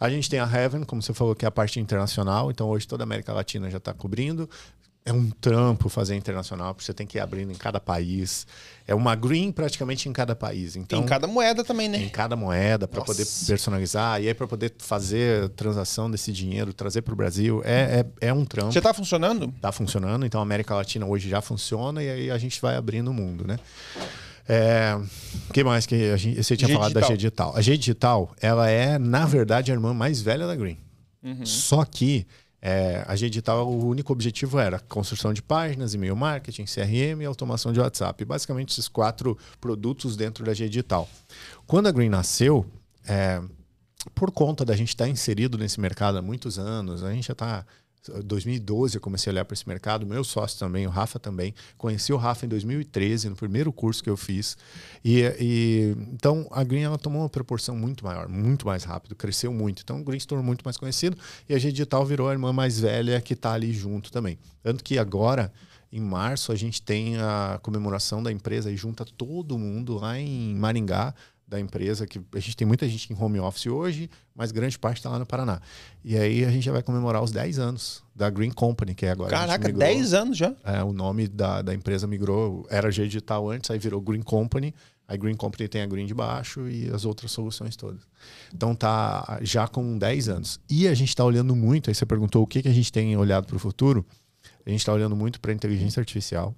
A 0.00 0.10
gente 0.10 0.28
tem 0.28 0.40
a 0.40 0.44
Heaven, 0.44 0.82
como 0.82 1.00
você 1.00 1.14
falou, 1.14 1.36
que 1.36 1.44
é 1.44 1.48
a 1.48 1.52
parte 1.52 1.78
internacional. 1.78 2.50
Então, 2.50 2.68
hoje 2.68 2.88
toda 2.88 3.04
a 3.04 3.06
América 3.06 3.32
Latina 3.32 3.70
já 3.70 3.78
está 3.78 3.94
cobrindo. 3.94 4.50
É 5.06 5.12
um 5.12 5.28
trampo 5.28 5.90
fazer 5.90 6.16
internacional, 6.16 6.72
porque 6.72 6.86
você 6.86 6.94
tem 6.94 7.06
que 7.06 7.18
ir 7.18 7.20
abrindo 7.20 7.52
em 7.52 7.54
cada 7.54 7.78
país. 7.78 8.46
É 8.86 8.94
uma 8.94 9.14
green 9.14 9.52
praticamente 9.52 10.08
em 10.08 10.14
cada 10.14 10.34
país. 10.34 10.76
Então, 10.76 10.98
em 10.98 11.04
cada 11.04 11.26
moeda 11.26 11.62
também, 11.62 11.90
né? 11.90 11.98
Em 11.98 12.08
cada 12.08 12.34
moeda, 12.34 12.88
para 12.88 13.02
poder 13.02 13.26
personalizar. 13.46 14.22
E 14.22 14.28
aí, 14.28 14.32
para 14.32 14.46
poder 14.46 14.72
fazer 14.78 15.50
transação 15.50 16.10
desse 16.10 16.32
dinheiro, 16.32 16.72
trazer 16.72 17.02
para 17.02 17.12
o 17.12 17.16
Brasil. 17.16 17.60
É, 17.66 18.06
é, 18.20 18.28
é 18.28 18.32
um 18.32 18.46
trampo. 18.46 18.72
Já 18.72 18.80
está 18.80 18.94
funcionando? 18.94 19.52
Está 19.54 19.70
funcionando. 19.72 20.24
Então, 20.24 20.40
a 20.40 20.42
América 20.42 20.74
Latina 20.74 21.04
hoje 21.04 21.28
já 21.28 21.42
funciona 21.42 22.02
e 22.02 22.08
aí 22.08 22.30
a 22.30 22.38
gente 22.38 22.58
vai 22.62 22.74
abrindo 22.74 23.08
o 23.08 23.14
mundo, 23.14 23.46
né? 23.46 23.58
É, 24.48 24.98
que 25.52 25.62
mais 25.62 25.84
que 25.84 26.12
a 26.12 26.16
gente, 26.16 26.42
você 26.42 26.56
tinha 26.56 26.68
G 26.68 26.74
falado 26.74 26.94
Digital. 26.94 27.08
da 27.08 27.14
G 27.14 27.16
Digital? 27.18 27.56
A 27.56 27.60
G 27.60 27.76
Digital, 27.76 28.34
ela 28.40 28.70
é, 28.70 28.98
na 28.98 29.26
verdade, 29.26 29.70
a 29.70 29.74
irmã 29.74 29.92
mais 29.92 30.22
velha 30.22 30.46
da 30.46 30.56
Green. 30.56 30.78
Uhum. 31.22 31.44
Só 31.44 31.84
que 31.84 32.26
é, 32.66 33.04
a 33.06 33.14
G 33.14 33.28
Digital, 33.28 33.68
o 33.68 33.86
único 33.86 34.10
objetivo 34.10 34.58
era 34.58 34.80
construção 34.80 35.34
de 35.34 35.42
páginas, 35.42 35.92
e-mail 35.92 36.16
marketing, 36.16 36.64
CRM 36.64 37.20
e 37.20 37.26
automação 37.26 37.74
de 37.74 37.78
WhatsApp. 37.78 38.24
Basicamente, 38.24 38.70
esses 38.70 38.88
quatro 38.88 39.36
produtos 39.60 40.16
dentro 40.16 40.42
da 40.42 40.54
G 40.54 40.66
Digital. 40.66 41.06
Quando 41.66 41.88
a 41.88 41.92
Green 41.92 42.08
nasceu, 42.08 42.64
é, 43.06 43.42
por 44.14 44.30
conta 44.30 44.64
da 44.64 44.74
gente 44.74 44.88
estar 44.88 45.06
inserido 45.06 45.58
nesse 45.58 45.78
mercado 45.78 46.16
há 46.16 46.22
muitos 46.22 46.58
anos, 46.58 47.04
a 47.04 47.12
gente 47.12 47.26
já 47.26 47.32
está 47.32 47.66
2012 48.24 48.96
eu 48.96 49.00
comecei 49.00 49.30
a 49.30 49.32
olhar 49.32 49.44
para 49.44 49.54
esse 49.54 49.66
mercado, 49.68 50.06
meu 50.06 50.22
sócio 50.24 50.58
também, 50.58 50.86
o 50.86 50.90
Rafa 50.90 51.18
também. 51.18 51.54
Conheci 51.76 52.12
o 52.12 52.16
Rafa 52.16 52.46
em 52.46 52.48
2013, 52.48 53.28
no 53.28 53.36
primeiro 53.36 53.72
curso 53.72 54.02
que 54.02 54.10
eu 54.10 54.16
fiz. 54.16 54.56
E, 55.04 55.22
e 55.40 55.96
então 56.12 56.46
a 56.50 56.62
Green 56.62 56.82
ela 56.82 56.98
tomou 56.98 57.22
uma 57.22 57.28
proporção 57.28 57.76
muito 57.76 58.04
maior, 58.04 58.28
muito 58.28 58.66
mais 58.66 58.84
rápido, 58.84 59.14
cresceu 59.14 59.52
muito. 59.52 59.82
Então 59.82 60.00
o 60.00 60.04
Green 60.04 60.20
se 60.20 60.26
tornou 60.26 60.44
muito 60.44 60.62
mais 60.64 60.76
conhecido 60.76 61.16
e 61.48 61.54
a 61.54 61.58
G 61.58 61.70
Digital 61.70 62.04
virou 62.04 62.28
a 62.28 62.32
irmã 62.32 62.52
mais 62.52 62.78
velha 62.78 63.20
que 63.20 63.34
está 63.34 63.52
ali 63.52 63.72
junto 63.72 64.12
também. 64.12 64.38
Tanto 64.62 64.82
que 64.84 64.98
agora 64.98 65.52
em 65.94 66.00
março 66.00 66.50
a 66.50 66.56
gente 66.56 66.82
tem 66.82 67.16
a 67.18 67.58
comemoração 67.62 68.20
da 68.20 68.32
empresa 68.32 68.70
e 68.70 68.76
junta 68.76 69.04
todo 69.04 69.56
mundo 69.56 69.94
lá 69.94 70.18
em 70.18 70.52
Maringá 70.56 71.14
da 71.54 71.60
empresa, 71.60 72.06
que 72.06 72.20
a 72.34 72.38
gente 72.40 72.56
tem 72.56 72.66
muita 72.66 72.88
gente 72.88 73.12
em 73.12 73.16
home 73.16 73.38
office 73.38 73.66
hoje, 73.66 74.10
mas 74.34 74.50
grande 74.50 74.78
parte 74.78 74.98
está 74.98 75.08
lá 75.08 75.18
no 75.18 75.26
Paraná. 75.26 75.60
E 76.04 76.16
aí 76.16 76.44
a 76.44 76.50
gente 76.50 76.64
já 76.64 76.72
vai 76.72 76.82
comemorar 76.82 77.22
os 77.22 77.30
10 77.30 77.58
anos 77.58 78.02
da 78.14 78.28
Green 78.28 78.50
Company, 78.50 78.94
que 78.94 79.06
é 79.06 79.10
agora. 79.10 79.30
Caraca, 79.30 79.72
10 79.72 80.14
anos 80.14 80.36
já? 80.36 80.54
É, 80.64 80.82
o 80.82 80.92
nome 80.92 81.28
da, 81.28 81.62
da 81.62 81.72
empresa 81.72 82.06
migrou, 82.06 82.66
era 82.68 82.90
G 82.90 83.04
Digital 83.04 83.48
antes, 83.48 83.70
aí 83.70 83.78
virou 83.78 84.00
Green 84.00 84.22
Company. 84.22 84.74
A 85.06 85.16
Green 85.16 85.36
Company 85.36 85.68
tem 85.68 85.82
a 85.82 85.86
Green 85.86 86.06
de 86.06 86.14
baixo 86.14 86.68
e 86.68 86.90
as 86.90 87.04
outras 87.04 87.30
soluções 87.30 87.76
todas. 87.76 88.02
Então 88.52 88.74
tá 88.74 89.38
já 89.42 89.68
com 89.68 89.96
10 89.96 90.28
anos. 90.28 90.58
E 90.68 90.88
a 90.88 90.94
gente 90.94 91.10
está 91.10 91.24
olhando 91.24 91.54
muito, 91.54 91.88
aí 91.88 91.94
você 91.94 92.06
perguntou 92.06 92.42
o 92.42 92.46
que, 92.46 92.62
que 92.62 92.68
a 92.68 92.72
gente 92.72 92.90
tem 92.90 93.16
olhado 93.16 93.46
para 93.46 93.56
o 93.56 93.58
futuro. 93.60 94.04
A 94.66 94.70
gente 94.70 94.80
está 94.80 94.92
olhando 94.92 95.14
muito 95.14 95.40
para 95.40 95.52
inteligência 95.52 96.00
artificial 96.00 96.54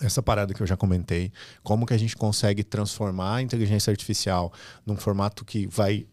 essa 0.00 0.22
parada 0.22 0.52
que 0.52 0.62
eu 0.62 0.66
já 0.66 0.76
comentei, 0.76 1.32
como 1.62 1.86
que 1.86 1.94
a 1.94 1.98
gente 1.98 2.16
consegue 2.16 2.62
transformar 2.62 3.36
a 3.36 3.42
inteligência 3.42 3.90
artificial 3.90 4.52
num 4.84 4.96
formato 4.96 5.44
que 5.44 5.66
vai 5.66 6.06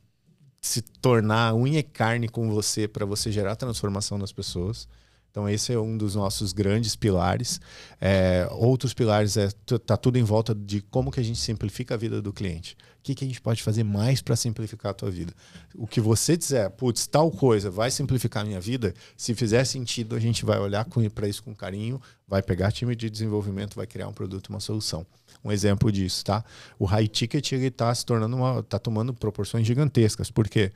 se 0.61 0.81
tornar 0.81 1.53
unha 1.53 1.79
e 1.79 1.83
carne 1.83 2.29
com 2.29 2.49
você 2.49 2.87
para 2.87 3.05
você 3.05 3.31
gerar 3.31 3.55
transformação 3.55 4.17
nas 4.17 4.31
pessoas. 4.31 4.87
Então 5.33 5.49
esse 5.49 5.73
é 5.73 5.79
um 5.79 5.97
dos 5.97 6.13
nossos 6.13 6.53
grandes 6.53 6.95
pilares. 6.95 7.59
É, 7.99 8.47
outros 8.51 8.93
pilares 8.93 9.35
é 9.35 9.49
tá 9.83 9.97
tudo 9.97 10.19
em 10.19 10.23
volta 10.23 10.53
de 10.53 10.79
como 10.79 11.09
que 11.09 11.19
a 11.19 11.23
gente 11.23 11.39
simplifica 11.39 11.95
a 11.95 11.97
vida 11.97 12.21
do 12.21 12.31
cliente. 12.31 12.77
O 12.99 13.01
que, 13.01 13.15
que 13.15 13.25
a 13.25 13.27
gente 13.27 13.41
pode 13.41 13.63
fazer 13.63 13.83
mais 13.83 14.21
para 14.21 14.35
simplificar 14.35 14.91
a 14.91 14.93
tua 14.93 15.09
vida? 15.09 15.33
O 15.75 15.87
que 15.87 15.99
você 15.99 16.37
dizer, 16.37 16.69
putz, 16.69 17.07
tal 17.07 17.31
coisa 17.31 17.71
vai 17.71 17.89
simplificar 17.89 18.43
a 18.43 18.45
minha 18.45 18.61
vida, 18.61 18.93
se 19.17 19.33
fizer 19.33 19.65
sentido, 19.65 20.15
a 20.15 20.19
gente 20.19 20.45
vai 20.45 20.59
olhar 20.59 20.85
para 21.15 21.27
isso 21.27 21.41
com 21.41 21.55
carinho, 21.55 21.99
vai 22.27 22.43
pegar 22.43 22.71
time 22.71 22.95
de 22.95 23.09
desenvolvimento, 23.09 23.75
vai 23.75 23.87
criar 23.87 24.07
um 24.07 24.13
produto, 24.13 24.49
uma 24.49 24.59
solução. 24.59 25.03
Um 25.43 25.51
exemplo 25.51 25.91
disso, 25.91 26.23
tá? 26.23 26.45
O 26.77 26.85
high 26.85 27.07
ticket 27.07 27.53
ele 27.53 27.67
está 27.67 27.93
se 27.95 28.05
tornando 28.05 28.37
uma, 28.37 28.59
está 28.59 28.77
tomando 28.77 29.11
proporções 29.15 29.65
gigantescas, 29.65 30.29
porque, 30.29 30.71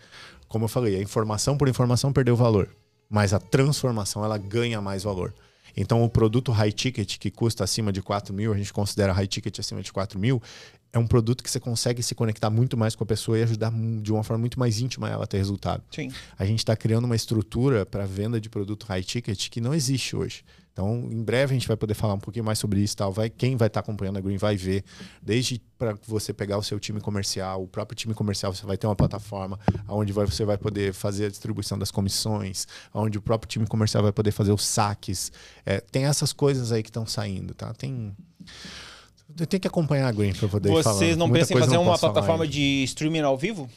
como 0.48 0.66
eu 0.66 0.70
falei, 0.70 0.96
a 0.96 1.02
informação 1.02 1.56
por 1.56 1.70
informação 1.70 2.12
perdeu 2.12 2.36
valor 2.36 2.68
mas 3.10 3.34
a 3.34 3.40
transformação 3.40 4.24
ela 4.24 4.38
ganha 4.38 4.82
mais 4.82 5.04
valor. 5.04 5.34
Então, 5.76 6.04
o 6.04 6.10
produto 6.10 6.52
high 6.52 6.72
ticket, 6.72 7.18
que 7.18 7.30
custa 7.30 7.64
acima 7.64 7.94
de 7.94 8.02
4 8.02 8.34
mil, 8.34 8.52
a 8.52 8.58
gente 8.58 8.74
considera 8.74 9.14
high 9.14 9.28
ticket 9.28 9.60
acima 9.60 9.82
de 9.84 9.94
4 9.94 10.20
mil, 10.20 10.42
é 10.92 10.98
um 10.98 11.06
produto 11.06 11.44
que 11.44 11.52
você 11.52 11.60
consegue 11.60 12.02
se 12.02 12.16
conectar 12.16 12.50
muito 12.50 12.76
mais 12.76 12.96
com 12.96 13.04
a 13.04 13.08
pessoa 13.08 13.38
e 13.38 13.44
ajudar 13.44 13.72
de 14.02 14.12
uma 14.12 14.24
forma 14.24 14.40
muito 14.40 14.60
mais 14.60 14.80
íntima 14.80 15.08
ela 15.10 15.26
a 15.26 15.28
ter 15.28 15.38
resultado. 15.38 15.84
Sim. 15.92 16.12
A 16.38 16.46
gente 16.46 16.60
está 16.60 16.76
criando 16.76 17.06
uma 17.06 17.16
estrutura 17.16 17.86
para 17.86 18.06
venda 18.06 18.42
de 18.42 18.50
produto 18.50 18.86
high 18.86 19.04
ticket 19.04 19.50
que 19.50 19.62
não 19.62 19.74
existe 19.74 20.16
hoje. 20.16 20.44
Então, 20.78 21.10
em 21.12 21.24
breve 21.24 21.56
a 21.56 21.58
gente 21.58 21.68
vai 21.68 21.76
poder 21.76 21.96
falar 21.96 22.14
um 22.14 22.20
pouquinho 22.20 22.46
mais 22.46 22.60
sobre 22.60 22.80
isso, 22.80 22.96
tal. 22.96 23.12
Vai, 23.12 23.32
quem 23.32 23.56
vai 23.56 23.66
estar 23.66 23.82
tá 23.82 23.84
acompanhando 23.84 24.18
a 24.18 24.22
Green 24.22 24.38
vai 24.38 24.56
ver, 24.56 24.84
desde 25.20 25.60
para 25.76 25.98
você 26.06 26.32
pegar 26.32 26.56
o 26.60 26.62
seu 26.62 26.80
time 26.80 27.02
comercial, 27.02 27.64
o 27.64 27.68
próprio 27.68 27.96
time 27.96 28.14
comercial 28.14 28.54
você 28.54 28.64
vai 28.64 28.78
ter 28.78 28.86
uma 28.86 28.96
plataforma 28.96 29.60
onde 29.88 30.14
você 30.14 30.46
vai 30.46 30.56
poder 30.56 30.94
fazer 30.94 31.26
a 31.26 31.30
distribuição 31.30 31.80
das 31.80 31.90
comissões, 31.90 32.68
onde 32.94 33.18
o 33.18 33.22
próprio 33.24 33.50
time 33.50 33.66
comercial 33.66 34.04
vai 34.04 34.12
poder 34.12 34.30
fazer 34.30 34.52
os 34.52 34.64
saques. 34.64 35.32
É, 35.66 35.80
tem 35.80 36.06
essas 36.06 36.32
coisas 36.32 36.72
aí 36.72 36.84
que 36.84 36.90
estão 36.90 37.08
saindo, 37.08 37.56
tá? 37.56 37.74
Tem 37.74 38.16
tem 39.50 39.60
que 39.60 39.68
acompanhar 39.68 40.08
a 40.08 40.12
Green 40.12 40.34
para 40.34 40.48
poder 40.48 40.70
Vocês 40.70 40.84
falar. 40.84 40.96
Vocês 40.96 41.18
não 41.18 41.32
pensam 41.32 41.58
em 41.58 41.60
fazer 41.60 41.78
uma 41.78 41.98
plataforma 41.98 42.48
de 42.48 42.84
streaming 42.84 43.22
ao 43.22 43.36
vivo? 43.36 43.68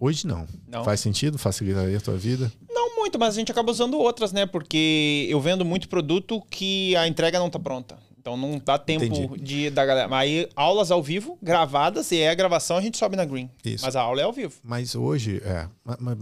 Hoje 0.00 0.26
não. 0.26 0.46
não. 0.66 0.82
Faz 0.82 1.00
sentido? 1.00 1.38
Facilitaria 1.38 1.98
a 1.98 2.00
tua 2.00 2.16
vida? 2.16 2.50
Não 2.70 2.87
muito, 3.08 3.18
mas 3.18 3.34
a 3.34 3.38
gente 3.38 3.50
acaba 3.50 3.70
usando 3.70 3.98
outras, 3.98 4.32
né? 4.32 4.44
Porque 4.46 5.26
eu 5.28 5.40
vendo 5.40 5.64
muito 5.64 5.88
produto 5.88 6.42
que 6.50 6.94
a 6.96 7.08
entrega 7.08 7.38
não 7.38 7.50
tá 7.50 7.58
pronta. 7.58 7.98
Então 8.20 8.36
não 8.36 8.60
dá 8.62 8.76
tempo 8.76 9.04
Entendi. 9.04 9.40
de 9.40 9.70
da 9.70 9.86
galera. 9.86 10.06
Mas 10.06 10.20
aí 10.28 10.48
aulas 10.54 10.90
ao 10.90 11.02
vivo, 11.02 11.38
gravadas, 11.40 12.10
e 12.12 12.18
é 12.18 12.28
a 12.28 12.34
gravação 12.34 12.76
a 12.76 12.80
gente 12.82 12.98
sobe 12.98 13.16
na 13.16 13.24
Green. 13.24 13.48
Isso. 13.64 13.86
Mas 13.86 13.96
a 13.96 14.02
aula 14.02 14.20
é 14.20 14.24
ao 14.24 14.32
vivo. 14.32 14.54
Mas 14.62 14.94
hoje, 14.94 15.40
é. 15.42 15.66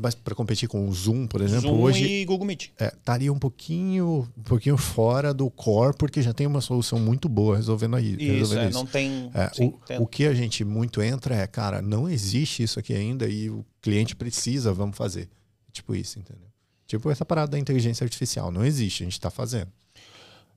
Mas 0.00 0.14
para 0.14 0.34
competir 0.34 0.68
com 0.68 0.88
o 0.88 0.92
Zoom, 0.92 1.26
por 1.26 1.40
exemplo, 1.40 1.70
Zoom 1.70 1.80
hoje. 1.80 2.06
E 2.06 2.24
Google 2.24 2.46
Meet. 2.46 2.68
É, 2.78 2.88
estaria 2.88 3.32
um 3.32 3.38
pouquinho, 3.38 4.28
um 4.38 4.42
pouquinho 4.42 4.76
fora 4.76 5.34
do 5.34 5.50
core, 5.50 5.96
porque 5.98 6.22
já 6.22 6.32
tem 6.32 6.46
uma 6.46 6.60
solução 6.60 7.00
muito 7.00 7.28
boa 7.28 7.56
resolvendo 7.56 7.96
aí. 7.96 8.12
Isso, 8.12 8.54
resolvendo 8.54 8.66
é, 8.66 8.68
isso. 8.68 8.78
não 8.78 8.86
tem. 8.86 9.30
É, 9.34 9.50
sim, 9.52 9.74
o, 9.98 10.02
o 10.02 10.06
que 10.06 10.26
a 10.26 10.34
gente 10.34 10.64
muito 10.64 11.02
entra 11.02 11.34
é, 11.34 11.46
cara, 11.46 11.82
não 11.82 12.08
existe 12.08 12.62
isso 12.62 12.78
aqui 12.78 12.94
ainda 12.94 13.26
e 13.26 13.50
o 13.50 13.64
cliente 13.82 14.14
precisa, 14.14 14.72
vamos 14.72 14.96
fazer. 14.96 15.28
Tipo 15.72 15.94
isso, 15.94 16.18
entendeu? 16.18 16.55
Tipo 16.86 17.10
essa 17.10 17.24
parada 17.24 17.52
da 17.52 17.58
inteligência 17.58 18.04
artificial. 18.04 18.50
Não 18.50 18.64
existe, 18.64 19.02
a 19.02 19.06
gente 19.06 19.14
está 19.14 19.30
fazendo. 19.30 19.70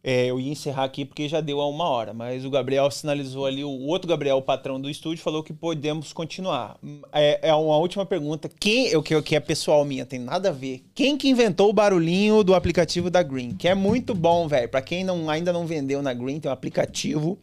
É, 0.04 0.28
eu 0.28 0.40
ia 0.40 0.52
encerrar 0.52 0.86
aqui 0.86 1.04
porque 1.04 1.28
já 1.28 1.42
deu 1.42 1.60
a 1.60 1.68
uma 1.68 1.88
hora, 1.88 2.14
mas 2.14 2.46
o 2.46 2.50
Gabriel 2.50 2.90
sinalizou 2.90 3.46
ali, 3.46 3.64
o 3.64 3.70
outro 3.70 4.08
Gabriel, 4.08 4.38
o 4.38 4.42
patrão 4.42 4.80
do 4.80 4.90
estúdio, 4.90 5.24
falou 5.24 5.44
que 5.44 5.54
podemos 5.54 6.14
continuar. 6.14 6.78
É, 7.12 7.50
é 7.50 7.54
uma 7.54 7.78
última 7.78 8.06
pergunta. 8.06 8.50
Quem, 8.60 8.96
o 8.96 9.04
que, 9.04 9.22
que 9.22 9.36
é 9.36 9.40
pessoal 9.40 9.84
minha, 9.84 10.06
tem 10.06 10.20
nada 10.20 10.50
a 10.50 10.52
ver. 10.52 10.86
Quem 10.96 11.18
que 11.18 11.30
inventou 11.30 11.70
o 11.70 11.74
barulhinho 11.74 12.44
do 12.44 12.56
aplicativo 12.56 13.10
da 13.10 13.22
Green? 13.22 13.56
Que 13.56 13.68
é 13.68 13.76
muito 13.76 14.16
bom, 14.16 14.48
velho. 14.48 14.70
Para 14.70 14.82
quem 14.82 15.04
não, 15.04 15.30
ainda 15.30 15.52
não 15.52 15.68
vendeu 15.68 16.02
na 16.02 16.14
Green, 16.14 16.40
tem 16.40 16.50
um 16.50 16.54
aplicativo. 16.54 17.38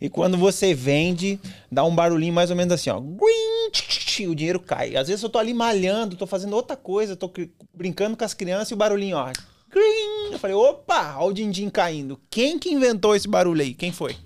E 0.00 0.08
quando 0.08 0.36
você 0.36 0.74
vende, 0.74 1.40
dá 1.70 1.84
um 1.84 1.94
barulhinho 1.94 2.34
mais 2.34 2.50
ou 2.50 2.56
menos 2.56 2.74
assim, 2.74 2.90
ó. 2.90 3.00
Green, 3.00 4.26
o 4.28 4.34
dinheiro 4.34 4.60
cai. 4.60 4.96
Às 4.96 5.08
vezes 5.08 5.22
eu 5.22 5.30
tô 5.30 5.38
ali 5.38 5.54
malhando, 5.54 6.16
tô 6.16 6.26
fazendo 6.26 6.54
outra 6.54 6.76
coisa, 6.76 7.16
tô 7.16 7.30
brincando 7.72 8.16
com 8.16 8.24
as 8.24 8.34
crianças 8.34 8.70
e 8.70 8.74
o 8.74 8.76
barulhinho, 8.76 9.16
ó. 9.16 9.32
Eu 9.74 10.38
falei, 10.38 10.54
opa, 10.54 11.16
olha 11.16 11.30
o 11.30 11.32
din-din 11.32 11.70
caindo. 11.70 12.20
Quem 12.30 12.58
que 12.58 12.70
inventou 12.70 13.16
esse 13.16 13.26
barulho 13.26 13.62
aí? 13.62 13.72
Quem 13.72 13.90
foi? 13.90 14.16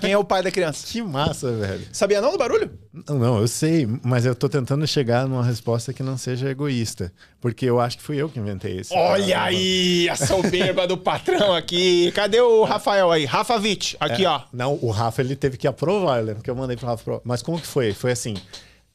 Quem 0.00 0.12
é 0.12 0.18
o 0.18 0.24
pai 0.24 0.42
da 0.42 0.50
criança? 0.50 0.86
que 0.90 1.02
massa, 1.02 1.52
velho. 1.52 1.86
Sabia 1.92 2.20
não 2.20 2.32
do 2.32 2.38
barulho? 2.38 2.70
Não, 2.92 3.18
não, 3.18 3.38
eu 3.40 3.48
sei, 3.48 3.88
mas 4.04 4.26
eu 4.26 4.34
tô 4.34 4.48
tentando 4.48 4.86
chegar 4.86 5.26
numa 5.26 5.44
resposta 5.44 5.92
que 5.92 6.02
não 6.02 6.18
seja 6.18 6.50
egoísta. 6.50 7.12
Porque 7.40 7.64
eu 7.64 7.80
acho 7.80 7.96
que 7.96 8.02
fui 8.02 8.16
eu 8.16 8.28
que 8.28 8.38
inventei 8.38 8.78
esse. 8.78 8.92
Olha 8.94 9.34
cara. 9.34 9.44
aí, 9.46 10.08
a 10.08 10.16
soberba 10.16 10.86
do 10.86 10.96
patrão 10.96 11.54
aqui. 11.54 12.12
Cadê 12.12 12.40
o 12.40 12.64
Rafael 12.64 13.10
aí? 13.10 13.24
Rafa 13.24 13.56
Witt, 13.56 13.96
aqui, 13.98 14.24
é, 14.24 14.28
ó. 14.28 14.42
Não, 14.52 14.78
o 14.82 14.90
Rafa 14.90 15.22
ele 15.22 15.34
teve 15.34 15.56
que 15.56 15.66
aprovar, 15.66 16.22
né? 16.22 16.34
Porque 16.34 16.50
eu 16.50 16.54
mandei 16.54 16.76
pro 16.76 16.86
Rafa 16.86 17.04
provar. 17.04 17.22
Mas 17.24 17.42
como 17.42 17.58
que 17.58 17.66
foi? 17.66 17.92
Foi 17.92 18.12
assim. 18.12 18.34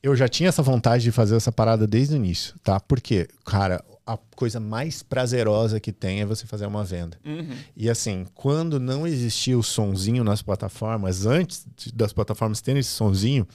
Eu 0.04 0.16
já 0.16 0.28
tinha 0.28 0.50
essa 0.50 0.62
vontade 0.62 1.04
de 1.04 1.12
fazer 1.12 1.36
essa 1.36 1.52
parada 1.52 1.88
desde 1.88 2.14
o 2.14 2.18
início, 2.18 2.54
tá? 2.64 2.80
Porque, 2.80 3.28
cara, 3.44 3.84
a 4.06 4.18
coisa 4.36 4.60
mais 4.60 5.02
prazerosa 5.02 5.80
que 5.80 5.92
tem 5.92 6.22
é 6.22 6.26
você 6.26 6.46
fazer 6.46 6.68
uma 6.68 6.84
venda. 6.84 7.18
Uhum. 7.26 7.58
E 7.76 7.90
assim, 7.90 8.26
quando 8.36 8.80
não 8.80 9.08
existia 9.08 9.58
o 9.58 9.64
sonzinho 9.64 10.24
nas 10.24 10.42
plataformas, 10.42 11.26
antes 11.26 11.66
das 11.94 12.14
plataformas 12.14 12.62
terem 12.62 12.80
esse 12.80 12.92
sonzinho, 12.92 13.48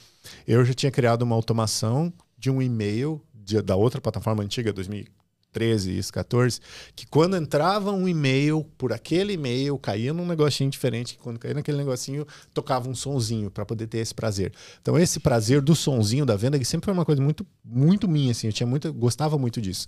eu 0.45 0.65
já 0.65 0.73
tinha 0.73 0.91
criado 0.91 1.21
uma 1.21 1.35
automação 1.35 2.11
de 2.37 2.49
um 2.49 2.61
e-mail 2.61 3.21
de, 3.33 3.61
da 3.61 3.75
outra 3.75 3.99
plataforma 3.99 4.43
antiga, 4.43 4.71
2013, 4.73 5.97
isso, 5.97 6.13
14, 6.13 6.59
que 6.95 7.05
quando 7.05 7.35
entrava 7.35 7.91
um 7.91 8.07
e-mail, 8.07 8.65
por 8.77 8.93
aquele 8.93 9.33
e-mail, 9.33 9.77
caía 9.77 10.13
num 10.13 10.25
negocinho 10.25 10.69
diferente, 10.69 11.15
que 11.15 11.19
quando 11.19 11.39
caía 11.39 11.53
naquele 11.53 11.77
negocinho, 11.77 12.25
tocava 12.53 12.89
um 12.89 12.95
sonzinho 12.95 13.51
para 13.51 13.65
poder 13.65 13.87
ter 13.87 13.99
esse 13.99 14.13
prazer. 14.13 14.53
Então, 14.81 14.97
esse 14.97 15.19
prazer 15.19 15.61
do 15.61 15.75
sonzinho 15.75 16.25
da 16.25 16.35
venda, 16.35 16.57
que 16.57 16.65
sempre 16.65 16.85
foi 16.85 16.93
uma 16.93 17.05
coisa 17.05 17.21
muito, 17.21 17.45
muito 17.63 18.07
minha, 18.07 18.31
assim, 18.31 18.47
eu 18.47 18.53
tinha 18.53 18.67
muito, 18.67 18.91
gostava 18.93 19.37
muito 19.37 19.61
disso. 19.61 19.87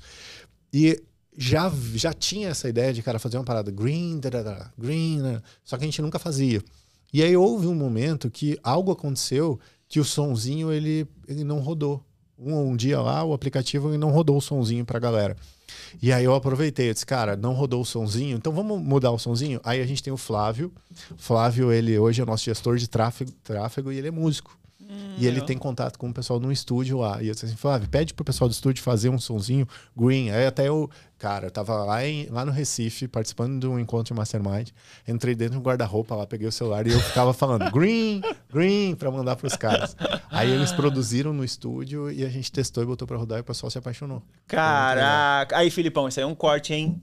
E 0.73 1.01
já, 1.37 1.71
já 1.93 2.11
tinha 2.11 2.49
essa 2.49 2.67
ideia 2.67 2.91
de, 2.91 3.03
cara, 3.03 3.19
fazer 3.19 3.37
uma 3.37 3.43
parada 3.43 3.69
green, 3.69 4.19
dadada, 4.19 4.73
green, 4.77 5.21
né? 5.21 5.41
só 5.63 5.77
que 5.77 5.83
a 5.83 5.87
gente 5.87 6.01
nunca 6.01 6.17
fazia. 6.17 6.61
E 7.13 7.21
aí 7.21 7.37
houve 7.37 7.67
um 7.67 7.75
momento 7.75 8.29
que 8.29 8.57
algo 8.63 8.91
aconteceu 8.91 9.59
que 9.87 9.99
o 9.99 10.03
sonzinho 10.03 10.71
ele, 10.71 11.07
ele 11.27 11.43
não 11.43 11.59
rodou. 11.59 12.03
Um, 12.37 12.71
um 12.71 12.75
dia 12.75 12.99
lá, 12.99 13.23
o 13.23 13.33
aplicativo 13.33 13.95
não 13.97 14.09
rodou 14.09 14.37
o 14.37 14.41
sonzinho 14.41 14.83
pra 14.83 14.97
galera. 14.97 15.37
E 16.01 16.11
aí 16.11 16.23
eu 16.23 16.33
aproveitei, 16.33 16.89
eu 16.89 16.93
disse, 16.93 17.05
cara, 17.05 17.35
não 17.35 17.53
rodou 17.53 17.81
o 17.81 17.85
sonzinho, 17.85 18.35
então 18.35 18.51
vamos 18.51 18.81
mudar 18.81 19.11
o 19.11 19.19
sonzinho? 19.19 19.61
Aí 19.63 19.79
a 19.79 19.85
gente 19.85 20.01
tem 20.01 20.11
o 20.11 20.17
Flávio. 20.17 20.71
Flávio, 21.17 21.71
ele 21.71 21.97
hoje 21.99 22.21
é 22.21 22.25
nosso 22.25 22.45
gestor 22.45 22.77
de 22.77 22.89
tráfego, 22.89 23.31
tráfego 23.43 23.91
e 23.91 23.97
ele 23.97 24.07
é 24.07 24.11
músico. 24.11 24.57
Hum, 24.89 25.15
E 25.17 25.25
ele 25.27 25.41
tem 25.41 25.57
contato 25.57 25.97
com 25.97 26.09
o 26.09 26.13
pessoal 26.13 26.39
no 26.39 26.51
estúdio 26.51 26.99
lá. 26.99 27.21
E 27.21 27.27
eu 27.27 27.33
disse 27.33 27.45
assim, 27.45 27.55
Flávio, 27.55 27.87
pede 27.89 28.13
pro 28.13 28.23
pessoal 28.25 28.47
do 28.49 28.51
estúdio 28.53 28.83
fazer 28.83 29.09
um 29.09 29.19
sonzinho 29.19 29.67
green. 29.95 30.29
Aí 30.31 30.45
até 30.45 30.67
eu, 30.67 30.89
cara, 31.17 31.47
eu 31.47 31.51
tava 31.51 31.83
lá, 31.83 32.05
em, 32.05 32.27
lá 32.29 32.43
no 32.45 32.51
Recife, 32.51 33.07
participando 33.07 33.59
de 33.59 33.67
um 33.67 33.79
encontro 33.79 34.13
de 34.13 34.17
Mastermind. 34.17 34.69
Entrei 35.07 35.35
dentro 35.35 35.59
do 35.59 35.61
guarda-roupa 35.63 36.15
lá, 36.15 36.25
peguei 36.27 36.47
o 36.47 36.51
celular 36.51 36.85
e 36.87 36.91
eu 36.91 36.99
ficava 36.99 37.33
falando 37.33 37.69
green, 37.71 38.21
green, 38.51 38.95
pra 38.95 39.09
mandar 39.11 39.35
pros 39.35 39.55
caras. 39.55 39.95
Aí 40.29 40.51
eles 40.51 40.71
produziram 40.71 41.31
no 41.33 41.43
estúdio 41.43 42.11
e 42.11 42.23
a 42.25 42.29
gente 42.29 42.51
testou 42.51 42.83
e 42.83 42.85
botou 42.85 43.07
pra 43.07 43.17
rodar 43.17 43.37
e 43.37 43.41
o 43.41 43.43
pessoal 43.43 43.69
se 43.69 43.77
apaixonou. 43.77 44.21
Caraca. 44.47 45.57
Aí, 45.57 45.69
Filipão, 45.69 46.07
isso 46.07 46.19
aí 46.19 46.23
é 46.23 46.27
um 46.27 46.35
corte, 46.35 46.73
hein? 46.73 47.01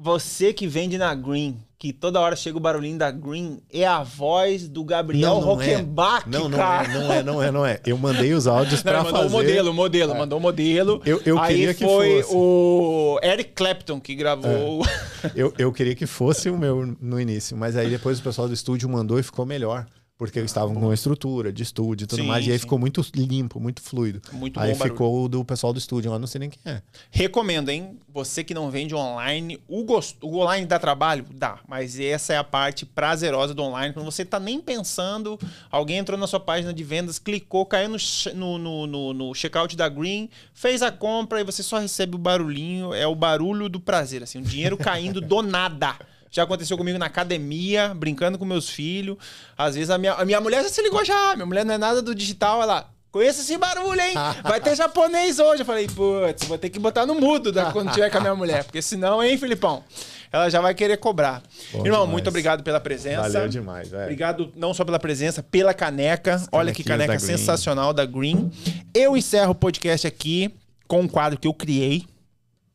Você 0.00 0.52
que 0.52 0.68
vende 0.68 0.96
na 0.96 1.12
Green, 1.12 1.56
que 1.76 1.92
toda 1.92 2.20
hora 2.20 2.36
chega 2.36 2.56
o 2.56 2.60
barulhinho 2.60 2.96
da 2.96 3.10
Green, 3.10 3.60
é 3.72 3.84
a 3.84 4.00
voz 4.04 4.68
do 4.68 4.84
Gabriel 4.84 5.28
Não, 5.28 5.40
não 5.40 5.60
é. 5.60 5.66
Rockenbach, 5.74 6.28
Não, 6.28 6.48
não 6.48 6.56
cara. 6.56 6.86
é, 6.88 6.94
não 6.94 7.12
é, 7.12 7.22
não 7.24 7.42
é, 7.42 7.50
não 7.50 7.66
é. 7.66 7.80
Eu 7.84 7.98
mandei 7.98 8.32
os 8.32 8.46
áudios 8.46 8.82
Não, 8.84 8.92
pra 8.92 9.00
ele 9.00 9.04
mandou 9.12 9.22
fazer. 9.22 9.34
o 9.34 9.38
modelo, 9.38 9.70
o 9.70 9.74
modelo, 9.74 10.14
mandou 10.16 10.38
o 10.38 10.42
modelo. 10.42 11.02
Eu- 11.04 11.20
eu 11.26 11.36
Aí 11.40 11.52
queria 11.56 11.74
que 11.74 11.84
foi 11.84 12.22
fosse. 12.22 12.32
É. 12.32 12.36
o 12.38 13.20
Eric 13.24 13.52
Clapton 13.54 14.00
que 14.00 14.14
gravou. 14.14 14.84
Eu, 15.34 15.52
eu 15.58 15.72
queria 15.72 15.96
que 15.96 16.06
fosse 16.06 16.48
o 16.48 16.56
meu 16.56 16.94
no 17.00 17.20
início, 17.20 17.56
mas 17.56 17.74
aí 17.76 17.90
depois 17.90 18.20
o 18.20 18.22
pessoal 18.22 18.46
do 18.46 18.54
estúdio 18.54 18.88
mandou 18.88 19.18
e 19.18 19.22
ficou 19.24 19.44
melhor. 19.44 19.84
Porque 20.18 20.36
eles 20.36 20.50
estavam 20.50 20.74
com 20.74 20.92
estrutura 20.92 21.52
de 21.52 21.62
estúdio 21.62 22.04
e 22.04 22.06
tudo 22.08 22.22
Sim, 22.22 22.26
mais. 22.26 22.44
E 22.44 22.50
aí 22.50 22.58
sim. 22.58 22.62
ficou 22.62 22.76
muito 22.76 23.06
limpo, 23.14 23.60
muito 23.60 23.80
fluido. 23.80 24.20
Muito 24.32 24.58
aí 24.58 24.74
ficou 24.74 25.24
o 25.24 25.28
do 25.28 25.44
pessoal 25.44 25.72
do 25.72 25.78
estúdio, 25.78 26.12
eu 26.12 26.18
não 26.18 26.26
sei 26.26 26.40
nem 26.40 26.50
quem 26.50 26.60
é. 26.72 26.82
Recomendo, 27.08 27.68
hein? 27.68 27.96
Você 28.12 28.42
que 28.42 28.52
não 28.52 28.68
vende 28.68 28.96
online, 28.96 29.60
o, 29.68 29.84
gost... 29.84 30.16
o 30.20 30.38
online 30.38 30.66
dá 30.66 30.76
trabalho? 30.76 31.24
Dá. 31.30 31.60
Mas 31.68 32.00
essa 32.00 32.32
é 32.32 32.36
a 32.36 32.42
parte 32.42 32.84
prazerosa 32.84 33.54
do 33.54 33.62
online. 33.62 33.94
Quando 33.94 34.06
você 34.06 34.24
tá 34.24 34.40
nem 34.40 34.60
pensando, 34.60 35.38
alguém 35.70 35.98
entrou 35.98 36.18
na 36.18 36.26
sua 36.26 36.40
página 36.40 36.74
de 36.74 36.82
vendas, 36.82 37.20
clicou, 37.20 37.64
caiu 37.64 37.88
no, 37.88 38.58
no, 38.58 38.86
no, 38.88 39.14
no 39.14 39.34
checkout 39.34 39.76
da 39.76 39.88
Green, 39.88 40.28
fez 40.52 40.82
a 40.82 40.90
compra 40.90 41.40
e 41.40 41.44
você 41.44 41.62
só 41.62 41.78
recebe 41.78 42.16
o 42.16 42.18
barulhinho. 42.18 42.92
É 42.92 43.06
o 43.06 43.14
barulho 43.14 43.68
do 43.68 43.78
prazer, 43.78 44.24
assim. 44.24 44.40
O 44.40 44.42
dinheiro 44.42 44.76
caindo 44.76 45.20
do 45.20 45.42
nada. 45.42 45.94
Já 46.30 46.42
aconteceu 46.42 46.76
comigo 46.76 46.98
na 46.98 47.06
academia, 47.06 47.92
brincando 47.94 48.38
com 48.38 48.44
meus 48.44 48.68
filhos. 48.68 49.16
Às 49.56 49.74
vezes 49.74 49.90
a 49.90 49.98
minha, 49.98 50.12
a 50.12 50.24
minha 50.24 50.40
mulher 50.40 50.62
já 50.62 50.68
se 50.68 50.82
ligou 50.82 51.04
já. 51.04 51.34
Minha 51.34 51.46
mulher 51.46 51.64
não 51.64 51.74
é 51.74 51.78
nada 51.78 52.02
do 52.02 52.14
digital, 52.14 52.62
ela. 52.62 52.90
Conheço 53.10 53.40
esse 53.40 53.56
barulho, 53.56 54.00
hein? 54.00 54.14
Vai 54.44 54.60
ter 54.60 54.76
japonês 54.76 55.38
hoje. 55.38 55.62
Eu 55.62 55.66
falei, 55.66 55.86
putz, 55.86 56.46
vou 56.46 56.58
ter 56.58 56.68
que 56.68 56.78
botar 56.78 57.06
no 57.06 57.14
mudo 57.14 57.50
da, 57.50 57.72
quando 57.72 57.90
tiver 57.92 58.10
com 58.10 58.18
a 58.18 58.20
minha 58.20 58.34
mulher. 58.34 58.64
Porque 58.64 58.82
senão, 58.82 59.22
hein, 59.24 59.38
Filipão? 59.38 59.82
Ela 60.30 60.50
já 60.50 60.60
vai 60.60 60.74
querer 60.74 60.98
cobrar. 60.98 61.42
Bom 61.72 61.78
Irmão, 61.78 62.00
demais. 62.00 62.10
muito 62.10 62.28
obrigado 62.28 62.62
pela 62.62 62.78
presença. 62.78 63.22
Valeu 63.22 63.48
demais, 63.48 63.88
velho. 63.88 64.02
Obrigado 64.02 64.52
não 64.54 64.74
só 64.74 64.84
pela 64.84 64.98
presença, 64.98 65.42
pela 65.42 65.72
caneca. 65.72 66.42
Olha 66.52 66.72
que 66.72 66.84
caneca 66.84 67.14
da 67.14 67.18
sensacional 67.18 67.94
da 67.94 68.04
Green. 68.04 68.50
Eu 68.94 69.16
encerro 69.16 69.52
o 69.52 69.54
podcast 69.54 70.06
aqui 70.06 70.54
com 70.86 71.00
um 71.00 71.08
quadro 71.08 71.38
que 71.38 71.48
eu 71.48 71.54
criei. 71.54 72.04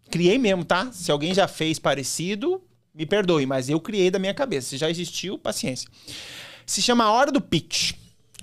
Criei 0.10 0.38
mesmo, 0.38 0.66
tá? 0.66 0.90
Se 0.92 1.12
alguém 1.12 1.34
já 1.34 1.48
fez 1.48 1.78
parecido, 1.78 2.62
me 2.94 3.06
perdoe, 3.06 3.46
mas 3.46 3.70
eu 3.70 3.80
criei 3.80 4.12
da 4.12 4.20
minha 4.20 4.34
cabeça. 4.34 4.70
Se 4.70 4.78
já 4.78 4.90
existiu, 4.90 5.38
paciência. 5.38 5.90
Se 6.66 6.82
chama 6.82 7.04
A 7.04 7.12
Hora 7.12 7.32
do 7.32 7.42
Pitch. 7.42 7.94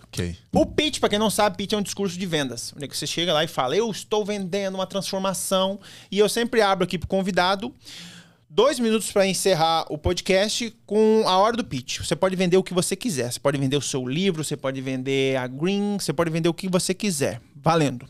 Ok. 0.05 0.37
O 0.53 0.67
pitch, 0.67 0.99
pra 0.99 1.09
quem 1.09 1.21
não 1.21 1.31
sabe, 1.31 1.57
pitch 1.57 1.73
é 1.73 1.77
um 1.77 1.83
discurso 1.83 2.19
de 2.19 2.27
vendas. 2.27 2.73
Onde 2.75 2.85
é 2.85 2.89
que 2.89 2.97
você 2.97 3.07
chega 3.07 3.33
lá 3.33 3.45
e 3.45 3.47
fala, 3.47 3.77
eu 3.77 3.89
estou 3.91 4.25
vendendo 4.25 4.75
uma 4.75 4.87
transformação. 4.87 5.79
E 6.11 6.19
eu 6.19 6.29
sempre 6.29 6.61
abro 6.61 6.85
aqui 6.85 6.99
pro 6.99 7.07
convidado 7.07 7.73
dois 8.49 8.81
minutos 8.81 9.13
para 9.13 9.25
encerrar 9.25 9.87
o 9.89 9.97
podcast 9.97 10.77
com 10.85 11.23
a 11.25 11.39
hora 11.39 11.57
do 11.57 11.65
pitch. 11.65 12.01
Você 12.01 12.17
pode 12.17 12.35
vender 12.35 12.57
o 12.57 12.65
que 12.65 12.75
você 12.75 12.97
quiser. 12.97 13.33
Você 13.33 13.39
pode 13.39 13.57
vender 13.57 13.77
o 13.77 13.81
seu 13.81 14.07
livro, 14.07 14.43
você 14.43 14.57
pode 14.57 14.81
vender 14.81 15.37
a 15.37 15.47
Green, 15.47 15.97
você 16.01 16.13
pode 16.13 16.31
vender 16.31 16.49
o 16.49 16.55
que 16.55 16.69
você 16.69 16.93
quiser. 16.93 17.41
Valendo. 17.55 18.09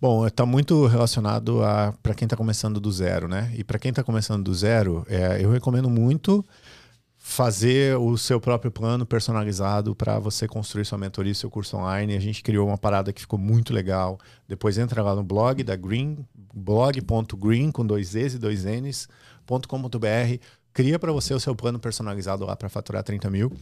Bom, 0.00 0.26
está 0.26 0.46
muito 0.46 0.86
relacionado 0.86 1.62
a 1.62 1.92
para 2.02 2.14
quem 2.14 2.24
está 2.24 2.34
começando 2.34 2.80
do 2.80 2.90
zero, 2.90 3.28
né? 3.28 3.52
E 3.54 3.62
para 3.62 3.78
quem 3.78 3.90
está 3.90 4.02
começando 4.02 4.42
do 4.42 4.54
zero, 4.54 5.04
é, 5.06 5.44
eu 5.44 5.50
recomendo 5.50 5.90
muito 5.90 6.42
fazer 7.18 7.98
o 7.98 8.16
seu 8.16 8.40
próprio 8.40 8.70
plano 8.70 9.04
personalizado 9.04 9.94
para 9.94 10.18
você 10.18 10.48
construir 10.48 10.86
sua 10.86 10.96
mentoria, 10.96 11.34
seu 11.34 11.50
curso 11.50 11.76
online. 11.76 12.16
A 12.16 12.20
gente 12.20 12.42
criou 12.42 12.66
uma 12.66 12.78
parada 12.78 13.12
que 13.12 13.20
ficou 13.20 13.38
muito 13.38 13.74
legal. 13.74 14.18
Depois 14.48 14.78
entra 14.78 15.02
lá 15.02 15.14
no 15.14 15.22
blog 15.22 15.62
da 15.62 15.76
Green, 15.76 16.26
blog.green 16.54 17.70
com 17.70 17.84
dois 17.84 18.14
E's 18.14 18.32
e 18.32 18.38
dois 18.38 18.64
N's, 18.64 19.06
.com.br. 19.68 20.40
Cria 20.72 20.98
para 21.00 21.10
você 21.10 21.34
o 21.34 21.40
seu 21.40 21.54
plano 21.54 21.80
personalizado 21.80 22.44
lá 22.44 22.54
para 22.54 22.68
faturar 22.68 23.02
30 23.02 23.28
mil 23.28 23.52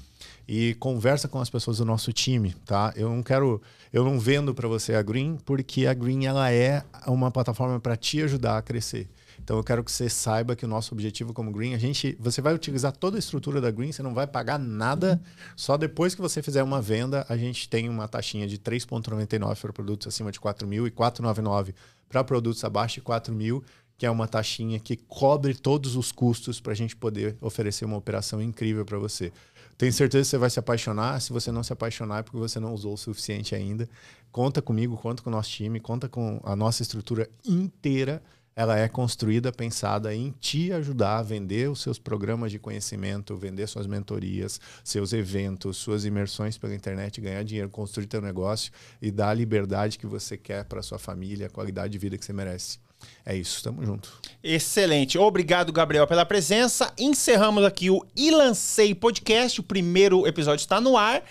e 0.47 0.75
conversa 0.75 1.27
com 1.27 1.41
as 1.41 1.49
pessoas 1.49 1.79
do 1.79 1.85
nosso 1.85 2.13
time, 2.13 2.53
tá? 2.67 2.93
Eu 2.95 3.09
não 3.09 3.23
quero, 3.23 3.63
eu 3.91 4.05
não 4.05 4.21
vendo 4.21 4.55
para 4.55 4.69
você 4.69 4.95
a 4.95 5.03
Green 5.03 5.39
porque 5.45 5.87
a 5.87 5.95
Green 5.95 6.27
ela 6.27 6.53
é 6.53 6.85
uma 7.07 7.31
plataforma 7.31 7.81
para 7.81 7.97
te 7.97 8.23
ajudar 8.23 8.59
a 8.59 8.63
crescer. 8.63 9.09
Então 9.43 9.57
eu 9.57 9.65
quero 9.65 9.83
que 9.83 9.91
você 9.91 10.11
saiba 10.11 10.55
que 10.55 10.67
o 10.67 10.69
nosso 10.69 10.95
objetivo 10.95 11.33
como 11.33 11.51
Green, 11.51 11.73
a 11.73 11.79
gente, 11.79 12.15
você 12.21 12.43
vai 12.43 12.53
utilizar 12.53 12.93
toda 12.93 13.17
a 13.17 13.19
estrutura 13.19 13.61
da 13.61 13.71
Green, 13.71 13.91
você 13.91 14.03
não 14.03 14.13
vai 14.13 14.27
pagar 14.27 14.59
nada. 14.59 15.19
Só 15.57 15.79
depois 15.79 16.15
que 16.15 16.21
você 16.21 16.43
fizer 16.43 16.63
uma 16.63 16.83
venda, 16.83 17.25
a 17.29 17.37
gente 17.39 17.67
tem 17.69 17.89
uma 17.89 18.07
taxinha 18.07 18.47
de 18.47 18.59
3,99 18.59 19.59
para 19.59 19.73
produtos 19.73 20.07
acima 20.07 20.31
de 20.31 20.39
4 20.39 20.69
mil 20.69 20.87
e 20.87 20.91
4,99 20.91 21.73
para 22.09 22.23
produtos 22.23 22.63
abaixo 22.65 22.97
de 22.97 23.01
4 23.01 23.35
mil, 23.35 23.65
que 23.99 24.07
é 24.07 24.11
uma 24.11 24.29
taxinha 24.29 24.79
que 24.79 24.97
cobre 24.97 25.55
todos 25.55 25.97
os 25.97 26.13
custos 26.13 26.61
para 26.61 26.73
a 26.73 26.77
gente 26.77 26.97
poder 26.97 27.37
oferecer 27.41 27.85
uma 27.85 27.97
operação 27.97 28.41
incrível 28.41 28.85
para 28.85 28.97
você. 28.97 29.33
Tenho 29.77 29.93
certeza 29.93 30.23
que 30.25 30.31
você 30.31 30.39
vai 30.39 30.51
se 30.51 30.59
apaixonar. 30.59 31.21
Se 31.21 31.33
você 31.33 31.53
não 31.53 31.63
se 31.63 31.73
apaixonar 31.73 32.21
é 32.21 32.23
porque 32.23 32.39
você 32.39 32.59
não 32.59 32.73
usou 32.73 32.95
o 32.95 32.97
suficiente 32.97 33.55
ainda. 33.55 33.89
Conta 34.33 34.63
comigo, 34.63 34.97
conta 34.97 35.23
com 35.23 35.29
o 35.29 35.33
nosso 35.33 35.51
time, 35.51 35.81
conta 35.81 36.09
com 36.09 36.41
a 36.45 36.57
nossa 36.57 36.83
estrutura 36.83 37.29
inteira 37.45 38.23
ela 38.59 38.77
é 38.77 38.89
construída, 38.89 39.53
pensada 39.53 40.13
em 40.13 40.33
te 40.33 40.73
ajudar 40.73 41.19
a 41.19 41.23
vender 41.23 41.71
os 41.71 41.81
seus 41.81 41.97
programas 41.97 42.51
de 42.51 42.59
conhecimento, 42.59 43.37
vender 43.37 43.69
suas 43.69 43.87
mentorias, 43.87 44.61
seus 44.83 45.13
eventos, 45.13 45.77
suas 45.77 46.05
imersões 46.05 46.59
pela 46.59 46.75
internet, 46.75 47.21
ganhar 47.21 47.45
dinheiro, 47.45 47.71
construir 47.71 48.09
teu 48.09 48.21
negócio 48.21 48.73
e 49.01 49.13
dar 49.13 49.29
a 49.29 49.35
liberdade 49.35 49.97
que 49.97 50.09
você 50.09 50.37
quer 50.37 50.65
para 50.65 50.83
sua 50.83 50.99
família, 50.99 51.47
a 51.47 51.51
qualidade 51.51 51.93
de 51.93 51.99
vida 51.99 52.19
que 52.19 52.25
você 52.25 52.33
merece. 52.33 52.81
É 53.25 53.37
isso, 53.37 53.63
tamo 53.63 53.85
junto. 53.85 54.11
Excelente. 54.43 55.19
Obrigado, 55.19 55.73
Gabriel, 55.73 56.07
pela 56.07 56.25
presença. 56.25 56.93
Encerramos 56.99 57.65
aqui 57.65 57.91
o 57.91 58.05
E 58.17 58.31
Lancei 58.31 58.95
Podcast. 58.95 59.61
O 59.61 59.63
primeiro 59.63 60.27
episódio 60.27 60.63
está 60.63 60.81
no 60.81 60.97
ar. 60.97 61.23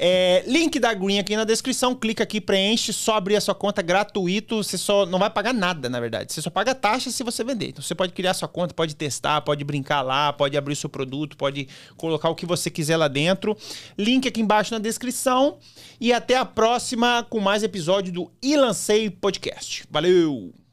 É, 0.00 0.44
link 0.46 0.78
da 0.78 0.94
Green 0.94 1.18
aqui 1.18 1.34
na 1.34 1.44
descrição. 1.44 1.92
Clica 1.94 2.22
aqui, 2.22 2.40
preenche, 2.40 2.92
só 2.92 3.16
abrir 3.16 3.34
a 3.34 3.40
sua 3.40 3.54
conta 3.54 3.82
gratuito. 3.82 4.62
Você 4.62 4.78
só 4.78 5.04
não 5.04 5.18
vai 5.18 5.28
pagar 5.28 5.52
nada, 5.52 5.88
na 5.88 5.98
verdade. 5.98 6.32
Você 6.32 6.40
só 6.40 6.50
paga 6.50 6.74
taxa 6.74 7.10
se 7.10 7.24
você 7.24 7.42
vender. 7.42 7.70
Então 7.70 7.82
você 7.82 7.94
pode 7.96 8.12
criar 8.12 8.32
sua 8.34 8.46
conta, 8.46 8.72
pode 8.72 8.94
testar, 8.94 9.40
pode 9.40 9.64
brincar 9.64 10.02
lá, 10.02 10.32
pode 10.32 10.56
abrir 10.56 10.76
seu 10.76 10.88
produto, 10.88 11.36
pode 11.36 11.66
colocar 11.96 12.28
o 12.28 12.34
que 12.34 12.46
você 12.46 12.70
quiser 12.70 12.96
lá 12.96 13.08
dentro. 13.08 13.56
Link 13.98 14.28
aqui 14.28 14.40
embaixo 14.40 14.72
na 14.72 14.78
descrição. 14.78 15.58
E 16.00 16.12
até 16.12 16.36
a 16.36 16.44
próxima 16.44 17.26
com 17.28 17.40
mais 17.40 17.64
episódio 17.64 18.12
do 18.12 18.30
E 18.40 18.56
Lancei 18.56 19.10
Podcast. 19.10 19.84
Valeu! 19.90 20.67